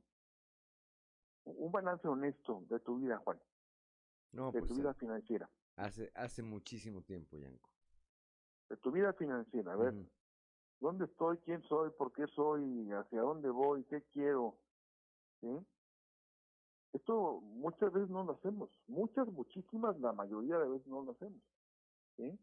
Un 1.43 1.71
balance 1.71 2.07
honesto 2.07 2.63
de 2.69 2.79
tu 2.79 2.97
vida, 2.97 3.17
Juan. 3.19 3.39
No, 4.31 4.51
de 4.51 4.59
pues, 4.59 4.67
tu 4.71 4.75
vida 4.75 4.93
financiera. 4.93 5.49
Hace, 5.75 6.11
hace 6.15 6.43
muchísimo 6.43 7.01
tiempo, 7.01 7.37
Yanko. 7.37 7.69
De 8.69 8.77
tu 8.77 8.91
vida 8.91 9.13
financiera. 9.13 9.73
A 9.73 9.75
ver, 9.75 9.93
¿dónde 10.79 11.05
estoy? 11.05 11.37
¿Quién 11.39 11.61
soy? 11.63 11.89
¿Por 11.91 12.11
qué 12.13 12.25
soy? 12.27 12.91
¿Hacia 12.91 13.21
dónde 13.21 13.49
voy? 13.49 13.83
¿Qué 13.85 14.01
quiero? 14.13 14.57
¿Sí? 15.41 15.65
Esto 16.93 17.41
muchas 17.41 17.91
veces 17.91 18.09
no 18.09 18.23
lo 18.23 18.33
hacemos. 18.33 18.69
Muchas, 18.87 19.27
muchísimas, 19.27 19.99
la 19.99 20.13
mayoría 20.13 20.57
de 20.57 20.69
veces 20.69 20.87
no 20.87 21.03
lo 21.03 21.11
hacemos. 21.11 21.41
¿Sí? 22.15 22.39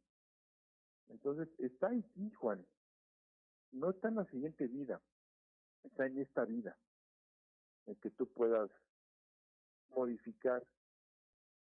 Entonces, 1.09 1.49
está 1.59 1.93
en 1.93 2.03
ti, 2.13 2.31
Juan. 2.33 2.65
No 3.73 3.91
está 3.91 4.09
en 4.09 4.17
la 4.17 4.25
siguiente 4.27 4.67
vida. 4.69 5.01
Está 5.85 6.07
en 6.07 6.19
esta 6.19 6.45
vida. 6.45 6.77
En 7.87 7.95
que 7.97 8.11
tú 8.11 8.27
puedas 8.27 8.71
modificar 9.95 10.67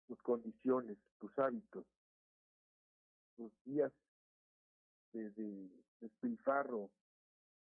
tus 0.08 0.22
condiciones, 0.22 0.98
tus 1.20 1.38
hábitos, 1.40 1.86
tus 3.36 3.52
días 3.66 3.92
de, 5.12 5.30
de 5.32 5.70
despilfarro, 6.00 6.90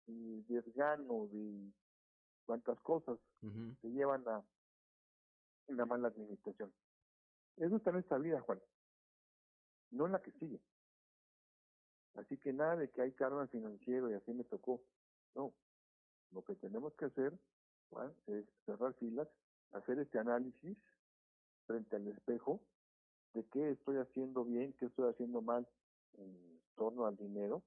de 0.07 0.43
desgano, 0.47 1.27
de 1.27 1.71
cuántas 2.45 2.79
cosas 2.81 3.19
te 3.81 3.89
llevan 3.89 4.27
a 4.27 4.43
una 5.67 5.85
mala 5.85 6.07
administración. 6.07 6.73
Eso 7.57 7.77
está 7.77 7.91
en 7.91 7.97
esta 7.97 8.17
vida, 8.17 8.41
Juan, 8.41 8.61
no 9.91 10.05
en 10.05 10.11
la 10.11 10.21
que 10.21 10.31
sigue. 10.33 10.59
Así 12.15 12.37
que 12.37 12.53
nada 12.53 12.75
de 12.75 12.89
que 12.89 13.01
hay 13.01 13.11
karma 13.13 13.47
financiero 13.47 14.09
y 14.09 14.13
así 14.13 14.31
me 14.33 14.43
tocó. 14.43 14.81
Que 17.05 17.21
hacer, 17.21 17.39
Juan, 17.91 18.11
es 18.25 18.45
cerrar 18.65 18.93
filas, 18.95 19.27
hacer 19.73 19.99
este 19.99 20.17
análisis 20.17 20.75
frente 21.67 21.95
al 21.97 22.07
espejo 22.07 22.59
de 23.33 23.45
qué 23.51 23.71
estoy 23.71 23.97
haciendo 23.97 24.43
bien, 24.43 24.73
qué 24.79 24.87
estoy 24.87 25.11
haciendo 25.11 25.41
mal 25.41 25.67
en 26.17 26.59
torno 26.75 27.05
al 27.05 27.15
dinero 27.15 27.61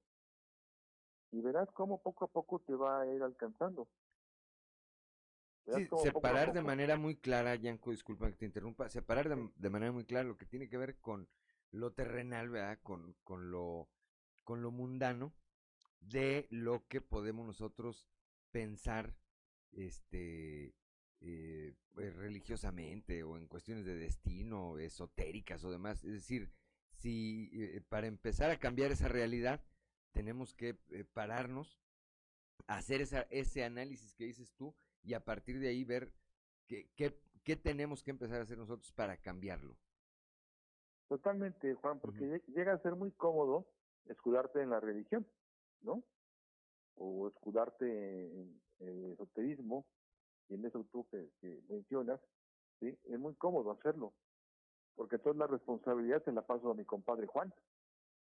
y 1.31 1.39
verás 1.39 1.69
cómo 1.71 2.01
poco 2.01 2.25
a 2.25 2.27
poco 2.27 2.59
te 2.59 2.73
va 2.73 3.01
a 3.01 3.07
ir 3.07 3.23
alcanzando. 3.23 3.87
Sí, 5.73 5.87
separar 6.03 6.51
de 6.51 6.61
manera 6.61 6.97
muy 6.97 7.15
clara, 7.15 7.55
Yanko, 7.55 7.91
disculpa 7.91 8.27
que 8.27 8.35
te 8.35 8.45
interrumpa, 8.45 8.89
separar 8.89 9.29
de, 9.29 9.51
de, 9.55 9.69
manera 9.69 9.91
muy 9.93 10.03
clara 10.03 10.27
lo 10.27 10.37
que 10.37 10.47
tiene 10.47 10.67
que 10.67 10.77
ver 10.77 10.97
con 10.97 11.29
lo 11.71 11.93
terrenal, 11.93 12.49
¿verdad? 12.49 12.79
Con, 12.83 13.15
con, 13.23 13.51
lo, 13.51 13.87
con 14.43 14.61
lo 14.63 14.71
mundano, 14.71 15.33
de 16.01 16.47
lo 16.49 16.87
que 16.87 16.99
podemos 16.99 17.45
nosotros 17.45 18.09
pensar 18.51 19.15
este 19.71 20.73
eh, 21.21 21.73
pues, 21.93 22.15
religiosamente 22.15 23.23
o 23.23 23.37
en 23.37 23.47
cuestiones 23.47 23.85
de 23.85 23.95
destino, 23.95 24.77
esotéricas 24.77 25.63
o 25.63 25.71
demás. 25.71 26.03
Es 26.03 26.13
decir, 26.13 26.51
si 26.91 27.49
eh, 27.53 27.81
para 27.87 28.07
empezar 28.07 28.51
a 28.51 28.59
cambiar 28.59 28.91
esa 28.91 29.07
realidad 29.07 29.61
tenemos 30.11 30.53
que 30.53 30.77
eh, 30.89 31.03
pararnos, 31.13 31.79
hacer 32.67 33.01
esa, 33.01 33.21
ese 33.29 33.63
análisis 33.63 34.15
que 34.15 34.25
dices 34.25 34.53
tú 34.53 34.75
y 35.03 35.13
a 35.13 35.23
partir 35.23 35.59
de 35.59 35.69
ahí 35.69 35.83
ver 35.83 36.13
qué, 36.67 36.89
qué, 36.95 37.19
qué 37.43 37.55
tenemos 37.55 38.03
que 38.03 38.11
empezar 38.11 38.39
a 38.39 38.43
hacer 38.43 38.57
nosotros 38.57 38.91
para 38.91 39.17
cambiarlo. 39.17 39.77
Totalmente, 41.07 41.73
Juan, 41.75 41.99
porque 41.99 42.41
llega 42.47 42.73
a 42.73 42.81
ser 42.81 42.95
muy 42.95 43.11
cómodo 43.11 43.67
escudarte 44.05 44.61
en 44.61 44.69
la 44.69 44.79
religión, 44.79 45.27
¿no? 45.81 46.03
O 47.01 47.29
escudarte 47.29 47.85
en 47.85 48.61
el 48.79 49.13
esoterismo, 49.13 49.85
y 50.49 50.55
en 50.55 50.65
eso 50.65 50.85
tú 50.91 51.07
que, 51.09 51.29
que 51.39 51.61
mencionas, 51.69 52.19
¿sí? 52.79 52.97
Es 53.05 53.19
muy 53.19 53.35
cómodo 53.35 53.71
hacerlo, 53.71 54.13
porque 54.95 55.17
toda 55.17 55.35
la 55.35 55.47
responsabilidad 55.47 56.23
se 56.25 56.31
la 56.31 56.45
paso 56.45 56.71
a 56.71 56.75
mi 56.75 56.83
compadre 56.85 57.25
Juan, 57.27 57.53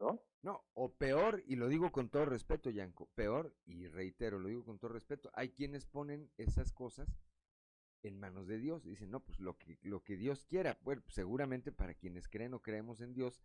¿no? 0.01 0.21
No, 0.43 0.65
o 0.75 0.93
peor, 0.93 1.43
y 1.47 1.57
lo 1.57 1.69
digo 1.69 1.93
con 1.93 2.11
todo 2.11 2.25
respeto, 2.27 2.69
Yanko, 2.69 3.09
peor, 3.15 3.55
y 3.65 3.87
reitero, 3.87 4.39
lo 4.39 4.49
digo 4.49 4.65
con 4.65 4.79
todo 4.79 4.93
respeto, 4.93 5.31
hay 5.35 5.51
quienes 5.51 5.87
ponen 5.87 6.31
esas 6.37 6.73
cosas 6.73 7.09
en 8.03 8.19
manos 8.19 8.47
de 8.47 8.59
Dios. 8.59 8.85
Dicen, 8.85 9.11
no, 9.11 9.21
pues 9.21 9.41
lo 9.41 9.57
que, 9.57 9.79
lo 9.83 10.03
que 10.03 10.17
Dios 10.17 10.45
quiera. 10.45 10.79
Bueno, 10.83 11.03
pues, 11.03 11.15
seguramente 11.15 11.73
para 11.73 11.95
quienes 11.95 12.29
creen 12.29 12.55
o 12.55 12.61
creemos 12.61 13.01
en 13.01 13.15
Dios, 13.15 13.41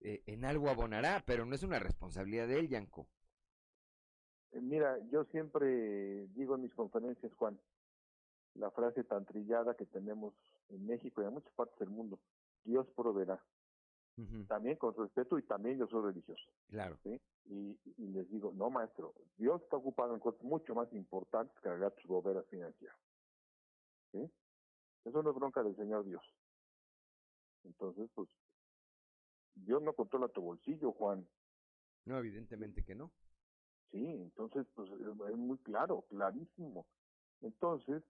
eh, 0.00 0.22
en 0.26 0.44
algo 0.44 0.68
abonará, 0.68 1.22
pero 1.26 1.46
no 1.46 1.54
es 1.54 1.62
una 1.62 1.78
responsabilidad 1.78 2.48
de 2.48 2.58
él, 2.58 2.68
Yanko. 2.68 3.08
Mira, 4.52 4.98
yo 5.10 5.24
siempre 5.26 6.26
digo 6.28 6.56
en 6.56 6.62
mis 6.62 6.74
conferencias, 6.74 7.32
Juan, 7.34 7.58
la 8.54 8.70
frase 8.70 9.04
tan 9.04 9.24
trillada 9.24 9.74
que 9.74 9.86
tenemos 9.86 10.34
en 10.68 10.86
México 10.86 11.22
y 11.22 11.26
en 11.26 11.34
muchas 11.34 11.52
partes 11.52 11.78
del 11.78 11.90
mundo, 11.90 12.18
Dios 12.64 12.86
proveerá. 12.96 13.42
También 14.48 14.76
con 14.76 14.94
respeto 14.94 15.38
y 15.38 15.42
también 15.44 15.78
yo 15.78 15.86
soy 15.86 16.02
religioso. 16.02 16.44
Claro. 16.68 16.98
¿sí? 17.02 17.18
Y, 17.46 17.78
les 17.96 18.28
digo, 18.30 18.52
no 18.54 18.68
maestro, 18.68 19.14
Dios 19.38 19.62
está 19.62 19.78
ocupado 19.78 20.12
en 20.12 20.20
cosas 20.20 20.42
mucho 20.42 20.74
más 20.74 20.92
importantes 20.92 21.56
que 21.56 21.62
cargar 21.62 21.92
tus 21.92 22.06
boberas 22.06 22.44
financieras. 22.48 22.98
¿sí? 24.12 24.30
Eso 25.06 25.22
no 25.22 25.30
es 25.30 25.36
bronca 25.36 25.62
del 25.62 25.74
Señor 25.74 26.04
Dios. 26.04 26.22
Entonces, 27.64 28.10
pues, 28.14 28.28
Dios 29.54 29.80
no 29.82 29.94
controla 29.94 30.28
tu 30.28 30.42
bolsillo, 30.42 30.92
Juan. 30.92 31.26
No, 32.04 32.18
evidentemente 32.18 32.84
que 32.84 32.94
no. 32.94 33.10
Sí, 33.90 34.06
entonces, 34.06 34.66
pues, 34.74 34.90
es 34.90 35.36
muy 35.36 35.58
claro, 35.58 36.02
clarísimo. 36.08 36.86
Entonces, 37.40 38.02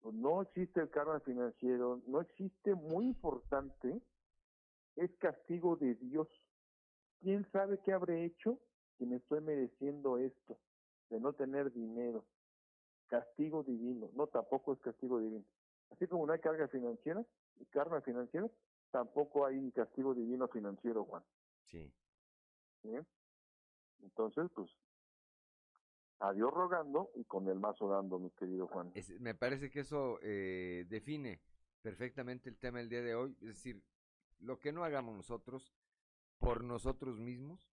pues, 0.00 0.14
no 0.14 0.42
existe 0.42 0.80
el 0.80 0.90
karma 0.90 1.20
financiero, 1.20 2.00
no 2.06 2.20
existe, 2.20 2.74
muy 2.74 3.06
importante, 3.06 4.00
es 4.96 5.10
castigo 5.16 5.76
de 5.76 5.94
Dios. 5.96 6.28
¿Quién 7.20 7.50
sabe 7.50 7.78
qué 7.84 7.92
habré 7.92 8.24
hecho 8.24 8.60
que 8.98 9.06
me 9.06 9.16
estoy 9.16 9.40
mereciendo 9.40 10.18
esto, 10.18 10.58
de 11.10 11.18
no 11.18 11.32
tener 11.32 11.72
dinero? 11.72 12.24
Castigo 13.08 13.62
divino, 13.62 14.10
no, 14.14 14.26
tampoco 14.28 14.72
es 14.72 14.80
castigo 14.80 15.18
divino. 15.18 15.44
Así 15.90 16.06
como 16.06 16.26
no 16.26 16.32
hay 16.32 16.40
carga 16.40 16.68
financiera, 16.68 17.24
karma 17.70 18.00
financiero, 18.02 18.50
tampoco 18.90 19.46
hay 19.46 19.72
castigo 19.72 20.14
divino 20.14 20.48
financiero, 20.48 21.04
Juan. 21.04 21.24
Sí. 21.70 21.92
Entonces, 24.02 24.50
pues, 24.54 24.70
a 26.20 26.32
Dios 26.32 26.52
rogando 26.52 27.10
y 27.14 27.24
con 27.24 27.48
el 27.48 27.58
mazo 27.58 27.88
dando, 27.88 28.18
mi 28.18 28.30
querido 28.30 28.66
Juan. 28.68 28.92
me 29.20 29.34
parece 29.34 29.70
que 29.70 29.80
eso 29.80 30.18
eh, 30.22 30.86
define 30.88 31.40
perfectamente 31.82 32.48
el 32.48 32.56
tema 32.58 32.78
del 32.78 32.88
día 32.88 33.02
de 33.02 33.14
hoy. 33.14 33.36
Es 33.40 33.48
decir, 33.48 33.82
lo 34.38 34.58
que 34.58 34.72
no 34.72 34.84
hagamos 34.84 35.14
nosotros 35.14 35.74
por 36.38 36.64
nosotros 36.64 37.18
mismos, 37.18 37.70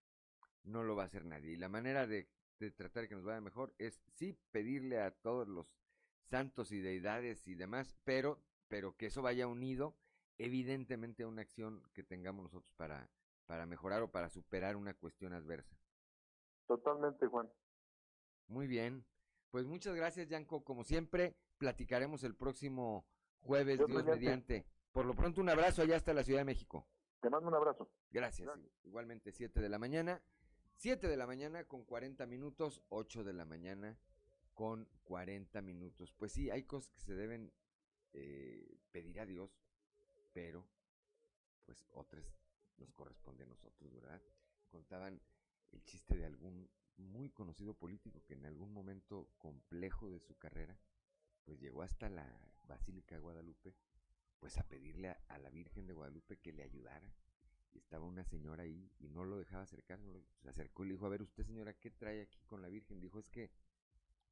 no 0.63 0.83
lo 0.83 0.95
va 0.95 1.03
a 1.03 1.05
hacer 1.07 1.25
nadie. 1.25 1.51
Y 1.51 1.57
la 1.57 1.69
manera 1.69 2.07
de, 2.07 2.29
de 2.59 2.71
tratar 2.71 3.07
que 3.07 3.15
nos 3.15 3.23
vaya 3.23 3.41
mejor 3.41 3.73
es 3.77 4.01
sí 4.13 4.37
pedirle 4.51 5.01
a 5.01 5.11
todos 5.11 5.47
los 5.47 5.67
santos 6.29 6.71
y 6.71 6.79
deidades 6.79 7.47
y 7.47 7.55
demás, 7.55 7.95
pero, 8.03 8.39
pero 8.67 8.95
que 8.95 9.07
eso 9.07 9.21
vaya 9.21 9.47
unido 9.47 9.95
evidentemente 10.37 11.23
a 11.23 11.27
una 11.27 11.41
acción 11.41 11.83
que 11.93 12.03
tengamos 12.03 12.43
nosotros 12.43 12.73
para, 12.75 13.09
para 13.45 13.65
mejorar 13.65 14.01
o 14.01 14.11
para 14.11 14.29
superar 14.29 14.75
una 14.75 14.93
cuestión 14.93 15.33
adversa. 15.33 15.77
Totalmente, 16.67 17.27
Juan. 17.27 17.49
Muy 18.47 18.67
bien. 18.67 19.05
Pues 19.49 19.65
muchas 19.65 19.95
gracias, 19.95 20.27
Yanko. 20.27 20.63
Como 20.63 20.83
siempre, 20.83 21.35
platicaremos 21.57 22.23
el 22.23 22.35
próximo 22.35 23.05
jueves, 23.39 23.79
Dios, 23.85 24.03
mediante. 24.03 24.65
Por 24.91 25.05
lo 25.05 25.13
pronto, 25.13 25.41
un 25.41 25.49
abrazo 25.49 25.81
allá 25.81 25.95
hasta 25.95 26.13
la 26.13 26.23
Ciudad 26.23 26.39
de 26.39 26.45
México. 26.45 26.87
Te 27.21 27.29
mando 27.29 27.49
un 27.49 27.55
abrazo. 27.55 27.89
Gracias. 28.09 28.49
Igualmente, 28.83 29.31
7 29.31 29.61
de 29.61 29.69
la 29.69 29.77
mañana. 29.77 30.21
7 30.75 31.07
de 31.07 31.17
la 31.17 31.27
mañana 31.27 31.65
con 31.65 31.85
40 31.85 32.25
minutos, 32.25 32.81
8 32.89 33.23
de 33.23 33.33
la 33.33 33.45
mañana 33.45 33.99
con 34.55 34.87
40 35.03 35.61
minutos. 35.61 36.11
Pues 36.13 36.31
sí, 36.31 36.49
hay 36.49 36.63
cosas 36.63 36.89
que 36.91 37.01
se 37.01 37.13
deben 37.13 37.51
eh, 38.13 38.79
pedir 38.91 39.19
a 39.19 39.25
Dios, 39.25 39.51
pero 40.33 40.67
pues 41.65 41.85
otras 41.91 42.25
nos 42.77 42.91
corresponde 42.93 43.43
a 43.43 43.47
nosotros, 43.47 43.93
¿verdad? 43.93 44.21
Contaban 44.69 45.21
el 45.71 45.83
chiste 45.83 46.17
de 46.17 46.25
algún 46.25 46.69
muy 47.01 47.29
conocido 47.29 47.73
político 47.73 48.23
que 48.25 48.33
en 48.33 48.45
algún 48.45 48.73
momento 48.73 49.27
complejo 49.37 50.09
de 50.09 50.19
su 50.19 50.37
carrera, 50.37 50.77
pues 51.43 51.59
llegó 51.59 51.83
hasta 51.83 52.09
la 52.09 52.27
Basílica 52.67 53.15
de 53.15 53.21
Guadalupe, 53.21 53.75
pues 54.39 54.57
a 54.57 54.63
pedirle 54.63 55.09
a, 55.09 55.37
la 55.39 55.49
Virgen 55.49 55.87
de 55.87 55.93
Guadalupe 55.93 56.37
que 56.37 56.53
le 56.53 56.63
ayudara. 56.63 57.13
Y 57.73 57.77
estaba 57.77 58.05
una 58.05 58.23
señora 58.23 58.63
ahí 58.63 58.91
y 58.99 59.07
no 59.09 59.23
lo 59.23 59.37
dejaba 59.37 59.63
acercar, 59.63 59.99
se 60.41 60.49
acercó 60.49 60.83
y 60.83 60.87
le 60.87 60.93
dijo, 60.93 61.05
a 61.05 61.09
ver 61.09 61.21
usted 61.21 61.45
señora, 61.45 61.73
¿qué 61.73 61.89
trae 61.89 62.21
aquí 62.21 62.39
con 62.45 62.61
la 62.61 62.67
Virgen? 62.67 62.99
Dijo, 62.99 63.19
es 63.19 63.29
que 63.29 63.49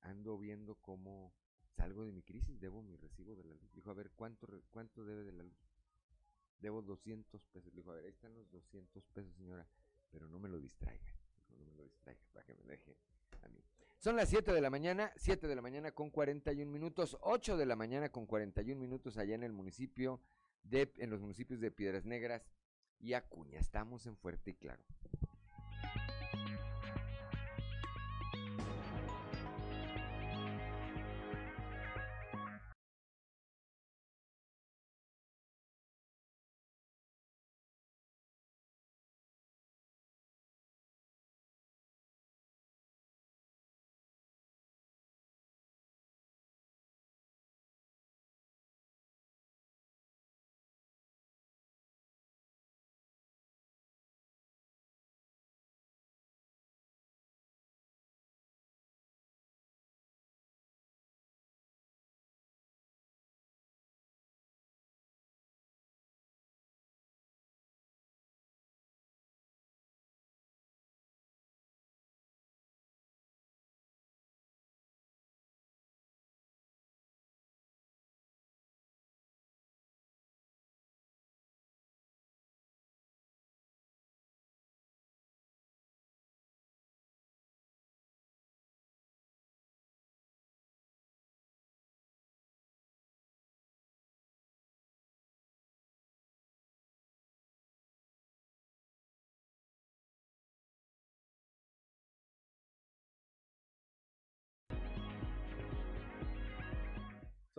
ando 0.01 0.37
viendo 0.37 0.75
cómo 0.75 1.33
salgo 1.75 2.05
de 2.05 2.11
mi 2.11 2.21
crisis, 2.21 2.59
debo 2.59 2.81
mi 2.81 2.95
recibo 2.97 3.35
de 3.35 3.43
la 3.43 3.55
luz. 3.55 3.71
Dijo, 3.73 3.91
a 3.91 3.93
ver, 3.93 4.11
¿cuánto, 4.11 4.47
cuánto 4.69 5.05
debe 5.05 5.23
de 5.23 5.31
la 5.31 5.43
luz? 5.43 5.69
Debo 6.59 6.81
200 6.81 7.45
pesos. 7.45 7.73
Dijo, 7.73 7.91
a 7.91 7.95
ver, 7.95 8.05
ahí 8.05 8.11
están 8.11 8.33
los 8.33 8.49
200 8.51 9.05
pesos, 9.07 9.33
señora, 9.35 9.65
pero 10.09 10.27
no 10.27 10.39
me 10.39 10.49
lo 10.49 10.59
distraiga 10.59 11.18
Son 13.99 14.15
las 14.15 14.29
7 14.29 14.53
de 14.53 14.61
la 14.61 14.69
mañana, 14.69 15.11
7 15.17 15.45
de 15.45 15.55
la 15.55 15.61
mañana 15.61 15.91
con 15.91 16.09
41 16.09 16.71
minutos, 16.71 17.17
8 17.19 17.57
de 17.57 17.65
la 17.65 17.75
mañana 17.75 18.09
con 18.09 18.25
41 18.25 18.79
minutos 18.79 19.17
allá 19.17 19.35
en 19.35 19.43
el 19.43 19.51
municipio 19.51 20.21
de, 20.63 20.93
en 20.99 21.09
los 21.09 21.19
municipios 21.19 21.59
de 21.59 21.69
Piedras 21.69 22.05
Negras 22.05 22.49
y 22.97 23.11
Acuña. 23.11 23.59
Estamos 23.59 24.05
en 24.05 24.15
Fuerte 24.15 24.51
y 24.51 24.53
Claro. 24.53 24.81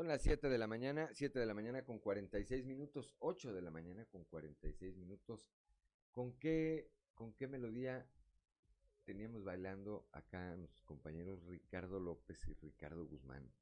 Son 0.00 0.08
las 0.08 0.22
7 0.22 0.48
de 0.48 0.56
la 0.56 0.66
mañana, 0.66 1.10
7 1.12 1.38
de 1.38 1.44
la 1.44 1.52
mañana 1.52 1.84
con 1.84 1.98
46 1.98 2.64
minutos, 2.64 3.14
8 3.18 3.52
de 3.52 3.60
la 3.60 3.70
mañana 3.70 4.06
con 4.06 4.24
46 4.24 4.96
minutos. 4.96 5.50
¿Con 6.10 6.32
qué, 6.38 6.90
con 7.12 7.34
qué 7.34 7.46
melodía 7.46 8.08
teníamos 9.04 9.44
bailando 9.44 10.08
acá 10.12 10.56
nuestros 10.56 10.82
compañeros 10.84 11.44
Ricardo 11.44 12.00
López 12.00 12.48
y 12.48 12.54
Ricardo 12.54 13.04
Guzmán? 13.04 13.52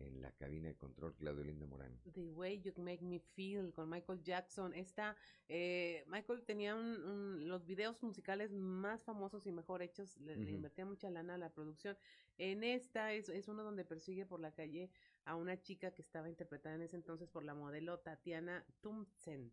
En 0.00 0.22
la 0.22 0.32
cabina 0.32 0.68
de 0.68 0.76
control 0.76 1.14
Claudio 1.14 1.44
Linda 1.44 1.66
Morán. 1.66 1.98
The 2.12 2.22
Way 2.30 2.60
You 2.60 2.72
Make 2.76 3.02
Me 3.02 3.20
Feel 3.20 3.72
con 3.72 3.88
Michael 3.88 4.22
Jackson. 4.22 4.74
Esta, 4.74 5.16
eh, 5.48 6.04
Michael 6.06 6.42
tenía 6.42 6.74
un, 6.74 7.48
los 7.48 7.66
videos 7.66 8.02
musicales 8.02 8.52
más 8.52 9.02
famosos 9.04 9.46
y 9.46 9.52
mejor 9.52 9.82
hechos, 9.82 10.18
le, 10.18 10.34
invertía 10.50 10.84
mucha 10.84 11.10
lana 11.10 11.34
a 11.34 11.38
la 11.38 11.50
producción. 11.50 11.96
En 12.38 12.64
esta 12.64 13.12
es, 13.12 13.28
es, 13.28 13.48
uno 13.48 13.62
donde 13.62 13.84
persigue 13.84 14.24
por 14.24 14.40
la 14.40 14.52
calle 14.52 14.90
a 15.24 15.36
una 15.36 15.60
chica 15.60 15.92
que 15.92 16.02
estaba 16.02 16.28
interpretada 16.28 16.74
en 16.74 16.82
ese 16.82 16.96
entonces 16.96 17.28
por 17.28 17.44
la 17.44 17.54
modelo 17.54 17.98
Tatiana 17.98 18.64
Tumsen. 18.80 19.52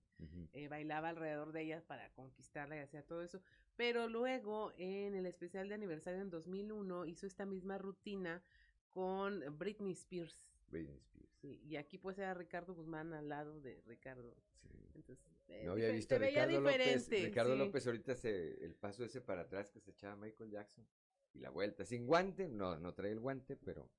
Eh, 0.53 0.68
bailaba 0.68 1.10
alrededor 1.10 1.52
de 1.52 1.64
ella 1.64 1.84
para 1.86 2.10
conquistarla 2.14 2.78
y 2.78 2.80
hacía 2.80 3.03
todo 3.03 3.22
eso. 3.22 3.41
Pero 3.76 4.07
luego, 4.07 4.74
en 4.78 5.14
el 5.14 5.26
especial 5.26 5.69
de 5.69 5.76
aniversario 5.76 6.22
en 6.22 6.32
2001, 6.32 7.06
hizo 7.06 7.28
esta 7.28 7.45
misma 7.45 7.78
rutina 7.78 8.41
con 8.89 9.43
Britney 9.57 9.93
Spears. 9.93 10.47
Britney 10.69 10.97
Spears. 10.97 11.30
Sí, 11.41 11.61
y 11.64 11.76
aquí 11.76 11.97
pues 11.97 12.18
era 12.18 12.34
Ricardo 12.34 12.73
Guzmán 12.73 13.14
al 13.14 13.30
lado 13.30 13.59
de 13.61 13.81
Ricardo. 13.85 14.35
Sí. 14.61 14.91
Entonces, 14.95 15.26
eh, 15.47 15.64
no 15.65 15.73
había 15.73 15.91
visto 15.91 16.15
a 16.15 16.18
Ricardo 16.18 16.59
López. 16.59 17.09
Ricardo 17.09 17.55
López 17.55 17.85
ahorita 17.85 18.15
se, 18.15 18.65
el 18.65 18.73
paso 18.73 19.05
ese 19.05 19.22
para 19.22 19.41
atrás 19.41 19.69
que 19.69 19.80
se 19.80 19.91
echaba 19.91 20.15
Michael 20.15 20.51
Jackson 20.51 20.85
y 21.34 21.39
la 21.39 21.49
vuelta 21.49 21.85
sin 21.85 22.05
guante, 22.05 22.47
no, 22.47 22.77
no 22.80 22.93
trae 22.93 23.11
el 23.11 23.19
guante, 23.19 23.55
pero, 23.55 23.89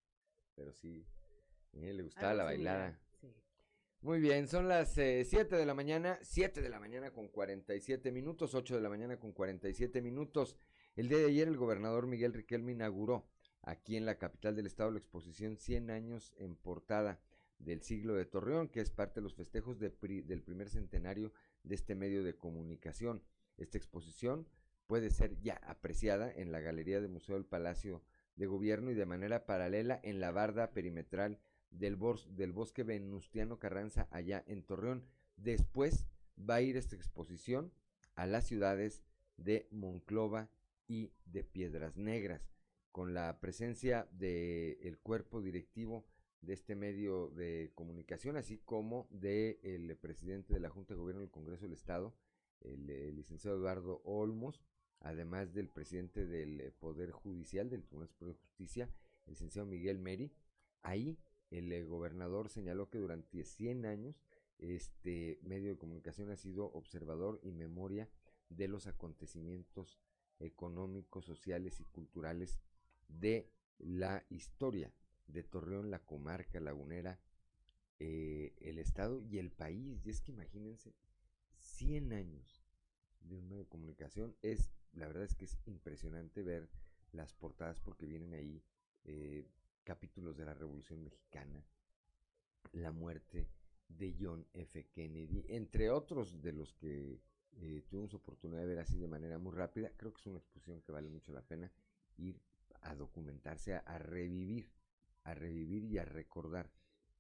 pero 0.55 0.73
sí, 0.73 1.07
él 1.73 1.97
le 1.97 2.03
gustaba 2.03 2.35
la 2.35 2.45
bailada. 2.45 3.01
Sí. 3.21 3.33
Muy 4.01 4.21
bien, 4.21 4.49
son 4.49 4.69
las 4.69 4.93
7 4.95 5.41
eh, 5.41 5.45
de 5.45 5.67
la 5.67 5.75
mañana, 5.75 6.19
7 6.23 6.61
de 6.61 6.69
la 6.69 6.81
mañana 6.81 7.13
con 7.13 7.29
47 7.29 8.13
minutos, 8.13 8.55
8 8.55 8.77
de 8.77 8.81
la 8.81 8.89
mañana 8.89 9.19
con 9.19 9.33
47 9.33 10.03
minutos. 10.03 10.57
El 10.97 11.09
día 11.09 11.19
de 11.19 11.27
ayer 11.27 11.49
el 11.49 11.57
gobernador 11.57 12.07
Miguel 12.07 12.33
Riquelme 12.33 12.73
inauguró 12.73 13.29
aquí 13.69 13.97
en 13.97 14.07
la 14.07 14.17
capital 14.17 14.57
del 14.57 14.67
estado 14.67 14.91
la 14.91 14.99
exposición 14.99 15.59
100 15.59 15.91
años 15.91 16.33
en 16.39 16.57
portada 16.57 17.21
del 17.59 17.83
siglo 17.83 18.15
de 18.15 18.25
Torreón, 18.25 18.69
que 18.69 18.81
es 18.81 18.91
parte 18.91 19.21
de 19.21 19.25
los 19.25 19.35
festejos 19.35 19.79
del 19.79 19.93
primer 19.93 20.71
centenario 20.71 21.33
de 21.65 21.75
este 21.75 21.95
medio 21.95 22.25
de 22.25 22.35
comunicación. 22.35 23.23
Esta 23.59 23.77
exposición 23.77 24.49
puede 24.87 25.11
ser 25.11 25.39
ya 25.41 25.61
apreciada 25.67 26.33
en 26.33 26.51
la 26.51 26.61
Galería 26.61 27.01
de 27.03 27.09
Museo 27.09 27.35
del 27.35 27.45
Palacio 27.45 28.03
de 28.37 28.47
Gobierno 28.47 28.91
y 28.91 28.95
de 28.95 29.05
manera 29.05 29.45
paralela 29.45 30.01
en 30.03 30.21
la 30.21 30.31
barda 30.31 30.73
perimetral 30.73 31.39
del, 31.71 31.99
del 32.31 32.53
bosque 32.53 32.85
Venustiano 32.85 33.59
Carranza 33.59 34.09
allá 34.11 34.43
en 34.47 34.63
Torreón. 34.63 35.05
Después 35.37 36.07
va 36.39 36.55
a 36.55 36.63
ir 36.63 36.79
esta 36.79 36.97
exposición 36.97 37.71
a 38.15 38.27
las 38.27 38.47
ciudades 38.47 39.03
de 39.37 39.69
Monclova 39.71 40.49
y 40.87 41.13
de 41.27 41.45
Piedras 41.45 41.99
Negras 41.99 42.49
con 42.99 43.15
la 43.15 43.39
presencia 43.39 44.09
del 44.11 44.99
cuerpo 44.99 45.41
directivo 45.41 46.05
de 46.41 46.55
este 46.55 46.75
medio 46.75 47.29
de 47.29 47.71
comunicación, 47.77 48.37
así 48.37 48.59
como 48.59 49.07
del 49.13 49.61
el 49.63 49.97
presidente 49.97 50.55
de 50.55 50.59
la 50.59 50.69
Junta 50.69 50.95
de 50.95 51.01
Gobierno 51.01 51.21
del 51.21 51.31
Congreso 51.31 51.63
del 51.63 51.75
Estado, 51.75 52.13
el, 52.61 52.91
el, 52.91 53.15
licenciado 53.15 53.57
Eduardo 53.57 54.03
Olmos, 54.03 54.65
además 54.99 55.55
del 55.55 55.69
presidente 55.69 56.27
del 56.27 56.73
Poder 56.73 57.13
Judicial, 57.13 57.71
del 57.71 57.85
Tribunal 57.85 58.09
Superior 58.09 58.35
de 58.35 58.43
Justicia, 58.43 58.91
el 59.27 59.35
licenciado 59.35 59.69
Miguel 59.69 60.01
Meri. 60.01 60.33
Ahí 60.83 61.21
el 61.53 61.71
eh, 61.71 61.85
gobernador 61.85 62.49
señaló 62.49 62.91
que 62.91 62.99
durante 62.99 63.45
100 63.45 63.87
años 63.87 64.25
este 64.59 65.39
medio 65.43 65.69
de 65.69 65.79
comunicación 65.79 66.33
ha 66.33 66.37
sido 66.37 66.73
observador 66.73 67.39
y 67.45 67.53
memoria 67.53 68.09
de 68.49 68.67
los 68.67 68.89
acontecimientos 68.89 70.01
económicos, 70.41 71.27
sociales 71.27 71.79
y 71.79 71.85
culturales 71.85 72.59
de 73.09 73.51
la 73.79 74.25
historia 74.31 74.93
de 75.27 75.43
Torreón, 75.43 75.91
la 75.91 76.05
comarca 76.05 76.61
lagunera, 76.61 77.21
eh, 77.99 78.55
el 78.61 78.79
estado 78.79 79.21
y 79.23 79.39
el 79.39 79.51
país. 79.51 80.05
Y 80.05 80.11
es 80.11 80.21
que 80.21 80.33
imagínense, 80.33 80.95
100 81.59 82.13
años 82.13 82.63
de 83.21 83.37
un 83.37 83.49
medio 83.49 83.65
de 83.65 83.69
comunicación 83.69 84.37
es, 84.43 84.71
la 84.93 85.07
verdad 85.07 85.25
es 85.25 85.35
que 85.35 85.45
es 85.45 85.59
impresionante 85.67 86.43
ver 86.43 86.69
las 87.13 87.33
portadas 87.35 87.81
porque 87.81 88.07
vienen 88.07 88.35
ahí 88.35 88.63
eh, 89.05 89.47
capítulos 89.85 90.37
de 90.37 90.45
la 90.45 90.55
Revolución 90.55 91.03
Mexicana, 91.03 91.65
la 92.73 92.93
muerte 92.93 93.49
de 93.89 94.15
John 94.21 94.47
F. 94.53 94.87
Kennedy, 94.93 95.45
entre 95.49 95.91
otros 95.91 96.43
de 96.43 96.53
los 96.53 96.75
que 96.75 97.21
eh, 97.61 97.83
tuvimos 97.89 98.13
oportunidad 98.15 98.61
de 98.61 98.67
ver 98.67 98.79
así 98.79 98.99
de 98.99 99.09
manera 99.09 99.39
muy 99.39 99.55
rápida. 99.55 99.91
Creo 99.97 100.13
que 100.13 100.21
es 100.21 100.27
una 100.27 100.39
exposición 100.39 100.83
que 100.83 100.93
vale 100.93 101.09
mucho 101.09 101.33
la 101.33 101.43
pena 101.43 101.73
ir 102.19 102.41
a 102.83 102.95
documentarse, 102.95 103.75
a, 103.75 103.99
revivir, 103.99 104.71
a 105.25 105.35
revivir 105.35 105.85
y 105.85 105.99
a 105.99 106.05
recordar 106.05 106.71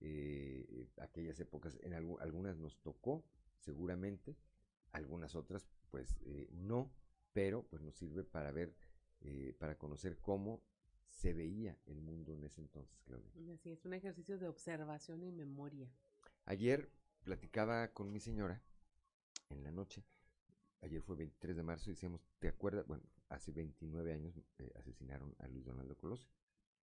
eh, 0.01 0.89
aquellas 0.99 1.39
épocas. 1.41 1.79
En 1.83 1.95
algunas 1.95 2.57
nos 2.57 2.81
tocó, 2.81 3.25
seguramente, 3.59 4.37
algunas 4.93 5.35
otras, 5.35 5.69
pues 5.91 6.19
eh, 6.23 6.49
no, 6.53 6.93
pero 7.33 7.67
pues 7.69 7.83
nos 7.83 7.97
sirve 7.97 8.25
para 8.25 8.51
ver, 8.53 8.75
eh, 9.21 9.55
para 9.59 9.77
conocer 9.77 10.19
cómo 10.19 10.63
se 11.09 11.33
veía 11.33 11.79
el 11.87 12.01
mundo 12.01 12.33
en 12.33 12.45
ese 12.45 12.61
entonces, 12.61 13.01
Claudia. 13.03 13.33
Así 13.53 13.71
es, 13.71 13.85
un 13.85 13.95
ejercicio 13.95 14.39
de 14.39 14.49
observación 14.49 15.23
y 15.23 15.33
memoria. 15.33 15.91
Ayer 16.45 16.91
platicaba 17.25 17.93
con 17.93 18.13
mi 18.13 18.21
señora 18.21 18.63
en 19.51 19.63
la 19.63 19.73
noche 19.73 20.05
ayer 20.83 21.03
fue 21.03 21.17
23 21.17 21.57
de 21.57 21.63
marzo 21.63 21.91
y 21.91 21.95
decíamos, 21.95 22.21
¿te 22.39 22.49
acuerdas? 22.49 22.87
Bueno, 22.87 23.05
hace 23.29 23.53
29 23.53 24.13
años 24.13 24.41
eh, 24.59 24.73
asesinaron 24.77 25.35
a 25.39 25.49
Luis 25.49 25.65
Donaldo 25.65 25.97
Colosio. 25.97 26.31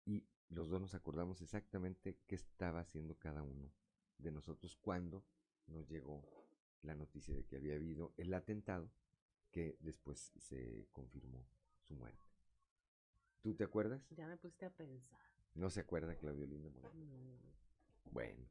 Y 0.06 0.26
los 0.50 0.70
dos 0.70 0.82
nos 0.82 0.96
acordamos 0.96 1.42
exactamente 1.42 2.18
qué 2.28 2.36
estaba 2.36 2.80
haciendo 2.80 3.18
cada 3.18 3.44
uno 3.44 3.72
de 4.18 4.32
nosotros 4.32 4.76
cuando 4.76 5.24
nos 5.68 5.88
llegó 5.88 6.24
la 6.82 6.96
noticia 6.96 7.36
de 7.36 7.46
que 7.46 7.58
había 7.58 7.76
habido 7.76 8.14
el 8.18 8.34
atentado 8.34 8.92
que 9.52 9.78
después 9.80 10.32
se 10.38 10.88
confirmó 10.92 11.46
su 11.82 11.96
muerte. 11.96 12.24
¿Tú 13.42 13.56
te 13.56 13.64
acuerdas? 13.64 14.08
Ya 14.12 14.28
me 14.28 14.38
pusiste 14.38 14.66
a 14.66 14.70
pensar. 14.70 15.20
¿No 15.56 15.70
se 15.70 15.82
acuerda 15.82 16.16
Claudio 16.16 16.46
Linda 16.46 16.70
Bueno. 18.12 18.46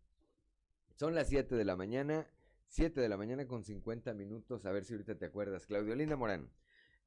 Son 0.94 1.14
las 1.14 1.28
7 1.28 1.54
de 1.54 1.64
la 1.64 1.76
mañana 1.76 2.26
7 2.68 3.00
de 3.00 3.08
la 3.08 3.16
mañana 3.16 3.46
con 3.46 3.64
50 3.64 4.14
minutos. 4.14 4.66
A 4.66 4.72
ver 4.72 4.84
si 4.84 4.92
ahorita 4.94 5.16
te 5.16 5.26
acuerdas. 5.26 5.66
Claudio 5.66 5.94
Linda 5.94 6.16
Morán. 6.16 6.50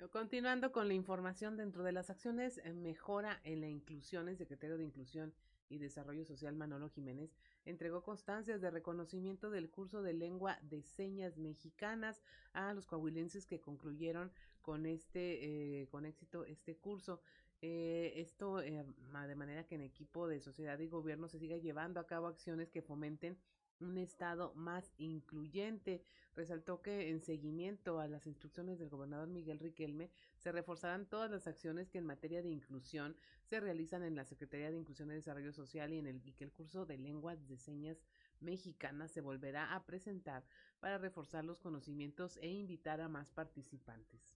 Continuando 0.10 0.72
con 0.72 0.88
la 0.88 0.96
información 0.96 1.58
dentro 1.58 1.84
de 1.84 1.92
las 1.92 2.10
acciones, 2.10 2.60
eh, 2.64 2.74
mejora 2.74 3.40
en 3.44 3.62
la 3.62 3.68
inclusión, 3.68 4.30
el 4.30 4.38
secretario 4.38 4.78
de 4.78 4.84
Inclusión 4.84 5.32
y 5.70 5.78
Desarrollo 5.78 6.26
Social 6.26 6.56
Manolo 6.56 6.90
Jiménez 6.90 7.36
entregó 7.66 8.02
constancias 8.02 8.62
de 8.62 8.72
reconocimiento 8.72 9.52
del 9.52 9.70
curso 9.70 10.02
de 10.02 10.14
lengua 10.14 10.58
de 10.64 10.82
señas 10.82 11.38
mexicanas 11.38 12.24
a 12.54 12.74
los 12.74 12.88
coahuilenses 12.88 13.46
que 13.46 13.62
concluyeron 13.62 14.32
con 14.64 14.88
este 14.88 15.82
eh, 15.82 15.88
con 15.88 16.06
éxito 16.06 16.46
este 16.46 16.76
curso. 16.76 17.22
Eh, 17.62 18.14
esto 18.16 18.58
de 18.58 19.36
manera 19.36 19.68
que 19.68 19.76
en 19.76 19.82
equipo 19.82 20.28
de 20.28 20.42
sociedad 20.42 20.80
y 20.80 20.88
gobierno 20.88 21.28
se 21.28 21.38
siga 21.38 21.58
llevando 21.58 22.00
a 22.00 22.08
cabo 22.08 22.26
acciones 22.26 22.72
que 22.72 22.82
fomenten 22.82 23.38
un 23.82 23.98
Estado 23.98 24.54
más 24.56 24.94
incluyente. 24.98 26.04
Resaltó 26.36 26.82
que 26.82 27.10
en 27.10 27.22
seguimiento 27.22 28.00
a 28.00 28.08
las 28.08 28.26
instrucciones 28.26 28.80
del 28.80 28.90
gobernador 28.90 29.28
Miguel 29.28 29.60
Riquelme 29.60 30.10
se 30.38 30.52
reforzarán 30.52 31.06
todas 31.06 31.30
las 31.30 31.48
acciones 31.48 31.90
que 31.90 31.98
en 31.98 32.06
materia 32.06 32.42
de 32.42 32.50
inclusión 32.50 33.18
se 33.44 33.60
realizan 33.60 34.04
en 34.04 34.16
la 34.16 34.26
Secretaría 34.26 34.72
de 34.72 34.78
Inclusión 34.78 35.12
y 35.12 35.16
Desarrollo 35.16 35.52
Social 35.52 35.94
y, 35.94 35.98
en 35.98 36.08
el, 36.08 36.22
que 36.36 36.44
el 36.44 36.52
curso 36.52 36.86
de 36.86 36.98
lenguas 36.98 37.48
de 37.48 37.58
señas 37.58 37.98
mexicanas 38.40 39.12
se 39.12 39.22
volverá 39.22 39.76
a 39.76 39.86
presentar 39.86 40.44
para 40.80 40.98
reforzar 40.98 41.44
los 41.44 41.60
conocimientos 41.60 42.38
e 42.42 42.48
invitar 42.50 43.02
a 43.02 43.10
más 43.10 43.30
participantes. 43.32 44.36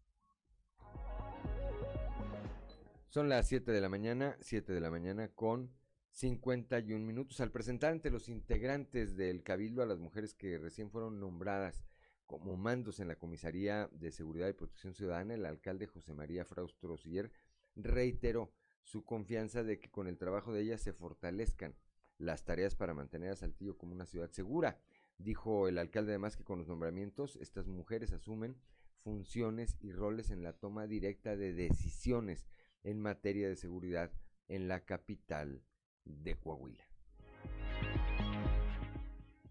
Son 3.09 3.29
las 3.29 3.47
7 3.47 3.71
de 3.71 3.79
la 3.79 3.87
mañana, 3.87 4.35
7 4.41 4.73
de 4.73 4.81
la 4.81 4.91
mañana 4.91 5.29
con 5.29 5.71
51 6.15 7.05
minutos. 7.05 7.41
Al 7.41 7.51
presentar 7.51 7.91
ante 7.91 8.09
los 8.09 8.29
integrantes 8.29 9.17
del 9.17 9.43
Cabildo 9.43 9.83
a 9.83 9.85
las 9.85 9.99
mujeres 9.99 10.33
que 10.33 10.57
recién 10.57 10.89
fueron 10.89 11.19
nombradas 11.19 11.83
como 12.25 12.55
mandos 12.55 13.01
en 13.01 13.09
la 13.09 13.17
Comisaría 13.17 13.89
de 13.91 14.11
Seguridad 14.11 14.47
y 14.47 14.53
Protección 14.53 14.93
Ciudadana, 14.93 15.33
el 15.33 15.45
alcalde 15.45 15.87
José 15.87 16.13
María 16.13 16.45
Fraustro 16.45 16.87
Rosiller 16.87 17.33
reiteró 17.75 18.53
su 18.81 19.03
confianza 19.03 19.63
de 19.63 19.77
que 19.81 19.91
con 19.91 20.07
el 20.07 20.17
trabajo 20.17 20.53
de 20.53 20.61
ellas 20.61 20.79
se 20.79 20.93
fortalezcan 20.93 21.75
las 22.17 22.45
tareas 22.45 22.75
para 22.75 22.93
mantener 22.93 23.31
a 23.31 23.35
Saltillo 23.35 23.77
como 23.77 23.91
una 23.91 24.05
ciudad 24.05 24.31
segura. 24.31 24.79
Dijo 25.17 25.67
el 25.67 25.77
alcalde 25.77 26.13
además 26.13 26.37
que 26.37 26.45
con 26.45 26.59
los 26.59 26.69
nombramientos 26.69 27.35
estas 27.35 27.67
mujeres 27.67 28.13
asumen 28.13 28.55
funciones 29.03 29.75
y 29.81 29.91
roles 29.91 30.31
en 30.31 30.43
la 30.43 30.53
toma 30.53 30.87
directa 30.87 31.35
de 31.35 31.51
decisiones 31.51 32.47
en 32.83 33.01
materia 33.01 33.49
de 33.49 33.57
seguridad 33.57 34.13
en 34.47 34.69
la 34.69 34.85
capital 34.85 35.61
de 36.05 36.35
Coahuila. 36.35 36.83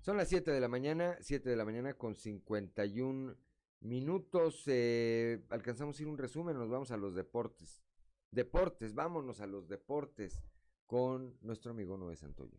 Son 0.01 0.17
las 0.17 0.29
7 0.29 0.51
de 0.51 0.61
la 0.61 0.69
mañana, 0.69 1.17
7 1.21 1.49
de 1.49 1.57
la 1.57 1.65
mañana 1.65 1.95
con 1.95 2.15
51 2.15 3.37
minutos. 3.81 4.63
Eh, 4.67 5.43
alcanzamos 5.51 5.99
ir 6.01 6.09
un 6.09 6.19
resumen, 6.19 6.59
nos 6.59 6.69
vamos 6.69 6.91
a 6.91 6.97
los 6.97 7.15
deportes. 7.15 7.83
Deportes, 8.31 8.95
vámonos 8.95 9.41
a 9.41 9.47
los 9.47 9.69
deportes 9.69 10.43
con 10.87 11.39
nuestro 11.41 11.71
amigo 11.71 11.97
Noé 11.97 12.17
Santoyo. 12.17 12.59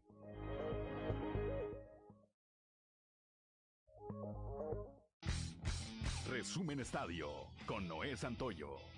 Resumen 6.30 6.80
Estadio 6.80 7.30
con 7.66 7.88
Noé 7.88 8.18
Santoyo. 8.18 8.95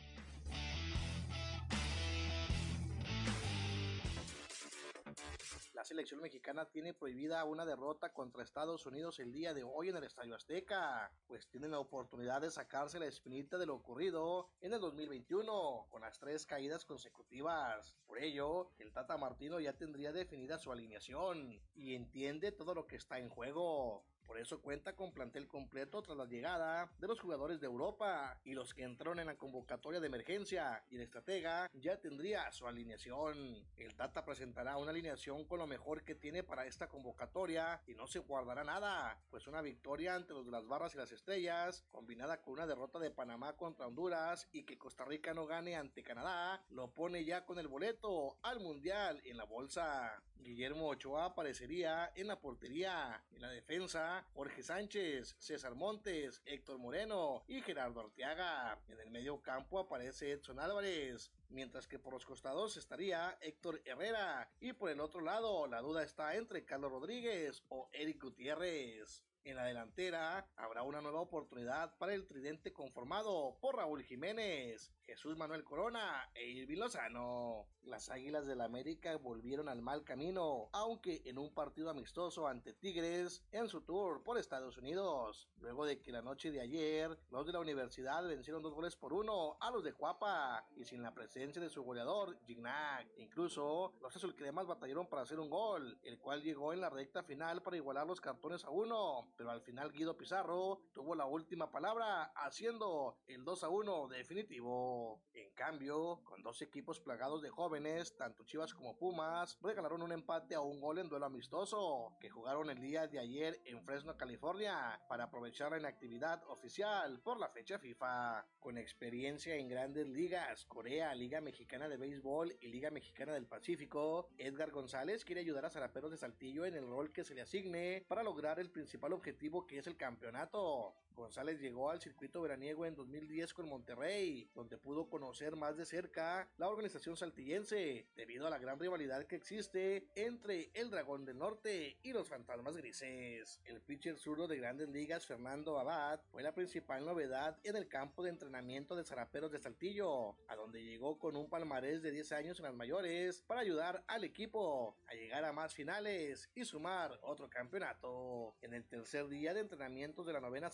La 5.78 5.86
selección 5.86 6.22
mexicana 6.22 6.66
tiene 6.66 6.96
prohibida 6.96 7.44
una 7.44 7.64
derrota 7.64 8.12
contra 8.12 8.42
Estados 8.42 8.88
Unidos 8.88 9.20
el 9.20 9.32
día 9.32 9.54
de 9.54 9.62
hoy 9.62 9.90
en 9.90 9.96
el 9.96 10.06
Estadio 10.06 10.34
Azteca, 10.34 11.12
pues 11.28 11.48
tienen 11.50 11.70
la 11.70 11.78
oportunidad 11.78 12.42
de 12.42 12.50
sacarse 12.50 12.98
la 12.98 13.06
espinita 13.06 13.60
de 13.60 13.68
lo 13.68 13.76
ocurrido 13.76 14.50
en 14.60 14.74
el 14.74 14.82
2021 14.82 15.86
con 15.92 16.02
las 16.02 16.18
tres 16.18 16.48
caídas 16.48 16.84
consecutivas. 16.84 17.96
Por 18.08 18.18
ello, 18.18 18.72
el 18.80 18.92
Tata 18.92 19.18
Martino 19.18 19.60
ya 19.60 19.74
tendría 19.74 20.12
definida 20.12 20.58
su 20.58 20.72
alineación 20.72 21.62
y 21.76 21.94
entiende 21.94 22.52
todo 22.52 22.74
lo 22.74 22.88
que 22.88 22.96
está 22.96 23.20
en 23.20 23.30
juego. 23.30 24.04
Por 24.28 24.38
eso 24.38 24.62
cuenta 24.62 24.94
con 24.94 25.14
plantel 25.14 25.48
completo 25.48 26.02
tras 26.02 26.18
la 26.18 26.26
llegada 26.26 26.92
de 27.00 27.08
los 27.08 27.20
jugadores 27.20 27.62
de 27.62 27.68
Europa 27.68 28.40
y 28.44 28.54
los 28.54 28.74
que 28.74 28.84
entraron 28.84 29.20
en 29.20 29.28
la 29.28 29.38
convocatoria 29.38 30.02
de 30.02 30.08
emergencia 30.08 30.84
y 30.90 30.98
el 30.98 31.02
estratega 31.04 31.72
ya 31.74 32.00
tendría 32.02 32.52
su 32.52 32.68
alineación. 32.68 33.66
El 33.78 33.96
Tata 33.96 34.26
presentará 34.26 34.78
una 34.78 34.92
alineación 34.92 35.46
con 35.46 35.60
lo 35.60 35.66
mejor 35.66 36.04
que 36.04 36.14
tiene 36.14 36.44
para 36.44 36.66
esta 36.66 36.90
convocatoria 36.90 37.82
y 37.88 37.94
no 37.94 38.06
se 38.06 38.20
guardará 38.20 38.66
nada, 38.66 39.18
pues 39.30 39.48
una 39.48 39.62
victoria 39.62 40.16
ante 40.16 40.34
los 40.34 40.46
de 40.46 40.52
las 40.52 40.68
barras 40.68 40.94
y 40.94 40.98
las 40.98 41.12
estrellas, 41.12 41.86
combinada 41.90 42.42
con 42.42 42.54
una 42.54 42.68
derrota 42.68 43.00
de 43.00 43.12
Panamá 43.12 43.56
contra 43.56 43.88
Honduras 43.88 44.50
y 44.52 44.64
que 44.64 44.78
Costa 44.78 45.06
Rica 45.06 45.34
no 45.34 45.48
gane 45.48 45.78
ante 45.78 46.04
Canadá, 46.04 46.64
lo 46.70 46.94
pone 46.94 47.24
ya 47.24 47.46
con 47.46 47.60
el 47.60 47.70
boleto 47.70 48.38
al 48.42 48.60
Mundial 48.60 49.22
en 49.24 49.38
la 49.38 49.46
bolsa. 49.46 50.22
Guillermo 50.36 50.88
Ochoa 50.88 51.26
aparecería 51.26 52.12
en 52.16 52.28
la 52.28 52.40
portería, 52.40 53.24
en 53.32 53.42
la 53.42 53.50
defensa, 53.50 54.17
Jorge 54.34 54.64
Sánchez, 54.64 55.36
César 55.40 55.76
Montes, 55.76 56.42
Héctor 56.46 56.78
Moreno 56.78 57.44
y 57.48 57.62
Gerardo 57.62 58.02
Arteaga. 58.02 58.80
En 58.88 59.00
el 59.00 59.12
medio 59.12 59.42
campo 59.42 59.80
aparece 59.80 60.32
Edson 60.32 60.60
Álvarez, 60.60 61.32
mientras 61.50 61.88
que 61.88 62.00
por 62.00 62.14
los 62.14 62.26
costados 62.26 62.78
estaría 62.78 63.38
Héctor 63.42 63.82
Herrera 63.86 64.50
y 64.60 64.74
por 64.74 64.90
el 64.90 65.00
otro 65.00 65.22
lado 65.22 65.68
la 65.68 65.82
duda 65.82 66.04
está 66.04 66.36
entre 66.36 66.66
Carlos 66.66 66.92
Rodríguez 66.92 67.64
o 67.70 67.90
Eric 67.94 68.22
Gutiérrez. 68.22 69.24
En 69.48 69.56
la 69.56 69.64
delantera 69.64 70.46
habrá 70.58 70.84
una 70.84 71.00
nueva 71.00 71.22
oportunidad 71.22 71.98
para 71.98 72.14
el 72.14 72.28
tridente 72.28 72.74
conformado 72.74 73.58
por 73.62 73.78
Raúl 73.78 74.04
Jiménez, 74.04 74.92
Jesús 75.06 75.38
Manuel 75.38 75.64
Corona 75.64 76.30
e 76.36 76.50
Irving 76.50 76.80
Lozano. 76.80 77.66
Las 77.84 78.10
Águilas 78.10 78.46
del 78.46 78.60
América 78.60 79.16
volvieron 79.16 79.70
al 79.70 79.82
mal 79.82 80.04
camino, 80.04 80.68
aunque 80.74 81.22
en 81.24 81.38
un 81.38 81.54
partido 81.54 81.90
amistoso 81.90 82.46
ante 82.46 82.74
Tigres 82.74 83.42
en 83.54 83.70
su 83.70 83.84
tour 83.84 84.22
por 84.22 84.38
Estados 84.38 84.78
Unidos. 84.78 85.50
Luego 85.60 85.86
de 85.86 86.02
que 86.02 86.12
la 86.12 86.22
noche 86.22 86.52
de 86.52 86.60
ayer 86.60 87.18
los 87.30 87.48
de 87.48 87.54
la 87.54 87.62
universidad 87.62 88.28
vencieron 88.28 88.62
dos 88.62 88.74
goles 88.74 88.98
por 88.98 89.14
uno 89.14 89.56
a 89.62 89.72
los 89.72 89.82
de 89.82 89.94
Cuapa 89.94 90.68
y 90.76 90.84
sin 90.84 91.02
la 91.02 91.14
presencia 91.14 91.62
de 91.62 91.70
su 91.70 91.84
goleador 91.84 92.38
Gignac. 92.46 93.08
Incluso 93.16 93.94
los 94.02 94.14
azulcremas 94.14 94.68
batallaron 94.68 95.08
para 95.08 95.22
hacer 95.22 95.40
un 95.40 95.50
gol, 95.50 95.98
el 96.04 96.20
cual 96.20 96.44
llegó 96.44 96.74
en 96.74 96.82
la 96.82 96.90
recta 96.90 97.24
final 97.24 97.64
para 97.64 97.78
igualar 97.78 98.06
los 98.06 98.20
cartones 98.20 98.66
a 98.66 98.72
uno, 98.72 99.32
pero 99.38 99.52
al 99.52 99.62
final 99.62 99.92
Guido 99.92 100.18
Pizarro 100.18 100.82
tuvo 100.94 101.14
la 101.16 101.26
última 101.26 101.72
palabra 101.72 102.32
haciendo 102.36 103.20
el 103.28 103.46
2 103.46 103.64
a 103.64 103.70
1 103.70 104.08
definitivo. 104.08 105.22
En 105.34 105.52
cambio, 105.52 106.22
con 106.24 106.42
dos 106.42 106.62
equipos 106.62 107.00
plagados 107.00 107.42
de 107.42 107.50
jóvenes, 107.50 108.18
tanto 108.18 108.44
Chivas 108.44 108.74
como 108.74 108.98
Pumas 108.98 109.58
regalaron 109.62 110.02
un 110.02 110.12
empate 110.12 110.56
a 110.56 110.62
un 110.62 110.82
gol 110.82 110.98
en 110.98 111.10
duelo 111.10 111.28
amistoso 111.28 112.18
que 112.20 112.30
jugaron 112.30 112.70
el 112.70 112.82
día 112.82 113.08
de 113.08 113.20
ayer 113.20 113.62
en 113.66 113.84
Fresno, 113.84 114.18
California, 114.18 115.00
para 115.08 115.26
aprovechar 115.26 115.72
la 115.72 115.80
inactividad 115.80 116.44
oficial 116.48 117.22
por 117.22 117.40
la 117.40 117.50
fecha 117.50 117.78
FIFA. 117.78 118.46
Con 118.60 118.78
experiencia 118.78 119.56
en 119.56 119.70
grandes 119.70 120.08
ligas, 120.08 120.66
Corea, 120.66 121.14
Liga 121.14 121.42
Mexicana 121.42 121.88
de 121.88 121.98
Béisbol 121.98 122.58
y 122.60 122.68
Liga 122.68 122.90
Mexicana 122.90 123.34
del 123.34 123.46
Pacífico, 123.46 124.30
Edgar 124.38 124.72
González 124.72 125.24
quiere 125.24 125.42
ayudar 125.42 125.66
a 125.66 125.70
Zaraperos 125.70 126.12
de 126.12 126.18
Saltillo 126.18 126.66
en 126.66 126.76
el 126.76 126.88
rol 126.88 127.12
que 127.12 127.24
se 127.24 127.36
le 127.36 127.42
asigne 127.42 128.04
para 128.08 128.24
lograr 128.24 128.60
el 128.60 128.72
principal 128.72 129.14
objetivo 129.14 129.27
que 129.66 129.80
es 129.80 129.88
el 129.88 129.98
campeonato. 129.98 130.96
González 131.18 131.60
llegó 131.60 131.90
al 131.90 132.00
circuito 132.00 132.42
veraniego 132.42 132.86
en 132.86 132.96
2010 132.96 133.54
con 133.54 133.68
Monterrey, 133.68 134.50
donde 134.54 134.78
pudo 134.78 135.10
conocer 135.10 135.56
más 135.56 135.76
de 135.76 135.86
cerca 135.86 136.48
la 136.58 136.70
organización 136.70 137.18
saltillense, 137.18 138.08
debido 138.16 138.46
a 138.46 138.52
la 138.52 138.60
gran 138.60 138.80
rivalidad 138.80 139.26
que 139.26 139.36
existe 139.36 140.08
entre 140.16 140.70
el 140.76 140.92
Dragón 140.92 141.26
del 141.26 141.40
Norte 141.40 141.98
y 142.04 142.14
los 142.14 142.30
Fantasmas 142.30 142.78
Grises. 142.78 143.60
El 143.66 143.82
pitcher 143.82 144.18
zurdo 144.18 144.48
de 144.48 144.58
grandes 144.58 144.90
ligas, 144.90 145.26
Fernando 145.26 145.80
Abad, 145.80 146.22
fue 146.32 146.44
la 146.44 146.54
principal 146.54 147.04
novedad 147.04 147.58
en 147.64 147.76
el 147.76 147.88
campo 147.88 148.24
de 148.24 148.30
entrenamiento 148.30 148.96
de 148.96 149.04
Zaraperos 149.04 149.52
de 149.52 149.60
Saltillo, 149.60 150.38
a 150.48 150.56
donde 150.56 150.84
llegó 150.84 151.18
con 151.18 151.36
un 151.36 151.50
palmarés 151.50 152.04
de 152.04 152.12
10 152.12 152.32
años 152.34 152.60
en 152.60 152.66
las 152.66 152.76
mayores 152.76 153.44
para 153.48 153.62
ayudar 153.62 154.04
al 154.08 154.24
equipo 154.24 154.96
a 155.08 155.16
llegar 155.16 155.44
a 155.46 155.52
más 155.54 155.74
finales 155.74 156.50
y 156.54 156.64
sumar 156.64 157.20
otro 157.24 157.50
campeonato. 157.50 158.56
En 158.62 158.74
el 158.74 158.86
tercer 158.86 159.28
día 159.28 159.54
de 159.54 159.62
entrenamiento 159.62 160.24
de 160.24 160.34
la 160.34 160.40
novena 160.40 160.70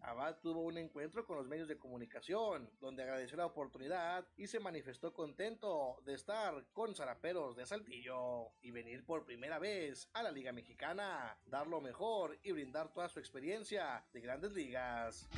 Abad 0.00 0.40
tuvo 0.40 0.62
un 0.62 0.78
encuentro 0.78 1.24
con 1.24 1.36
los 1.36 1.46
medios 1.46 1.68
de 1.68 1.78
comunicación, 1.78 2.68
donde 2.80 3.04
agradeció 3.04 3.36
la 3.36 3.46
oportunidad 3.46 4.26
y 4.36 4.48
se 4.48 4.58
manifestó 4.58 5.12
contento 5.12 6.02
de 6.04 6.14
estar 6.14 6.66
con 6.72 6.94
Zaraperos 6.94 7.54
de 7.54 7.64
Saltillo 7.64 8.52
y 8.60 8.72
venir 8.72 9.04
por 9.04 9.24
primera 9.24 9.60
vez 9.60 10.10
a 10.12 10.24
la 10.24 10.32
Liga 10.32 10.52
Mexicana, 10.52 11.38
dar 11.46 11.68
lo 11.68 11.80
mejor 11.80 12.38
y 12.42 12.50
brindar 12.50 12.92
toda 12.92 13.08
su 13.08 13.20
experiencia 13.20 14.04
de 14.12 14.20
grandes 14.20 14.52
ligas. 14.52 15.28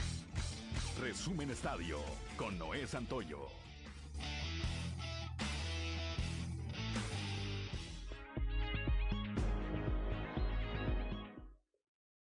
Resumen 0.98 1.50
Estadio 1.50 1.98
con 2.38 2.58
Noé 2.58 2.86
Santoyo. 2.86 3.69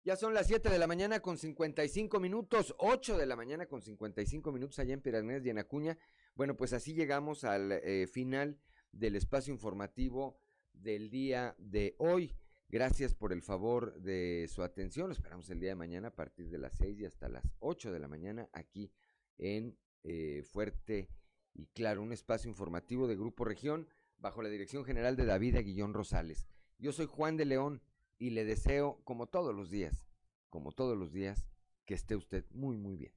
Ya 0.07 0.15
son 0.15 0.35
las 0.35 0.47
7 0.47 0.70
de 0.70 0.78
la 0.78 0.87
mañana 0.87 1.19
con 1.19 1.37
55 1.37 2.20
minutos, 2.20 2.77
8 2.78 3.19
de 3.19 3.27
la 3.27 3.35
mañana 3.35 3.66
con 3.66 3.83
55 3.83 4.53
minutos 4.53 4.78
allá 4.78 4.95
en 4.95 5.01
Piraneas 5.01 5.45
y 5.45 5.51
en 5.51 5.59
Acuña. 5.59 5.99
Bueno, 6.37 6.57
pues 6.57 6.73
así 6.73 6.95
llegamos 6.95 7.43
al 7.43 7.73
eh, 7.73 8.07
final 8.07 8.57
del 8.93 9.16
espacio 9.16 9.53
informativo 9.53 10.39
del 10.73 11.11
día 11.11 11.57
de 11.59 11.97
hoy. 11.99 12.37
Gracias 12.69 13.15
por 13.15 13.33
el 13.33 13.43
favor 13.43 14.01
de 14.01 14.47
su 14.49 14.62
atención. 14.62 15.09
Lo 15.09 15.12
esperamos 15.12 15.51
el 15.51 15.59
día 15.59 15.70
de 15.70 15.74
mañana 15.74 16.07
a 16.07 16.15
partir 16.15 16.51
de 16.51 16.59
las 16.59 16.77
6 16.77 17.01
y 17.01 17.05
hasta 17.05 17.28
las 17.28 17.43
8 17.59 17.91
de 17.91 17.99
la 17.99 18.07
mañana 18.07 18.49
aquí 18.53 18.93
en 19.39 19.77
eh, 20.05 20.45
Fuerte 20.45 21.11
y 21.53 21.66
Claro, 21.74 22.01
un 22.01 22.12
espacio 22.12 22.49
informativo 22.49 23.09
de 23.09 23.16
Grupo 23.16 23.45
Región 23.45 23.89
bajo 24.19 24.41
la 24.41 24.51
dirección 24.51 24.85
general 24.85 25.16
de 25.16 25.24
David 25.24 25.57
Aguillón 25.57 25.95
Rosales. 25.95 26.47
Yo 26.78 26.93
soy 26.93 27.07
Juan 27.07 27.37
de 27.37 27.47
León 27.47 27.83
y 28.18 28.30
le 28.30 28.44
deseo, 28.44 29.01
como 29.05 29.26
todos 29.26 29.55
los 29.55 29.70
días, 29.70 30.06
como 30.51 30.72
todos 30.72 30.97
los 30.97 31.12
días, 31.12 31.47
que 31.84 31.94
esté 31.94 32.16
usted 32.16 32.44
muy, 32.51 32.76
muy 32.76 32.97
bien. 32.97 33.12